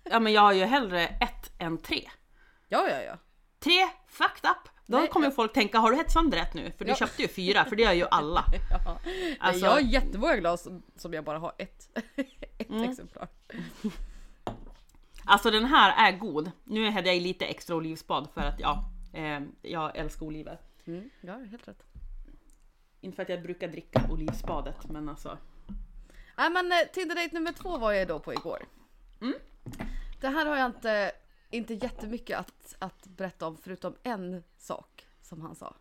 Ja 0.05 0.21
men 0.21 0.33
jag 0.33 0.41
har 0.43 0.53
ju 0.53 0.65
hellre 0.65 1.07
ett 1.07 1.53
än 1.59 1.79
tre. 1.79 2.11
Ja, 2.69 2.89
ja, 2.91 3.03
ja. 3.03 3.17
Tre, 3.59 3.89
fucked 4.09 4.51
up! 4.51 4.69
Då 4.87 4.99
Nej, 4.99 5.09
kommer 5.09 5.27
ju 5.27 5.31
ja. 5.33 5.35
folk 5.37 5.53
tänka, 5.53 5.79
har 5.79 5.91
du 5.91 5.97
hett 5.97 6.13
sönder 6.13 6.39
ett 6.39 6.55
nu? 6.55 6.73
För 6.79 6.85
du 6.85 6.91
Ja. 6.91 6.97
köpte 6.97 7.23
ju 7.23 7.29
fyra, 7.29 7.65
för 7.65 7.77
det 7.77 7.83
gör 7.83 7.93
ju 7.93 8.07
alla. 8.11 8.45
ja. 8.85 8.99
Alltså- 9.41 9.65
jag 9.67 9.73
har 9.73 9.81
jättemånga 9.81 10.37
glas 10.37 10.63
som, 10.63 10.83
som 10.97 11.13
jag 11.13 11.25
bara 11.25 11.39
har 11.39 11.53
ett, 11.59 11.89
ett 12.59 12.71
Mm. 12.71 12.91
exemplar. 12.91 13.29
Alltså 15.31 15.51
den 15.51 15.65
här 15.65 16.13
är 16.13 16.19
god. 16.19 16.51
Nu 16.65 16.91
hade 16.91 17.09
jag 17.09 17.17
i 17.17 17.21
lite 17.21 17.47
extra 17.47 17.77
olivspad 17.77 18.29
för 18.35 18.41
att 18.41 18.61
ja, 18.61 18.85
eh, 19.13 19.41
jag 19.63 19.97
älskar 19.97 20.27
oliver. 20.27 20.61
Mm, 20.85 21.11
ja, 21.21 21.39
helt 21.51 21.69
rätt. 21.69 21.83
Inte 23.01 23.17
för 23.17 23.23
att 23.23 23.29
jag 23.29 23.43
brukar 23.43 23.69
dricka 23.69 24.07
olivspadet 24.11 24.91
men 24.91 25.09
alltså. 25.09 25.39
Nej 26.37 26.51
men 26.51 26.73
eh, 26.73 26.79
Tinder 26.93 27.15
date 27.15 27.35
nummer 27.35 27.53
två 27.53 27.79
var 27.79 27.93
jag 27.93 28.09
då 28.09 28.19
på 28.19 28.33
igår. 28.33 28.67
Mm. 29.21 29.35
Det 30.21 30.29
här 30.29 30.47
har 30.47 30.57
jag 30.57 30.67
inte, 30.67 31.13
inte 31.51 31.75
jättemycket 31.75 32.39
att, 32.39 32.77
att 32.79 33.07
berätta 33.07 33.47
om 33.47 33.57
förutom 33.57 33.95
en 34.03 34.43
sak 34.59 35.07
som 35.23 35.41
han 35.41 35.55
sa. 35.55 35.75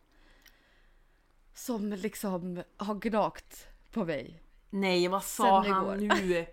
Som 1.54 1.90
liksom 1.90 2.64
har 2.78 2.96
gnagt 2.96 3.68
på 3.92 4.06
mig. 4.06 4.42
Nej 4.70 5.08
vad 5.08 5.24
sa 5.24 5.64
han 5.64 5.98
nu? 5.98 6.46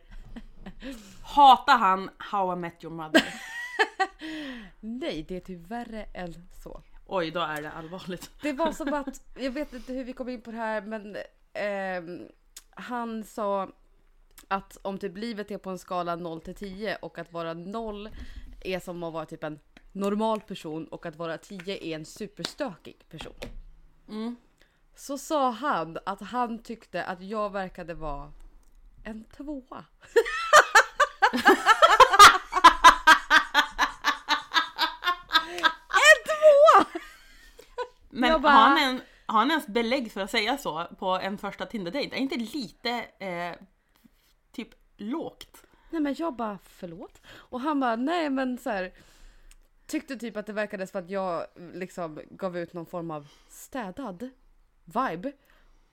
Hatar 1.23 1.79
han 1.79 2.11
How 2.19 2.53
I 2.53 2.57
Met 2.57 2.85
Your 2.85 2.95
Mother? 2.95 3.25
Nej, 4.81 5.25
det 5.29 5.37
är 5.37 5.41
typ 5.41 5.71
värre 5.71 6.05
än 6.15 6.35
så. 6.63 6.83
Oj 7.07 7.31
då 7.31 7.41
är 7.41 7.63
det 7.63 7.71
allvarligt. 7.71 8.31
Det 8.43 8.53
var 8.53 8.73
som 8.73 8.95
att, 8.95 9.21
jag 9.35 9.51
vet 9.51 9.73
inte 9.73 9.93
hur 9.93 10.05
vi 10.05 10.13
kom 10.13 10.29
in 10.29 10.41
på 10.41 10.51
det 10.51 10.57
här 10.57 10.83
men 10.83 11.17
ehm, 11.53 12.29
han 12.71 13.25
sa 13.25 13.69
att 14.49 14.79
om 14.83 14.99
typ 14.99 15.17
livet 15.17 15.51
är 15.51 15.59
på 15.59 15.71
en 15.71 15.79
skala 15.79 16.17
0 16.17 16.41
till 16.41 16.55
10 16.55 16.97
och 16.97 17.19
att 17.19 17.33
vara 17.33 17.55
0 17.55 18.11
är 18.61 18.81
som 18.81 19.03
att 19.03 19.13
vara 19.13 19.27
typ 19.27 19.45
en 19.45 19.59
normal 19.93 20.41
person 20.41 20.87
och 20.87 21.07
att 21.07 21.17
vara 21.17 21.39
10 21.39 21.85
är 21.85 21.95
en 21.97 22.05
superstökig 22.05 23.09
person. 23.09 23.35
Mm. 24.09 24.37
Så 24.95 25.19
sa 25.19 25.51
han 25.51 25.99
att 26.07 26.21
han 26.21 26.59
tyckte 26.59 27.05
att 27.05 27.23
jag 27.23 27.53
verkade 27.53 27.95
vara 27.95 28.33
en 29.05 29.25
tvåa. 29.25 29.85
en 35.89 36.19
tvåa! 36.27 36.87
Men 38.11 38.31
Jag 38.31 38.41
bara- 38.43 38.53
har, 38.53 38.69
han 38.69 38.79
en, 38.79 39.01
har 39.27 39.39
han 39.39 39.51
ens 39.51 39.67
belägg 39.67 40.13
för 40.13 40.21
att 40.21 40.31
säga 40.31 40.59
så 40.59 40.87
på 40.99 41.07
en 41.11 41.39
första 41.39 41.67
Tinder-date? 41.67 42.17
Är 42.17 42.19
inte 42.19 42.37
lite 42.37 42.91
eh, 43.19 43.55
typ 44.53 44.69
lågt? 44.97 45.63
Nej 45.91 46.01
men 46.01 46.15
jag 46.19 46.37
bara 46.37 46.59
förlåt. 46.65 47.21
Och 47.29 47.61
han 47.61 47.81
bara 47.81 47.97
nej 47.97 48.31
men 48.31 48.59
så 48.59 48.71
här. 48.71 48.93
Tyckte 49.87 50.17
typ 50.17 50.37
att 50.37 50.47
det 50.47 50.53
verkade 50.53 50.87
som 50.87 51.01
att 51.05 51.11
jag 51.11 51.47
liksom 51.75 52.21
gav 52.31 52.59
ut 52.59 52.73
någon 52.73 52.87
form 52.87 53.11
av 53.11 53.29
städad 53.49 54.31
vibe. 54.85 55.33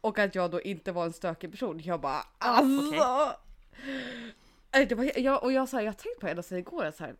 Och 0.02 0.20
att 0.20 0.36
jag 0.36 0.52
då 0.52 0.62
inte 0.62 0.92
var 0.92 1.06
en 1.06 1.14
stökig 1.14 1.52
person. 1.52 1.80
Jag 1.84 2.02
bara 2.02 2.24
alltså. 2.38 3.36
Nej, 4.74 4.86
Det 4.86 4.96
var, 4.96 5.20
jag, 5.20 5.44
och 5.44 5.52
jag, 5.52 5.70
så 5.70 5.78
här, 5.78 5.84
jag 5.84 5.98
tänkte 5.98 6.36
på 6.36 6.44
sedan 6.44 6.58
igår. 6.58 6.92
Så 6.92 7.04
här, 7.04 7.16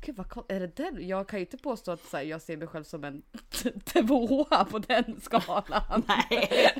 Gud 0.00 0.16
vad 0.16 0.44
är 0.48 0.60
det 0.60 0.76
den? 0.76 1.08
Jag 1.08 1.28
kan 1.28 1.38
ju 1.38 1.44
inte 1.44 1.58
påstå 1.58 1.90
att 1.90 2.04
så 2.04 2.16
här, 2.16 2.24
jag 2.24 2.42
ser 2.42 2.56
mig 2.56 2.68
själv 2.68 2.84
som 2.84 3.04
en 3.04 3.22
tvåa 3.84 4.64
på 4.64 4.78
den 4.78 5.20
skalan. 5.20 6.02
Nej. 6.08 6.70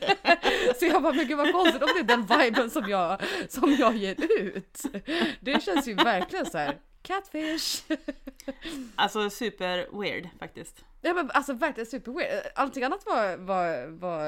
Så 0.78 0.86
jag 0.86 1.02
bara, 1.02 1.12
men 1.12 1.28
gud 1.28 1.36
vad 1.38 1.52
konstigt 1.52 1.82
om 1.82 1.88
det 1.94 2.00
är 2.00 2.16
den 2.16 2.40
viben 2.40 2.70
som 2.70 2.90
jag, 2.90 3.22
som 3.48 3.76
jag 3.78 3.96
ger 3.96 4.40
ut. 4.40 4.82
Det 5.40 5.62
känns 5.62 5.88
ju 5.88 5.94
verkligen 5.94 6.46
så 6.46 6.58
här. 6.58 6.78
Catfish! 7.02 7.82
Alltså 8.96 9.30
super 9.30 10.00
weird 10.00 10.28
faktiskt. 10.38 10.84
Ja 11.00 11.14
men 11.14 11.30
alltså 11.30 11.52
verkligen 11.52 11.86
super 11.86 12.12
weird. 12.12 12.42
Allting 12.54 12.84
annat 12.84 13.06
var, 13.06 13.36
var, 13.36 13.86
var, 13.86 14.22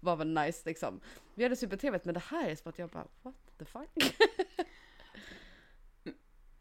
var 0.00 0.16
väl 0.16 0.34
nice 0.34 0.62
liksom. 0.64 1.00
Vi 1.34 1.42
hade 1.42 1.56
supertrevligt 1.56 2.04
men 2.04 2.14
det 2.14 2.22
här 2.30 2.48
är 2.48 2.56
som 2.56 2.68
att 2.68 2.78
jag 2.78 2.90
bara 2.90 3.06
what 3.22 3.34
the 3.58 3.64
fuck? 3.64 4.16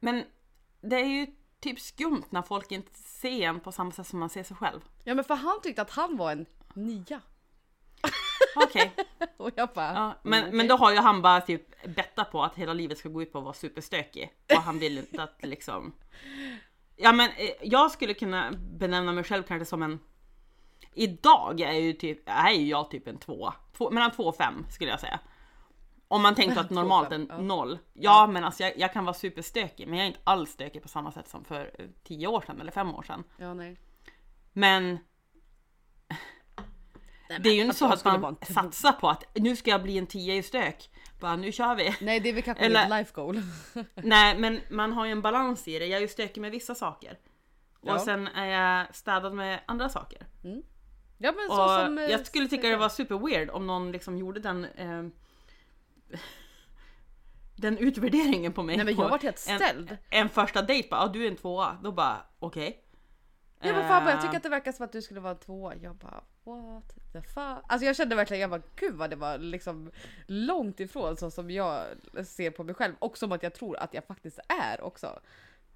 Men 0.04 0.24
det 0.82 0.96
är 0.96 1.06
ju 1.06 1.28
typ 1.60 1.80
skumt 1.80 2.24
när 2.30 2.42
folk 2.42 2.72
inte 2.72 3.00
ser 3.00 3.42
en 3.42 3.60
på 3.60 3.72
samma 3.72 3.92
sätt 3.92 4.08
som 4.08 4.20
man 4.20 4.30
ser 4.30 4.44
sig 4.44 4.58
själv. 4.58 4.82
Ja 5.04 5.14
men 5.14 5.24
för 5.24 5.36
han 5.36 5.62
tyckte 5.62 5.82
att 5.82 5.90
han 5.90 6.18
var 6.18 6.32
en 6.32 6.46
nia. 6.74 7.22
Okej, 8.56 8.92
Och 9.38 9.52
jag 9.56 9.70
bara 9.70 9.94
ja, 9.94 10.20
men, 10.24 10.44
mm, 10.44 10.58
men 10.58 10.68
då 10.68 10.76
har 10.76 10.92
ju 10.92 10.98
han 10.98 11.22
bara 11.22 11.42
typ 11.42 11.84
bettat 11.96 12.32
på 12.32 12.44
att 12.44 12.56
hela 12.56 12.74
livet 12.74 12.98
ska 12.98 13.10
gå 13.10 13.22
ut 13.22 13.32
på 13.32 13.38
att 13.38 13.44
vara 13.44 13.54
superstökig. 13.54 14.34
Och 14.56 14.62
han 14.62 14.80
vill 14.80 14.98
inte 14.98 15.24
att 15.24 15.38
liksom... 15.42 15.94
Ja 16.96 17.12
men 17.12 17.30
eh, 17.30 17.50
jag 17.62 17.92
skulle 17.92 18.14
kunna 18.14 18.52
benämna 18.52 19.12
mig 19.12 19.24
själv 19.24 19.44
kanske 19.44 19.66
som 19.66 19.84
en... 19.84 20.00
Idag 20.94 21.62
är 21.62 21.80
ju 21.80 21.94
typ, 21.94 22.22
är 22.26 22.52
ju 22.52 22.68
jag 22.68 22.92
typ 22.92 23.08
en 23.08 23.18
tvåa. 23.18 23.54
Två, 23.78 23.90
mellan 23.90 24.12
två 24.12 24.24
och 24.24 24.36
fem 24.36 24.66
skulle 24.70 24.92
jag 24.92 25.00
säga. 25.00 25.20
Om 26.14 26.22
man 26.22 26.36
tänker 26.36 26.60
att 26.60 26.70
normalt 26.80 27.12
en 27.12 27.28
ja. 27.30 27.38
noll. 27.38 27.80
Ja 27.94 28.28
men 28.28 28.44
alltså 28.44 28.64
jag, 28.64 28.74
jag 28.78 28.94
kan 28.94 29.06
vara 29.06 29.14
superstökig 29.14 29.88
men 29.88 29.98
jag 29.98 30.04
är 30.04 30.08
inte 30.08 30.20
alls 30.24 30.50
stökig 30.52 30.82
på 30.82 30.88
samma 30.88 31.12
sätt 31.12 31.28
som 31.28 31.46
för 31.46 31.72
eh, 31.80 31.86
tio 32.04 32.28
år 32.28 32.42
sedan 32.42 32.62
eller 32.62 32.72
fem 32.72 32.96
år 32.96 33.04
sedan. 33.04 33.24
Ja 33.38 33.54
nej. 33.54 33.78
Men 34.54 34.98
det 37.40 37.50
är 37.50 37.54
ju 37.54 37.62
inte 37.62 37.76
så 37.78 37.86
jag 37.86 37.94
att 37.94 38.22
man 38.22 38.38
satsar 38.42 38.92
på 38.92 39.10
att 39.10 39.24
nu 39.36 39.56
ska 39.56 39.70
jag 39.72 39.84
bli 39.84 39.98
en 39.98 40.08
10 40.08 40.36
i 40.36 40.44
stök. 40.44 40.90
Bara 41.20 41.36
nu 41.36 41.52
kör 41.52 41.76
vi. 41.76 41.96
Nej 42.02 42.20
det 42.20 42.30
är 42.30 42.34
väl 42.34 42.44
kanske 42.44 42.66
Eller- 42.66 42.90
life 42.98 43.12
goal. 43.14 43.42
Nej 43.96 44.38
men 44.38 44.60
man 44.70 44.94
har 44.94 45.06
ju 45.06 45.12
en 45.12 45.22
balans 45.22 45.68
i 45.68 45.80
det. 45.80 45.86
Jag 45.86 45.98
är 45.98 46.02
ju 46.02 46.08
stökig 46.08 46.42
med 46.42 46.52
vissa 46.52 46.76
saker. 46.76 47.18
Ja. 47.82 47.94
Och 47.94 48.02
sen 48.02 48.28
är 48.28 48.46
jag 48.46 48.96
städad 48.96 49.34
med 49.34 49.60
andra 49.66 49.90
saker. 49.90 50.28
Ja 51.18 51.32
men 51.32 51.50
Och 51.50 51.56
så 51.56 51.86
som... 51.86 51.98
eh, 51.98 52.04
jag 52.04 52.26
skulle 52.26 52.48
tycka 52.48 52.68
det 52.70 52.78
var 52.78 52.90
super 52.90 53.18
weird 53.18 53.50
om 53.50 53.68
någon 53.68 53.92
liksom 53.92 54.18
gjorde 54.18 54.40
den 54.40 54.66
eh, 54.66 55.04
Den 57.56 57.78
utvärderingen 57.78 58.54
på 58.54 58.64
mig. 58.64 58.76
Nej 58.78 58.86
men 58.86 58.96
jag 58.96 59.10
vart 59.10 59.24
helt 59.24 59.40
ställd. 59.40 59.92
En, 59.92 59.98
en 60.10 60.30
första 60.30 60.62
dejt 60.62 60.90
bara, 60.90 61.02
ah, 61.02 61.08
du 61.08 61.24
är 61.26 61.28
en 61.28 61.36
tvåa. 61.36 61.78
Då 61.84 61.92
bara, 61.92 62.26
okej. 62.40 62.84
Ja 63.62 63.74
men 63.74 63.88
vad 63.88 64.04
jag 64.04 64.14
Eh, 64.14 64.22
tycker 64.22 64.38
att 64.38 64.44
det 64.44 64.50
verkar 64.50 64.72
som 64.72 64.86
att 64.86 64.92
du 64.92 65.02
skulle 65.02 65.20
vara 65.20 65.34
en 65.34 65.40
tvåa. 65.40 65.76
Jag 65.76 65.96
bara 65.96 66.24
what 66.44 66.96
the 67.14 67.22
fuck. 67.22 67.64
Alltså 67.68 67.86
jag 67.86 67.96
kände 67.96 68.16
verkligen, 68.16 68.42
jag 68.42 68.50
bara 68.50 68.62
gud 68.76 68.96
vad 68.96 69.10
det 69.10 69.16
var 69.16 69.38
liksom 69.38 69.92
långt 70.28 70.80
ifrån 70.80 71.18
så 71.18 71.32
som 71.32 71.52
jag 71.52 71.86
ser 72.26 72.52
på 72.52 72.64
mig 72.64 72.76
själv. 72.76 72.94
Och 73.00 73.18
som 73.18 73.32
att 73.32 73.44
jag 73.44 73.54
tror 73.54 73.78
att 73.78 73.94
jag 73.94 74.06
faktiskt 74.06 74.40
är 74.64 74.82
också. 74.82 75.20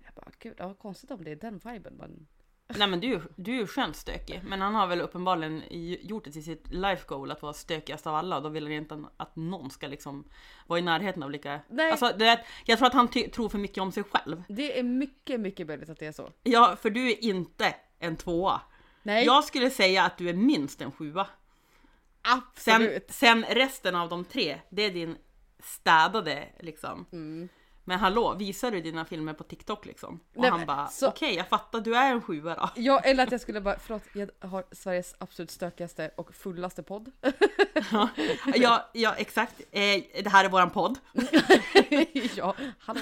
Jag 0.05 0.13
bara 0.13 0.31
gud, 0.39 0.55
ja, 0.57 0.73
konstigt 0.73 1.11
om 1.11 1.23
det 1.23 1.31
är 1.31 1.35
den 1.35 1.57
viben 1.57 1.97
man 1.97 2.27
Nej 2.67 2.87
men 2.87 2.99
du, 2.99 3.21
du 3.35 3.51
är 3.51 3.59
ju 3.59 3.67
skönt 3.67 3.95
stökig. 3.95 4.41
Men 4.43 4.61
han 4.61 4.75
har 4.75 4.87
väl 4.87 5.01
uppenbarligen 5.01 5.63
gjort 6.01 6.23
det 6.23 6.31
till 6.31 6.43
sitt 6.43 6.73
life 6.73 7.03
goal 7.07 7.31
att 7.31 7.41
vara 7.41 7.53
stökigast 7.53 8.07
av 8.07 8.15
alla 8.15 8.37
och 8.37 8.43
då 8.43 8.49
vill 8.49 8.63
han 8.63 8.73
inte 8.73 9.03
att 9.17 9.35
någon 9.35 9.69
ska 9.69 9.87
liksom 9.87 10.23
vara 10.67 10.79
i 10.79 10.81
närheten 10.81 11.23
av 11.23 11.31
lika... 11.31 11.59
Nej. 11.69 11.91
Alltså, 11.91 12.13
det, 12.17 12.45
jag 12.65 12.77
tror 12.77 12.87
att 12.87 12.93
han 12.93 13.07
tror 13.07 13.49
för 13.49 13.57
mycket 13.57 13.77
om 13.77 13.91
sig 13.91 14.03
själv. 14.03 14.43
Det 14.47 14.79
är 14.79 14.83
mycket, 14.83 15.39
mycket 15.39 15.67
möjligt 15.67 15.89
att 15.89 15.99
det 15.99 16.05
är 16.05 16.11
så. 16.11 16.31
Ja, 16.43 16.75
för 16.81 16.89
du 16.89 17.09
är 17.11 17.23
inte 17.23 17.75
en 17.99 18.17
tvåa. 18.17 18.61
Nej, 19.03 19.25
Jag 19.25 19.43
skulle 19.43 19.69
säga 19.69 20.03
att 20.03 20.17
du 20.17 20.29
är 20.29 20.33
minst 20.33 20.81
en 20.81 20.91
sjua. 20.91 21.27
Sen, 22.55 22.75
absolut. 22.75 23.11
sen 23.11 23.45
resten 23.49 23.95
av 23.95 24.09
de 24.09 24.25
tre, 24.25 24.59
det 24.69 24.81
är 24.81 24.91
din 24.91 25.17
städade 25.59 26.47
liksom. 26.59 27.05
Mm. 27.11 27.49
Men 27.89 27.99
hallå, 27.99 28.33
visar 28.33 28.71
du 28.71 28.81
dina 28.81 29.05
filmer 29.05 29.33
på 29.33 29.43
TikTok 29.43 29.85
liksom? 29.85 30.19
Och 30.35 30.41
Nej, 30.41 30.49
han 30.49 30.65
bara, 30.65 30.87
så- 30.87 31.07
okej 31.07 31.35
jag 31.35 31.47
fattar, 31.47 31.79
du 31.81 31.95
är 31.95 32.11
en 32.11 32.21
sjua 32.21 32.55
då. 32.55 32.69
Ja, 32.75 32.99
eller 32.99 33.23
att 33.23 33.31
jag 33.31 33.41
skulle 33.41 33.61
bara, 33.61 33.79
förlåt, 33.79 34.03
jag 34.13 34.29
har 34.49 34.63
Sveriges 34.71 35.15
absolut 35.17 35.51
stökigaste 35.51 36.11
och 36.15 36.35
fullaste 36.35 36.83
podd. 36.83 37.11
Ja, 38.55 38.89
ja 38.93 39.13
exakt. 39.17 39.61
Eh, 39.71 40.03
det 40.23 40.29
här 40.29 40.45
är 40.45 40.49
våran 40.49 40.69
podd. 40.69 40.99
ja, 42.35 42.55
hallå. 42.79 42.99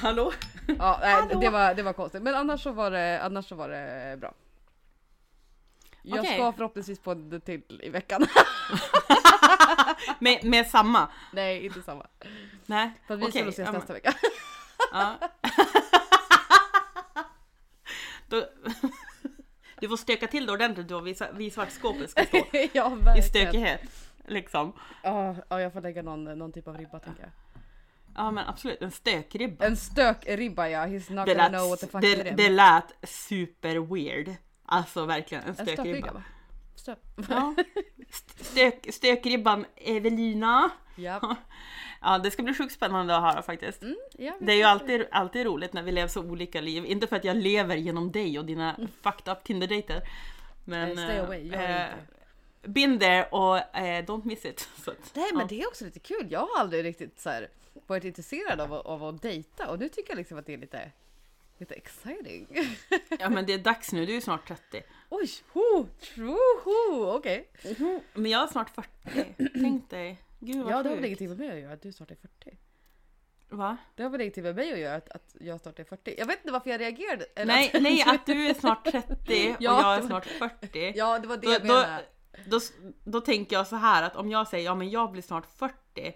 Hallå? 0.00 0.32
Ja, 0.78 0.98
nej, 1.00 1.14
Hallå. 1.14 1.40
det 1.40 1.50
var, 1.50 1.74
det 1.74 1.82
var 1.82 1.92
konstigt. 1.92 2.22
Men 2.22 2.34
annars 2.34 2.62
så 2.62 2.72
var 2.72 2.90
det, 2.90 3.22
annars 3.22 3.48
så 3.48 3.54
var 3.54 3.68
det 3.68 4.16
bra. 4.20 4.34
Jag 6.02 6.18
Okej. 6.20 6.34
ska 6.34 6.52
förhoppningsvis 6.52 6.98
på 6.98 7.10
en 7.10 7.40
till 7.40 7.80
i 7.84 7.88
veckan. 7.88 8.26
Med, 10.18 10.44
med 10.44 10.66
samma? 10.66 11.08
nej, 11.32 11.66
inte 11.66 11.82
samma. 11.82 12.06
Nej, 12.66 12.90
För 13.06 13.14
att 13.14 13.20
vi 13.20 13.30
ska 13.30 13.40
nog 13.40 13.48
ses 13.48 13.72
nästa 13.72 13.92
vecka. 13.92 14.14
Ja. 14.92 15.18
Då, 18.28 18.44
du 19.80 19.88
får 19.88 19.96
stöka 19.96 20.26
till 20.26 20.46
det 20.46 20.52
ordentligt 20.52 20.88
då 20.88 21.00
vid, 21.00 21.22
vid 21.32 21.56
vart 21.56 21.70
skåpet 21.70 22.10
ska 22.10 22.24
stå. 22.24 22.38
ja, 22.72 23.16
I 23.18 23.22
stökighet. 23.22 23.82
Liksom. 24.26 24.72
Ja, 25.02 25.36
ja, 25.48 25.60
jag 25.60 25.72
får 25.72 25.80
lägga 25.80 26.02
någon, 26.02 26.24
någon 26.24 26.52
typ 26.52 26.68
av 26.68 26.78
ribba 26.78 26.98
tänker 26.98 27.22
jag. 27.22 27.30
Ja 28.14 28.30
men 28.30 28.46
absolut, 28.48 28.82
en 28.82 28.90
stökribba. 28.90 29.64
En 29.64 29.76
stökribba 29.76 30.68
ja, 30.68 30.86
he's 30.86 31.12
not 31.12 31.26
Det 31.26 31.34
gonna 31.34 31.48
lät, 31.48 31.52
know 31.58 31.70
what 31.70 31.80
the 31.80 31.86
fuck 31.86 32.00
det, 32.00 32.12
it 32.12 32.26
is. 32.26 32.32
det 32.36 32.48
lät 32.48 32.92
super 33.02 33.94
weird. 33.94 34.34
Alltså 34.66 35.06
verkligen 35.06 35.44
en 35.44 35.50
En 35.50 35.54
stökribba. 35.66 36.22
Ja. 37.28 37.54
Stök, 38.36 38.86
stökribban 38.94 39.66
Evelina. 39.76 40.70
Ja. 40.96 41.36
Ja 42.02 42.18
det 42.18 42.30
ska 42.30 42.42
bli 42.42 42.54
sjukt 42.54 42.74
spännande 42.74 43.16
att 43.16 43.22
höra 43.22 43.42
faktiskt. 43.42 43.82
Mm, 43.82 43.96
ja, 44.18 44.36
Det 44.40 44.52
är 44.52 44.56
ju 44.56 44.62
alltid, 44.62 45.06
alltid 45.10 45.46
roligt 45.46 45.72
när 45.72 45.82
vi 45.82 45.92
lever 45.92 46.08
så 46.08 46.20
olika 46.22 46.60
liv. 46.60 46.84
Inte 46.86 47.06
för 47.06 47.16
att 47.16 47.24
jag 47.24 47.36
lever 47.36 47.76
genom 47.76 48.12
dig 48.12 48.38
och 48.38 48.44
dina 48.44 48.76
fucked 49.02 49.32
up 49.32 49.44
Tinder-dejter. 49.44 50.02
Men... 50.64 50.96
Stay 50.96 51.18
away, 51.18 51.46
jag 51.48 51.62
är 51.62 51.84
eh, 51.84 51.92
inte. 51.92 52.70
Been 52.70 52.98
there 52.98 53.24
och 53.24 53.56
eh, 53.58 54.04
don't 54.04 54.24
miss 54.26 54.44
it. 54.44 54.68
Så 54.84 54.90
att, 54.90 55.10
Nej 55.14 55.30
men 55.32 55.40
ja. 55.40 55.46
det 55.48 55.62
är 55.62 55.68
också 55.68 55.84
lite 55.84 55.98
kul. 56.00 56.26
Jag 56.30 56.40
har 56.40 56.60
aldrig 56.60 56.84
riktigt 56.84 57.20
så 57.20 57.30
här, 57.30 57.48
varit 57.86 58.04
intresserad 58.04 58.60
av, 58.60 58.72
att- 58.72 58.86
av 58.86 59.04
att 59.04 59.22
dejta 59.22 59.70
och 59.70 59.78
nu 59.78 59.88
tycker 59.88 60.10
jag 60.10 60.16
liksom 60.18 60.38
att 60.38 60.46
det 60.46 60.54
är 60.54 60.58
lite, 60.58 60.90
lite 61.58 61.74
exciting. 61.74 62.46
ja 63.18 63.30
men 63.30 63.46
det 63.46 63.52
är 63.52 63.58
dags 63.58 63.92
nu, 63.92 64.06
du 64.06 64.16
är 64.16 64.20
snart 64.20 64.48
30. 64.48 64.82
Oj, 65.12 65.28
ho, 65.52 65.86
ho, 66.64 67.10
okej. 67.16 67.50
Men 68.14 68.30
jag 68.30 68.42
är 68.42 68.46
snart 68.46 68.70
40. 68.70 69.34
Tänk 69.54 69.90
dig. 69.90 70.22
Gud 70.38 70.64
vad 70.64 70.72
Ja 70.72 70.82
det 70.82 70.88
har 70.88 70.96
väl 70.96 71.04
sjukt. 71.04 71.06
ingenting 71.06 71.28
med 71.28 71.38
mig 71.38 71.50
att 71.50 71.58
göra 71.62 71.72
att 71.72 71.82
du 71.82 71.92
snart 71.92 72.10
är 72.10 72.16
40. 72.16 72.58
Va? 73.48 73.76
Det 73.94 74.02
har 74.02 74.10
väl 74.10 74.20
ingenting 74.20 74.42
med 74.44 74.54
mig 74.56 74.72
att 74.72 74.78
göra 74.78 74.96
att, 74.96 75.08
att 75.10 75.36
jag 75.40 75.60
snart 75.60 75.78
är 75.78 75.84
40. 75.84 76.14
Jag 76.18 76.26
vet 76.26 76.38
inte 76.40 76.52
varför 76.52 76.70
jag 76.70 76.80
reagerade. 76.80 77.24
eller 77.36 77.52
Nej, 77.54 77.70
att- 77.74 77.82
nej, 77.82 78.02
att 78.06 78.26
du 78.26 78.46
är 78.46 78.54
snart 78.54 78.84
30 78.84 79.06
och 79.18 79.26
Ja, 79.28 79.54
jag 79.60 79.94
är 79.94 79.96
det 79.96 80.00
var- 80.02 80.06
snart 80.06 80.26
40. 80.60 80.92
Ja 80.96 81.18
det 81.18 81.28
var 81.28 81.36
det 81.36 81.46
då, 81.46 81.52
jag 81.52 81.60
då, 81.62 81.66
menade. 81.66 82.04
då, 82.46 82.60
då 83.04 83.20
tänker 83.20 83.56
jag 83.56 83.66
så 83.66 83.76
här 83.76 84.02
att 84.02 84.16
om 84.16 84.30
jag 84.30 84.48
säger 84.48 84.64
ja 84.64 84.74
men 84.74 84.90
jag 84.90 85.12
blir 85.12 85.22
snart 85.22 85.46
40 85.58 86.12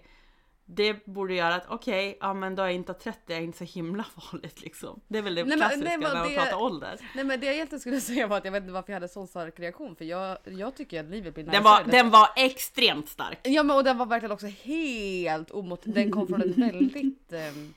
det 0.67 1.05
borde 1.05 1.33
göra 1.33 1.55
att 1.55 1.65
okej, 1.69 2.17
ja 2.21 2.33
men 2.33 2.55
då 2.55 2.61
är 2.63 2.67
jag 2.67 2.75
inte 2.75 2.93
30, 2.93 3.33
är 3.33 3.41
inte 3.41 3.57
så 3.57 3.63
himla 3.63 4.03
farligt 4.31 4.61
liksom. 4.61 4.99
Det 5.07 5.17
är 5.17 5.21
väl 5.21 5.35
det 5.35 5.43
Nej, 5.43 5.49
men- 5.49 5.57
klassiska 5.57 5.89
nej, 5.89 5.97
men 5.97 6.07
när 6.09 6.19
man 6.19 6.29
det- 6.29 6.35
pratar 6.35 6.61
ålder. 6.61 6.99
Nej 7.15 7.23
men 7.25 7.39
det 7.39 7.45
jag 7.45 7.55
egentligen 7.55 7.79
skulle 7.79 8.01
säga 8.11 8.27
var 8.27 8.37
att 8.37 8.45
jag 8.45 8.51
vet 8.51 8.61
inte 8.61 8.73
varför 8.73 8.91
jag 8.91 8.95
hade 8.95 9.07
sån 9.07 9.27
stark 9.27 9.59
reaktion 9.59 9.95
för 9.95 10.05
jag, 10.05 10.37
jag 10.45 10.75
tycker 10.75 10.99
att 10.99 11.05
livet 11.09 11.33
blir 11.33 11.43
Den 11.43 11.63
var, 11.63 11.83
den 11.83 12.09
var 12.09 12.29
extremt 12.35 13.09
stark. 13.09 13.39
Ja 13.43 13.63
men 13.63 13.75
och 13.75 13.83
den 13.83 13.97
var 13.97 14.05
verkligen 14.05 14.31
också 14.31 14.47
helt 14.47 15.51
omot... 15.51 15.81
Den 15.83 16.11
kom 16.11 16.27
från 16.27 16.41
ett 16.41 16.57
väldigt... 16.57 17.33
ehm, 17.33 17.73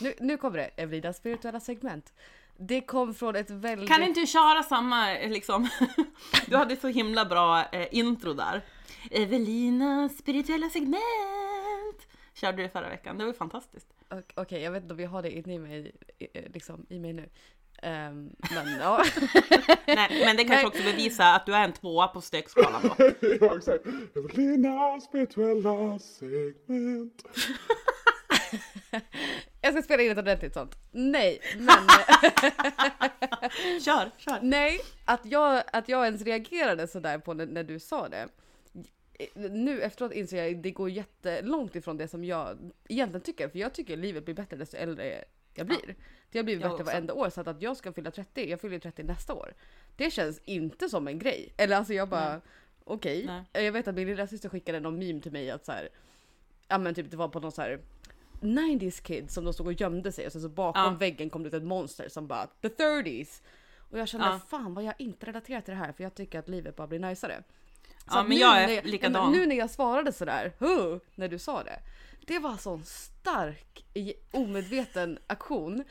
Nu, 0.00 0.14
nu 0.20 0.36
kommer 0.36 0.58
det, 0.58 0.64
Evridas 0.76 1.16
spirituella 1.16 1.60
segment. 1.60 2.12
Det 2.56 2.80
kom 2.80 3.14
från 3.14 3.36
ett 3.36 3.50
väldigt... 3.50 3.88
Kan 3.90 4.02
inte 4.02 4.20
du 4.20 4.26
köra 4.26 4.62
samma 4.62 5.16
eh, 5.16 5.30
liksom? 5.30 5.68
Du 6.46 6.56
hade 6.56 6.76
så 6.76 6.88
himla 6.88 7.24
bra 7.24 7.62
eh, 7.72 7.86
intro 7.90 8.32
där. 8.32 8.62
Evelinas 9.10 10.18
spirituella 10.18 10.68
segment. 10.70 12.06
Körde 12.34 12.56
du 12.56 12.62
det 12.62 12.68
förra 12.68 12.88
veckan, 12.88 13.18
det 13.18 13.24
var 13.24 13.32
ju 13.32 13.38
fantastiskt. 13.38 13.86
Ok- 14.10 14.32
Okej, 14.36 14.62
jag 14.62 14.70
vet 14.70 14.82
inte 14.82 14.94
om 14.94 15.00
jag 15.00 15.10
har 15.10 15.22
det 15.22 15.30
inne 15.30 15.54
i 15.54 15.58
mig, 15.58 15.92
i- 16.18 16.28
eh, 16.38 16.44
liksom, 16.52 16.86
i 16.88 16.98
mig 16.98 17.12
nu. 17.12 17.28
Ehm, 17.82 18.30
men 18.54 18.78
ja. 18.80 19.04
Nej, 19.86 20.22
men 20.24 20.36
det 20.36 20.44
kanske 20.44 20.56
Nej. 20.56 20.66
också 20.66 20.82
bevisar 20.82 21.34
att 21.34 21.46
du 21.46 21.54
är 21.54 21.64
en 21.64 21.72
tvåa 21.72 22.08
på 22.08 22.20
stökskalan 22.20 22.82
då. 22.82 22.94
ja, 23.40 23.56
exakt. 23.56 23.84
Evelinas 24.16 25.04
spirituella 25.04 25.98
segment. 25.98 27.24
Jag 29.60 29.72
ska 29.72 29.82
spela 29.82 30.02
in 30.02 30.10
ett 30.10 30.18
ordentligt 30.18 30.54
sånt. 30.54 30.76
Nej, 30.92 31.40
men... 31.58 31.78
Kör, 33.80 34.10
kör. 34.18 34.38
Nej, 34.42 34.80
att 35.04 35.20
jag, 35.24 35.62
att 35.72 35.88
jag 35.88 36.04
ens 36.04 36.22
reagerade 36.22 36.88
sådär 36.88 37.18
på 37.18 37.34
när, 37.34 37.46
när 37.46 37.64
du 37.64 37.80
sa 37.80 38.08
det. 38.08 38.28
Nu 39.34 39.82
efteråt 39.82 40.12
inser 40.12 40.44
jag 40.44 40.56
att 40.56 40.62
det 40.62 40.70
går 40.70 40.90
jättelångt 40.90 41.76
ifrån 41.76 41.96
det 41.96 42.08
som 42.08 42.24
jag 42.24 42.58
egentligen 42.88 43.20
tycker. 43.22 43.48
För 43.48 43.58
jag 43.58 43.72
tycker 43.74 43.96
livet 43.96 44.24
blir 44.24 44.34
bättre 44.34 44.56
desto 44.56 44.76
äldre 44.76 45.24
jag 45.54 45.66
blir. 45.66 45.94
Det 46.30 46.38
har 46.38 46.44
blivit 46.44 46.62
Jag 46.62 46.70
bättre 46.70 46.82
också. 46.82 46.92
varenda 46.92 47.14
år. 47.14 47.30
Så 47.30 47.40
att, 47.40 47.48
att 47.48 47.62
jag 47.62 47.76
ska 47.76 47.92
fylla 47.92 48.10
30, 48.10 48.50
jag 48.50 48.60
fyller 48.60 48.78
30 48.78 49.02
nästa 49.02 49.34
år. 49.34 49.54
Det 49.96 50.10
känns 50.10 50.40
inte 50.44 50.88
som 50.88 51.08
en 51.08 51.18
grej. 51.18 51.52
Eller 51.56 51.76
alltså 51.76 51.94
jag 51.94 52.08
bara, 52.08 52.40
okej. 52.84 53.26
Nej. 53.52 53.64
Jag 53.64 53.72
vet 53.72 53.88
att 53.88 53.94
min 53.94 54.06
lillasyster 54.08 54.48
skickade 54.48 54.80
någon 54.80 54.98
meme 54.98 55.20
till 55.20 55.32
mig 55.32 55.50
att 55.50 55.64
så 55.66 55.72
här, 55.72 55.88
ja 56.68 56.78
men 56.78 56.94
typ 56.94 57.10
det 57.10 57.16
var 57.16 57.28
på 57.28 57.40
någon 57.40 57.52
så 57.52 57.62
här 57.62 57.80
90s 58.40 59.02
kids 59.02 59.34
som 59.34 59.44
de 59.44 59.52
stod 59.54 59.66
och 59.66 59.72
gömde 59.72 60.12
sig 60.12 60.26
och 60.26 60.32
sen 60.32 60.42
så 60.42 60.48
bakom 60.48 60.82
Ja. 60.82 60.90
väggen 61.00 61.30
kom 61.30 61.42
det 61.42 61.46
ut 61.48 61.54
ett 61.54 61.62
monster 61.62 62.08
som 62.08 62.26
bara 62.26 62.46
the 62.46 62.68
30s. 62.68 63.42
Och 63.90 63.98
jag 63.98 64.08
kände 64.08 64.26
Ja. 64.26 64.40
fan 64.48 64.74
vad 64.74 64.84
jag 64.84 64.94
inte 64.98 65.26
relaterar 65.26 65.60
till 65.60 65.74
det 65.74 65.78
här 65.78 65.92
för 65.92 66.02
jag 66.04 66.14
tycker 66.14 66.38
att 66.38 66.48
livet 66.48 66.76
bara 66.76 66.86
blir 66.86 66.98
najsare. 66.98 67.42
Så 68.10 68.18
Ja, 68.18 68.22
men 68.22 68.28
nu 68.30 68.36
jag 68.36 68.62
är 68.62 68.66
när 68.68 68.82
likadan. 68.82 69.22
ja, 69.22 69.30
men 69.30 69.38
Nu 69.40 69.46
när 69.46 69.56
jag 69.56 69.70
svarade 69.70 70.12
sådär, 70.12 70.52
huh, 70.58 70.98
när 71.14 71.28
du 71.28 71.38
sa 71.38 71.62
det. 71.62 71.78
Det 72.26 72.38
var 72.38 72.56
sån 72.56 72.84
stark 72.84 73.84
omedveten 74.30 75.18
aktion. 75.26 75.84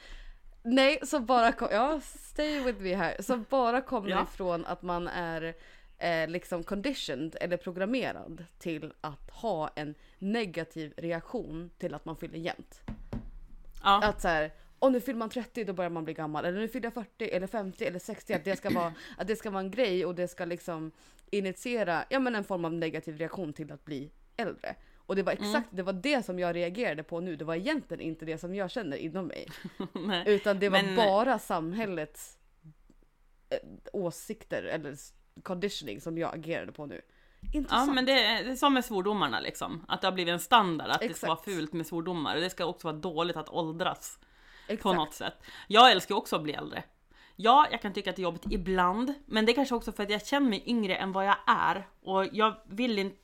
Nej, 0.64 1.00
så 1.04 1.20
bara 1.20 1.52
kom, 1.52 1.68
ja 1.72 2.02
stay 2.04 2.60
with 2.60 2.80
me 2.82 2.96
här. 2.96 3.16
Så 3.20 3.38
bara 3.38 3.82
kommer 3.82 4.10
Ja. 4.10 4.24
ifrån 4.24 4.66
att 4.66 4.82
man 4.82 5.08
är 5.08 5.54
eh, 5.98 6.28
liksom 6.30 6.64
conditioned 6.64 7.36
eller 7.42 7.58
programmerad 7.58 8.46
till 8.60 8.94
att 9.02 9.30
ha 9.32 9.68
en 9.76 9.96
negativ 10.20 10.94
reaktion 10.98 11.70
till 11.78 11.94
att 11.94 12.06
man 12.06 12.16
fyller 12.18 12.38
jämnt. 12.40 12.82
Ja. 13.84 14.04
Att 14.04 14.22
så 14.22 14.28
här, 14.28 14.52
och 14.82 14.92
nu 14.92 15.02
fyller 15.02 15.20
man 15.20 15.30
30 15.30 15.64
då 15.64 15.74
börjar 15.74 15.90
man 15.90 16.04
bli 16.04 16.14
gammal. 16.14 16.46
Eller 16.46 16.60
nu 16.60 16.68
fyller 16.68 16.86
jag 16.86 16.94
40 16.94 17.30
eller 17.30 17.48
50 17.48 17.86
eller 17.86 18.00
60. 18.00 18.34
Att 18.34 18.44
det 18.44 18.56
ska 18.56 18.70
vara, 18.70 18.94
att 19.18 19.28
det 19.28 19.36
ska 19.36 19.50
vara 19.50 19.64
en 19.64 19.72
grej 19.72 20.06
och 20.06 20.16
det 20.16 20.28
ska 20.28 20.46
liksom 20.46 20.92
initiera 21.32 22.06
ja, 22.10 22.20
men 22.20 22.36
en 22.36 22.44
form 22.44 22.66
av 22.66 22.74
negativ 22.74 23.18
reaktion 23.18 23.54
till 23.54 23.72
att 23.72 23.86
bli 23.86 24.12
äldre. 24.38 24.76
Och 24.98 25.16
det 25.16 25.24
var 25.24 25.34
Mm. 25.34 25.44
exakt 25.44 25.68
det 25.72 25.84
var 25.84 25.94
det 25.94 26.26
som 26.26 26.40
jag 26.40 26.56
reagerade 26.56 27.04
på 27.04 27.20
nu. 27.20 27.36
Det 27.36 27.46
var 27.46 27.56
egentligen 27.56 28.02
inte 28.02 28.26
det 28.26 28.38
som 28.38 28.56
jag 28.56 28.72
känner 28.72 28.98
inom 28.98 29.26
mig. 29.28 29.48
Utan 30.26 30.60
det 30.60 30.70
var 30.70 30.84
Men- 30.84 30.96
bara 30.96 31.40
samhällets 31.40 32.38
eh, 33.50 33.58
åsikter 33.94 34.64
eller 34.64 34.96
conditioning 35.44 36.02
som 36.02 36.18
jag 36.18 36.36
agerade 36.36 36.72
på 36.72 36.86
nu. 36.86 37.02
Ja 37.42 37.50
Intressant. 37.58 37.96
men 37.96 38.06
det 38.06 38.12
är, 38.24 38.44
det 38.44 38.52
är 38.52 38.56
som 38.56 38.74
med 38.74 38.86
svordomarna 38.86 39.40
liksom. 39.40 39.86
Att 39.88 40.02
det 40.02 40.08
har 40.08 40.12
blivit 40.12 40.32
en 40.32 40.40
standard 40.40 40.90
att 40.90 41.00
det 41.02 41.14
ska 41.14 41.28
vara 41.28 41.38
Exakt. 41.40 41.56
fult 41.58 41.74
med 41.74 41.88
svordomar. 41.88 42.36
Och 42.36 42.42
det 42.42 42.50
ska 42.50 42.66
också 42.66 42.88
vara 42.88 42.98
dåligt 42.98 43.36
att 43.38 43.50
åldras 43.50 44.20
på 44.78 44.90
Exakt. 44.90 44.96
något 44.96 45.14
sätt. 45.14 45.34
Jag 45.68 45.92
älskar 45.92 46.16
också 46.16 46.36
att 46.36 46.44
bli 46.44 46.54
äldre. 46.54 46.84
Ja, 47.36 47.68
jag 47.72 47.82
kan 47.82 47.94
tycka 47.94 48.10
att 48.10 48.16
det 48.16 48.22
är 48.22 48.24
jobbigt 48.24 48.46
ibland. 48.50 49.14
Men 49.26 49.46
det 49.46 49.52
är 49.52 49.54
kanske 49.54 49.76
också 49.76 49.92
för 49.92 50.04
att 50.04 50.10
jag 50.10 50.28
känner 50.28 50.50
mig 50.50 50.64
yngre 50.66 50.96
än 50.96 51.12
vad 51.12 51.26
jag 51.26 51.36
är. 51.48 51.88
Och 52.02 52.26
jag 52.32 52.56
vill 52.70 53.00
inte 53.00 53.18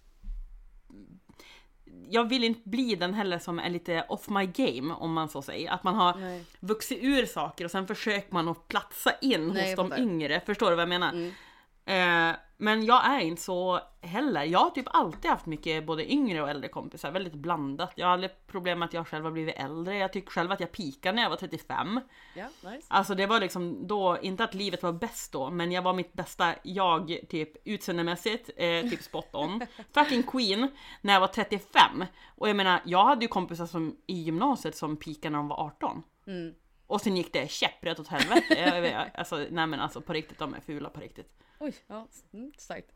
jag 2.10 2.30
vill 2.30 2.44
inte 2.44 2.70
bli 2.70 2.96
den 2.96 3.14
heller 3.14 3.40
som 3.40 3.60
är 3.60 3.70
lite 3.70 4.06
off 4.10 4.30
my 4.30 4.46
game 4.46 4.94
om 4.94 5.14
man 5.14 5.30
så 5.30 5.42
säger. 5.42 5.72
Att 5.72 5.84
man 5.84 5.96
har 5.96 6.18
Nej. 6.18 6.44
vuxit 6.60 7.00
ur 7.02 7.26
saker 7.26 7.66
och 7.66 7.72
sen 7.72 7.88
försöker 7.88 8.34
man 8.34 8.48
att 8.48 8.68
platsa 8.68 9.12
in 9.22 9.48
Nej, 9.48 9.76
hos 9.76 9.76
de 9.76 10.02
yngre. 10.02 10.42
Förstår 10.46 10.70
du 10.70 10.76
vad 10.76 10.82
jag 10.82 10.90
menar? 10.90 11.10
Mm. 11.10 11.32
Eh, 11.88 12.36
men 12.58 12.86
jag 12.86 13.06
är 13.06 13.20
inte 13.20 13.42
så 13.42 13.80
heller. 14.02 14.44
Jag 14.44 14.60
har 14.60 14.70
typ 14.70 14.86
alltid 14.88 15.32
haft 15.32 15.46
mycket 15.46 15.86
både 15.86 16.12
yngre 16.12 16.42
och 16.42 16.50
äldre 16.50 16.70
kompisar, 16.70 17.12
väldigt 17.12 17.34
blandat. 17.34 17.94
Jag 17.96 18.08
har 18.08 18.14
aldrig 18.14 18.32
problem 18.48 18.80
med 18.80 18.86
att 18.86 18.94
jag 18.94 19.08
själv 19.08 19.24
har 19.24 19.32
blivit 19.32 19.56
äldre. 19.56 19.98
Jag 19.98 20.14
tycker 20.14 20.32
själv 20.32 20.52
att 20.52 20.60
jag 20.60 20.72
pikade 20.72 21.16
när 21.16 21.24
jag 21.24 21.30
var 21.30 21.38
35. 21.38 22.02
Ja, 22.36 22.48
nice. 22.62 22.88
Alltså 22.88 23.16
det 23.16 23.26
var 23.26 23.40
liksom 23.40 23.88
då, 23.88 24.18
inte 24.22 24.44
att 24.44 24.54
livet 24.54 24.84
var 24.84 24.92
bäst 24.92 25.32
då, 25.32 25.50
men 25.50 25.72
jag 25.72 25.82
var 25.82 25.94
mitt 25.94 26.14
bästa 26.14 26.56
jag, 26.64 27.20
typ 27.30 27.68
utseendemässigt, 27.68 28.50
eh, 28.58 28.82
typ 28.82 29.04
spot 29.04 29.36
on. 29.36 29.62
Fucking 29.94 30.24
queen, 30.24 30.68
när 31.02 31.14
jag 31.14 31.20
var 31.20 31.28
35. 31.28 32.06
Och 32.26 32.50
jag 32.50 32.56
menar, 32.56 32.82
jag 32.86 33.06
hade 33.06 33.22
ju 33.22 33.28
kompisar 33.28 33.66
som 33.66 33.98
i 34.08 34.14
gymnasiet 34.14 34.76
som 34.76 34.98
pikade 34.98 35.30
när 35.30 35.38
de 35.38 35.48
var 35.48 35.66
18. 35.66 36.04
Mm. 36.28 36.54
Och 36.88 37.02
sen 37.02 37.18
gick 37.18 37.34
det 37.34 37.52
käpprätt 37.52 38.00
åt 38.00 38.08
helvete. 38.08 39.12
Alltså, 39.16 39.36
nej 39.36 39.68
men 39.68 39.80
alltså 39.80 40.02
på 40.02 40.14
riktigt, 40.14 40.40
de 40.40 40.54
är 40.54 40.60
fula 40.60 40.90
på 40.90 41.00
riktigt. 41.00 41.38
Oj, 41.60 41.74
ja, 41.88 42.08
mm, 42.34 42.52
starkt. 42.58 42.92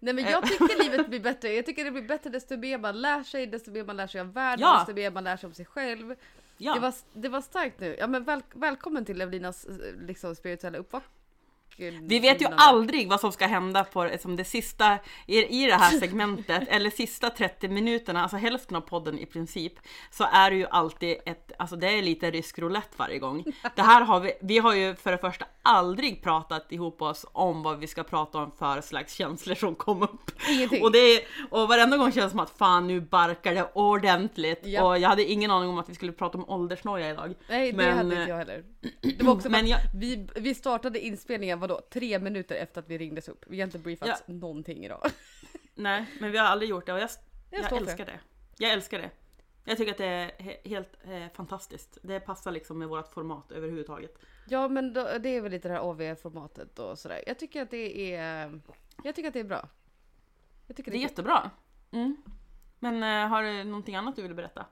Nej 0.00 0.14
men 0.14 0.24
jag 0.24 0.46
tycker 0.46 0.82
livet 0.90 1.08
blir 1.08 1.20
bättre. 1.20 1.52
Jag 1.52 1.66
tycker 1.66 1.84
det 1.84 1.90
blir 1.90 2.02
bättre 2.02 2.30
desto 2.30 2.56
mer 2.56 2.78
man 2.78 3.00
lär 3.00 3.22
sig, 3.22 3.46
desto 3.46 3.70
mer 3.70 3.84
man 3.84 3.96
lär 3.96 4.06
sig 4.06 4.20
av 4.20 4.32
världen, 4.32 4.60
Ja. 4.60 4.78
desto 4.78 4.94
mer 4.94 5.10
man 5.10 5.24
lär 5.24 5.36
sig 5.36 5.46
om 5.46 5.54
sig 5.54 5.64
själv. 5.64 6.14
Ja. 6.58 6.74
Det, 6.74 6.80
var, 6.80 6.94
det 7.12 7.28
var 7.28 7.40
starkt 7.40 7.80
nu. 7.80 7.96
Ja 7.98 8.06
men 8.06 8.24
väl, 8.24 8.42
välkommen 8.54 9.04
till 9.04 9.20
Evelinas 9.20 9.64
eh, 9.64 9.74
liksom, 10.06 10.34
spirituella 10.36 10.78
uppvaknande. 10.78 11.18
Vi 12.02 12.18
vet 12.18 12.42
ju 12.42 12.46
aldrig 12.56 13.08
vad 13.08 13.20
som 13.20 13.32
ska 13.32 13.46
hända 13.46 13.84
på 13.84 14.10
som 14.20 14.36
det 14.36 14.44
sista 14.44 14.98
i, 15.26 15.62
i 15.62 15.66
det 15.66 15.74
här 15.74 15.98
segmentet 15.98 16.62
eller 16.68 16.90
sista 16.90 17.30
30 17.30 17.68
minuterna, 17.68 18.22
alltså 18.22 18.36
hälften 18.36 18.76
av 18.76 18.80
podden 18.80 19.18
i 19.18 19.26
princip, 19.26 19.72
så 20.10 20.24
är 20.32 20.50
det 20.50 20.56
ju 20.56 20.66
alltid 20.66 21.16
ett, 21.26 21.52
alltså 21.58 21.76
det 21.76 21.98
är 21.98 22.02
lite 22.02 22.30
rysk 22.30 22.58
roulette 22.58 22.94
varje 22.96 23.18
gång. 23.18 23.44
Det 23.76 23.82
här 23.82 24.00
har 24.00 24.20
vi, 24.20 24.32
vi 24.42 24.58
har 24.58 24.74
ju 24.74 24.94
för 24.94 25.12
det 25.12 25.18
första 25.18 25.44
aldrig 25.62 26.22
pratat 26.22 26.72
ihop 26.72 27.02
oss 27.02 27.26
om 27.32 27.62
vad 27.62 27.78
vi 27.78 27.86
ska 27.86 28.02
prata 28.02 28.38
om 28.38 28.52
för 28.58 28.80
slags 28.80 29.14
känslor 29.14 29.54
som 29.54 29.74
kom 29.74 30.02
upp. 30.02 30.30
Ingenting. 30.48 30.82
Och, 30.82 30.92
det, 30.92 31.24
och 31.50 31.68
varenda 31.68 31.96
gång 31.96 32.12
känns 32.12 32.24
det 32.24 32.30
som 32.30 32.40
att 32.40 32.50
fan 32.58 32.86
nu 32.86 33.00
barkar 33.00 33.54
det 33.54 33.70
ordentligt. 33.72 34.60
Ja. 34.64 34.84
Och 34.84 34.98
jag 34.98 35.08
hade 35.08 35.24
ingen 35.24 35.50
aning 35.50 35.68
om 35.68 35.78
att 35.78 35.88
vi 35.88 35.94
skulle 35.94 36.12
prata 36.12 36.38
om 36.38 36.48
åldersnoja 36.48 37.10
idag. 37.10 37.34
Nej 37.48 37.72
det 37.72 37.76
Men, 37.76 37.96
hade 37.96 38.08
inte 38.08 38.22
eh, 38.22 38.28
jag 38.28 38.36
heller. 38.36 38.64
Det 39.00 39.22
var 39.22 39.32
också 39.32 39.48
men 39.50 39.66
jag- 39.66 39.80
vi, 39.94 40.28
vi 40.36 40.54
startade 40.54 41.00
inspelningen 41.00 41.60
vadå, 41.68 41.80
tre 41.90 42.18
minuter 42.18 42.54
efter 42.56 42.80
att 42.80 42.88
vi 42.88 42.98
ringdes 42.98 43.28
upp. 43.28 43.44
Vi 43.48 43.60
har 43.60 43.64
inte 43.66 43.78
briefats 43.78 44.22
Ja. 44.26 44.34
någonting 44.34 44.84
idag. 44.84 45.00
Nej, 45.74 46.06
men 46.20 46.32
vi 46.32 46.38
har 46.38 46.46
aldrig 46.46 46.70
gjort 46.70 46.86
det 46.86 46.92
och 46.92 46.98
jag, 46.98 47.10
Jag 47.50 47.64
jag, 47.64 47.72
älskar 47.76 48.06
det. 48.06 48.20
Jag 48.58 48.70
älskar 48.72 48.98
det. 48.98 49.10
Jag 49.64 49.76
tycker 49.76 49.92
att 49.92 49.98
det 49.98 50.06
är 50.06 50.28
he- 50.30 50.68
helt 50.68 50.90
eh, 51.04 51.28
fantastiskt. 51.34 51.98
Det 52.02 52.20
passar 52.20 52.50
liksom 52.52 52.78
med 52.78 52.88
vårt 52.88 53.12
format 53.12 53.52
överhuvudtaget. 53.52 54.18
Ja 54.48 54.68
men 54.68 54.92
då, 54.92 55.18
det 55.18 55.28
är 55.28 55.40
väl 55.40 55.52
lite 55.52 55.68
det 55.68 55.74
här 55.74 55.80
AV-formatet 55.80 56.78
och 56.78 56.98
sådär. 56.98 57.24
Jag 57.26 57.38
tycker 57.38 57.62
att 57.62 57.70
det 57.70 58.14
är, 58.14 58.60
jag 59.04 59.14
tycker 59.14 59.28
att 59.28 59.34
det 59.34 59.40
är 59.40 59.44
bra. 59.44 59.68
Jag 60.66 60.76
tycker 60.76 60.90
Det 60.90 60.96
är 60.96 61.00
jättebra. 61.00 61.50
Mm. 61.90 62.16
Men 62.78 63.02
eh, 63.02 63.28
har 63.28 63.42
du 63.42 63.64
någonting 63.64 63.94
annat 63.96 64.16
du 64.16 64.22
vill 64.22 64.34
berätta? 64.34 64.66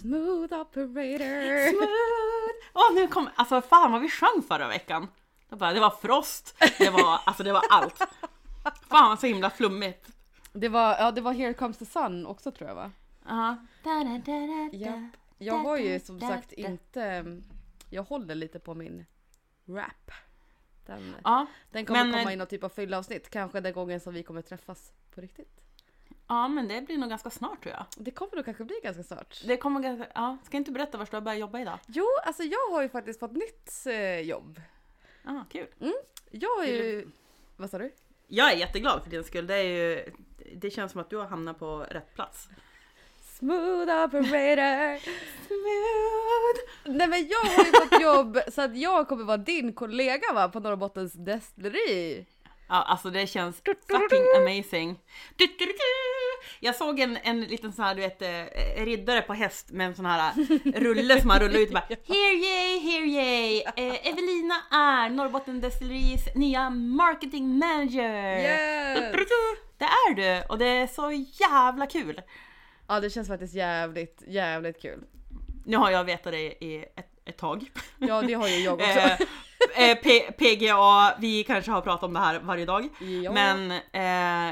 Smooth 0.00 0.54
operator. 0.60 1.68
Smooth! 1.70 2.33
Åh, 2.72 2.94
nu 2.94 3.08
kom, 3.08 3.28
alltså 3.34 3.62
fan 3.62 3.92
vad 3.92 4.00
vi 4.00 4.10
sjöng 4.10 4.42
förra 4.48 4.68
veckan. 4.68 5.08
Bara, 5.48 5.72
det 5.72 5.80
var 5.80 5.90
Frost, 5.90 6.56
det 6.78 6.90
var, 6.90 7.20
alltså 7.26 7.42
det 7.42 7.52
var 7.52 7.62
allt. 7.70 8.02
Fan 8.88 9.18
så 9.18 9.26
himla 9.26 9.50
flummigt. 9.50 10.08
Det 10.52 10.68
var, 10.68 10.96
ja 10.98 11.10
det 11.10 11.20
var 11.20 11.32
Here 11.32 11.54
comes 11.54 11.78
the 11.78 11.86
sun 11.86 12.26
också 12.26 12.50
tror 12.50 12.68
jag 12.68 12.74
va? 12.74 12.90
Ja. 13.28 13.56
Ja. 14.72 15.02
Jag 15.38 15.58
har 15.58 15.76
ju 15.76 16.00
som 16.00 16.20
sagt 16.20 16.52
inte, 16.52 17.24
jag 17.90 18.02
håller 18.02 18.34
lite 18.34 18.58
på 18.58 18.74
min 18.74 19.06
rap. 19.66 20.10
Den, 20.86 21.14
Ja, 21.24 21.46
den 21.70 21.86
kommer 21.86 22.04
men, 22.04 22.12
komma 22.12 22.30
eh, 22.30 22.34
i 22.34 22.36
någon 22.36 22.46
typ 22.46 22.64
av 22.64 22.68
fyllavsnitt, 22.68 23.30
kanske 23.30 23.60
den 23.60 23.72
gången 23.72 24.00
som 24.00 24.14
vi 24.14 24.22
kommer 24.22 24.42
träffas 24.42 24.92
på 25.14 25.20
riktigt. 25.20 25.63
Ja, 26.28 26.48
men 26.48 26.68
det 26.68 26.80
blir 26.80 26.98
nog 26.98 27.08
ganska 27.08 27.30
snart 27.30 27.62
tror 27.62 27.74
jag. 27.74 27.86
Det 27.96 28.10
kommer 28.10 28.36
nog 28.36 28.44
kanske 28.44 28.64
bli 28.64 28.80
ganska 28.82 29.02
snart. 29.02 29.42
Det 29.44 29.56
kommer 29.56 29.80
ganska, 29.80 30.06
ja, 30.14 30.38
ska 30.44 30.56
inte 30.56 30.70
du 30.70 30.74
berätta 30.74 30.98
var 30.98 31.08
du 31.10 31.16
har 31.16 31.20
börjat 31.20 31.40
jobba 31.40 31.60
idag? 31.60 31.78
Jo, 31.86 32.06
alltså 32.24 32.42
jag 32.42 32.70
har 32.70 32.82
ju 32.82 32.88
faktiskt 32.88 33.20
fått 33.20 33.32
nytt 33.32 33.86
eh, 33.86 34.20
jobb. 34.20 34.60
Ah, 35.24 35.44
kul. 35.52 35.66
Jag 36.30 36.56
har 36.56 36.64
ju... 36.64 37.08
Vad 37.56 37.70
sa 37.70 37.78
du? 37.78 37.92
Jag 38.26 38.52
är 38.52 38.56
jätteglad 38.56 39.02
för 39.02 39.10
din 39.10 39.24
skull. 39.24 39.46
Det, 39.46 39.54
är 39.54 39.62
ju, 39.62 40.12
det 40.54 40.70
känns 40.70 40.92
som 40.92 41.00
att 41.00 41.10
du 41.10 41.16
har 41.16 41.26
hamnat 41.26 41.58
på 41.58 41.86
rätt 41.90 42.14
plats. 42.14 42.48
Smooth 43.22 44.04
operator. 44.04 45.00
Nej 46.88 47.08
men 47.08 47.28
jag 47.28 47.38
har 47.38 47.64
ju 47.64 47.72
fått 47.72 48.02
jobb 48.02 48.38
så 48.52 48.62
att 48.62 48.76
jag 48.76 49.08
kommer 49.08 49.24
vara 49.24 49.36
din 49.36 49.72
kollega 49.72 50.32
va 50.34 50.48
på 50.48 50.60
Norrbottens 50.60 51.12
destilleri. 51.12 52.26
Ja, 52.68 52.82
alltså 52.82 53.10
det 53.10 53.26
känns 53.26 53.62
fucking 53.90 54.24
amazing. 54.36 54.98
Jag 56.60 56.76
såg 56.76 57.00
en, 57.00 57.16
en 57.22 57.40
liten 57.40 57.72
sån 57.72 57.84
här, 57.84 57.94
du 57.94 58.00
vet, 58.00 58.22
eh, 58.22 58.84
riddare 58.84 59.22
på 59.22 59.34
häst 59.34 59.70
med 59.70 59.86
en 59.86 59.94
sån 59.94 60.06
här 60.06 60.32
rulle 60.80 61.20
som 61.20 61.28
man 61.28 61.40
rullar 61.40 61.58
ut 61.58 61.68
och 61.68 61.74
bara 61.74 61.86
Here 61.88 62.34
yay, 62.34 62.78
here 62.78 63.06
yay! 63.06 63.60
Eh, 63.60 64.08
Evelina 64.08 64.54
är 64.70 65.10
Norrbotten 65.10 65.60
Destilleries 65.60 66.34
nya 66.34 66.70
marketing 66.70 67.58
manager! 67.58 68.38
Yes! 68.38 69.12
Det 69.78 69.84
är 69.84 70.14
du! 70.14 70.46
Och 70.48 70.58
det 70.58 70.66
är 70.66 70.86
så 70.86 71.12
jävla 71.40 71.86
kul! 71.86 72.20
Ja 72.88 73.00
det 73.00 73.10
känns 73.10 73.28
faktiskt 73.28 73.54
jävligt, 73.54 74.22
jävligt 74.26 74.82
kul. 74.82 75.04
Nu 75.64 75.76
har 75.76 75.90
jag 75.90 76.04
vetat 76.04 76.32
det 76.32 76.64
i 76.64 76.84
ett, 76.96 77.10
ett 77.24 77.36
tag. 77.36 77.70
Ja 77.98 78.22
det 78.22 78.34
har 78.34 78.48
ju 78.48 78.56
jag 78.56 78.74
också. 78.80 79.26
Eh, 79.76 79.90
eh, 79.90 79.96
P- 80.02 80.32
PGA, 80.38 81.14
vi 81.18 81.44
kanske 81.44 81.70
har 81.70 81.80
pratat 81.80 82.02
om 82.02 82.12
det 82.14 82.20
här 82.20 82.38
varje 82.40 82.64
dag. 82.66 82.88
Ja. 83.24 83.32
Men 83.32 83.70
eh, 83.70 84.48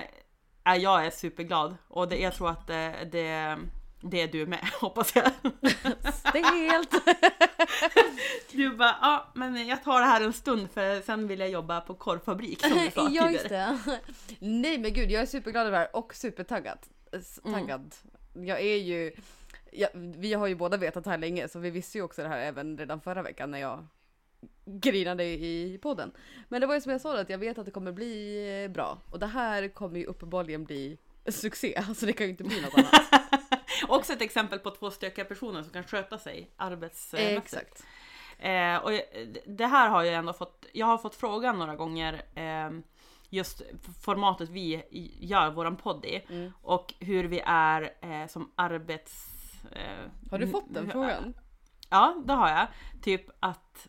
eh, 0.73 0.77
jag 0.77 1.07
är 1.07 1.11
superglad 1.11 1.77
och 1.89 2.09
det, 2.09 2.17
jag 2.17 2.35
tror 2.35 2.51
att 2.51 2.67
det, 2.67 3.09
det, 3.13 3.59
det 4.01 4.21
är 4.21 4.29
du 4.29 4.47
med, 4.47 4.59
hoppas 4.81 5.17
jag. 5.17 5.31
Stelt! 6.15 6.95
Du 8.53 8.71
bara, 8.77 8.97
ja 9.03 9.27
men 9.35 9.67
jag 9.67 9.85
tar 9.85 10.01
det 10.01 10.07
här 10.07 10.21
en 10.21 10.33
stund 10.33 10.71
för 10.71 11.01
sen 11.01 11.29
vill 11.29 11.41
jag 11.41 11.51
jobba 11.51 11.81
på 11.81 11.95
korvfabrik 11.95 12.61
som 12.61 12.79
du 12.79 12.91
sa 12.91 13.09
ja 13.13 13.31
just 13.31 13.49
det. 13.49 13.79
Nej 14.39 14.79
men 14.79 14.93
gud 14.93 15.11
jag 15.11 15.23
är 15.23 15.27
superglad 15.27 15.67
över 15.67 15.79
det 15.79 15.85
här 15.85 15.97
och 15.97 16.15
supertaggad. 16.15 16.79
Mm. 17.45 17.61
Taggad. 17.61 17.95
Jag 18.33 18.61
är 18.61 18.77
ju... 18.77 19.13
Ja, 19.73 19.89
vi 19.95 20.35
har 20.35 20.47
ju 20.47 20.55
båda 20.55 20.77
vetat 20.77 21.07
här 21.07 21.19
länge 21.19 21.49
så 21.49 21.59
vi 21.59 21.71
visste 21.71 21.99
ju 21.99 22.05
också 22.05 22.23
det 22.23 22.29
här 22.29 22.39
även 22.39 22.79
redan 22.79 23.01
förra 23.01 23.23
veckan 23.23 23.51
när 23.51 23.59
jag 23.59 23.87
grinade 24.65 25.25
i 25.25 25.79
podden. 25.83 26.13
Men 26.49 26.61
det 26.61 26.67
var 26.67 26.75
ju 26.75 26.81
som 26.81 26.93
jag 26.93 27.01
sa 27.01 27.19
att 27.19 27.31
jag 27.31 27.39
vet 27.39 27.59
att 27.59 27.65
det 27.65 27.71
kommer 27.71 27.93
bli 27.93 28.69
bra 28.75 28.99
och 29.11 29.19
det 29.19 29.27
här 29.27 29.69
kommer 29.69 29.99
ju 29.99 30.05
uppenbarligen 30.07 30.65
bli 30.65 30.99
succé. 31.29 31.75
Alltså 31.89 32.07
det 32.07 32.13
kan 32.13 32.27
ju 32.27 32.31
inte 32.31 32.45
bli 32.45 32.61
något 32.61 32.75
annat. 32.79 33.31
Också 33.89 34.13
ett 34.13 34.23
exempel 34.23 34.59
på 34.59 34.71
två 34.71 34.91
stökiga 34.91 35.25
personer 35.25 35.63
som 35.63 35.73
kan 35.73 35.85
sköta 35.85 36.19
sig 36.19 36.51
arbetsmässigt. 36.57 37.39
Exakt. 37.45 37.85
Eh, 38.39 38.77
och 38.77 38.91
det 39.47 39.67
här 39.67 39.89
har 39.89 40.03
jag 40.03 40.15
ändå 40.15 40.33
fått, 40.33 40.67
jag 40.73 40.87
har 40.87 40.99
fått 40.99 41.15
frågan 41.15 41.59
några 41.59 41.77
gånger 41.77 42.23
eh, 42.35 42.71
just 43.31 43.63
formatet 44.05 44.49
vi 44.49 44.83
gör 45.21 45.51
våran 45.51 45.77
podd 45.77 46.05
i 46.05 46.25
Mm. 46.29 46.53
och 46.63 46.95
hur 47.01 47.25
vi 47.25 47.43
är 47.47 47.91
eh, 48.01 48.27
som 48.29 48.53
arbets... 48.55 49.29
Eh, 49.73 50.11
Har 50.31 50.39
du 50.39 50.49
fått 50.49 50.75
den 50.75 50.91
frågan? 50.91 51.35
Ja, 51.91 52.23
det 52.25 52.33
har 52.33 52.49
jag. 52.49 52.67
Typ 53.03 53.27
att, 53.41 53.89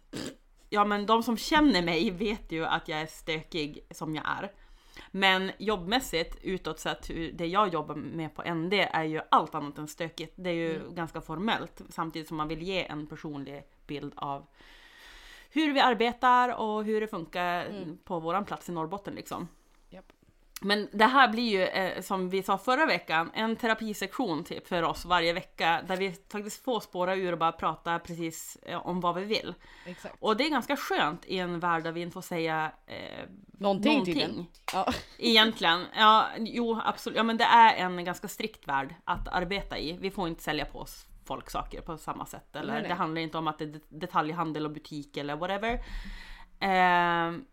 ja 0.74 0.86
men 0.86 1.05
de 1.05 1.24
som 1.24 1.38
känner 1.38 1.82
mig 1.82 2.11
vet 2.11 2.51
ju 2.51 2.65
att 2.65 2.88
jag 2.88 3.01
är 3.01 3.05
stökig 3.05 3.86
som 3.91 4.15
jag 4.15 4.24
är. 4.28 4.51
Men 5.11 5.51
jobbmässigt 5.57 6.38
utåt 6.41 6.80
sett, 6.80 7.07
det 7.34 7.47
jag 7.47 7.74
jobbar 7.74 7.95
med 7.95 8.36
på 8.36 8.53
ND 8.53 8.74
är 8.74 9.03
ju 9.03 9.21
allt 9.32 9.55
annat 9.55 9.78
än 9.78 9.88
stökigt. 9.88 10.34
Det 10.36 10.49
är 10.49 10.53
ju 10.53 10.82
ganska 10.89 11.21
formellt 11.21 11.82
samtidigt 11.89 12.28
som 12.28 12.38
man 12.38 12.47
vill 12.47 12.61
ge 12.61 12.86
en 12.86 13.07
personlig 13.07 13.63
bild 13.88 14.13
av 14.15 14.45
hur 15.49 15.74
vi 15.74 15.80
arbetar 15.80 16.59
och 16.59 16.84
hur 16.84 17.01
det 17.01 17.07
funkar 17.07 17.67
på 18.03 18.19
våran 18.19 18.45
plats 18.45 18.69
i 18.69 18.71
Norrbotten 18.71 19.15
liksom. 19.15 19.47
Men 20.64 20.89
det 20.91 21.05
här 21.05 21.28
blir 21.28 21.49
ju, 21.49 21.64
eh, 21.64 22.01
som 22.01 22.30
vi 22.30 22.43
sa 22.43 22.57
förra 22.57 22.86
veckan, 22.86 23.32
en 23.34 23.55
terapisektion 23.55 24.43
typ 24.43 24.68
för 24.68 24.84
oss 24.84 25.05
varje 25.05 25.34
vecka 25.34 25.82
där 25.88 25.97
vi 25.97 26.16
faktiskt 26.32 26.64
får 26.64 26.80
spåra 26.80 27.16
ur 27.16 27.32
och 27.32 27.38
bara 27.38 27.51
prata 27.51 27.99
precis 27.99 28.57
eh, 28.61 28.88
om 28.88 28.99
vad 28.99 29.16
vi 29.16 29.24
vill. 29.24 29.53
Exakt. 29.86 30.16
Och 30.20 30.38
det 30.38 30.45
är 30.45 30.49
ganska 30.49 30.78
skönt 30.78 31.26
i 31.26 31.39
en 31.39 31.59
värld 31.59 31.84
där 31.84 31.91
vi 31.91 32.01
inte 32.01 32.14
får 32.14 32.22
säga 32.22 32.72
eh, 32.88 33.30
Någonting, 33.59 33.91
någonting. 33.91 34.49
Ja. 34.74 34.93
Egentligen, 35.18 35.86
ja, 35.95 36.28
jo 36.38 36.82
absolut. 36.86 37.18
Ja 37.18 37.24
men 37.24 37.38
det 37.38 37.43
är 37.43 37.76
en 37.76 38.05
ganska 38.05 38.28
strikt 38.28 38.68
värld 38.68 38.95
att 39.05 39.28
arbeta 39.28 39.78
i. 39.78 39.97
Vi 40.01 40.11
får 40.11 40.28
inte 40.28 40.43
sälja 40.43 40.66
på 40.66 40.80
oss 40.80 41.05
folk 41.26 41.49
saker 41.49 41.82
på 41.82 41.97
samma 41.97 42.26
sätt. 42.26 42.55
Eller 42.55 42.74
Nej, 42.74 42.82
nej. 42.82 42.89
det 42.89 42.95
handlar 42.95 43.22
inte 43.22 43.38
om 43.38 43.47
att 43.47 43.59
det 43.59 43.64
är 43.66 43.68
det- 43.68 43.82
detaljhandel 43.89 44.66
och 44.66 44.72
butik 44.72 45.18
eller 45.18 45.36
whatever. 45.36 45.84
Ehm, 46.59 47.45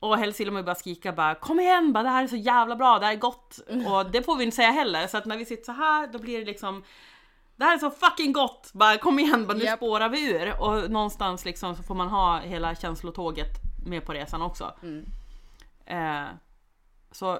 och 0.00 0.18
helst 0.18 0.40
vill 0.40 0.50
man 0.50 0.62
ju 0.62 0.66
bara 0.66 0.74
skrika 0.74 1.12
bara 1.12 1.34
kom 1.34 1.60
igen 1.60 1.92
bara 1.92 2.02
det 2.02 2.10
här 2.10 2.22
är 2.22 2.26
så 2.26 2.36
jävla 2.36 2.76
bra, 2.76 2.98
det 2.98 3.06
här 3.06 3.12
är 3.12 3.18
gott. 3.18 3.60
Och 3.68 4.10
det 4.10 4.22
får 4.22 4.36
vi 4.36 4.44
inte 4.44 4.56
säga 4.56 4.70
heller. 4.70 5.06
Så 5.06 5.16
att 5.16 5.24
när 5.24 5.36
vi 5.36 5.44
sitter 5.44 5.64
så 5.64 5.72
här 5.72 6.06
då 6.06 6.18
blir 6.18 6.38
det 6.38 6.44
liksom 6.44 6.82
det 7.56 7.64
här 7.64 7.74
är 7.74 7.78
så 7.78 7.90
fucking 7.90 8.32
gott! 8.32 8.70
Bara 8.72 8.98
kom 8.98 9.18
igen, 9.18 9.46
bara 9.46 9.56
nu 9.56 9.64
Japp. 9.64 9.78
spårar 9.78 10.08
vi 10.08 10.30
ur. 10.30 10.60
Och 10.60 10.90
någonstans 10.90 11.44
liksom 11.44 11.76
så 11.76 11.82
får 11.82 11.94
man 11.94 12.08
ha 12.08 12.38
hela 12.38 12.74
känslotåget 12.74 13.48
med 13.86 14.04
på 14.04 14.12
resan 14.12 14.42
också. 14.42 14.74
Mm. 14.82 15.06
Eh, 15.86 16.28
så 17.10 17.38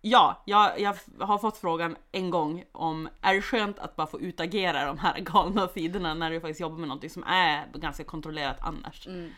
ja, 0.00 0.42
jag, 0.46 0.80
jag 0.80 0.96
har 1.18 1.38
fått 1.38 1.56
frågan 1.56 1.96
en 2.12 2.30
gång 2.30 2.64
om 2.72 3.08
är 3.20 3.34
det 3.34 3.42
skönt 3.42 3.78
att 3.78 3.96
bara 3.96 4.06
få 4.06 4.20
utagera 4.20 4.86
de 4.86 4.98
här 4.98 5.20
galna 5.20 5.68
sidorna 5.68 6.14
när 6.14 6.30
du 6.30 6.40
faktiskt 6.40 6.60
jobbar 6.60 6.78
med 6.78 6.88
någonting 6.88 7.10
som 7.10 7.24
är 7.24 7.66
ganska 7.74 8.04
kontrollerat 8.04 8.56
annars. 8.60 9.06
Mm. 9.06 9.30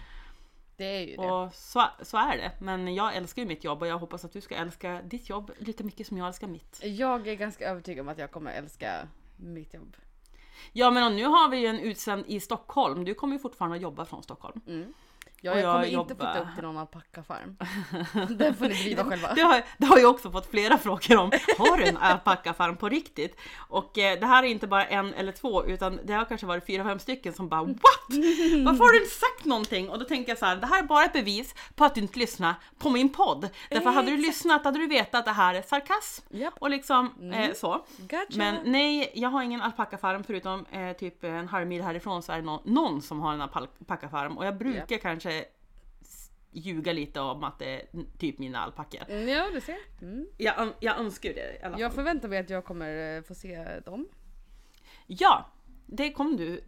Det 0.76 0.84
är 0.84 1.00
ju 1.00 1.16
det. 1.16 1.30
Och 1.30 1.54
så, 1.54 1.84
så 2.02 2.16
är 2.16 2.36
det. 2.36 2.52
Men 2.58 2.94
jag 2.94 3.16
älskar 3.16 3.42
ju 3.42 3.48
mitt 3.48 3.64
jobb 3.64 3.82
och 3.82 3.88
jag 3.88 3.98
hoppas 3.98 4.24
att 4.24 4.32
du 4.32 4.40
ska 4.40 4.54
älska 4.54 5.02
ditt 5.02 5.28
jobb 5.28 5.50
lika 5.58 5.84
mycket 5.84 6.06
som 6.06 6.18
jag 6.18 6.26
älskar 6.26 6.46
mitt. 6.46 6.80
Jag 6.82 7.28
är 7.28 7.34
ganska 7.34 7.70
övertygad 7.70 8.00
om 8.00 8.08
att 8.08 8.18
jag 8.18 8.30
kommer 8.30 8.52
älska 8.52 9.08
mitt 9.36 9.74
jobb. 9.74 9.96
Ja 10.72 10.90
men 10.90 11.16
nu 11.16 11.24
har 11.24 11.48
vi 11.48 11.56
ju 11.56 11.66
en 11.66 11.80
utsänd 11.80 12.24
i 12.26 12.40
Stockholm. 12.40 13.04
Du 13.04 13.14
kommer 13.14 13.32
ju 13.34 13.38
fortfarande 13.38 13.76
att 13.76 13.82
jobba 13.82 14.04
från 14.04 14.22
Stockholm. 14.22 14.60
Ja, 15.44 15.50
jag, 15.50 15.58
jag 15.60 15.72
kommer 15.72 15.84
inte 15.84 15.94
jobbar- 15.94 16.32
flytta 16.32 16.40
upp 16.40 16.54
till 16.54 16.64
någon 16.64 16.78
alpackafarm. 16.78 17.56
Den 18.38 18.54
får 18.54 18.64
ni 18.68 18.74
driva 18.74 19.04
själva. 19.04 19.34
Det 19.34 19.40
har, 19.42 19.62
det 19.78 19.86
har 19.86 19.98
jag 19.98 20.10
också 20.10 20.30
fått 20.30 20.50
flera 20.50 20.78
frågor 20.86 21.16
om. 21.16 21.30
Har 21.58 21.76
du 21.76 21.84
en 21.84 21.96
alpackafarm 21.96 22.76
på 22.76 22.88
riktigt? 22.88 23.36
Och 23.68 23.98
eh, 23.98 24.20
det 24.20 24.26
här 24.26 24.42
är 24.42 24.46
inte 24.46 24.66
bara 24.66 24.84
en 24.86 25.14
eller 25.14 25.32
två 25.32 25.64
utan 25.66 26.00
det 26.04 26.12
har 26.12 26.24
kanske 26.24 26.46
varit 26.46 26.66
fyra, 26.66 26.84
fem 26.84 26.98
stycken 26.98 27.32
som 27.32 27.48
bara 27.48 27.62
What? 27.62 27.78
Varför 28.64 28.84
har 28.84 28.92
du 28.92 28.98
inte 28.98 29.14
sagt 29.14 29.44
någonting? 29.44 29.90
Och 29.90 29.98
då 29.98 30.04
tänker 30.04 30.30
jag 30.30 30.38
så 30.38 30.46
här, 30.46 30.56
det 30.56 30.66
här 30.66 30.78
är 30.82 30.86
bara 30.86 31.04
ett 31.04 31.12
bevis 31.12 31.54
på 31.74 31.84
att 31.84 31.94
du 31.94 32.00
inte 32.00 32.18
lyssnar 32.18 32.54
på 32.78 32.90
min 32.90 33.08
podd. 33.08 33.48
Därför 33.70 33.90
hade 33.90 34.10
du 34.10 34.16
lyssnat 34.16 34.64
hade 34.64 34.78
du 34.78 34.86
vetat 34.86 35.14
att 35.14 35.24
det 35.24 35.30
här 35.32 35.54
är 35.54 35.62
sarkasm. 35.62 36.24
Japp. 36.30 36.54
Och 36.58 36.70
liksom 36.70 37.32
eh, 37.34 37.52
så. 37.54 37.84
Gotcha. 37.98 38.24
Men 38.34 38.56
nej, 38.64 39.12
jag 39.14 39.28
har 39.28 39.42
ingen 39.42 39.60
alpackafarm 39.62 40.24
förutom 40.24 40.66
eh, 40.72 40.92
typ 40.92 41.24
en 41.24 41.48
halv 41.48 41.66
mil 41.66 41.82
härifrån 41.82 42.22
så 42.22 42.32
är 42.32 42.36
det 42.36 42.42
någon, 42.42 42.60
någon 42.64 43.02
som 43.02 43.20
har 43.20 43.32
en 43.32 43.40
alpackafarm 43.40 44.38
och 44.38 44.46
jag 44.46 44.58
brukar 44.58 44.98
kanske 44.98 45.33
s- 46.00 46.30
ljuga 46.52 46.92
lite 46.92 47.20
om 47.20 47.44
att 47.44 47.58
det 47.58 47.80
är 47.80 47.86
typ 48.18 48.38
mina 48.38 48.58
alpackor. 48.58 49.00
Mm, 49.08 49.28
Ja, 49.28 49.50
du 49.52 49.60
ser. 49.60 49.78
Mm. 50.02 50.26
Jag,ön- 50.38 50.74
jag 50.80 50.98
önskar 50.98 51.28
ju 51.28 51.34
det 51.34 51.54
i 51.56 51.62
alla 51.62 51.70
fall. 51.72 51.80
Jag 51.80 51.94
förväntar 51.94 52.28
mig 52.28 52.38
att 52.38 52.50
jag 52.50 52.64
kommer 52.64 53.16
eh, 53.16 53.22
få 53.22 53.34
se 53.34 53.80
dem. 53.80 54.08
Ja, 55.06 55.50
det 55.86 56.12
kommer 56.12 56.38
du 56.38 56.64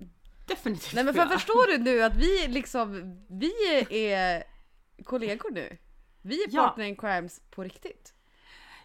definitivt 0.46 0.94
Nej 0.94 1.04
men 1.04 1.14
för 1.14 1.26
förstår 1.26 1.66
du 1.66 1.78
nu 1.78 2.02
att 2.02 2.16
vi 2.16 2.46
liksom, 2.48 3.18
vi 3.28 3.52
är 4.12 4.44
kollegor 5.04 5.50
nu. 5.50 5.76
Vi 6.22 6.44
är 6.44 6.48
Ja. 6.50 6.62
partner 6.68 6.84
in 6.84 6.96
crimes 6.96 7.40
på 7.50 7.62
riktigt. 7.62 8.14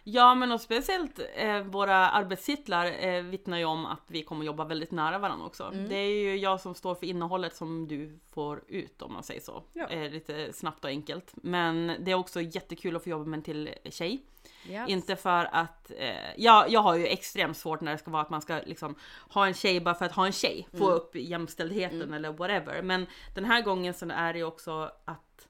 Ja 0.04 0.34
men 0.34 0.52
och 0.52 0.60
speciellt 0.60 1.20
eh, 1.34 1.60
våra 1.60 1.96
arbetstitlar 1.96 3.06
eh, 3.06 3.22
vittnar 3.22 3.58
ju 3.58 3.64
om 3.64 3.86
att 3.86 4.02
vi 4.06 4.22
kommer 4.22 4.44
jobba 4.44 4.64
väldigt 4.64 4.90
nära 4.90 5.18
varandra 5.18 5.46
också. 5.46 5.64
Mm. 5.64 5.88
Det 5.88 5.94
är 5.96 6.22
ju 6.22 6.36
jag 6.36 6.60
som 6.60 6.74
står 6.74 6.94
för 6.94 7.06
innehållet 7.06 7.56
som 7.56 7.88
du 7.88 8.18
får 8.30 8.62
ut 8.68 9.02
om 9.02 9.12
man 9.12 9.22
säger 9.22 9.40
så. 9.40 9.62
Ja. 9.72 9.88
Eh, 9.88 10.10
lite 10.10 10.52
snabbt 10.52 10.84
och 10.84 10.90
enkelt. 10.90 11.32
Men 11.34 11.96
det 12.00 12.10
är 12.10 12.14
också 12.14 12.40
jättekul 12.40 12.96
att 12.96 13.02
få 13.04 13.08
jobba 13.10 13.24
med 13.24 13.36
en 13.36 13.42
till 13.42 13.70
tjej. 13.90 14.22
Yes. 14.68 14.88
Inte 14.88 15.16
för 15.16 15.48
att, 15.52 15.90
eh, 15.98 16.14
ja, 16.36 16.66
jag 16.68 16.80
har 16.80 16.94
ju 16.94 17.06
extremt 17.06 17.56
svårt 17.56 17.80
när 17.80 17.92
det 17.92 17.98
ska 17.98 18.10
vara 18.10 18.22
att 18.22 18.30
man 18.30 18.42
ska 18.42 18.60
liksom 18.66 18.94
ha 19.30 19.46
en 19.46 19.54
tjej 19.54 19.80
bara 19.80 19.94
för 19.94 20.04
att 20.04 20.12
ha 20.12 20.26
en 20.26 20.32
tjej. 20.32 20.68
Få 20.70 20.84
Mm. 20.84 20.94
upp 20.96 21.16
jämställdheten 21.16 22.12
eller 22.14 22.32
whatever. 22.32 22.82
Men 22.82 23.06
den 23.34 23.44
här 23.44 23.62
gången 23.62 23.94
så 23.94 24.10
är 24.10 24.32
det 24.32 24.38
ju 24.38 24.44
också 24.44 24.90
att 25.04 25.48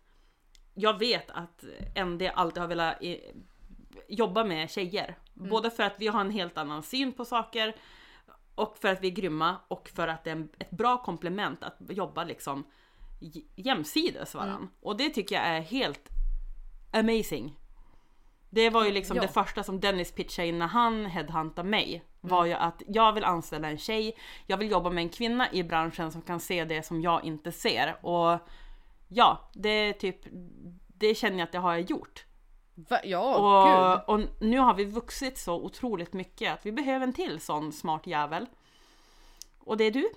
jag 0.74 0.98
vet 0.98 1.30
att 1.30 1.64
ND 2.06 2.22
alltid 2.34 2.60
har 2.60 2.68
velat 2.68 2.96
jobba 4.08 4.44
med 4.44 4.70
tjejer. 4.70 5.18
Mm. 5.36 5.50
Både 5.50 5.70
för 5.70 5.82
att 5.82 5.94
vi 5.98 6.06
har 6.06 6.20
en 6.20 6.30
helt 6.30 6.58
annan 6.58 6.82
syn 6.82 7.12
på 7.12 7.24
saker 7.24 7.76
och 8.54 8.78
för 8.78 8.88
att 8.88 9.02
vi 9.02 9.08
är 9.08 9.12
grymma 9.12 9.56
och 9.68 9.88
för 9.88 10.08
att 10.08 10.24
det 10.24 10.30
är 10.30 10.48
ett 10.58 10.70
bra 10.70 11.02
komplement 11.02 11.62
att 11.62 11.76
jobba 11.88 12.24
liksom 12.24 12.64
jämsides 13.56 14.34
varann. 14.34 14.56
Mm. 14.56 14.68
Och 14.80 14.96
det 14.96 15.08
tycker 15.10 15.34
jag 15.34 15.44
är 15.44 15.60
helt 15.60 16.08
amazing. 16.92 17.58
Det 18.50 18.70
var 18.70 18.84
ju 18.84 18.92
liksom 18.92 19.16
Ja. 19.16 19.22
det 19.22 19.28
första 19.28 19.62
som 19.62 19.80
Dennis 19.80 20.12
pitchade 20.12 20.48
in 20.48 20.58
när 20.58 20.66
han 20.66 21.06
headhuntade 21.06 21.68
mig. 21.68 22.04
Var 22.20 22.44
ju 22.44 22.52
att 22.52 22.82
jag 22.86 23.12
vill 23.12 23.24
anställa 23.24 23.68
en 23.68 23.78
tjej, 23.78 24.16
jag 24.46 24.56
vill 24.56 24.70
jobba 24.70 24.90
med 24.90 25.02
en 25.02 25.08
kvinna 25.08 25.52
i 25.52 25.62
branschen 25.62 26.12
som 26.12 26.22
kan 26.22 26.40
se 26.40 26.64
det 26.64 26.82
som 26.82 27.00
jag 27.02 27.24
inte 27.24 27.52
ser. 27.52 28.06
Och 28.06 28.38
ja, 29.08 29.50
det 29.54 29.68
är 29.68 29.92
typ, 29.92 30.20
det 30.86 31.14
känner 31.14 31.38
jag 31.38 31.46
att 31.46 31.52
det 31.52 31.58
har 31.58 31.72
jag 31.72 31.90
gjort. 31.90 32.24
Va? 32.74 33.00
Ja, 33.04 33.32
gud. 33.64 34.08
Och, 34.08 34.14
och 34.14 34.28
nu 34.40 34.58
har 34.58 34.74
vi 34.74 34.84
vuxit 34.84 35.38
så 35.38 35.54
otroligt 35.54 36.12
mycket 36.12 36.52
att 36.52 36.66
vi 36.66 36.72
behöver 36.72 37.06
en 37.06 37.12
till 37.12 37.40
sån 37.40 37.72
smart 37.72 38.06
jävel. 38.06 38.46
Och 39.58 39.76
det 39.76 39.84
är 39.84 39.90
du. 39.90 40.10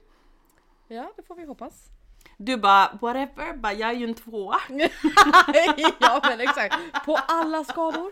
Ja, 0.88 1.12
det 1.16 1.24
får 1.24 1.36
vi 1.36 1.46
hoppas. 1.46 1.90
Du 2.38 2.58
bara 2.58 2.98
whatever, 3.02 3.54
bara, 3.54 3.74
jag 3.74 3.90
är 3.90 3.94
ju 3.94 4.04
en 4.06 4.14
tvåa. 4.14 4.60
ja 6.00 6.22
men 6.24 6.42
exakt. 6.42 6.76
På 7.06 7.16
alla 7.16 7.64
skador. 7.64 8.12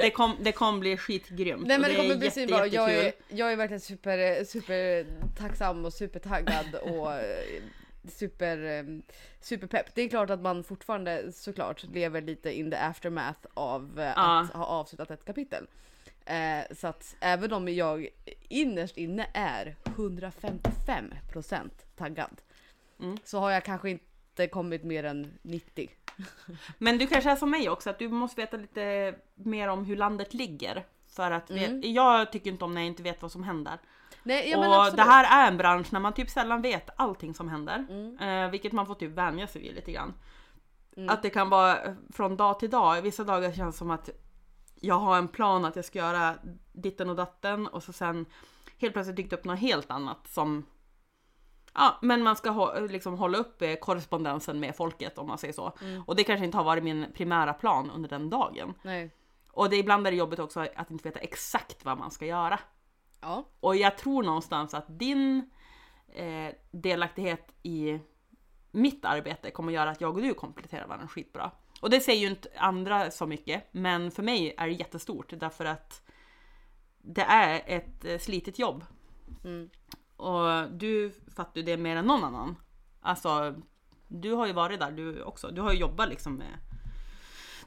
Det 0.00 0.10
kom, 0.10 0.36
det 0.40 0.52
kommer 0.52 0.78
bli 0.78 0.96
skitgrymt. 0.96 1.66
Nej 1.66 1.78
men 1.78 1.84
och 1.84 1.88
det 1.88 1.94
är 1.94 2.02
kommer 2.02 2.16
bli 2.16 2.26
jätte, 2.26 2.34
svinbra. 2.34 2.66
Jag 2.66 2.94
är, 2.94 3.12
jag 3.28 3.52
är 3.52 3.56
verkligen 3.56 3.80
super, 3.80 4.44
super 4.44 5.06
tacksam 5.38 5.84
och 5.84 5.92
supertaggad 5.92 6.74
och 6.74 7.12
eh, 7.12 7.62
super, 8.08 8.58
eh, 8.64 8.84
superpepp. 9.40 9.94
Det 9.94 10.02
är 10.02 10.08
klart 10.08 10.30
att 10.30 10.40
man 10.40 10.64
fortfarande 10.64 11.32
såklart 11.32 11.84
lever 11.84 12.20
lite 12.22 12.52
in 12.58 12.70
the 12.70 12.76
aftermath 12.76 13.46
av 13.54 14.00
eh, 14.00 14.04
Ja. 14.16 14.40
att 14.40 14.52
ha 14.52 14.64
avslutat 14.64 15.10
ett 15.10 15.24
kapitel. 15.24 15.66
Eh, 16.24 16.74
så 16.76 16.86
att 16.86 17.16
även 17.20 17.52
om 17.52 17.68
jag 17.68 18.08
innerst 18.48 18.96
inne 18.96 19.26
är 19.34 19.76
155% 19.84 21.70
taggad 21.96 22.40
Mm. 23.00 23.16
så 23.24 23.38
har 23.38 23.50
jag 23.50 23.64
kanske 23.64 23.90
inte 23.90 24.46
kommit 24.46 24.84
mer 24.84 25.04
än 25.04 25.38
90. 25.42 25.90
Men 26.78 26.98
du 26.98 27.06
kanske 27.06 27.30
är 27.30 27.36
som 27.36 27.50
mig 27.50 27.68
också, 27.70 27.90
att 27.90 27.98
du 27.98 28.08
måste 28.08 28.40
veta 28.40 28.56
lite 28.56 29.14
mer 29.34 29.68
om 29.68 29.84
hur 29.84 29.96
landet 29.96 30.34
ligger. 30.34 30.84
För 31.08 31.30
att 31.30 31.50
Mm. 31.50 31.80
jag 31.92 32.32
tycker 32.32 32.50
inte 32.50 32.64
om 32.64 32.74
när 32.74 32.80
jag 32.80 32.86
inte 32.86 33.02
vet 33.02 33.22
vad 33.22 33.32
som 33.32 33.42
händer. 33.42 33.78
Nej, 34.22 34.50
ja, 34.50 34.58
och 34.58 34.74
absolut. 34.76 34.96
det 34.96 35.02
här 35.02 35.44
är 35.44 35.50
en 35.50 35.56
bransch 35.56 35.92
när 35.92 36.00
man 36.00 36.12
typ 36.12 36.30
sällan 36.30 36.62
vet 36.62 36.90
allting 36.96 37.34
som 37.34 37.48
händer. 37.48 37.86
Mm. 37.90 38.18
Eh, 38.18 38.50
vilket 38.50 38.72
man 38.72 38.86
får 38.86 38.94
typ 38.94 39.10
vänja 39.10 39.46
sig 39.46 39.62
vid 39.62 39.74
lite 39.74 39.92
grann. 39.92 40.14
Att 41.08 41.22
det 41.22 41.30
kan 41.30 41.50
vara 41.50 41.82
eh, 41.82 41.94
från 42.12 42.36
dag 42.36 42.58
till 42.58 42.70
dag. 42.70 43.02
Vissa 43.02 43.24
dagar 43.24 43.52
känns 43.52 43.74
det 43.74 43.78
som 43.78 43.90
att 43.90 44.10
jag 44.80 44.98
har 44.98 45.18
en 45.18 45.28
plan 45.28 45.64
att 45.64 45.76
jag 45.76 45.84
ska 45.84 45.98
göra 45.98 46.34
ditten 46.72 47.10
och 47.10 47.16
datten 47.16 47.66
och 47.66 47.82
så 47.82 47.92
sen 47.92 48.26
helt 48.78 48.92
plötsligt 48.92 49.16
dykt 49.16 49.32
upp 49.32 49.44
något 49.44 49.58
helt 49.58 49.90
annat 49.90 50.28
som 50.28 50.66
Ja, 51.74 51.98
men 52.02 52.22
man 52.22 52.36
ska 52.36 52.50
hå- 52.50 52.88
liksom 52.88 53.18
hålla 53.18 53.38
upp 53.38 53.62
eh, 53.62 53.74
korrespondensen 53.74 54.60
med 54.60 54.76
folket 54.76 55.18
om 55.18 55.28
man 55.28 55.38
säger 55.38 55.54
så. 55.54 55.72
Mm. 55.82 56.02
Och 56.06 56.16
det 56.16 56.24
kanske 56.24 56.44
inte 56.44 56.56
har 56.56 56.64
varit 56.64 56.84
min 56.84 57.06
primära 57.14 57.52
plan 57.52 57.90
under 57.90 58.08
den 58.08 58.30
dagen. 58.30 58.74
Nej. 58.82 59.10
Och 59.50 59.70
det 59.70 59.76
ibland 59.76 60.06
är 60.06 60.10
det 60.10 60.16
jobbigt 60.16 60.38
också 60.38 60.66
att 60.76 60.90
inte 60.90 61.08
veta 61.08 61.20
exakt 61.20 61.84
vad 61.84 61.98
man 61.98 62.10
ska 62.10 62.26
göra. 62.26 62.58
Ja. 63.22 63.48
Och 63.60 63.76
jag 63.76 63.98
tror 63.98 64.22
någonstans 64.22 64.74
att 64.74 64.98
din 64.98 65.50
eh, 66.08 66.54
delaktighet 66.70 67.54
i 67.62 67.98
mitt 68.70 69.04
arbete 69.04 69.50
kommer 69.50 69.72
göra 69.72 69.90
att 69.90 70.00
jag 70.00 70.16
och 70.16 70.22
du 70.22 70.34
kompletterar 70.34 70.86
varandra 70.86 71.08
skitbra. 71.08 71.50
Och 71.80 71.90
det 71.90 72.00
säger 72.00 72.20
ju 72.20 72.26
inte 72.26 72.48
andra 72.56 73.10
så 73.10 73.26
mycket, 73.26 73.64
men 73.72 74.10
för 74.10 74.22
mig 74.22 74.54
är 74.58 74.66
det 74.66 74.72
jättestort 74.72 75.32
därför 75.36 75.64
att 75.64 76.02
det 76.98 77.22
är 77.22 77.62
ett 77.66 78.04
eh, 78.04 78.18
slitigt 78.18 78.58
jobb. 78.58 78.84
Mm. 79.44 79.70
Och 80.16 80.70
du 80.72 81.12
fattar 81.36 81.60
ju 81.60 81.62
det 81.62 81.76
mer 81.76 81.96
än 81.96 82.04
någon 82.06 82.24
annan. 82.24 82.56
Alltså, 83.00 83.54
du 84.08 84.32
har 84.32 84.46
ju 84.46 84.52
varit 84.52 84.80
där 84.80 84.90
du 84.90 85.22
också. 85.22 85.50
Du 85.50 85.60
har 85.60 85.72
ju 85.72 85.78
jobbat 85.78 86.08
liksom 86.08 86.34
med... 86.34 86.58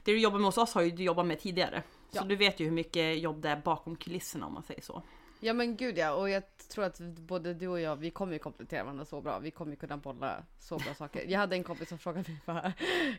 Det 0.04 0.12
du 0.12 0.18
jobbar 0.18 0.38
med 0.38 0.46
hos 0.46 0.58
oss 0.58 0.74
har 0.74 0.82
ju 0.82 0.90
du 0.90 1.02
jobbat 1.02 1.26
med 1.26 1.40
tidigare. 1.40 1.82
Så 2.10 2.18
Ja. 2.18 2.22
du 2.22 2.36
vet 2.36 2.60
ju 2.60 2.64
hur 2.64 2.72
mycket 2.72 3.18
jobb 3.18 3.42
det 3.42 3.48
är 3.48 3.56
bakom 3.56 3.96
kulisserna 3.96 4.46
om 4.46 4.52
man 4.54 4.62
säger 4.62 4.82
så. 4.82 5.02
Ja 5.40 5.52
men 5.52 5.76
gud 5.76 5.98
ja, 5.98 6.12
och 6.12 6.30
jag 6.30 6.42
tror 6.68 6.84
att 6.84 6.98
både 7.00 7.54
du 7.54 7.68
och 7.68 7.80
jag, 7.80 7.96
vi 7.96 8.10
kommer 8.10 8.32
ju 8.32 8.38
komplettera 8.38 8.84
varandra 8.84 9.04
så 9.04 9.20
bra. 9.20 9.38
Vi 9.38 9.50
kommer 9.50 9.72
ju 9.72 9.76
kunna 9.76 9.96
bolla 9.96 10.44
så 10.58 10.78
bra 10.78 10.94
saker. 10.94 11.24
Jag 11.28 11.38
hade 11.38 11.56
en 11.56 11.64
kompis 11.64 11.88
som 11.88 11.98
frågade 11.98 12.30
mig 12.30 12.40
bara, 12.46 12.72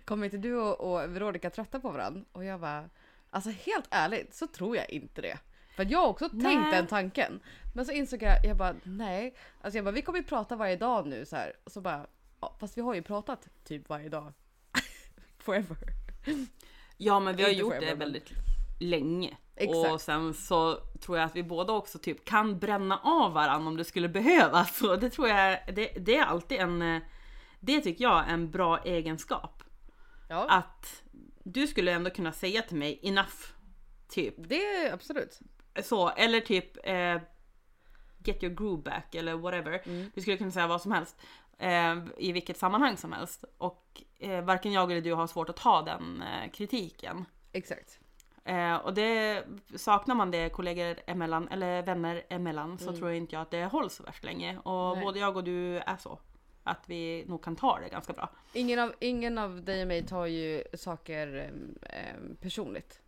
kommer 0.05 0.26
inte 0.26 0.38
du 0.38 0.55
och, 0.55 0.80
och 0.93 1.15
Veronica 1.15 1.49
trötta 1.49 1.80
på 1.80 1.89
varandra? 1.91 2.22
Och 2.32 2.45
jag 2.45 2.59
bara, 2.59 2.89
alltså 3.30 3.49
helt 3.49 3.88
ärligt 3.89 4.34
så 4.34 4.47
tror 4.47 4.76
jag 4.76 4.89
inte 4.89 5.22
det. 5.22 5.38
För 5.76 5.86
jag 5.91 5.99
har 5.99 6.07
också 6.07 6.30
tänkt 6.30 6.43
Nej. 6.43 6.72
den 6.72 6.88
tanken. 6.88 7.39
Men 7.76 7.86
så 7.86 7.91
insåg 7.91 8.22
jag, 8.24 8.45
jag 8.45 8.57
bara 8.57 8.76
nej. 8.84 9.36
Alltså 9.61 9.78
jag 9.78 9.86
bara, 9.86 9.91
vi 9.91 10.01
kommer 10.01 10.20
ju 10.20 10.26
prata 10.26 10.55
varje 10.55 10.76
dag 10.76 11.07
nu 11.07 11.26
så 11.26 11.36
här. 11.36 11.53
Och 11.63 11.72
så 11.72 11.82
bara, 11.82 12.07
ja, 12.41 12.55
fast 12.59 12.78
vi 12.78 12.82
har 12.82 12.93
ju 12.93 13.01
pratat 13.01 13.47
typ 13.63 13.89
varje 13.89 14.09
dag. 14.09 14.34
Forever. 15.38 15.78
Ja 16.97 17.20
men 17.20 17.36
vi 17.36 17.43
har 17.43 17.49
gjort 17.49 17.74
forever, 17.74 17.86
det 17.86 17.91
men- 17.91 17.99
väldigt 17.99 18.32
länge. 18.80 19.38
Exakt. 19.58 19.93
Och 19.93 20.01
sen 20.01 20.34
så 20.34 20.80
tror 21.01 21.18
jag 21.18 21.26
att 21.26 21.36
vi 21.36 21.43
båda 21.43 21.74
också 21.74 21.99
typ 21.99 22.26
kan 22.26 22.60
bränna 22.60 22.99
av 23.03 23.34
varandra 23.34 23.68
om 23.68 23.78
det 23.78 23.86
skulle 23.86 24.10
behövas. 24.10 24.78
Så 24.80 24.95
det 24.95 25.10
tror 25.10 25.28
jag, 25.28 25.60
det, 25.76 25.91
det 25.99 26.18
är 26.18 26.26
alltid 26.26 26.60
en, 26.60 26.82
eh, 26.82 27.01
det 27.60 27.82
tycker 27.82 28.03
jag 28.03 28.28
är 28.28 28.34
en 28.34 28.51
bra 28.51 28.80
egenskap. 28.84 29.64
Ja, 30.30 30.45
Att 30.49 31.03
du 31.43 31.68
skulle 31.68 31.91
ändå 31.91 32.10
kunna 32.10 32.32
säga 32.32 32.62
till 32.62 32.78
mig 32.78 32.99
enough, 33.03 33.36
typ. 34.08 34.36
det 34.38 34.66
är 34.66 34.93
absolut. 34.93 35.39
Så, 35.84 36.10
eller 36.10 36.39
typ 36.39 36.78
eh, 36.84 37.22
get 38.24 38.43
your 38.43 38.55
groove 38.55 38.82
back 38.82 39.16
eller 39.16 39.34
whatever. 39.34 39.82
Mm. 39.86 40.12
Du 40.16 40.22
skulle 40.22 40.38
kunna 40.38 40.51
säga 40.51 40.68
vad 40.68 40.82
som 40.82 40.91
helst. 40.91 41.16
Eh, 41.60 41.95
I 42.18 42.32
vilket 42.32 42.58
sammanhang 42.58 42.97
som 42.97 43.14
helst. 43.14 43.45
Och 43.58 44.03
eh, 44.20 44.43
varken 44.43 44.72
jag 44.72 44.91
eller 44.91 45.01
du 45.01 45.14
har 45.14 45.28
svårt 45.28 45.49
att 45.49 45.58
ta 45.58 45.82
den 45.82 46.22
eh, 46.22 46.51
kritiken. 46.51 47.26
Exakt. 47.51 47.99
Eh, 48.48 48.76
och 48.76 48.93
det 48.93 49.43
saknar 49.76 50.16
man 50.16 50.32
det 50.32 50.50
kollegor 50.50 50.95
emellan 51.08 51.48
eller 51.48 51.82
vänner 51.84 52.24
emellan 52.30 52.78
så 52.78 52.88
Mm. 52.88 52.95
tror 52.98 53.10
jag 53.10 53.18
inte 53.18 53.36
jag 53.36 53.41
att 53.41 53.52
det 53.52 53.66
hålls 53.66 53.93
så 53.95 54.04
värst 54.04 54.24
länge. 54.24 54.58
Och 54.58 54.95
Nej. 54.98 55.06
både 55.06 55.20
jag 55.20 55.38
och 55.38 55.43
du 55.43 55.78
är 55.78 55.98
så. 55.98 56.20
Att 56.64 56.89
vi 56.89 57.26
nog 57.28 57.43
kan 57.43 57.56
ta 57.56 57.80
det 57.80 57.89
ganska 57.89 58.14
bra. 58.14 58.30
Ingen 58.54 58.80
av, 58.80 58.93
ingen 59.00 59.38
av 59.38 59.64
dig 59.64 59.82
och 59.82 59.88
mig 59.88 60.06
tar 60.08 60.26
ju 60.26 60.64
saker 60.74 61.52
em, 61.84 62.38
personligt. 62.41 63.02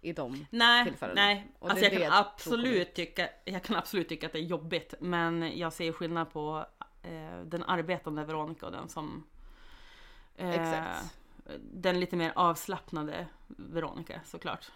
I 0.00 0.12
dem. 0.12 0.46
Nej, 0.50 0.84
tillfällen. 0.84 1.14
nej. 1.16 1.52
Och 1.58 1.70
Alltså 1.70 1.84
jag 1.84 2.02
kan, 2.02 2.12
absolut 2.12 2.94
tycka, 2.94 3.28
jag 3.44 3.62
kan 3.62 3.76
absolut 3.76 4.08
tycka 4.08 4.26
att 4.26 4.32
det 4.32 4.38
är 4.38 4.42
jobbigt. 4.42 4.94
Men 5.00 5.58
jag 5.58 5.72
ser 5.72 5.92
skillnad 5.92 6.32
på 6.32 6.66
eh, 7.02 7.40
den 7.44 7.62
arbetande 7.64 8.24
Veronica 8.24 8.66
och 8.66 8.72
den 8.72 8.88
som... 8.88 9.24
Eh, 10.36 10.50
Exakt. 10.50 11.14
Den 11.60 12.00
lite 12.00 12.16
mer 12.16 12.32
avslappnade 12.34 13.26
Veronica 13.46 14.20
såklart. 14.24 14.70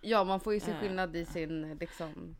Ja, 0.00 0.24
man 0.24 0.40
får 0.40 0.54
ju 0.54 0.60
se 0.60 0.70
Eh. 0.70 0.78
skillnad 0.80 1.16
i 1.16 1.24
sin 1.24 1.78
liksom... 1.80 2.36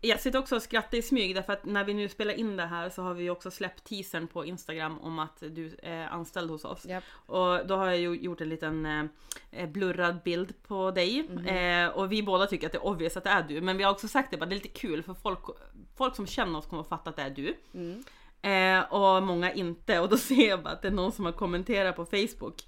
Jag 0.00 0.20
sitter 0.20 0.38
också 0.38 0.56
och 0.56 0.62
skrattar 0.62 0.98
i 0.98 1.02
smyg 1.02 1.34
därför 1.34 1.52
att 1.52 1.64
när 1.64 1.84
vi 1.84 1.94
nu 1.94 2.08
spelar 2.08 2.34
in 2.34 2.56
det 2.56 2.66
här 2.66 2.90
så 2.90 3.02
har 3.02 3.14
vi 3.14 3.30
också 3.30 3.50
släppt 3.50 3.84
teasern 3.84 4.26
på 4.26 4.44
Instagram 4.44 4.98
om 4.98 5.18
att 5.18 5.40
du 5.40 5.76
är 5.82 6.06
anställd 6.06 6.50
hos 6.50 6.64
oss. 6.64 6.86
Japp. 6.86 7.04
Och 7.26 7.66
då 7.66 7.76
har 7.76 7.86
jag 7.86 7.96
ju 7.98 8.14
gjort 8.14 8.40
en 8.40 8.48
liten 8.48 8.86
eh, 9.50 9.68
blurrad 9.68 10.22
bild 10.24 10.54
på 10.66 10.90
dig. 10.90 11.22
Mhm. 11.28 11.46
Eh, 11.46 11.88
och 11.88 12.12
vi 12.12 12.22
båda 12.22 12.46
tycker 12.46 12.66
att 12.66 12.72
det 12.72 12.78
är 12.78 12.86
obvious 12.86 13.16
att 13.16 13.24
det 13.24 13.30
är 13.30 13.42
du. 13.42 13.60
Men 13.60 13.76
vi 13.76 13.82
har 13.82 13.92
också 13.92 14.08
sagt 14.08 14.30
det, 14.30 14.36
bara, 14.36 14.46
det 14.46 14.52
är 14.54 14.60
lite 14.62 14.68
kul 14.68 15.02
för 15.02 15.14
folk, 15.14 15.40
folk 15.96 16.16
som 16.16 16.26
känner 16.26 16.58
oss 16.58 16.66
kommer 16.66 16.82
att 16.82 16.88
fatta 16.88 17.10
att 17.10 17.16
det 17.16 17.22
är 17.22 17.30
du. 17.30 17.56
Mm. 17.74 18.04
Och 18.90 19.22
många 19.22 19.52
inte. 19.52 20.00
Och 20.00 20.08
då 20.08 20.16
ser 20.16 20.48
jag 20.48 20.62
bara 20.62 20.72
att 20.74 20.82
det 20.82 20.88
är 20.88 20.92
någon 20.92 21.12
som 21.12 21.24
har 21.24 21.32
kommenterat 21.32 21.96
på 21.96 22.04
Facebook. 22.04 22.62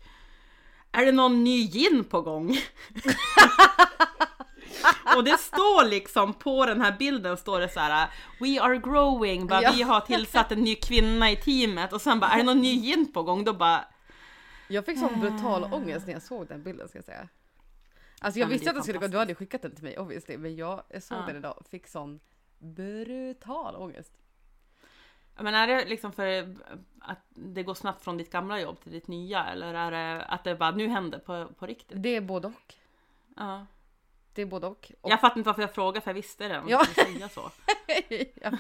Är 0.93 1.05
det 1.07 1.13
någon 1.13 1.45
ny 1.45 1.67
gin 1.69 2.05
på 2.05 2.23
gång? 2.23 2.51
och 5.17 5.25
det 5.25 5.39
står 5.39 5.89
liksom 5.89 6.35
på 6.35 6.67
den 6.67 6.81
här 6.81 6.97
bilden 6.99 7.37
står 7.37 7.61
det 7.61 7.69
så 7.69 7.81
här 7.81 8.09
We 8.41 8.61
are 8.61 8.79
growing, 8.79 9.47
bara, 9.47 9.63
Ja. 9.63 9.73
vi 9.77 9.83
har 9.83 10.01
tillsatt 10.01 10.53
en 10.53 10.61
ny 10.61 10.75
kvinna 10.75 11.31
i 11.31 11.37
teamet 11.37 11.93
och 11.93 12.01
sen 12.01 12.21
bara 12.21 12.31
är 12.31 12.37
det 12.37 12.43
någon 12.43 12.61
ny 12.61 12.81
gin 12.81 13.13
på 13.13 13.23
gång? 13.23 13.45
Då 13.45 13.53
bara 13.53 13.85
Jag 14.69 14.85
fick 14.87 14.99
sån 14.99 15.21
brutal 15.21 15.65
ångest 15.65 16.07
när 16.07 16.13
jag 16.13 16.23
såg 16.23 16.47
den 16.47 16.63
bilden 16.63 16.89
ska 16.89 16.99
jag 16.99 17.05
säga. 17.05 17.29
Alltså 18.21 18.41
jag 18.41 18.47
Ja, 18.49 18.53
visste 18.53 18.71
att 18.71 18.75
den 18.77 18.83
skulle 18.83 18.99
gå, 18.99 19.07
du 19.07 19.19
hade 19.19 19.35
skickat 19.35 19.63
den 19.63 19.75
till 19.75 19.85
mig 19.85 19.99
obviously, 19.99 20.37
men 20.39 20.57
jag 20.57 20.83
såg 21.03 21.19
Ja. 21.19 21.23
den 21.27 21.37
idag 21.37 21.59
och 21.59 21.67
fick 21.71 21.87
sån 21.89 22.21
brutal 22.59 23.77
ångest. 23.77 24.13
Men 25.37 25.55
är 25.55 25.67
det 25.67 25.85
liksom 25.85 26.13
för 26.13 26.55
att 27.01 27.19
det 27.31 27.63
går 27.63 27.75
snabbt 27.75 28.05
från 28.05 28.17
ditt 28.17 28.31
gamla 28.33 28.61
jobb 28.61 28.81
till 28.81 28.93
ditt 28.93 29.09
nya 29.09 29.45
eller 29.45 29.75
är 29.75 29.91
det 29.91 30.25
att 30.25 30.45
det 30.45 30.55
bara 30.55 30.71
nu 30.71 30.89
händer 30.89 31.19
på, 31.19 31.49
på 31.59 31.67
riktigt? 31.67 32.03
Det 32.03 32.17
är 32.17 32.21
både 32.21 32.47
och. 32.49 32.75
Ja. 33.37 33.67
Det 34.33 34.43
är 34.43 34.47
både 34.47 34.67
och. 34.67 34.93
och 35.01 35.11
Jag 35.11 35.21
fattar 35.21 35.37
inte 35.39 35.47
varför 35.49 35.63
jag 35.63 35.75
frågar 35.75 36.01
för 36.01 36.11
jag 36.11 36.15
visste 36.15 36.49
redan 36.49 36.69
Ja. 36.69 36.85
säga 36.95 37.29
så. 37.29 37.51
ja. 38.43 38.53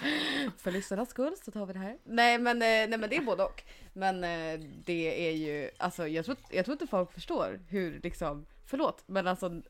För 0.59 0.71
lyssnarnas 0.71 1.11
skull 1.11 1.35
så 1.45 1.51
tar 1.51 1.67
vi 1.67 1.73
det 1.73 1.79
här. 1.79 1.99
Nej 2.05 2.39
men, 2.39 2.57
eh, 2.57 2.67
nej, 2.89 2.99
men 2.99 3.11
det 3.11 3.17
är 3.17 3.23
både 3.23 3.43
och. 3.45 3.63
Men 3.93 4.25
eh, 4.25 4.61
det 4.85 5.29
är 5.29 5.33
ju, 5.33 5.71
alltså 5.79 6.09
jag 6.09 6.25
tror, 6.25 6.37
jag 6.51 6.65
tror 6.65 6.73
inte 6.73 6.87
folk 6.87 7.13
förstår 7.13 7.61
hur 7.69 8.01
liksom, 8.03 8.47
förlåt, 8.67 9.03
men 9.07 9.27
alltså 9.27 9.63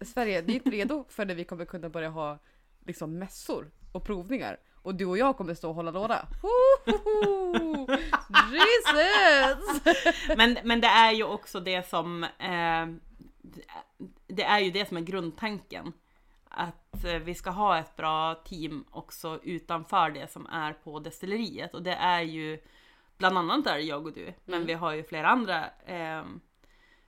Sverige, 0.00 0.42
vi 0.42 0.52
är 0.52 0.56
inte 0.56 0.70
redo 0.70 1.04
för 1.08 1.24
när 1.24 1.34
vi 1.34 1.44
kommer 1.44 1.64
kunna 1.64 1.88
börja 1.88 2.08
ha 2.08 2.38
liksom 2.86 3.18
mässor 3.18 3.70
och 3.92 4.04
provningar. 4.04 4.58
Och 4.82 4.94
du 4.94 5.06
och 5.06 5.18
jag 5.18 5.36
kommer 5.36 5.54
stå 5.54 5.68
och 5.68 5.74
hålla 5.74 5.90
låda. 5.90 6.26
Jesus! 8.52 9.82
Men, 10.36 10.58
men 10.64 10.80
det 10.80 10.86
är 10.86 11.12
ju 11.12 11.24
också 11.24 11.60
det 11.60 11.88
som 11.88 12.24
eh, 12.24 12.86
Det 14.26 14.42
är 14.44 14.58
ju 14.60 14.70
det 14.70 14.88
som 14.88 14.96
är 14.96 15.00
grundtanken. 15.00 15.92
Att 16.48 17.04
eh, 17.04 17.14
vi 17.14 17.34
ska 17.34 17.50
ha 17.50 17.78
ett 17.78 17.96
bra 17.96 18.34
team 18.34 18.84
också 18.90 19.40
utanför 19.42 20.10
det 20.10 20.32
som 20.32 20.46
är 20.46 20.72
på 20.72 20.98
destilleriet. 20.98 21.74
Och 21.74 21.82
det 21.82 21.94
är 21.94 22.20
ju 22.20 22.60
bland 23.18 23.38
annat 23.38 23.66
är 23.66 23.76
jag 23.78 24.06
och 24.06 24.12
du. 24.12 24.34
Men 24.44 24.54
Mm. 24.54 24.66
vi 24.66 24.72
har 24.74 24.92
ju 24.92 25.04
flera 25.04 25.28
andra 25.28 25.64
eh, 25.86 26.22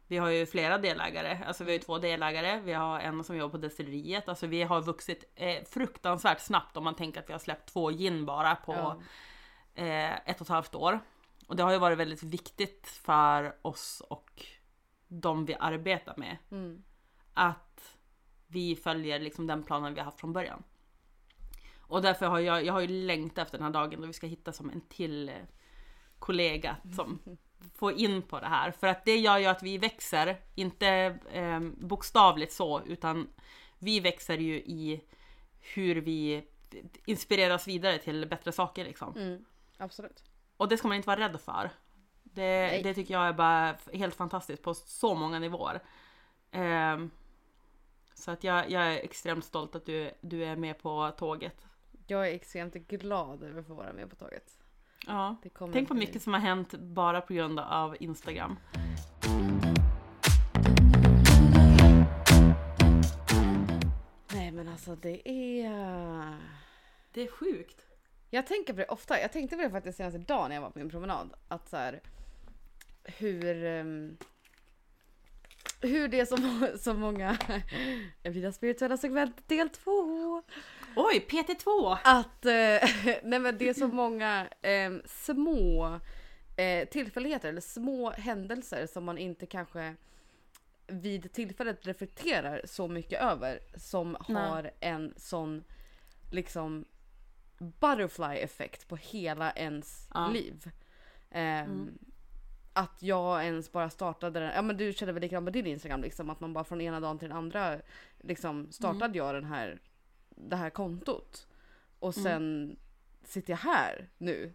vi 0.07 0.17
har 0.17 0.29
ju 0.29 0.47
flera 0.47 0.79
delägare, 0.79 1.39
alltså 1.47 1.65
vi 1.65 1.71
har 1.71 1.79
ju 1.79 1.85
två 1.85 1.99
delägare, 1.99 2.61
vi 2.61 2.73
har 2.73 3.01
en 3.01 3.25
som 3.25 3.37
jobbar 3.37 3.51
på 3.51 3.59
destilleriet, 3.59 4.29
alltså 4.29 4.47
vi 4.47 4.63
har 4.63 4.83
vuxit 4.83 5.33
eh, 5.35 5.65
fruktansvärt 5.65 6.41
snabbt 6.41 6.77
om 6.77 6.85
man 6.85 6.95
tänker 6.95 7.21
att 7.21 7.29
vi 7.29 7.33
har 7.33 7.41
släppt 7.41 7.73
två 7.73 7.91
gin 7.91 8.27
bara 8.27 8.57
på 8.57 8.73
Ja. 8.73 9.01
eh, 9.75 10.13
ett 10.31 10.41
och 10.41 10.47
ett 10.47 10.49
halvt 10.49 10.75
år. 10.75 11.01
Och 11.47 11.57
det 11.57 11.63
har 11.63 11.73
ju 11.73 11.79
varit 11.79 11.99
väldigt 11.99 12.23
viktigt 12.23 12.87
för 12.87 13.57
oss 13.63 14.03
och 14.11 14.47
de 15.09 15.45
vi 15.45 15.55
arbetar 15.55 16.15
med. 16.17 16.37
Mm. 16.51 16.83
Att 17.35 17.97
vi 18.47 18.77
följer 18.77 19.21
liksom 19.21 19.47
den 19.47 19.63
planen 19.63 19.95
vi 19.95 20.01
har 20.01 20.05
haft 20.05 20.21
från 20.21 20.33
början. 20.33 20.63
Och 21.79 22.03
därför 22.03 22.27
har 22.27 22.39
jag, 22.39 22.65
jag 22.65 22.73
har 22.73 22.81
ju 22.81 22.87
längtat 22.89 23.47
efter 23.47 23.59
den 23.59 23.65
här 23.65 23.73
dagen 23.73 24.01
då 24.01 24.07
vi 24.07 24.13
ska 24.13 24.27
hitta 24.27 24.53
som 24.53 24.71
en 24.71 24.81
till 24.81 25.29
eh, 25.29 25.35
kollega 26.19 26.77
som 26.97 27.19
får 27.75 27.93
in 27.93 28.23
på 28.23 28.41
det 28.41 28.47
här. 28.47 28.71
För 28.71 28.87
att 28.87 29.05
det 29.05 29.17
gör 29.17 29.39
ju 29.39 29.47
att 29.47 29.63
vi 29.63 29.79
växer, 29.79 30.37
inte 30.55 31.19
eh, 31.33 31.61
bokstavligt 31.61 32.53
så, 32.53 32.83
utan 32.87 33.29
vi 33.79 34.01
växer 34.01 34.39
ju 34.39 34.55
i 34.57 35.01
hur 35.61 35.97
vi 35.97 36.45
inspireras 37.05 37.69
vidare 37.69 37.99
till 37.99 38.27
bättre 38.27 38.53
saker 38.53 38.85
liksom. 38.85 39.17
Mm. 39.17 39.45
Absolut. 39.79 40.25
Och 40.57 40.69
det 40.69 40.77
ska 40.77 40.89
man 40.89 40.97
inte 40.97 41.07
vara 41.07 41.21
rädd 41.21 41.41
för. 41.41 41.71
Det, 42.23 42.81
det 42.83 42.95
tycker 42.95 43.15
jag 43.15 43.29
är 43.29 43.33
bara 43.33 43.77
helt 43.93 44.15
fantastiskt 44.15 44.63
på 44.63 44.75
så 44.75 45.15
många 45.15 45.39
nivåer. 45.39 45.83
Ehm, 46.51 47.11
så 48.15 48.31
att 48.31 48.45
jag, 48.45 48.71
jag 48.71 48.83
är 48.83 48.99
extremt 48.99 49.45
stolt 49.45 49.75
att 49.75 49.87
du, 49.87 50.11
du 50.21 50.45
är 50.45 50.57
med 50.57 50.79
på 50.79 51.13
tåget. 51.19 51.67
Jag 52.07 52.29
är 52.29 52.33
extremt 52.33 52.75
glad 52.75 53.43
över 53.43 53.61
att 53.61 53.67
få 53.67 53.75
vara 53.75 53.93
med 53.93 54.11
på 54.11 54.17
tåget. 54.17 54.64
Ja. 55.07 55.37
Tänk 55.73 55.89
på 55.89 55.95
mycket 55.95 56.23
som 56.23 56.33
har 56.33 56.41
hänt 56.41 56.75
bara 56.75 57.21
på 57.21 57.35
grund 57.35 57.61
av 57.61 57.97
Instagram. 58.01 58.57
Nej 64.33 64.51
men 64.53 64.69
alltså 64.69 64.97
det 64.97 65.29
är... 65.29 66.37
Det 67.13 67.23
är 67.23 67.29
sjukt. 67.29 67.87
Jag 68.31 68.47
tänker 68.47 68.73
på 68.73 68.81
det 68.81 68.87
ofta. 68.87 69.21
Jag 69.21 69.33
tänkte 69.33 69.57
på 69.57 69.63
det 69.63 69.71
faktiskt 69.71 69.97
senaste 69.97 70.19
dagen 70.19 70.49
när 70.49 70.57
jag 70.57 70.63
var 70.63 70.71
på 70.71 70.79
min 70.79 70.91
promenad. 70.91 71.35
Att 71.49 71.69
så 71.69 71.77
här, 71.77 72.01
hur... 73.05 73.65
ehm, 73.65 74.17
hur 75.81 76.09
det 76.09 76.21
är 76.21 76.27
så, 76.27 76.79
så 76.79 76.95
många... 76.95 77.39
Vida 78.23 78.53
spirituella 78.53 78.97
segment 78.97 79.49
del 79.49 79.69
två. 79.69 80.43
Oj, 80.97 81.27
PT2! 81.29 81.99
Att 82.05 82.45
eh, 82.47 82.53
nej 83.23 83.39
men 83.41 83.59
det 83.59 83.69
är 83.69 83.75
så 83.75 83.89
många 83.89 84.49
em, 84.63 85.03
små 85.07 86.01
eh, 86.57 86.89
tillfälligheter 86.89 87.49
eller 87.49 87.61
små 87.61 88.11
händelser 88.11 88.87
som 88.87 89.05
man 89.05 89.19
inte 89.19 89.47
kanske 89.47 89.95
vid 90.87 91.33
tillfället 91.33 91.87
reflekterar 91.87 92.61
så 92.65 92.89
mycket 92.89 93.21
över 93.23 93.59
som 93.77 94.17
Nej. 94.29 94.43
har 94.43 94.71
en 94.81 95.15
sån 95.17 95.65
liksom 96.31 96.85
butterfly 97.59 98.37
effekt 98.39 98.89
på 98.89 98.97
hela 98.97 99.53
ens 99.53 100.09
Ja. 100.15 100.29
liv. 100.29 100.71
Em, 101.31 101.71
Mm. 101.71 101.99
Att 102.77 103.03
jag 103.03 103.45
ens 103.45 103.73
bara 103.73 103.91
startade 103.91 104.41
den, 104.41 104.53
ja 104.55 104.63
men 104.63 104.77
du 104.77 104.93
känner 104.93 105.13
väl 105.13 105.21
likadant 105.23 105.45
med 105.45 105.53
din 105.53 105.67
Instagram 105.67 106.01
liksom 106.03 106.31
att 106.31 106.41
man 106.41 106.53
bara 106.53 106.65
från 106.65 106.81
ena 106.81 107.01
dagen 107.01 107.19
till 107.19 107.29
den 107.29 107.37
andra 107.39 107.79
liksom 108.21 108.73
startade 108.73 109.05
Mm. 109.05 109.17
jag 109.17 109.35
den 109.35 109.45
här, 109.45 109.79
det 110.35 110.57
här 110.57 110.71
kontot. 110.71 111.47
Och 111.99 112.17
Mm. 112.17 112.25
sen 112.25 112.77
sitter 113.25 113.53
jag 113.53 113.59
här 113.59 114.09
nu. 114.19 114.53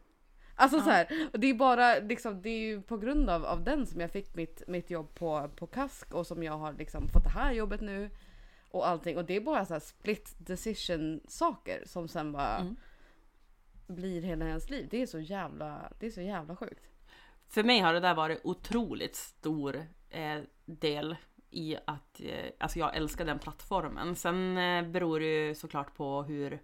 Alltså 0.56 0.78
Ja. 0.78 0.84
så 0.84 0.90
här, 0.90 1.30
det 1.34 1.48
är 1.48 1.54
bara 1.54 2.00
liksom, 2.00 2.42
det 2.42 2.50
är 2.50 2.60
ju 2.60 2.82
på 2.82 2.98
grund 2.98 3.30
av, 3.30 3.46
av 3.46 3.64
den 3.64 3.86
som 3.88 4.02
jag 4.02 4.12
fick 4.12 4.36
mitt, 4.36 4.64
mitt 4.68 4.90
jobb 4.90 5.16
på, 5.16 5.50
på 5.56 5.68
KASK 5.68 6.14
och 6.14 6.28
som 6.28 6.44
jag 6.44 6.58
har 6.58 6.74
liksom 6.74 7.08
fått 7.08 7.24
det 7.24 7.30
här 7.30 7.52
jobbet 7.54 7.82
nu. 7.82 8.10
Och 8.72 8.88
allting. 8.88 9.18
Och 9.18 9.26
det 9.26 9.36
är 9.36 9.42
bara 9.42 9.66
så 9.66 9.74
här 9.74 9.80
split 9.80 10.36
decision 10.38 11.20
saker 11.28 11.84
som 11.86 12.08
sen 12.08 12.32
bara 12.32 12.58
Mm. 12.58 12.76
blir 13.88 14.22
hela 14.22 14.48
ens 14.48 14.70
liv. 14.70 14.88
Det 14.92 15.02
är 15.02 15.06
så 15.06 15.20
jävla, 15.20 15.92
det 16.00 16.06
är 16.08 16.12
så 16.12 16.22
jävla 16.22 16.56
sjukt. 16.56 16.84
För 17.48 17.64
mig 17.64 17.80
har 17.80 17.94
det 17.94 18.00
där 18.00 18.14
varit 18.16 18.42
otroligt 18.44 19.16
stor 19.16 19.86
eh, 20.10 20.40
del 20.66 21.16
i 21.52 21.78
att 21.86 22.22
eh, 22.22 22.52
alltså 22.60 22.80
jag 22.80 22.96
älskar 22.96 23.26
den 23.26 23.40
plattformen. 23.40 24.16
Sen 24.16 24.58
eh, 24.58 24.84
beror 24.84 25.20
det 25.20 25.26
ju 25.26 25.56
såklart 25.56 25.96
på 25.96 26.24
hur, 26.24 26.60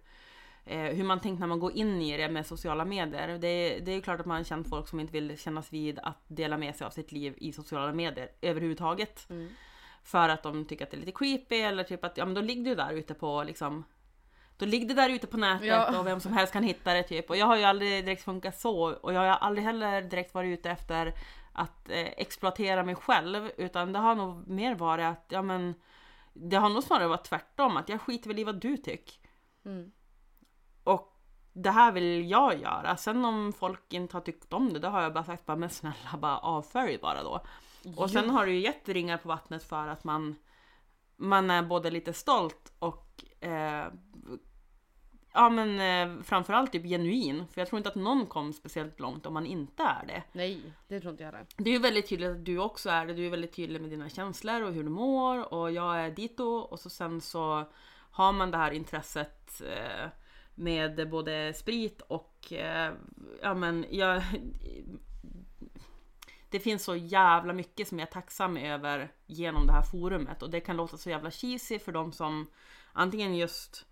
eh, 0.64 0.80
hur 0.80 1.04
man 1.04 1.20
tänkt 1.20 1.40
när 1.40 1.46
man 1.46 1.60
går 1.60 1.72
in 1.72 2.02
i 2.02 2.16
det 2.16 2.28
med 2.28 2.46
sociala 2.46 2.84
medier. 2.84 3.28
Det, 3.28 3.78
det 3.78 3.90
är 3.90 3.94
ju 3.94 4.02
klart 4.02 4.20
att 4.20 4.26
man 4.26 4.44
känner 4.44 4.64
folk 4.64 4.88
som 4.88 5.00
inte 5.00 5.12
vill 5.12 5.38
kännas 5.38 5.72
vid 5.72 5.98
att 5.98 6.22
dela 6.28 6.56
med 6.56 6.76
sig 6.76 6.84
av 6.86 6.90
sitt 6.90 7.12
liv 7.12 7.34
i 7.36 7.52
sociala 7.52 7.92
medier 7.92 8.28
överhuvudtaget. 8.40 9.30
Mm. 9.30 9.48
För 10.02 10.28
att 10.28 10.42
de 10.42 10.64
tycker 10.64 10.84
att 10.84 10.90
det 10.90 10.96
är 10.96 11.00
lite 11.00 11.12
creepy 11.12 11.56
eller 11.56 11.84
typ 11.84 12.04
att 12.04 12.16
ja 12.16 12.24
men 12.24 12.34
då 12.34 12.40
ligger 12.40 12.64
du 12.64 12.74
där 12.74 12.92
ute 12.92 13.14
på 13.14 13.42
liksom 13.42 13.84
då 14.58 14.66
ligger 14.66 14.88
det 14.88 14.94
där 14.94 15.10
ute 15.10 15.26
på 15.26 15.36
nätet 15.36 15.66
Ja. 15.66 15.98
och 15.98 16.06
vem 16.06 16.20
som 16.20 16.32
helst 16.32 16.52
kan 16.52 16.62
hitta 16.62 16.94
det 16.94 17.02
typ. 17.02 17.30
Och 17.30 17.36
jag 17.36 17.46
har 17.46 17.56
ju 17.56 17.64
aldrig 17.64 18.04
direkt 18.04 18.24
funkat 18.24 18.58
så 18.60 18.92
och 18.94 19.12
jag 19.12 19.20
har 19.20 19.26
aldrig 19.26 19.64
heller 19.64 20.02
direkt 20.02 20.34
varit 20.34 20.58
ute 20.58 20.70
efter 20.70 21.14
att 21.56 21.90
eh, 21.90 22.12
exploatera 22.16 22.82
mig 22.82 22.94
själv 22.94 23.50
utan 23.56 23.92
det 23.92 23.98
har 23.98 24.14
nog 24.14 24.48
mer 24.48 24.74
varit 24.74 25.04
att, 25.04 25.24
ja 25.28 25.42
men 25.42 25.74
det 26.32 26.56
har 26.56 26.68
nog 26.68 26.82
snarare 26.82 27.08
varit 27.08 27.24
tvärtom, 27.24 27.76
att 27.76 27.88
jag 27.88 28.00
skiter 28.00 28.28
väl 28.28 28.38
i 28.38 28.44
vad 28.44 28.60
du 28.60 28.76
tycker. 28.76 29.14
Mm. 29.64 29.92
Och 30.84 31.12
det 31.52 31.70
här 31.70 31.92
vill 31.92 32.30
jag 32.30 32.60
göra. 32.60 32.96
Sen 32.96 33.24
om 33.24 33.52
folk 33.52 33.92
inte 33.92 34.16
har 34.16 34.20
tyckt 34.20 34.52
om 34.52 34.72
det, 34.72 34.78
då 34.78 34.88
har 34.88 35.02
jag 35.02 35.12
bara 35.12 35.24
sagt 35.24 35.46
bara 35.46 35.56
men 35.56 35.70
snälla 35.70 36.18
bara 36.18 36.38
avfölj 36.38 36.98
bara 36.98 37.22
då. 37.22 37.44
Och 37.96 38.10
sen 38.10 38.30
har 38.30 38.46
det 38.46 38.52
ju 38.52 38.60
gett 38.60 38.88
ringar 38.88 39.16
på 39.16 39.28
vattnet 39.28 39.64
för 39.64 39.88
att 39.88 40.04
man 40.04 40.36
man 41.16 41.50
är 41.50 41.62
både 41.62 41.90
lite 41.90 42.12
stolt 42.12 42.72
och 42.78 43.24
eh, 43.44 43.86
ja 45.36 45.50
men 45.50 45.80
eh, 45.80 46.22
framförallt 46.22 46.72
typ 46.72 46.82
genuin. 46.82 47.44
För 47.52 47.60
jag 47.60 47.68
tror 47.68 47.78
inte 47.78 47.88
att 47.88 47.94
någon 47.94 48.26
kom 48.26 48.52
speciellt 48.52 49.00
långt 49.00 49.26
om 49.26 49.34
man 49.34 49.46
inte 49.46 49.82
är 49.82 50.06
det. 50.06 50.22
Nej, 50.32 50.60
det 50.88 51.00
tror 51.00 51.10
inte 51.10 51.22
jag 51.22 51.32
heller. 51.32 51.46
Det 51.56 51.70
är 51.70 51.74
ju 51.74 51.78
väldigt 51.78 52.08
tydligt 52.08 52.30
att 52.30 52.44
du 52.44 52.58
också 52.58 52.90
är 52.90 53.06
det. 53.06 53.14
Du 53.14 53.26
är 53.26 53.30
väldigt 53.30 53.56
tydlig 53.56 53.80
med 53.80 53.90
dina 53.90 54.08
känslor 54.08 54.62
och 54.62 54.72
hur 54.72 54.84
du 54.84 54.90
mår 54.90 55.54
och 55.54 55.72
jag 55.72 56.00
är 56.00 56.10
dito 56.10 56.44
och 56.44 56.80
så 56.80 56.90
sen 56.90 57.20
så 57.20 57.64
har 58.10 58.32
man 58.32 58.50
det 58.50 58.56
här 58.56 58.70
intresset 58.70 59.60
eh, 59.60 60.08
med 60.54 61.10
både 61.10 61.54
sprit 61.54 62.00
och 62.00 62.52
eh, 62.52 62.92
ja 63.42 63.54
men 63.54 63.86
jag 63.90 64.22
det 66.50 66.60
finns 66.60 66.84
så 66.84 66.96
jävla 66.96 67.52
mycket 67.52 67.88
som 67.88 67.98
jag 67.98 68.08
är 68.08 68.12
tacksam 68.12 68.56
över 68.56 69.12
genom 69.26 69.66
det 69.66 69.72
här 69.72 69.82
forumet 69.82 70.42
och 70.42 70.50
det 70.50 70.60
kan 70.60 70.76
låta 70.76 70.96
så 70.96 71.10
jävla 71.10 71.30
cheesy 71.30 71.78
för 71.78 71.92
de 71.92 72.12
som 72.12 72.46
antingen 72.92 73.34
just 73.34 73.86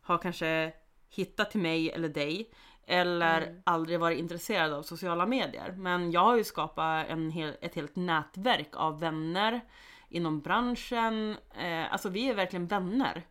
har 0.00 0.18
kanske 0.18 0.72
hittat 1.14 1.50
till 1.50 1.60
mig 1.60 1.90
eller 1.90 2.08
dig 2.08 2.50
eller 2.86 3.62
aldrig 3.64 4.00
varit 4.00 4.18
intresserad 4.18 4.72
av 4.72 4.82
sociala 4.82 5.26
medier. 5.26 5.74
Men 5.76 6.12
jag 6.12 6.20
har 6.20 6.36
ju 6.36 6.44
skapat 6.44 7.06
en 7.08 7.30
hel, 7.30 7.56
ett 7.60 7.74
helt 7.74 7.96
nätverk 7.96 8.68
av 8.72 9.00
vänner 9.00 9.60
inom 10.08 10.40
branschen. 10.40 11.36
Eh, 11.58 11.92
alltså 11.92 12.08
vi 12.08 12.28
är 12.28 12.34
verkligen 12.34 12.66
vänner. 12.66 13.22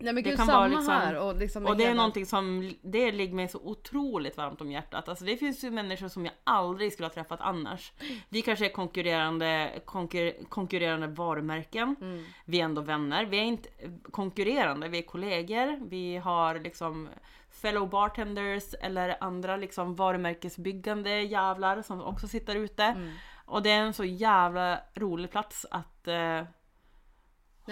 Nej 0.00 0.12
men 0.12 0.22
Det 0.24 0.30
gud 0.30 0.36
kan 0.38 0.46
samma 0.46 0.58
vara 0.58 0.68
liksom- 0.68 0.94
här 0.94 1.18
och 1.18 1.36
liksom 1.36 1.66
Och 1.66 1.76
det 1.76 1.84
är 1.84 1.94
någonting 1.94 2.26
som 2.26 2.72
det 2.82 3.12
ligger 3.12 3.34
mig 3.34 3.48
så 3.48 3.58
otroligt 3.58 4.36
varmt 4.36 4.60
om 4.60 4.70
hjärtat. 4.70 5.08
Alltså 5.08 5.24
det 5.24 5.36
finns 5.36 5.64
ju 5.64 5.70
människor 5.70 6.08
som 6.08 6.24
jag 6.24 6.34
aldrig 6.44 6.92
skulle 6.92 7.06
ha 7.06 7.14
träffat 7.14 7.40
annars. 7.40 7.92
Vi 8.28 8.42
kanske 8.42 8.64
är 8.64 8.72
konkurrerande, 8.72 9.80
konkur, 9.84 10.44
konkurrerande 10.48 11.06
varumärken. 11.06 11.96
Mm. 12.00 12.24
Vi 12.44 12.60
är 12.60 12.64
ändå 12.64 12.82
vänner. 12.82 13.24
Vi 13.24 13.38
är 13.38 13.42
inte 13.42 13.68
konkurrerande, 14.10 14.88
vi 14.88 14.98
är 14.98 15.02
kollegor. 15.02 15.88
Vi 15.88 16.16
har 16.16 16.58
liksom 16.58 17.08
fellow 17.50 17.88
bartenders 17.88 18.74
eller 18.80 19.16
andra 19.20 19.56
liksom 19.56 19.94
varumärkesbyggande 19.94 21.22
jävlar 21.22 21.82
som 21.82 22.02
också 22.02 22.28
sitter 22.28 22.56
ute. 22.56 22.84
Mm. 22.84 23.10
Och 23.46 23.62
det 23.62 23.70
är 23.70 23.82
en 23.82 23.94
så 23.94 24.04
jävla 24.04 24.80
rolig 24.94 25.30
plats 25.30 25.66
att 25.70 26.08
eh, 26.08 26.42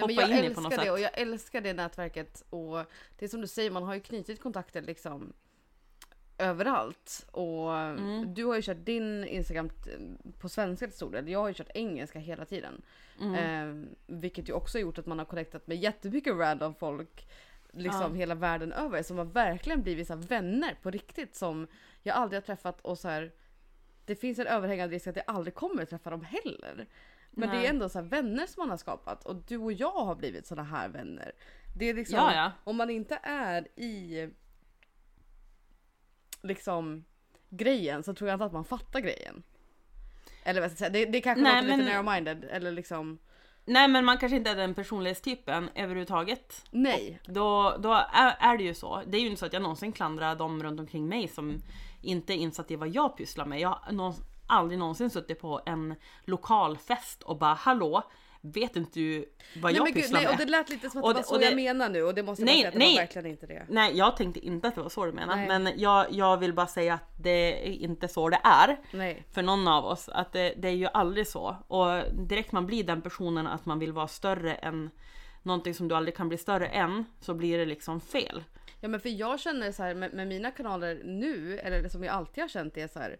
Nej, 0.06 0.14
hoppa 0.16 0.26
men 0.28 0.36
jag 0.36 0.44
in 0.44 0.52
i 0.52 0.54
på 0.54 0.60
något 0.60 0.72
älskar 0.72 0.84
det 0.84 0.84
sätt. 0.84 0.92
och 0.92 1.00
jag 1.00 1.18
älskar 1.20 1.60
det 1.60 1.72
nätverket 1.72 2.44
och 2.50 2.84
det 3.18 3.24
är 3.24 3.28
som 3.28 3.40
du 3.40 3.46
säger, 3.46 3.70
man 3.70 3.82
har 3.82 3.94
ju 3.94 4.00
knutit 4.00 4.40
kontakter 4.40 4.82
liksom 4.82 5.32
överallt 6.38 7.26
och 7.30 7.74
Mm. 7.74 8.34
du 8.34 8.44
har 8.44 8.56
ju 8.56 8.62
kört 8.62 8.84
din 8.84 9.24
Instagram 9.24 9.70
på 10.40 10.48
svenska 10.48 10.86
till 10.86 10.96
stor 10.96 11.12
del. 11.12 11.28
Jag 11.28 11.38
har 11.38 11.48
ju 11.48 11.54
kört 11.54 11.70
engelska 11.74 12.18
hela 12.18 12.44
tiden. 12.44 12.82
Mm. 13.20 13.34
Eh, 13.34 13.88
vilket 14.06 14.48
ju 14.48 14.52
också 14.52 14.78
har 14.78 14.82
gjort 14.82 14.98
att 14.98 15.06
man 15.06 15.18
har 15.18 15.26
connectat 15.26 15.66
med 15.66 15.76
jättemycket 15.76 16.34
random 16.34 16.74
folk 16.74 17.28
liksom 17.72 18.00
Ja. 18.02 18.08
hela 18.12 18.34
världen 18.34 18.72
över 18.72 19.02
som 19.02 19.18
har 19.18 19.24
verkligen 19.24 19.82
blivit 19.82 20.06
så 20.06 20.16
vänner 20.16 20.78
på 20.82 20.90
riktigt 20.90 21.34
som 21.36 21.66
jag 22.02 22.16
aldrig 22.16 22.36
har 22.36 22.46
träffat 22.46 22.80
och 22.80 22.98
så 22.98 23.08
här. 23.08 23.32
Det 24.04 24.14
finns 24.14 24.38
en 24.38 24.46
överhängande 24.46 24.94
risk 24.96 25.06
att 25.06 25.16
jag 25.16 25.24
aldrig 25.28 25.54
kommer 25.54 25.84
träffa 25.84 26.10
dem 26.10 26.24
heller. 26.24 26.86
Men 27.38 27.48
det 27.48 27.56
Nej. 27.56 27.66
är 27.66 27.70
ändå 27.70 27.88
så 27.88 28.02
vänner 28.02 28.46
som 28.46 28.60
man 28.60 28.70
har 28.70 28.76
skapat 28.76 29.24
och 29.26 29.36
du 29.36 29.56
och 29.56 29.72
jag 29.72 29.90
har 29.90 30.14
blivit 30.14 30.46
såna 30.46 30.62
här 30.62 30.88
vänner. 30.88 31.32
Det 31.76 31.84
är 31.88 31.94
liksom, 31.94 32.16
Ja, 32.16 32.34
ja. 32.34 32.52
om 32.64 32.76
man 32.76 32.90
inte 32.90 33.18
är 33.22 33.78
i 33.80 34.28
liksom 36.42 37.04
grejen 37.48 38.02
så 38.02 38.14
tror 38.14 38.30
jag 38.30 38.34
inte 38.36 38.44
att 38.44 38.52
man 38.52 38.64
fattar 38.64 39.00
grejen. 39.00 39.42
Eller 40.44 40.60
vad 40.60 40.70
ska 40.72 40.84
jag 40.84 40.92
säga, 40.92 41.04
det, 41.06 41.12
det 41.12 41.20
kanske 41.20 41.42
Nej, 41.42 41.62
låter 41.62 41.76
lite 41.76 42.02
men- 42.02 42.04
narrow-minded 42.06 42.48
eller 42.50 42.72
liksom 42.72 43.18
Nej 43.64 43.88
men 43.88 44.04
man 44.04 44.18
kanske 44.18 44.36
inte 44.36 44.50
är 44.50 44.56
den 44.56 44.74
personlighetstypen 44.74 45.70
överhuvudtaget. 45.74 46.64
nej. 46.70 47.20
Då, 47.24 47.76
då 47.78 47.92
är, 48.12 48.36
är 48.40 48.56
det 48.58 48.64
ju 48.64 48.74
så. 48.74 49.02
Det 49.06 49.16
är 49.16 49.20
ju 49.20 49.26
inte 49.26 49.40
så 49.40 49.46
att 49.46 49.52
jag 49.52 49.62
någonsin 49.62 49.92
klandrar 49.92 50.36
dem 50.36 50.62
runt 50.62 50.80
omkring 50.80 51.08
mig 51.08 51.28
som 51.28 51.62
inte 52.02 52.32
är 52.32 52.36
insatt 52.36 52.70
i 52.70 52.76
vad 52.76 52.88
jag 52.88 53.16
pysslar 53.16 53.46
med. 53.46 53.60
Jag 53.60 53.68
har 53.68 53.92
någon, 53.92 54.14
aldrig 54.48 54.78
någonsin 54.78 55.10
suttit 55.10 55.40
på 55.40 55.60
en 55.66 55.94
lokal 56.24 56.78
fest 56.78 57.22
och 57.22 57.38
bara 57.38 57.54
hallå, 57.54 58.02
vet 58.40 58.76
inte 58.76 58.90
du 59.00 59.24
vad 59.56 59.72
Nej, 59.72 59.76
jag 59.76 59.84
men 59.84 59.92
gud, 59.92 60.02
pysslar 60.02 60.20
nej, 60.20 60.26
med? 60.26 60.32
och 60.40 60.46
det 60.46 60.50
lät 60.52 60.68
lite 60.70 60.90
som 60.90 60.98
att 61.00 61.04
Och 61.04 61.10
det 61.10 61.14
var 61.14 61.20
det- 61.22 61.26
så 61.28 61.38
det- 61.38 61.44
jag 61.44 61.54
menar 61.56 61.88
nu 61.88 62.02
och 62.02 62.14
det 62.14 62.22
måste 62.22 62.44
Nej, 62.44 62.54
bara 62.54 62.60
säga 62.60 62.70
det 62.70 62.78
nej. 62.78 62.94
var 62.94 63.00
verkligen 63.02 63.26
inte 63.26 63.46
det. 63.46 63.66
Nej, 63.68 63.96
jag 63.96 64.16
tänkte 64.16 64.46
inte 64.46 64.68
att 64.68 64.74
det 64.74 64.80
var 64.80 64.88
så 64.88 65.04
du 65.06 65.12
menade. 65.12 65.46
Men 65.58 65.72
jag, 65.80 66.06
jag 66.12 66.36
vill 66.36 66.52
bara 66.52 66.66
säga 66.66 66.94
att 66.94 67.10
det 67.22 67.68
är 67.68 67.72
inte 67.72 68.08
så 68.08 68.28
det 68.28 68.40
är. 68.44 68.76
För 69.32 69.42
någon 69.42 69.68
av 69.68 69.84
oss. 69.84 70.08
Att 70.08 70.32
det, 70.32 70.54
det 70.56 70.68
är 70.68 70.72
ju 70.72 70.86
aldrig 70.94 71.26
så. 71.26 71.56
Och 71.68 72.14
direkt 72.28 72.52
man 72.52 72.66
blir 72.66 72.84
den 72.84 73.02
personen 73.02 73.46
att 73.46 73.66
man 73.66 73.78
vill 73.78 73.92
vara 73.92 74.08
större 74.08 74.54
än 74.54 74.90
någonting 75.42 75.74
som 75.74 75.88
du 75.88 75.94
aldrig 75.94 76.16
kan 76.16 76.28
bli 76.28 76.38
större 76.38 76.66
än. 76.66 77.04
Så 77.20 77.34
blir 77.34 77.58
det 77.58 77.66
liksom 77.66 78.00
fel. 78.00 78.44
Ja 78.80 78.88
men 78.88 79.00
för 79.00 79.08
jag 79.08 79.40
känner 79.40 79.72
så 79.72 79.82
här 79.82 79.94
med, 79.94 80.12
med 80.14 80.26
mina 80.28 80.50
kanaler 80.50 81.00
nu, 81.04 81.58
eller 81.58 81.82
det 81.82 81.90
som 81.90 82.04
jag 82.04 82.14
alltid 82.14 82.44
har 82.44 82.48
känt 82.48 82.76
är 82.76 82.88
så 82.88 82.98
här. 82.98 83.16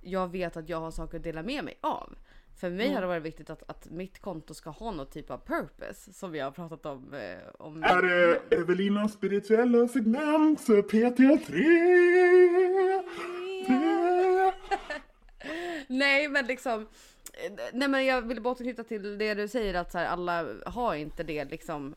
Jag 0.00 0.28
vet 0.32 0.56
att 0.56 0.68
jag 0.68 0.80
har 0.80 0.90
saker 0.90 1.16
att 1.18 1.24
dela 1.24 1.42
med 1.42 1.64
mig 1.64 1.78
av. 1.80 2.14
För 2.60 2.70
mig 2.70 2.86
Mm. 2.86 2.94
har 2.94 3.00
det 3.00 3.06
varit 3.06 3.22
viktigt 3.22 3.50
att, 3.50 3.70
att 3.70 3.90
mitt 3.90 4.20
konto 4.20 4.54
ska 4.54 4.70
ha 4.70 4.90
någon 4.90 5.06
typ 5.06 5.30
av 5.30 5.38
purpose 5.38 6.12
som 6.12 6.32
vi 6.32 6.38
har 6.40 6.50
pratat 6.50 6.86
om. 6.86 7.14
Eh, 7.14 7.38
om 7.58 7.82
Är 7.82 8.02
det 8.02 8.56
Evelinas 8.56 9.12
spirituella 9.12 9.88
segment 9.88 10.60
PT3? 10.60 11.38
Tre. 11.46 11.66
Nej 15.88 16.28
men 16.28 16.46
liksom. 16.46 16.80
eh, 17.44 17.52
Nej 17.72 17.88
men 17.88 18.06
jag 18.06 18.22
vill 18.22 18.40
bara 18.42 18.50
återknyta 18.52 18.84
till 18.84 19.18
det 19.18 19.34
du 19.34 19.48
säger 19.48 19.74
att 19.74 19.92
så 19.92 19.98
här, 19.98 20.06
alla 20.06 20.46
har 20.66 20.94
inte 20.94 21.22
det 21.22 21.44
liksom. 21.44 21.94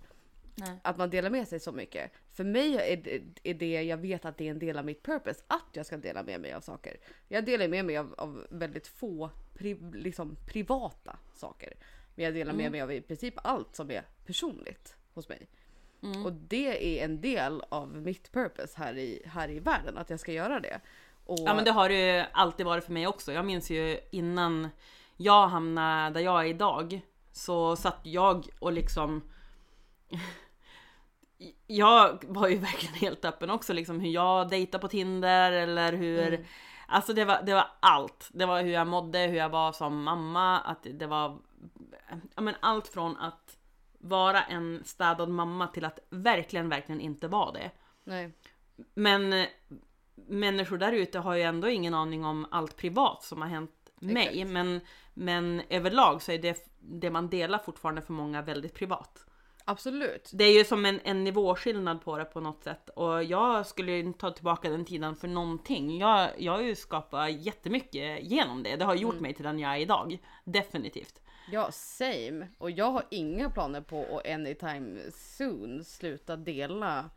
Nej. 0.55 0.79
Att 0.81 0.97
man 0.97 1.09
delar 1.09 1.29
med 1.29 1.47
sig 1.47 1.59
så 1.59 1.71
mycket. 1.71 2.11
För 2.31 2.43
mig 2.43 2.75
är 2.75 2.97
det, 2.97 3.21
är 3.43 3.53
det, 3.53 3.83
jag 3.83 3.97
vet 3.97 4.25
att 4.25 4.37
det 4.37 4.47
är 4.47 4.51
en 4.51 4.59
del 4.59 4.77
av 4.77 4.85
mitt 4.85 5.03
purpose 5.03 5.43
att 5.47 5.69
jag 5.71 5.85
ska 5.85 5.97
dela 5.97 6.23
med 6.23 6.41
mig 6.41 6.53
av 6.53 6.61
saker. 6.61 6.97
Jag 7.27 7.45
delar 7.45 7.67
med 7.67 7.85
mig 7.85 7.97
av, 7.97 8.15
av 8.17 8.47
väldigt 8.49 8.87
få 8.87 9.29
pri, 9.53 9.77
liksom, 9.93 10.37
privata 10.47 11.17
saker. 11.33 11.73
Men 12.15 12.25
jag 12.25 12.33
delar 12.33 12.53
med 12.53 12.71
mig 12.71 12.81
av 12.81 12.91
i 12.91 13.01
princip 13.01 13.33
allt 13.37 13.75
som 13.75 13.91
är 13.91 14.03
personligt 14.25 14.95
hos 15.13 15.29
mig. 15.29 15.47
Och 16.25 16.33
det 16.33 16.99
är 16.99 17.05
en 17.05 17.21
del 17.21 17.63
av 17.69 17.95
mitt 17.95 18.31
purpose 18.31 18.73
här 18.77 18.97
i, 18.97 19.21
här 19.25 19.49
i 19.49 19.59
världen, 19.59 19.97
att 19.97 20.09
jag 20.09 20.19
ska 20.19 20.31
göra 20.31 20.59
det. 20.59 20.81
Och, 21.25 21.39
Ja 21.39 21.55
men 21.55 21.65
det 21.65 21.71
har 21.71 21.89
det 21.89 22.17
ju 22.17 22.25
alltid 22.31 22.65
varit 22.65 22.83
för 22.83 22.91
mig 22.93 23.07
också. 23.07 23.33
Jag 23.33 23.45
minns 23.45 23.69
ju 23.69 23.99
innan 24.11 24.69
jag 25.17 25.47
hamnade 25.47 26.13
där 26.13 26.21
jag 26.21 26.41
är 26.41 26.45
idag. 26.45 27.01
Så 27.31 27.75
satt 27.75 27.99
jag 28.03 28.47
och 28.59 28.73
liksom 28.73 29.21
Jag 31.67 32.23
var 32.27 32.47
ju 32.47 32.57
verkligen 32.57 32.95
helt 32.95 33.25
öppen 33.25 33.49
också 33.49 33.73
liksom 33.73 33.99
hur 33.99 34.09
jag 34.09 34.49
dejtar 34.49 34.79
på 34.79 34.87
Tinder 34.87 35.51
eller 35.51 35.93
hur 35.93 36.45
Alltså 36.87 37.13
det 37.13 37.25
var, 37.25 37.41
det 37.43 37.53
var 37.53 37.67
allt. 37.79 38.29
Det 38.33 38.45
var 38.45 38.61
hur 38.61 38.71
jag 38.71 38.87
mådde, 38.87 39.19
hur 39.19 39.37
jag 39.37 39.49
var 39.49 39.71
som 39.71 40.03
mamma, 40.03 40.59
att 40.59 40.87
det 40.93 41.07
var 41.07 41.39
ja, 42.35 42.41
men 42.41 42.55
allt 42.59 42.87
från 42.87 43.17
att 43.17 43.57
vara 43.97 44.43
en 44.43 44.81
städad 44.85 45.29
mamma 45.29 45.67
till 45.67 45.85
att 45.85 45.99
verkligen, 46.09 46.69
verkligen 46.69 47.01
inte 47.01 47.27
vara 47.27 47.51
det. 47.51 47.71
Nej. 48.03 48.31
Men 48.93 49.33
eh, 49.33 49.47
människor 50.15 50.77
där 50.77 50.91
ute 50.91 51.19
har 51.19 51.35
ju 51.35 51.41
ändå 51.41 51.69
ingen 51.69 51.93
aning 51.93 52.25
om 52.25 52.47
allt 52.51 52.75
privat 52.77 53.23
som 53.23 53.41
har 53.41 53.49
hänt 53.49 53.91
mig. 53.99 54.27
Exakt. 54.27 54.49
Men, 54.49 54.81
men 55.13 55.61
överlag 55.69 56.21
så 56.21 56.31
är 56.31 56.39
det, 56.39 56.67
det 56.79 57.09
man 57.09 57.29
delar 57.29 57.59
fortfarande 57.59 58.01
för 58.01 58.13
många 58.13 58.41
väldigt 58.41 58.73
privat. 58.73 59.25
Absolut. 59.65 60.31
Det 60.33 60.43
är 60.43 60.57
ju 60.57 60.65
som 60.65 60.85
en, 60.85 60.99
en 61.03 61.23
nivåskillnad 61.23 62.01
på 62.01 62.17
det 62.17 62.25
på 62.25 62.39
något 62.39 62.63
sätt. 62.63 62.89
Och 62.89 63.23
jag 63.23 63.65
skulle 63.65 63.91
ju 63.91 63.99
inte 63.99 64.19
ta 64.19 64.31
tillbaka 64.31 64.69
den 64.69 64.85
tiden 64.85 65.15
för 65.15 65.27
någonting. 65.27 65.97
Jag, 65.97 66.29
jag 66.37 66.51
har 66.51 66.61
ju 66.61 66.75
skapat 66.75 67.31
jättemycket 67.31 68.23
genom 68.23 68.63
det. 68.63 68.75
Det 68.75 68.85
har 68.85 68.95
gjort 68.95 69.19
mig 69.19 69.33
till 69.33 69.45
den 69.45 69.59
jag 69.59 69.75
är 69.75 69.79
idag. 69.79 70.17
Definitivt. 70.43 71.21
Ja, 71.51 71.71
same. 71.71 72.47
Och 72.57 72.71
jag 72.71 72.91
har 72.91 73.03
inga 73.11 73.49
planer 73.49 73.81
på 73.81 74.17
att 74.17 74.27
anytime 74.27 75.11
soon 75.11 75.83
sluta 75.83 76.35
dela 76.35 77.09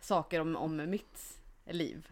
saker 0.00 0.40
om, 0.40 0.56
om 0.56 0.90
mitt 0.90 1.40
liv. 1.66 2.08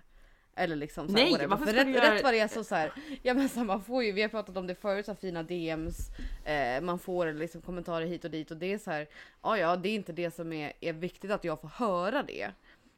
Eller 0.59 0.77
liksom 0.77 1.09
så 1.09 1.17
här, 1.17 1.23
Nej, 1.23 1.33
whatever. 1.33 1.51
varför 1.51 1.65
För 1.65 1.73
ska 1.73 1.81
rätt, 1.81 1.87
du 1.87 1.93
göra- 1.93 2.15
rätt 2.15 2.23
vad 2.23 2.35
det 2.35 2.41
är 2.41 2.49
så, 2.49 2.65
så 2.65 2.75
här, 2.75 2.93
ja 3.23 3.35
men 3.35 3.49
så 3.49 3.59
här, 3.59 3.67
man 3.67 3.83
får 3.83 4.05
ju, 4.05 4.13
vi 4.13 4.23
har 4.23 4.29
pratat 4.29 4.57
om 4.57 4.67
det 4.67 4.75
förut, 4.75 5.05
så 5.07 5.13
här, 5.13 5.17
fina 5.19 5.43
DMs, 5.43 5.99
eh, 6.45 6.81
man 6.81 6.99
får 6.99 7.33
liksom 7.33 7.63
kommentarer 7.63 8.07
hit 8.07 8.25
och 8.25 8.31
dit 8.31 8.51
och 8.51 8.57
det 8.57 8.73
är 8.73 8.79
så 8.79 8.91
här, 8.91 9.07
ja 9.43 9.59
ja 9.59 9.77
det 9.77 9.89
är 9.89 9.95
inte 9.95 10.13
det 10.13 10.31
som 10.31 10.53
är, 10.53 10.73
är 10.81 10.93
viktigt 10.93 11.31
att 11.31 11.45
jag 11.45 11.61
får 11.61 11.69
höra 11.69 12.23
det. 12.23 12.51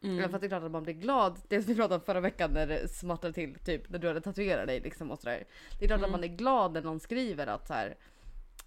Mm. 0.02 0.28
För 0.28 0.34
att 0.36 0.40
det 0.40 0.46
är 0.46 0.48
klart 0.48 0.62
att 0.62 0.70
man 0.70 0.82
blir 0.82 0.94
glad. 0.94 1.40
Det 1.48 1.62
som 1.62 1.68
vi 1.72 1.76
pratade 1.76 1.94
om 1.94 2.00
förra 2.00 2.20
veckan 2.20 2.50
när 2.52 2.66
det 2.66 2.88
smattrade 2.88 3.34
till, 3.34 3.54
typ 3.54 3.88
när 3.90 3.98
du 3.98 4.08
hade 4.08 4.20
tatuerat 4.20 4.66
dig 4.66 4.80
liksom 4.80 5.10
och 5.10 5.18
sådär. 5.18 5.44
Det 5.78 5.84
är 5.84 5.88
klart 5.88 6.02
att 6.02 6.10
man 6.10 6.24
är 6.24 6.28
glad 6.28 6.72
när 6.72 6.82
någon 6.82 7.00
skriver 7.00 7.46
att 7.46 7.66
så 7.66 7.74
här. 7.74 7.96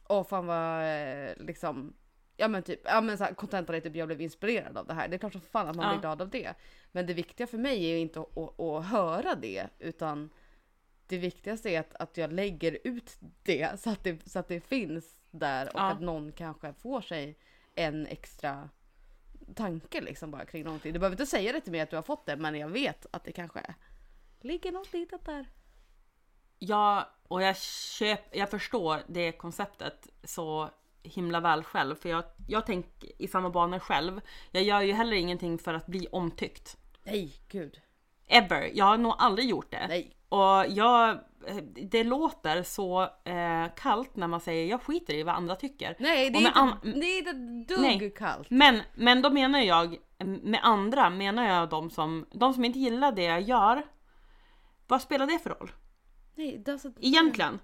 Åh 0.08 0.24
fan 0.28 0.46
vad 0.46 0.82
eh, 0.84 1.30
liksom. 1.38 1.94
Ja 2.42 2.48
men 2.48 2.64
typ, 2.64 2.80
ja 2.84 3.02
men 3.02 3.18
såhär 3.18 3.34
contentan 3.34 3.76
är 3.76 3.80
typ 3.80 3.96
jag 3.96 4.08
blev 4.08 4.22
inspirerad 4.22 4.78
av 4.78 4.88
det 4.88 4.94
här. 4.94 5.08
Det 5.08 5.16
är 5.16 5.18
klart 5.18 5.32
som 5.32 5.42
fan 5.42 5.68
att 5.68 5.76
man 5.76 5.86
Ja. 5.86 5.92
blir 5.92 6.02
glad 6.02 6.22
av 6.22 6.30
det. 6.30 6.54
Men 6.92 7.06
det 7.06 7.14
viktiga 7.14 7.48
för 7.48 7.58
mig 7.58 7.86
är 7.86 7.90
ju 7.90 8.00
inte 8.00 8.20
att, 8.20 8.38
att, 8.38 8.60
att 8.60 8.86
höra 8.86 9.36
det 9.36 9.68
utan 9.80 10.30
det 11.08 11.18
viktigaste 11.18 11.70
är 11.70 11.80
att, 11.80 11.96
att 11.96 12.18
jag 12.18 12.34
lägger 12.34 12.78
ut 12.84 13.18
det 13.44 13.80
så 13.80 13.90
att 13.90 14.04
det, 14.04 14.30
så 14.30 14.40
att 14.40 14.48
det 14.48 14.62
finns 14.62 15.18
där 15.32 15.66
och 15.68 15.80
Ja. 15.80 15.92
att 15.92 16.02
någon 16.02 16.32
kanske 16.32 16.74
får 16.74 17.02
sig 17.02 17.38
en 17.76 18.08
extra 18.08 18.70
tanke 19.56 20.02
liksom 20.02 20.32
bara 20.32 20.46
kring 20.46 20.64
någonting. 20.64 20.94
Du 20.94 21.00
behöver 21.00 21.14
inte 21.14 21.26
säga 21.26 21.52
det 21.54 21.62
till 21.62 21.72
mig 21.72 21.82
att 21.82 21.90
du 21.90 21.96
har 21.96 22.04
fått 22.04 22.26
det 22.26 22.36
men 22.36 22.56
jag 22.56 22.70
vet 22.70 23.06
att 23.12 23.24
det 23.24 23.32
kanske 23.32 23.76
ligger 24.42 24.72
något 24.72 24.94
litet 24.94 25.26
där. 25.26 25.46
Ja, 26.60 27.10
och 27.28 27.42
jag, 27.42 27.58
köp, 27.58 28.36
jag 28.36 28.50
förstår 28.50 29.00
det 29.08 29.32
konceptet 29.32 30.08
så 30.24 30.70
himla 31.04 31.40
väl 31.40 31.64
själv. 31.64 31.96
För 31.96 32.10
jag, 32.10 32.24
jag 32.48 32.66
tänker 32.66 33.10
i 33.22 33.28
samma 33.28 33.50
banor 33.50 33.80
själv. 33.80 34.22
Jag 34.52 34.64
gör 34.64 34.82
ju 34.82 34.94
heller 34.94 35.18
ingenting 35.18 35.58
för 35.58 35.74
att 35.74 35.86
bli 35.88 36.08
omtyckt. 36.12 36.78
Nej 37.04 37.34
gud. 37.50 37.82
Ever. 38.28 38.72
Jag 38.74 38.86
har 38.86 38.98
nog 38.98 39.14
aldrig 39.18 39.50
gjort 39.50 39.72
det. 39.72 39.88
Nej. 39.88 40.16
Och 40.30 40.66
jag, 40.70 41.20
det 41.92 42.04
låter 42.04 42.64
så 42.64 43.02
eh, 43.24 43.66
kallt 43.78 44.16
när 44.16 44.28
man 44.28 44.40
säger 44.40 44.70
jag 44.70 44.82
skiter 44.82 45.14
i 45.14 45.24
vad 45.24 45.36
andra 45.36 45.56
tycker. 45.56 45.96
Nej 46.00 46.30
det 46.30 46.38
är, 46.38 46.40
inte, 46.40 46.52
an- 46.52 46.80
det 46.84 47.06
är 47.06 47.18
inte 47.18 47.34
dugg 47.74 47.82
Nej. 47.82 48.14
kallt. 48.18 48.50
Men, 48.50 48.82
men 48.94 49.22
då 49.22 49.30
menar 49.30 49.60
jag, 49.60 49.98
med 50.42 50.60
andra 50.64 51.10
menar 51.10 51.46
jag 51.48 51.70
de 51.70 51.90
som, 51.90 52.26
de 52.32 52.54
som 52.54 52.66
inte 52.66 52.80
gillar 52.80 53.12
det 53.12 53.24
jag 53.24 53.42
gör. 53.42 53.84
Vad 54.88 55.02
spelar 55.02 55.28
det 55.28 55.40
för 55.40 55.50
roll? 55.50 55.72
Nej, 56.36 56.62
det 56.66 56.72
alltså, 56.72 56.92
Egentligen. 57.02 57.60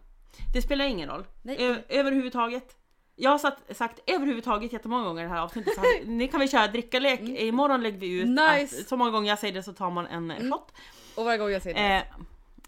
Det 0.54 0.62
spelar 0.62 0.86
ingen 0.86 1.10
roll. 1.10 1.26
Nej. 1.42 1.58
Ö- 1.60 1.82
överhuvudtaget. 1.90 2.78
Jag 3.20 3.32
har 3.32 3.38
sagt, 3.38 3.78
sagt 3.78 4.00
överhuvudtaget 4.08 4.74
jättemånga 4.74 5.04
gånger 5.04 5.22
i 5.22 5.26
det 5.26 5.32
här 5.32 5.42
avsnittet. 5.42 5.76
Så 5.76 5.82
här, 5.82 6.06
ni 6.06 6.28
kan 6.28 6.40
vi 6.40 6.48
köra 6.48 6.68
drickalek. 6.68 7.20
Imorgon 7.22 7.84
lägger 7.84 8.00
vi 8.00 8.20
ut 8.20 8.26
Mm. 8.26 8.56
Nice. 8.60 8.82
att 8.82 8.88
så 8.88 8.98
många 8.98 9.12
gånger 9.12 9.30
jag 9.30 9.40
säger 9.40 9.54
det 9.54 9.64
så 9.64 9.74
tar 9.74 9.92
man 9.92 10.08
en 10.08 10.32
mm. 10.32 10.52
shot. 10.52 10.72
Och 11.16 11.26
varje 11.26 11.38
gång 11.38 11.50
jag 11.50 11.62
säger 11.62 11.90
det. 11.90 11.96
Eh, 11.96 12.04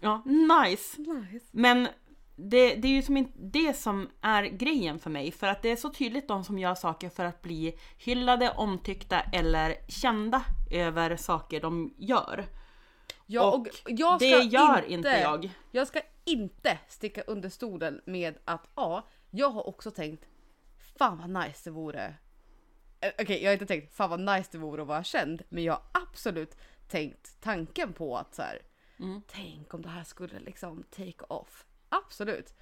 ja, 0.00 0.22
nice. 0.24 1.00
nice. 1.00 1.46
Men 1.50 1.88
det, 2.36 2.74
det 2.74 2.88
är 2.88 2.92
ju 2.92 3.02
som 3.02 3.16
inte 3.16 3.32
det 3.38 3.76
som 3.76 4.08
är 4.20 4.44
grejen 4.44 4.98
för 4.98 5.10
mig. 5.10 5.32
För 5.32 5.46
att 5.46 5.62
det 5.62 5.70
är 5.70 5.76
så 5.76 5.90
tydligt 5.90 6.28
de 6.28 6.44
som 6.44 6.58
gör 6.58 6.74
saker 6.74 7.08
för 7.08 7.24
att 7.24 7.42
bli 7.42 7.78
hyllade, 7.98 8.50
omtyckta 8.50 9.20
eller 9.20 9.74
kända 9.88 10.42
över 10.70 11.16
saker 11.16 11.60
de 11.60 11.94
gör. 11.96 12.46
Ja, 13.26 13.50
och, 13.50 13.60
Och 13.60 13.66
jag 13.86 14.20
ska 14.20 14.28
det 14.28 14.42
gör 14.42 14.84
inte 14.88 15.08
jag. 15.08 15.50
Jag 15.70 15.86
ska 15.86 16.00
inte 16.24 16.78
sticka 16.88 17.22
under 17.22 17.48
stolen 17.48 18.00
med 18.04 18.38
att 18.44 18.68
ja, 18.74 19.08
jag 19.30 19.50
har 19.50 19.68
också 19.68 19.90
tänkt 19.90 20.24
fan 21.00 21.18
vad 21.18 21.44
nice 21.44 21.60
det 21.64 21.70
vore. 21.70 22.14
Eh, 23.00 23.12
Okej, 23.20 23.42
jag 23.42 23.50
har 23.50 23.52
inte 23.52 23.66
tänkt 23.66 23.94
fan 23.94 24.10
vad 24.10 24.20
nice 24.20 24.48
det 24.52 24.58
vore 24.58 24.82
att 24.82 24.88
vara 24.88 25.04
känd, 25.04 25.42
men 25.48 25.64
jag 25.64 25.72
har 25.72 25.82
absolut 25.92 26.56
tänkt 26.88 27.40
tanken 27.40 27.92
på 27.92 28.16
att 28.16 28.34
så 28.34 28.42
här. 28.42 28.62
Mm. 28.98 29.22
Tänk 29.28 29.74
om 29.74 29.82
det 29.82 29.88
här 29.88 30.04
skulle 30.04 30.40
liksom 30.40 30.82
take 30.90 31.24
off. 31.28 31.66
Absolut. 31.88 32.54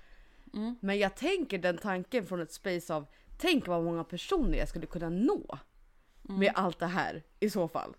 Mm. 0.54 0.76
Men 0.80 0.98
jag 0.98 1.16
tänker 1.16 1.58
den 1.58 1.78
tanken 1.78 2.26
från 2.26 2.40
ett 2.40 2.52
space 2.52 2.94
av 2.94 3.06
tänk 3.38 3.66
vad 3.66 3.84
många 3.84 4.04
personer 4.04 4.58
jag 4.58 4.68
skulle 4.68 4.86
kunna 4.86 5.08
nå 5.08 5.58
med 6.22 6.52
allt 6.54 6.78
det 6.78 6.86
här 6.86 7.22
i 7.40 7.50
så 7.50 7.68
fall. 7.68 7.96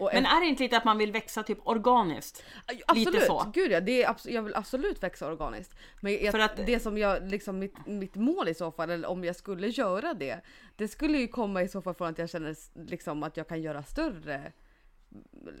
Mm. 0.00 0.22
Men 0.22 0.26
är 0.26 0.40
det 0.40 0.46
inte 0.46 0.62
lite 0.62 0.76
att 0.76 0.84
man 0.84 0.98
vill 0.98 1.12
växa 1.12 1.42
typ 1.42 1.58
organiskt? 1.64 2.42
Absolut, 2.86 3.14
Lite 3.14 3.26
så. 3.26 3.50
gud 3.54 3.70
ja, 3.72 3.80
det 3.80 4.02
är 4.02 4.16
jag 4.24 4.42
vill 4.42 4.54
absolut 4.54 5.02
växa 5.02 5.26
organiskt. 5.26 5.74
Men 6.00 6.12
jag, 6.12 6.32
För 6.32 6.38
att- 6.38 6.66
det 6.66 6.80
som 6.80 6.98
jag, 6.98 7.30
liksom 7.30 7.58
mitt, 7.58 7.86
mitt 7.86 8.14
mål 8.14 8.48
i 8.48 8.54
så 8.54 8.72
fall, 8.72 8.90
eller 8.90 9.08
om 9.08 9.24
jag 9.24 9.36
skulle 9.36 9.68
göra 9.68 10.14
det, 10.14 10.40
det 10.76 10.88
skulle 10.88 11.18
ju 11.18 11.28
komma 11.28 11.62
i 11.62 11.68
så 11.68 11.82
fall 11.82 11.94
från 11.94 12.08
att 12.08 12.18
jag 12.18 12.30
känner 12.30 12.54
liksom 12.88 13.22
att 13.22 13.36
jag 13.36 13.48
kan 13.48 13.62
göra 13.62 13.82
större 13.82 14.52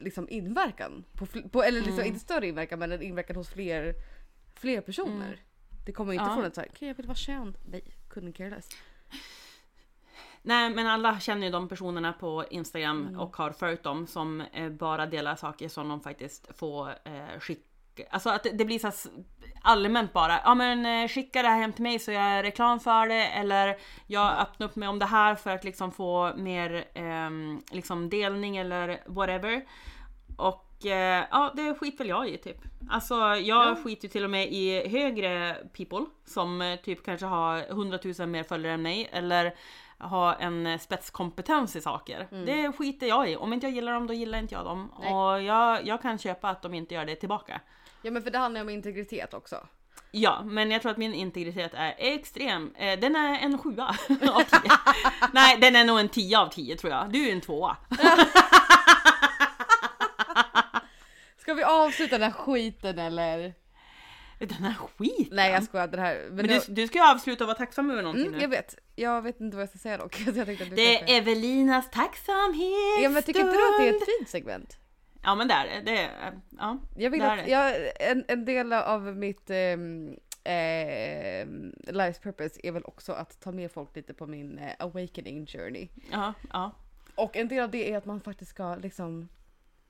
liksom 0.00 0.28
inverkan. 0.28 1.04
På, 1.12 1.26
på, 1.26 1.62
eller 1.62 1.78
liksom 1.80 1.94
Mm. 1.98 2.06
inte 2.06 2.20
större 2.20 2.46
inverkan 2.46 2.78
men 2.78 2.92
en 2.92 3.02
inverkan 3.02 3.36
hos 3.36 3.48
fler, 3.48 3.94
fler 4.54 4.80
personer. 4.80 5.40
Det 5.86 5.92
kommer 5.92 6.12
inte 6.12 6.22
Mm. 6.22 6.30
Ja. 6.32 6.36
från 6.36 6.44
ett 6.48 6.54
såhär, 6.54 6.68
okej 6.72 6.88
jag 6.88 6.94
vill 6.94 7.06
vara 7.06 7.16
känd. 7.16 7.58
Nej, 7.70 7.82
couldn't 8.10 8.32
care 8.32 8.50
less. 8.50 8.68
Nej 10.46 10.70
men 10.70 10.86
alla 10.86 11.20
känner 11.20 11.46
ju 11.46 11.52
de 11.52 11.68
personerna 11.68 12.12
på 12.12 12.44
Instagram 12.50 13.02
Mm. 13.08 13.20
och 13.20 13.36
har 13.36 13.50
följt 13.50 13.82
dem 13.82 14.06
som 14.06 14.40
eh, 14.40 14.68
bara 14.70 15.06
delar 15.06 15.36
saker 15.36 15.68
som 15.68 15.88
de 15.88 16.00
faktiskt 16.00 16.58
får 16.58 16.88
eh, 16.90 17.40
skicka. 17.40 17.64
Alltså 18.10 18.30
att 18.30 18.46
det, 18.52 18.64
blir 18.64 18.78
så 18.78 19.10
allmänt 19.62 20.12
bara. 20.12 20.40
Ja 20.44 20.54
men 20.54 20.86
eh, 20.86 21.08
skicka 21.08 21.42
det 21.42 21.48
här 21.48 21.60
hem 21.60 21.72
till 21.72 21.82
mig 21.82 21.98
så 21.98 22.12
jag 22.12 22.22
är 22.22 22.42
reklam 22.42 22.80
för 22.80 23.06
det. 23.08 23.26
Eller 23.26 23.76
jag 24.06 24.38
öppnar 24.40 24.66
upp 24.66 24.76
mig 24.76 24.88
om 24.88 24.98
det 24.98 25.06
här 25.06 25.34
för 25.34 25.50
att 25.50 25.64
liksom 25.64 25.92
få 25.92 26.32
mer 26.36 26.84
ehm, 26.94 27.62
liksom 27.72 28.08
delning 28.08 28.56
eller 28.56 29.00
whatever. 29.06 29.64
Och 30.36 30.86
eh, 30.86 31.24
ja 31.30 31.52
det 31.56 31.74
skiter 31.74 31.98
väl 31.98 32.08
jag 32.08 32.28
i 32.28 32.38
typ. 32.38 32.58
Alltså 32.90 33.14
jag 33.14 33.42
Ja. 33.44 33.76
skiter 33.84 34.02
ju 34.04 34.08
till 34.08 34.24
och 34.24 34.30
med 34.30 34.52
i 34.52 34.88
högre 34.88 35.56
people 35.76 36.06
som 36.24 36.62
eh, 36.62 36.76
typ 36.80 37.04
kanske 37.04 37.26
har 37.26 37.58
100 37.70 37.98
000 38.18 38.28
mer 38.28 38.42
följare 38.42 38.74
än 38.74 38.82
mig. 38.82 39.08
Eller 39.12 39.54
ha 39.98 40.34
en 40.34 40.66
eh, 40.66 40.78
spetskompetens 40.78 41.76
i 41.76 41.80
saker. 41.80 42.28
Det 42.46 42.72
skiter 42.72 43.06
jag 43.06 43.30
i. 43.30 43.36
Om 43.36 43.52
inte 43.52 43.66
jag 43.66 43.74
gillar 43.74 43.92
dem, 43.92 44.06
då 44.06 44.14
gillar 44.14 44.38
inte 44.38 44.54
jag 44.54 44.64
dem. 44.64 44.92
Nej. 45.00 45.12
Och 45.14 45.42
jag, 45.42 45.86
jag 45.86 46.02
kan 46.02 46.18
köpa 46.18 46.48
att 46.48 46.62
de 46.62 46.74
inte 46.74 46.94
gör 46.94 47.04
det 47.04 47.16
tillbaka. 47.16 47.60
Ja 48.02 48.10
men 48.10 48.22
för 48.22 48.30
det 48.30 48.38
handlar 48.38 48.60
ju 48.60 48.62
om 48.62 48.70
integritet 48.70 49.34
också. 49.34 49.66
Ja, 50.10 50.42
men 50.44 50.70
jag 50.70 50.82
tror 50.82 50.92
att 50.92 50.98
min 50.98 51.14
integritet 51.14 51.72
är 51.74 51.94
extrem. 51.98 52.74
Eh, 52.76 52.98
den 53.00 53.16
är 53.16 53.38
en 53.38 53.58
sjua 53.58 53.86
av 54.08 54.42
tio. 54.42 54.70
Nej, 55.32 55.58
den 55.60 55.76
är 55.76 55.84
nog 55.84 56.00
en 56.00 56.08
tia 56.08 56.40
av 56.40 56.48
tio 56.48 56.76
tror 56.76 56.92
jag. 56.92 57.10
Du 57.10 57.28
är 57.28 57.32
en 57.32 57.40
tvåa. 57.40 57.76
Ska 61.38 61.54
vi 61.54 61.64
avsluta 61.64 62.18
den 62.18 62.32
här 62.32 62.38
skiten 62.38 62.98
eller? 62.98 63.54
Den 64.46 64.64
här 64.64 64.74
skiten. 64.74 65.36
Nej 65.36 65.52
jag 65.52 65.64
skojar, 65.64 65.86
den 65.88 66.00
här. 66.00 66.28
Men 66.30 66.46
det- 66.46 66.66
du, 66.66 66.72
du 66.74 66.86
ska 66.86 66.98
ju 66.98 67.04
avsluta 67.04 67.44
och 67.44 67.48
vara 67.48 67.58
tacksam 67.58 67.90
över 67.90 68.02
någonting 68.02 68.26
Mm, 68.26 68.36
nu. 68.36 68.42
jag 68.42 68.48
vet. 68.48 68.76
Jag 68.96 69.22
vet 69.22 69.40
inte 69.40 69.56
vad 69.56 69.62
jag 69.62 69.68
ska 69.70 69.78
säga 69.78 69.96
dock. 69.98 70.14
Så 70.14 70.22
jag 70.34 70.46
tänkte 70.46 70.64
att 70.64 70.70
du 70.70 70.76
Det 70.76 70.98
är 71.00 71.20
Evelinas 71.20 71.90
tacksamhet 71.90 73.02
Ja 73.02 73.08
men 73.10 73.22
tycker 73.22 73.40
inte 73.40 73.52
du 73.52 73.66
att 73.66 73.78
det 73.80 73.88
är 73.88 73.94
ett 73.96 74.18
fint 74.18 74.28
segment? 74.28 74.78
Ja 75.22 75.34
men 75.34 75.48
det 75.48 75.54
är 75.54 75.82
det. 75.84 75.98
är- 75.98 76.40
Ja, 76.58 76.78
Jag 76.96 77.10
vill 77.10 77.22
att 77.22 77.48
jag, 77.48 77.72
en, 78.00 78.24
en 78.28 78.44
del 78.44 78.72
av 78.72 79.16
mitt 79.16 79.50
ehm, 79.50 80.16
ehm, 80.44 81.72
life's 81.86 82.20
purpose 82.22 82.60
är 82.62 82.72
väl 82.72 82.84
också 82.84 83.12
att 83.12 83.40
ta 83.40 83.52
med 83.52 83.70
folk 83.72 83.96
lite 83.96 84.14
på 84.14 84.26
min 84.26 84.58
eh, 84.58 84.70
awakening 84.78 85.46
journey. 85.46 85.88
Ja, 86.12 86.32
ja. 86.52 86.70
Och 87.14 87.36
en 87.36 87.48
del 87.48 87.62
av 87.64 87.70
det 87.70 87.92
är 87.92 87.96
att 87.98 88.04
man 88.04 88.20
faktiskt 88.20 88.50
ska 88.50 88.74
liksom 88.76 89.28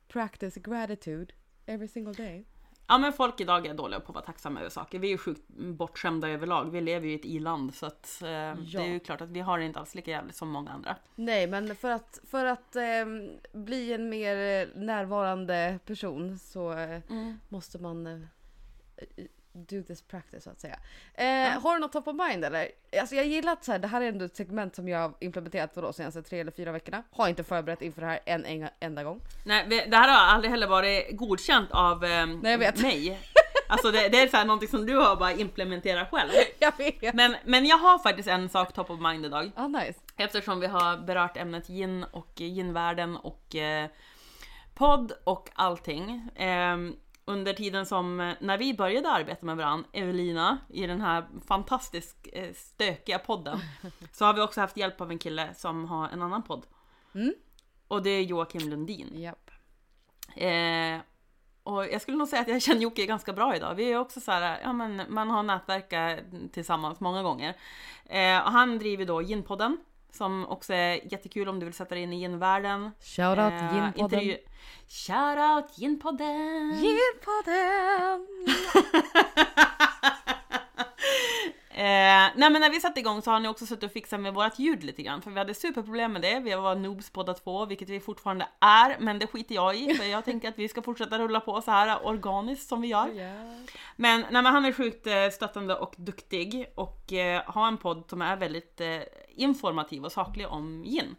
practice 0.08 0.54
gratitude 0.54 1.32
every 1.66 1.88
single 1.88 2.12
day. 2.12 2.44
Ja 2.86 2.98
men 2.98 3.12
folk 3.12 3.40
idag 3.40 3.66
är 3.66 3.74
dåliga 3.74 4.00
på 4.00 4.08
att 4.08 4.14
vara 4.14 4.24
tacksamma 4.24 4.60
över 4.60 4.70
saker. 4.70 4.98
Vi 4.98 5.06
är 5.06 5.10
ju 5.10 5.18
sjukt 5.18 5.42
bortskämda 5.56 6.28
överlag. 6.28 6.70
Vi 6.70 6.80
lever 6.80 7.06
ju 7.06 7.12
i 7.12 7.14
ett 7.14 7.24
i-land 7.24 7.74
så 7.74 7.86
att 7.86 8.22
eh, 8.22 8.28
det 8.28 8.74
är 8.74 8.92
ju 8.92 9.00
klart 9.00 9.20
att 9.20 9.28
vi 9.28 9.40
har 9.40 9.58
det 9.58 9.64
inte 9.64 9.78
alls 9.78 9.94
lika 9.94 10.10
jävligt 10.10 10.36
som 10.36 10.48
många 10.48 10.70
andra. 10.70 10.96
Nej 11.14 11.46
men 11.46 11.76
för 11.76 11.90
att, 11.90 12.20
för 12.30 12.44
att 12.44 12.76
ehm, 12.76 13.30
bli 13.52 13.92
en 13.92 14.08
mer 14.08 14.62
eh, 14.62 14.68
närvarande 14.82 15.78
person 15.86 16.38
så 16.38 16.72
eh, 16.72 17.00
måste 17.48 17.78
man 17.78 18.06
eh, 18.06 18.18
do 19.54 19.82
this 19.82 20.02
practice 20.02 20.44
så 20.44 20.50
att 20.50 20.60
säga. 20.60 20.78
Eh, 21.14 21.60
Har 21.62 21.74
du 21.74 21.80
något 21.80 21.92
top 21.92 22.08
of 22.08 22.16
mind 22.28 22.44
eller? 22.44 22.68
Alltså 23.00 23.14
jag 23.14 23.26
gillar 23.26 23.52
att 23.52 23.64
så 23.64 23.72
här, 23.72 23.78
det 23.78 23.88
här 23.88 24.00
är 24.00 24.08
ändå 24.08 24.24
ett 24.24 24.36
segment 24.36 24.76
som 24.76 24.88
jag 24.88 24.98
har 24.98 25.12
implementerat 25.20 25.74
för 25.74 25.82
de 25.82 25.92
senaste 25.92 26.22
tre 26.22 26.40
eller 26.40 26.52
fyra 26.52 26.72
veckorna. 26.72 27.02
Har 27.10 27.28
inte 27.28 27.44
förberett 27.44 27.82
inför 27.82 28.00
det 28.00 28.06
här 28.06 28.20
en, 28.24 28.44
en 28.44 28.68
enda 28.80 29.04
gång. 29.04 29.20
Nej, 29.44 29.86
det 29.90 29.96
här 29.96 30.08
har 30.08 30.34
aldrig 30.34 30.50
heller 30.50 30.66
varit 30.66 31.16
godkänt 31.16 31.70
av 31.70 32.04
eh, 32.04 32.26
Nej, 32.26 32.50
jag 32.52 32.58
vet. 32.58 32.82
mig. 32.82 33.20
Alltså 33.68 33.90
det, 33.90 34.08
det 34.08 34.20
är 34.22 34.28
så 34.28 34.36
här 34.36 34.44
någonting 34.44 34.68
som 34.68 34.86
du 34.86 34.96
har 34.96 35.16
bara 35.16 35.32
implementerat 35.32 36.10
själv. 36.10 36.30
Jag 36.58 36.72
vet! 36.78 37.14
Men, 37.14 37.36
men 37.44 37.66
jag 37.66 37.78
har 37.78 37.98
faktiskt 37.98 38.28
en 38.28 38.48
sak 38.48 38.72
top 38.72 38.90
of 38.90 39.00
mind 39.00 39.26
idag. 39.26 39.50
Ah, 39.56 39.68
nice. 39.68 40.00
Eftersom 40.16 40.60
vi 40.60 40.66
har 40.66 40.96
berört 40.96 41.36
ämnet 41.36 41.66
gin 41.66 42.04
och 42.04 42.32
ginvärlden 42.40 43.16
och 43.16 43.54
eh, 43.56 43.88
podd 44.74 45.12
och 45.24 45.50
allting. 45.54 46.28
Eh, 46.36 46.76
under 47.24 47.52
tiden 47.52 47.86
som, 47.86 48.20
eh, 48.20 48.34
när 48.40 48.58
vi 48.58 48.74
började 48.74 49.10
arbeta 49.10 49.46
med 49.46 49.56
varandra, 49.56 49.88
Evelina, 49.92 50.58
i 50.68 50.86
den 50.86 51.00
här 51.00 51.24
fantastiskt 51.46 52.28
eh, 52.32 52.52
stökiga 52.54 53.18
podden, 53.18 53.58
så 54.12 54.24
har 54.24 54.34
vi 54.34 54.40
också 54.40 54.60
haft 54.60 54.76
hjälp 54.76 55.00
av 55.00 55.10
en 55.10 55.18
kille 55.18 55.54
som 55.54 55.84
har 55.84 56.08
en 56.08 56.22
annan 56.22 56.42
podd. 56.42 56.66
Mm. 57.14 57.34
Och 57.88 58.02
det 58.02 58.10
är 58.10 58.22
Joakim 58.22 58.68
Lundin. 58.68 59.20
Japp. 59.20 59.50
Eh, 60.36 61.00
och 61.62 61.86
jag 61.86 62.02
skulle 62.02 62.16
nog 62.16 62.28
säga 62.28 62.42
att 62.42 62.48
jag 62.48 62.62
känner 62.62 62.80
Jocke 62.80 63.06
ganska 63.06 63.32
bra 63.32 63.56
idag. 63.56 63.74
Vi 63.74 63.92
är 63.92 63.98
också 63.98 64.20
så 64.20 64.32
här, 64.32 64.60
ja 64.62 64.72
men 64.72 65.02
man 65.08 65.30
har 65.30 65.42
nätverkat 65.42 66.18
tillsammans 66.52 67.00
många 67.00 67.22
gånger. 67.22 67.56
Eh, 68.04 68.38
och 68.38 68.52
han 68.52 68.78
driver 68.78 69.04
då 69.04 69.22
Ginpodden 69.22 69.78
som 70.14 70.46
också 70.48 70.72
är 70.72 71.12
jättekul 71.12 71.48
om 71.48 71.58
du 71.60 71.64
vill 71.66 71.74
sätta 71.74 71.94
dig 71.94 72.02
in 72.04 72.12
i 72.12 72.20
ginvärlden. 72.20 72.90
Shoutout 73.00 73.52
Eh, 73.52 73.74
Ginpodden. 73.74 74.20
intervju- 74.20 74.38
Shoutout 74.88 75.78
Ginpodden! 75.78 76.70
Ginpodden! 76.82 78.26
Eh, 81.76 82.30
nej 82.36 82.50
men 82.50 82.52
när 82.52 82.70
vi 82.70 82.80
satte 82.80 83.00
igång 83.00 83.22
så 83.22 83.30
har 83.30 83.40
ni 83.40 83.48
också 83.48 83.66
suttit 83.66 83.84
och 83.84 83.92
fixat 83.92 84.20
med 84.20 84.34
vårt 84.34 84.58
ljud 84.58 84.84
lite 84.84 85.02
grann 85.02 85.22
för 85.22 85.30
vi 85.30 85.38
hade 85.38 85.54
superproblem 85.54 86.12
med 86.12 86.22
det. 86.22 86.40
Vi 86.40 86.54
var 86.54 86.74
noobs 86.74 87.12
båda 87.12 87.34
två, 87.34 87.66
vilket 87.66 87.88
vi 87.88 88.00
fortfarande 88.00 88.46
är, 88.60 88.96
men 88.98 89.18
det 89.18 89.26
skiter 89.26 89.54
jag 89.54 89.76
i 89.76 89.94
för 89.94 90.04
jag 90.04 90.24
tänker 90.24 90.48
att 90.48 90.58
vi 90.58 90.68
ska 90.68 90.82
fortsätta 90.82 91.18
rulla 91.18 91.40
på 91.40 91.60
så 91.60 91.70
här 91.70 92.06
organiskt 92.06 92.68
som 92.68 92.80
vi 92.80 92.88
gör. 92.88 93.08
Men, 93.96 94.20
nej, 94.20 94.42
men 94.42 94.46
han 94.46 94.64
är 94.64 94.72
sjukt 94.72 95.06
eh, 95.06 95.28
stöttande 95.32 95.74
och 95.74 95.94
duktig 95.96 96.66
och 96.74 97.12
eh, 97.12 97.42
har 97.46 97.68
en 97.68 97.76
podd 97.76 98.04
som 98.10 98.22
är 98.22 98.36
väldigt 98.36 98.80
eh, 98.80 99.00
informativ 99.36 100.04
och 100.04 100.12
saklig 100.12 100.48
om 100.48 100.82
gin. 100.84 101.16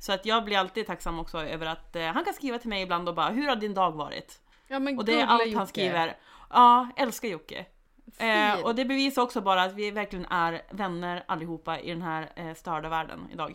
Så 0.00 0.12
att 0.12 0.26
jag 0.26 0.44
blir 0.44 0.58
alltid 0.58 0.86
tacksam 0.86 1.18
också 1.18 1.38
över 1.38 1.66
att 1.66 1.96
eh, 1.96 2.04
han 2.04 2.24
kan 2.24 2.34
skriva 2.34 2.58
till 2.58 2.68
mig 2.68 2.82
ibland 2.82 3.08
och 3.08 3.14
bara 3.14 3.28
“Hur 3.28 3.48
har 3.48 3.56
din 3.56 3.74
dag 3.74 3.92
varit?” 3.92 4.40
Ja, 4.68 4.78
men 4.78 4.98
Och 4.98 5.04
det 5.04 5.20
är 5.20 5.26
allt 5.26 5.54
han 5.54 5.66
skriver. 5.66 6.16
Ja, 6.50 6.88
älskar 6.96 7.28
Jocke. 7.28 7.66
Eh, 8.18 8.60
och 8.64 8.74
det 8.74 8.84
bevisar 8.84 9.22
också 9.22 9.40
bara 9.40 9.62
att 9.62 9.74
vi 9.74 9.90
verkligen 9.90 10.26
är 10.26 10.62
vänner 10.70 11.24
allihopa 11.28 11.80
i 11.80 11.90
den 11.90 12.02
här 12.02 12.32
eh, 12.36 12.54
störda 12.54 12.88
världen 12.88 13.28
idag. 13.32 13.54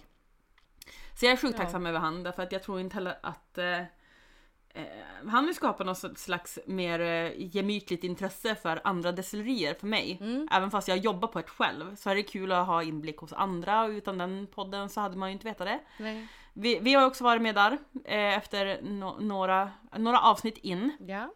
Så 1.20 1.26
jag 1.26 1.32
är 1.34 1.38
sjukt 1.38 1.54
Ja. 1.58 1.64
tacksam 1.64 1.86
över 1.86 2.00
han, 2.00 2.24
därför 2.24 2.44
att 2.44 2.52
jag 2.52 2.64
tror 2.64 2.80
inte 2.80 2.94
heller 2.96 3.18
att 3.24 3.58
eh, 3.58 3.80
eh, 3.80 4.86
han 5.28 5.46
vill 5.46 5.56
skapa 5.56 5.84
något 5.84 6.20
slags 6.20 6.60
mer 6.66 7.00
eh, 7.00 7.32
gemytligt 7.56 8.04
intresse 8.04 8.56
för 8.56 8.82
andra 8.84 9.12
destillerier 9.12 9.74
för 9.74 9.88
mig. 9.88 10.18
Mm. 10.22 10.48
Även 10.52 10.72
fast 10.72 10.88
jag 10.88 10.98
jobbar 10.98 11.28
på 11.28 11.40
ett 11.40 11.50
själv 11.50 11.96
så 11.96 12.10
är 12.10 12.16
det 12.16 12.24
kul 12.24 12.52
att 12.52 12.68
ha 12.68 12.84
inblick 12.84 13.18
hos 13.18 13.34
andra 13.34 13.84
och 13.84 13.90
utan 13.90 14.18
den 14.18 14.48
podden 14.48 14.90
så 14.90 15.02
hade 15.02 15.18
man 15.18 15.30
ju 15.30 15.34
inte 15.34 15.48
vetat 15.48 15.68
det. 15.68 15.80
Nej. 15.98 16.28
Vi, 16.54 16.80
vi 16.80 16.94
har 16.94 17.06
också 17.06 17.24
varit 17.24 17.42
med 17.42 17.56
där 17.56 17.78
eh, 18.06 18.38
efter 18.38 18.66
no- 18.82 19.22
några, 19.22 19.72
några 19.98 20.20
avsnitt 20.22 20.58
in. 20.58 20.98
Ja. 21.08 21.34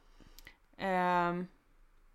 Ehm, 0.78 1.48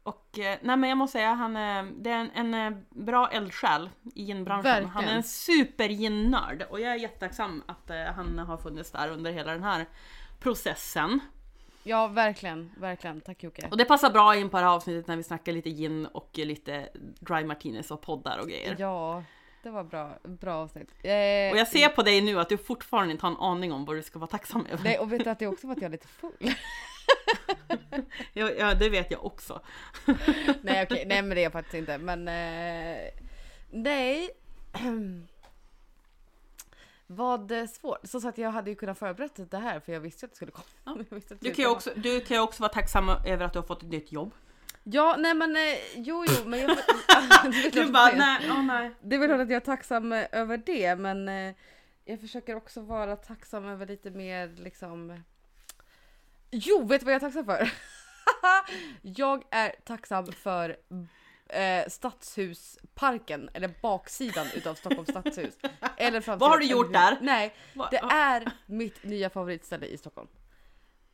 och 0.02 0.38
eh, 0.38 0.58
nej 0.62 0.76
men 0.76 0.88
jag 0.88 0.98
måste 0.98 1.12
säga, 1.18 1.32
han 1.34 1.56
är, 1.56 1.82
det 1.98 2.10
är 2.10 2.18
en, 2.18 2.30
en 2.52 2.54
eh, 2.74 2.78
bra 2.90 3.28
eldsjäl 3.30 3.90
i 4.14 4.22
ginbranschen. 4.22 4.62
Verkligen. 4.62 4.90
Han 4.90 5.04
är 5.04 5.14
en 5.14 5.22
super 5.22 5.88
gin-nörd 5.88 6.62
och 6.70 6.80
jag 6.80 6.92
är 6.92 6.96
jättetacksam 6.96 7.62
att 7.66 7.90
eh, 7.90 8.02
han 8.04 8.38
har 8.38 8.56
funnits 8.56 8.90
där 8.90 9.08
under 9.10 9.32
hela 9.32 9.52
den 9.52 9.62
här 9.62 9.86
processen. 10.40 11.20
ja, 11.82 12.06
verkligen. 12.06 12.70
Verkligen. 12.78 13.20
Tack 13.20 13.42
Jocke. 13.42 13.68
Och 13.70 13.76
det 13.76 13.84
passar 13.84 14.10
bra 14.10 14.36
in 14.36 14.50
på 14.50 14.56
det 14.56 14.62
här 14.64 14.70
avsnittet 14.74 15.06
när 15.06 15.16
vi 15.16 15.22
snackar 15.22 15.52
lite 15.52 15.70
gin 15.70 16.06
och 16.06 16.30
lite 16.34 16.88
dry 17.20 17.44
martinis 17.44 17.90
och 17.90 18.00
poddar 18.02 18.38
och 18.38 18.48
grejer. 18.48 18.76
Ja, 18.78 19.22
det 19.62 19.70
var 19.70 19.84
bra. 19.84 20.18
Bra 20.22 20.54
avsnitt. 20.54 20.90
Eh, 21.02 21.10
Och 21.52 21.58
jag 21.58 21.68
ser 21.68 21.88
på 21.88 22.02
dig 22.02 22.20
nu 22.20 22.40
att 22.40 22.48
du 22.48 22.58
fortfarande 22.58 23.12
inte 23.12 23.26
har 23.26 23.30
en 23.30 23.40
aning 23.40 23.72
om 23.72 23.84
vad 23.84 23.96
du 23.96 24.02
ska 24.02 24.18
vara 24.18 24.30
tacksam 24.30 24.66
över. 24.66 24.84
Nej, 24.84 24.98
och 24.98 25.12
vet 25.12 25.24
du 25.24 25.30
att 25.30 25.38
det 25.38 25.44
är 25.44 25.52
också 25.52 25.66
för 25.66 25.72
att 25.72 25.80
jag 25.82 25.88
är 25.88 25.92
lite 25.92 26.08
full? 26.08 26.32
Ja, 28.32 28.50
ja 28.50 28.74
det 28.74 28.88
vet 28.88 29.10
jag 29.10 29.24
också. 29.24 29.60
nej 30.62 30.82
okej, 30.82 31.04
nej 31.06 31.22
men 31.22 31.28
det 31.30 31.40
är 31.40 31.42
jag 31.42 31.52
faktiskt 31.52 31.74
inte. 31.74 31.98
Men 31.98 32.28
eh, 32.28 33.10
nej. 33.70 34.30
Vad 37.06 37.52
eh, 37.52 37.66
svårt. 37.66 37.98
Som 38.04 38.20
sagt 38.20 38.38
jag 38.38 38.50
hade 38.50 38.70
ju 38.70 38.76
kunnat 38.76 38.98
förberett 38.98 39.50
det 39.50 39.58
här 39.58 39.80
för 39.80 39.92
jag 39.92 40.00
visste 40.00 40.26
att 40.26 40.32
det 40.32 40.36
skulle 40.36 40.50
komma. 40.50 40.66
Att 41.10 41.28
det 41.28 41.40
Du 41.40 41.54
kan 41.54 41.64
komma. 41.64 41.76
också, 41.76 41.90
du 41.96 42.20
kan 42.20 42.36
ju 42.36 42.42
också 42.42 42.62
vara 42.62 42.72
tacksam 42.72 43.08
över 43.08 43.44
att 43.44 43.52
du 43.52 43.58
har 43.58 43.66
fått 43.66 43.82
ett 43.82 43.88
nytt 43.90 44.12
jobb. 44.12 44.32
Ja 44.84 45.16
nej 45.18 45.34
men 45.34 45.56
eh, 45.56 45.62
jo 45.94 46.24
jo 46.28 46.48
men 46.48 46.60
jag... 46.60 46.68
det, 47.72 47.80
är 47.80 47.92
bara, 47.92 48.12
nej, 48.16 48.40
ja, 48.48 48.62
nej. 48.62 48.90
det 49.02 49.16
är 49.16 49.20
väl 49.20 49.28
klart 49.28 49.40
att 49.40 49.50
jag 49.50 49.56
är 49.56 49.60
tacksam 49.60 50.12
eh, 50.12 50.26
över 50.32 50.56
det 50.56 50.96
men 50.96 51.28
jag 52.04 52.20
försöker 52.20 52.56
också 52.56 52.80
vara 52.80 53.16
tacksam 53.16 53.66
över 53.66 53.86
lite 53.86 54.10
mer 54.10 54.48
liksom... 54.56 55.22
Jo, 56.50 56.84
vet 56.84 57.00
du 57.00 57.04
vad 57.04 57.14
jag 57.14 57.22
är 57.22 57.30
tacksam 57.30 57.44
för? 57.44 57.72
jag 59.02 59.44
är 59.50 59.74
tacksam 59.84 60.32
för 60.32 60.76
eh, 61.48 61.88
Stadshusparken, 61.88 63.50
eller 63.54 63.70
baksidan 63.82 64.46
utav 64.54 64.74
Stockholms 64.74 65.08
stadshus. 65.08 65.54
Eller. 65.96 66.36
Vad 66.36 66.50
har 66.50 66.58
du 66.58 66.66
gjort 66.66 66.92
där? 66.92 67.18
Nej, 67.20 67.54
det 67.90 67.96
är 67.96 68.52
mitt 68.66 69.04
nya 69.04 69.30
favoritställe 69.30 69.86
i 69.86 69.96
Stockholm. 69.98 70.28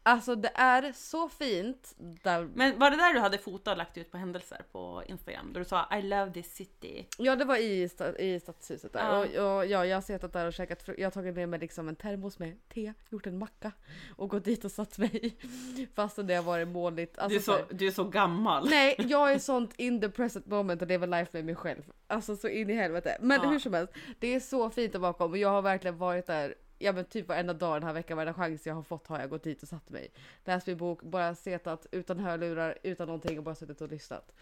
Alltså 0.09 0.35
det 0.35 0.51
är 0.55 0.93
så 0.93 1.29
fint 1.29 1.95
där 1.99 2.49
Men 2.55 2.79
var 2.79 2.91
det 2.91 2.97
där 2.97 3.15
du 3.15 3.21
hade 3.21 3.39
fotat 3.39 3.73
och 3.73 3.79
lagt 3.79 3.99
ut 3.99 4.11
på 4.11 4.17
händelser 4.19 4.61
på 4.73 5.03
Instagram? 5.07 5.53
Där 5.53 5.61
du 5.61 5.65
sa 5.65 5.97
I 5.99 6.03
love 6.03 6.33
this 6.33 6.55
city. 6.55 7.07
Ja 7.19 7.37
det 7.37 7.45
var 7.45 7.57
i, 7.57 7.87
sta- 7.89 8.17
i 8.19 8.41
stadshuset 8.41 8.93
där. 8.93 9.01
Ja. 9.01 9.19
Och, 9.19 9.57
och, 9.57 9.67
ja, 9.67 9.87
jag 9.87 9.97
har 9.97 10.01
suttit 10.03 10.33
där 10.33 10.47
och 10.47 10.53
käkat 10.53 10.89
Jag 10.99 11.07
har 11.07 11.11
tagit 11.11 11.35
med 11.35 11.49
mig 11.49 11.59
liksom 11.61 11.89
en 11.89 11.97
termos 11.97 12.39
med 12.39 12.69
te, 12.69 12.93
gjort 13.11 13.27
en 13.27 13.39
macka 13.39 13.73
och 14.17 14.29
gått 14.31 14.45
dit 14.45 14.65
och 14.65 14.73
satt 14.73 14.99
mig. 14.99 15.37
Fastän 15.95 16.27
det 16.27 16.35
har 16.35 16.43
varit 16.43 16.69
molnigt. 16.69 17.19
Alltså, 17.19 17.29
Du 17.29 17.37
är, 17.37 17.41
så, 17.43 17.53
här- 17.53 17.65
du 17.71 17.87
är 17.87 17.91
så 17.91 18.05
gammal. 18.05 18.69
Nej, 18.71 18.95
jag 19.09 19.33
är 19.33 19.39
sånt 19.39 19.73
in 19.77 20.01
the 20.01 20.09
present 20.09 20.47
moment 20.47 20.83
och 20.83 20.89
lever 20.89 21.07
life 21.07 21.31
med 21.33 21.45
mig 21.45 21.55
själv. 21.55 21.83
Alltså 22.07 22.37
så 22.37 22.49
in 22.49 22.71
i 22.71 22.75
helvete. 22.75 23.17
Men 23.21 23.41
Ja. 23.43 23.49
hur 23.49 23.59
som 23.59 23.75
helst, 23.75 23.93
det 24.19 24.35
är 24.35 24.41
så 24.41 24.71
fint 24.71 24.93
där 24.93 24.99
bakom 25.01 25.31
och 25.31 25.39
jag 25.39 25.49
har 25.49 25.63
verkligen 25.63 25.99
varit 25.99 26.27
där 26.27 26.55
Ja 26.79 26.93
men 26.93 27.05
typ 27.05 27.29
varenda 27.29 27.53
dag 27.53 27.77
den 27.77 27.83
här 27.83 27.93
veckan, 27.93 28.17
varenda 28.17 28.35
chans 28.35 28.67
jag 28.67 28.75
har 28.75 28.83
fått 28.83 29.07
har 29.07 29.21
jag 29.21 29.31
gått 29.31 29.43
dit 29.43 29.63
och 29.63 29.69
satt 29.69 29.91
mig. 29.91 30.13
Läst 30.45 30.67
min 30.67 30.77
bok, 30.77 31.03
bara 31.03 31.35
setat 31.35 31.87
utan 31.91 32.19
hörlurar, 32.19 32.79
utan 32.83 33.07
någonting 33.07 33.39
och 33.39 33.45
bara 33.45 33.55
suttit 33.55 33.81
och 33.81 33.89
lyssnat. 33.89 34.35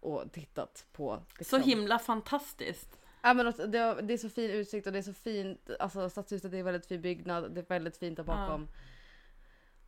Och 0.00 0.32
tittat 0.32 0.86
på. 0.92 1.22
Så 1.28 1.38
liksom- 1.38 1.62
himla 1.62 1.98
fantastiskt. 1.98 2.98
Ja 3.22 3.34
men 3.34 3.46
alltså, 3.46 3.66
det, 3.66 3.78
är 3.78 4.16
så 4.16 4.28
fin 4.28 4.50
utsikt 4.50 4.86
och 4.86 4.92
det 4.92 4.98
är 4.98 5.02
så 5.02 5.12
fint, 5.12 5.70
alltså 5.80 6.10
stadshuset 6.10 6.52
är 6.52 6.56
en 6.58 6.64
väldigt 6.64 6.86
fin 6.86 7.02
byggnad, 7.02 7.52
det 7.54 7.60
är 7.60 7.64
väldigt 7.64 7.96
fint 7.96 8.16
där 8.16 8.24
bakom. 8.24 8.68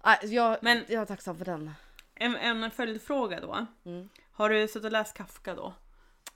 Ja. 0.03 0.19
jag, 0.23 0.59
Men- 0.63 0.85
jag 0.89 1.03
är 1.03 1.07
tacksam 1.07 1.39
för 1.39 1.45
den. 1.45 1.71
En, 2.15 2.37
en 2.37 2.71
följdfråga 2.71 3.41
då. 3.41 3.67
Mm. 3.85 4.09
Har 4.33 4.49
du 4.49 4.69
suttit 4.69 4.85
och 4.85 4.93
läst 4.93 5.17
Kafka 5.17 5.55
då? 5.55 5.75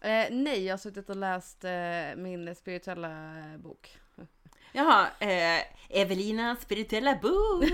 Eh, 0.01 0.27
nej, 0.31 0.65
jag 0.65 0.73
har 0.73 0.79
suttit 0.79 1.11
och 1.11 1.17
läst 1.17 1.65
eh, 1.65 2.17
min 2.17 2.55
spirituella 2.55 3.35
bok. 3.59 3.99
Jaha, 4.73 5.07
eh, 5.21 5.63
Evelinas 5.91 6.63
spirituella 6.63 7.15
bok. 7.15 7.65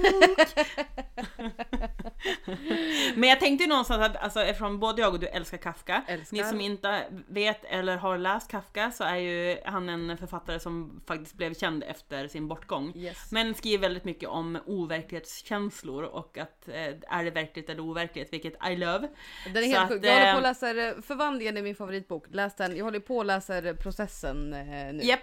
Men 3.14 3.28
jag 3.28 3.40
tänkte 3.40 3.64
ju 3.64 3.68
någonstans 3.68 4.02
att 4.02 4.16
alltså, 4.16 4.40
eftersom 4.40 4.78
både 4.80 5.02
jag 5.02 5.14
och 5.14 5.20
du 5.20 5.26
älskar 5.26 5.58
Kafka. 5.58 6.02
Älskar. 6.06 6.36
Ni 6.36 6.44
som 6.44 6.60
inte 6.60 7.04
vet 7.28 7.64
eller 7.64 7.96
har 7.96 8.18
läst 8.18 8.50
Kafka 8.50 8.90
så 8.90 9.04
är 9.04 9.16
ju 9.16 9.56
han 9.64 9.88
en 9.88 10.18
författare 10.18 10.60
som 10.60 11.00
faktiskt 11.06 11.34
blev 11.34 11.54
känd 11.54 11.84
efter 11.84 12.28
sin 12.28 12.48
bortgång. 12.48 12.92
Yes. 12.96 13.32
Men 13.32 13.54
skriver 13.54 13.82
väldigt 13.82 14.04
mycket 14.04 14.28
om 14.28 14.58
overklighetskänslor 14.66 16.02
och 16.02 16.38
att 16.38 16.68
eh, 16.68 16.74
är 17.08 17.24
det 17.24 17.30
verkligt 17.30 17.70
eller 17.70 17.80
overkligt, 17.80 18.32
vilket 18.32 18.54
I 18.70 18.76
love. 18.76 19.08
Den 19.52 19.64
är 19.64 19.72
Så 19.72 19.78
helt 19.78 19.90
sjuk. 19.90 20.04
Jag 20.04 20.12
håller 20.12 20.34
på 20.34 20.40
läsa 20.40 20.70
eh, 20.70 20.94
Förvandlingen 21.02 21.56
i 21.56 21.62
min 21.62 21.76
favoritbok. 21.76 22.24
Läs 22.30 22.56
den. 22.56 22.76
Jag 22.76 22.84
håller 22.84 23.00
på 23.00 23.20
att 23.20 23.26
läsa 23.26 23.74
processen 23.74 24.52
eh, 24.52 24.92
nu. 24.92 25.00
Japp. 25.02 25.20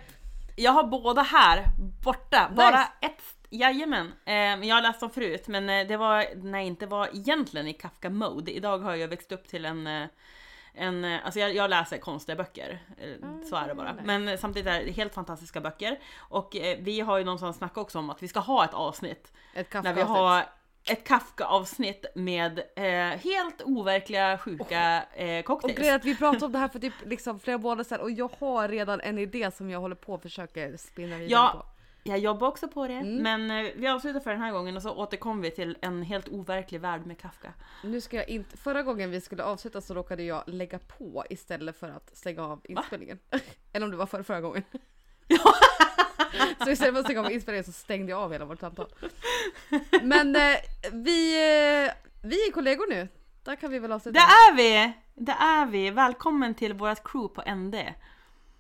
Jag 0.61 0.71
har 0.71 0.83
båda 0.83 1.21
här 1.21 1.65
borta. 2.03 2.51
Bara 2.55 2.83
ett. 3.01 3.23
Jajamän. 3.53 4.13
Eh, 4.25 4.35
jag 4.35 4.75
har 4.75 4.81
läst 4.81 4.99
dem 4.99 5.09
förut 5.09 5.47
men 5.47 5.69
eh, 5.69 5.88
det 5.88 5.97
var 5.97 6.25
när 6.35 6.59
jag 6.59 6.67
inte 6.67 6.85
var 6.85 7.09
egentligen 7.13 7.67
i 7.67 7.73
Kafka 7.73 8.09
mode. 8.09 8.51
Idag 8.51 8.79
har 8.79 8.95
jag 8.95 9.07
växt 9.07 9.31
upp 9.31 9.47
till 9.47 9.65
en 9.65 9.88
eh, 9.88 10.07
en, 10.73 11.05
eh, 11.05 11.25
alltså 11.25 11.39
jag, 11.39 11.55
jag 11.55 11.69
läser 11.69 11.97
konstiga 11.97 12.35
böcker, 12.35 12.79
eh, 12.97 13.47
så 13.49 13.55
är 13.55 13.67
det 13.67 13.75
bara. 13.75 13.93
nice. 13.93 14.03
Men 14.05 14.38
samtidigt 14.38 14.67
är 14.67 14.85
det 14.85 14.91
helt 14.91 15.13
fantastiska 15.13 15.61
böcker. 15.61 15.99
Och 16.17 16.55
vi 16.79 16.99
har 16.99 17.17
ju 17.17 17.23
någonstans 17.23 17.57
snackat 17.57 17.77
också 17.77 17.99
om 17.99 18.09
att 18.09 18.23
vi 18.23 18.27
ska 18.27 18.39
ha 18.39 18.65
ett 18.65 18.73
avsnitt 18.73 19.31
Ett 19.53 19.73
när 19.73 19.81
kaffe 19.81 19.93
vi 19.93 20.01
har 20.01 20.43
ett 20.89 21.03
Kafka-avsnitt 21.07 22.05
med 22.15 22.59
eh, 22.75 23.19
helt 23.19 23.61
overkliga, 23.61 24.37
sjuka 24.37 25.03
eh, 25.15 25.39
Och 25.39 25.45
cocktails. 25.45 25.75
grejen 25.77 25.93
är 25.93 25.99
att 25.99 26.05
vi 26.05 26.15
pratade 26.15 26.45
om 26.45 26.51
det 26.51 26.57
här 26.59 26.67
för 26.67 26.79
typ 26.79 26.93
liksom 27.05 27.39
flera 27.39 27.57
månader 27.57 27.83
sedan 27.83 27.99
och 27.99 28.11
jag 28.11 28.31
har 28.39 28.67
redan 28.67 29.01
en 29.01 29.17
idé 29.19 29.51
som 29.51 29.69
jag 29.69 29.79
håller 29.79 29.95
på 29.95 30.13
och 30.13 30.21
försöker 30.21 30.77
spinna 30.77 31.17
vidare 31.17 31.29
Ja. 31.31 31.51
på. 31.57 31.65
Jag 32.03 32.19
jobbar 32.19 32.47
också 32.47 32.67
på 32.67 32.87
det, 32.87 32.93
Mm. 32.93 33.15
men 33.47 33.65
eh, 33.65 33.71
vi 33.75 33.87
avslutar 33.87 34.19
för 34.19 34.31
den 34.31 34.41
här 34.41 34.51
gången 34.51 34.75
och 34.75 34.81
så 34.81 34.91
återkommer 34.95 35.41
vi 35.43 35.51
till 35.51 35.77
en 35.81 36.03
helt 36.03 36.27
overklig 36.27 36.81
värld 36.81 37.05
med 37.05 37.17
Kafka. 37.19 37.53
Nu 37.83 38.01
ska 38.01 38.17
jag 38.17 38.29
inte, 38.29 38.57
förra 38.57 38.83
gången 38.83 39.11
vi 39.11 39.21
skulle 39.21 39.43
avsluta 39.43 39.81
så 39.81 39.93
råkade 39.93 40.23
jag 40.23 40.43
lägga 40.47 40.79
på 40.79 41.25
istället 41.29 41.77
för 41.79 41.89
att 41.89 42.17
stänga 42.17 42.43
av 42.43 42.61
inspelningen. 42.63 43.19
Eller 43.73 43.85
om 43.85 43.91
det 43.91 43.97
var 43.97 44.05
förra, 44.05 44.23
förra 44.23 44.41
gången. 44.41 44.63
så 46.63 46.69
istället 46.69 46.93
för 46.93 46.99
att 46.99 47.05
stänga 47.05 47.19
av 47.19 47.31
inspelningen 47.31 47.63
så 47.63 47.71
stängde 47.71 48.11
jag 48.11 48.19
av 48.21 48.31
hela 48.31 48.45
vårt 48.45 48.59
samtal. 48.59 48.87
Men 50.01 50.35
eh, 50.35 50.57
vi, 50.91 51.33
eh, 51.33 51.93
vi 52.21 52.47
är 52.47 52.51
kollegor 52.51 52.89
nu. 52.89 53.07
Där 53.43 53.55
kan 53.55 53.71
vi 53.71 53.79
väl 53.79 53.91
avsluta. 53.91 54.19
Det 54.19 54.25
är 54.25 54.55
vi! 54.55 54.93
Det 55.15 55.31
är 55.31 55.65
vi! 55.65 55.89
Välkommen 55.89 56.55
till 56.55 56.73
vårt 56.73 57.03
crew 57.03 57.35
på 57.35 57.55
ND. 57.55 57.75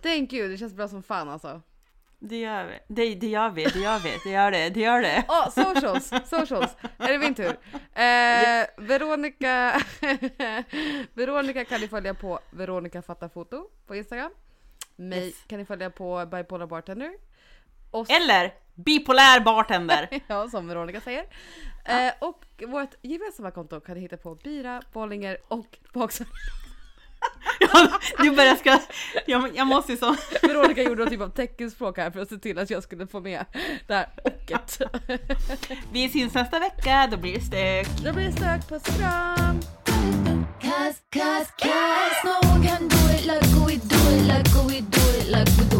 Thank 0.01 0.33
you, 0.33 0.47
det 0.47 0.57
känns 0.57 0.73
bra 0.73 0.87
som 0.87 1.03
fan 1.03 1.29
alltså. 1.29 1.61
Det 2.23 2.39
gör 2.39 2.65
vi. 2.65 2.79
Det, 2.87 3.15
det 3.15 3.27
gör 3.27 3.49
vi, 3.49 3.65
det 3.65 3.79
gör 3.79 3.99
vi, 3.99 4.17
det 4.23 4.29
gör 4.29 4.51
det, 4.51 4.69
det 4.69 4.79
gör 4.79 5.01
det. 5.01 5.25
Ja, 5.27 5.51
socials, 5.51 6.13
socials. 6.25 6.75
Är 6.97 7.11
det 7.11 7.17
min 7.17 7.35
tur? 7.35 7.57
Eh, 7.93 8.87
Veronica, 8.87 9.81
Veronica 11.13 11.65
kan 11.65 11.81
ni 11.81 11.87
följa 11.87 12.13
på 12.13 12.39
Veronica 12.51 13.01
fattar 13.01 13.29
foto 13.29 13.65
på 13.87 13.95
Instagram. 13.95 14.31
Mig 14.95 15.25
Yes. 15.27 15.35
kan 15.47 15.59
ni 15.59 15.65
följa 15.65 15.89
på 15.89 16.25
Bipolar 16.25 16.65
Bartender. 16.65 17.11
Och 17.91 18.11
Eller 18.11 18.53
bipolär 18.75 19.39
bartender. 19.39 20.09
Ja, 20.27 20.49
som 20.49 20.67
Veronica 20.67 21.01
säger. 21.01 21.25
Eh, 21.85 22.13
och 22.19 22.43
vårt 22.67 22.89
gemensamma 23.01 23.51
konto 23.51 23.79
kan 23.79 23.95
ni 23.95 24.01
hitta 24.01 24.17
på 24.17 24.35
Bira, 24.35 24.81
Bollinger 24.93 25.37
och 25.47 25.77
Baksam. 25.93 26.27
Ja, 27.59 27.91
du 28.17 28.31
börjar 28.35 28.55
ska... 28.55 28.79
Jag, 29.27 29.55
jag 29.55 29.67
måste 29.67 29.91
ju 29.91 29.97
så... 29.97 30.15
Veronica 30.41 30.81
gjorde 30.83 31.01
någon 31.01 31.09
typ 31.09 31.21
av 31.21 31.29
teckenspråk 31.29 31.97
här 31.97 32.11
för 32.11 32.19
att 32.19 32.29
se 32.29 32.37
till 32.37 32.59
att 32.59 32.69
jag 32.69 32.83
skulle 32.83 33.07
få 33.07 33.19
med 33.19 33.45
det 33.87 33.93
här 33.93 34.09
ocket. 34.23 34.81
Vi 35.91 36.09
syns 36.09 36.33
nästa 36.33 36.59
vecka, 36.59 37.07
då 37.11 37.17
blir 37.17 37.33
det 37.33 37.41
stök. 37.41 37.87
Då 38.05 38.13
blir 38.13 38.25
det 38.25 38.31
stök, 38.31 38.67
puss 38.69 38.87
och 38.87 38.95
kram! 38.99 39.59
cause, 40.61 41.01
cause, 41.11 41.47
cause. 41.59 42.13
No 42.23 42.39
one 42.43 42.63
can 42.63 42.87
do 42.87 42.97
it 43.09 43.25
like 43.25 43.65
we 43.65 43.77
do 43.77 43.95
it, 43.95 44.25
like 44.27 44.65
we 44.65 44.81
do 44.81 45.01
it, 45.19 45.27
like 45.29 45.47
we 45.47 45.53
do 45.55 45.65
it. 45.65 45.70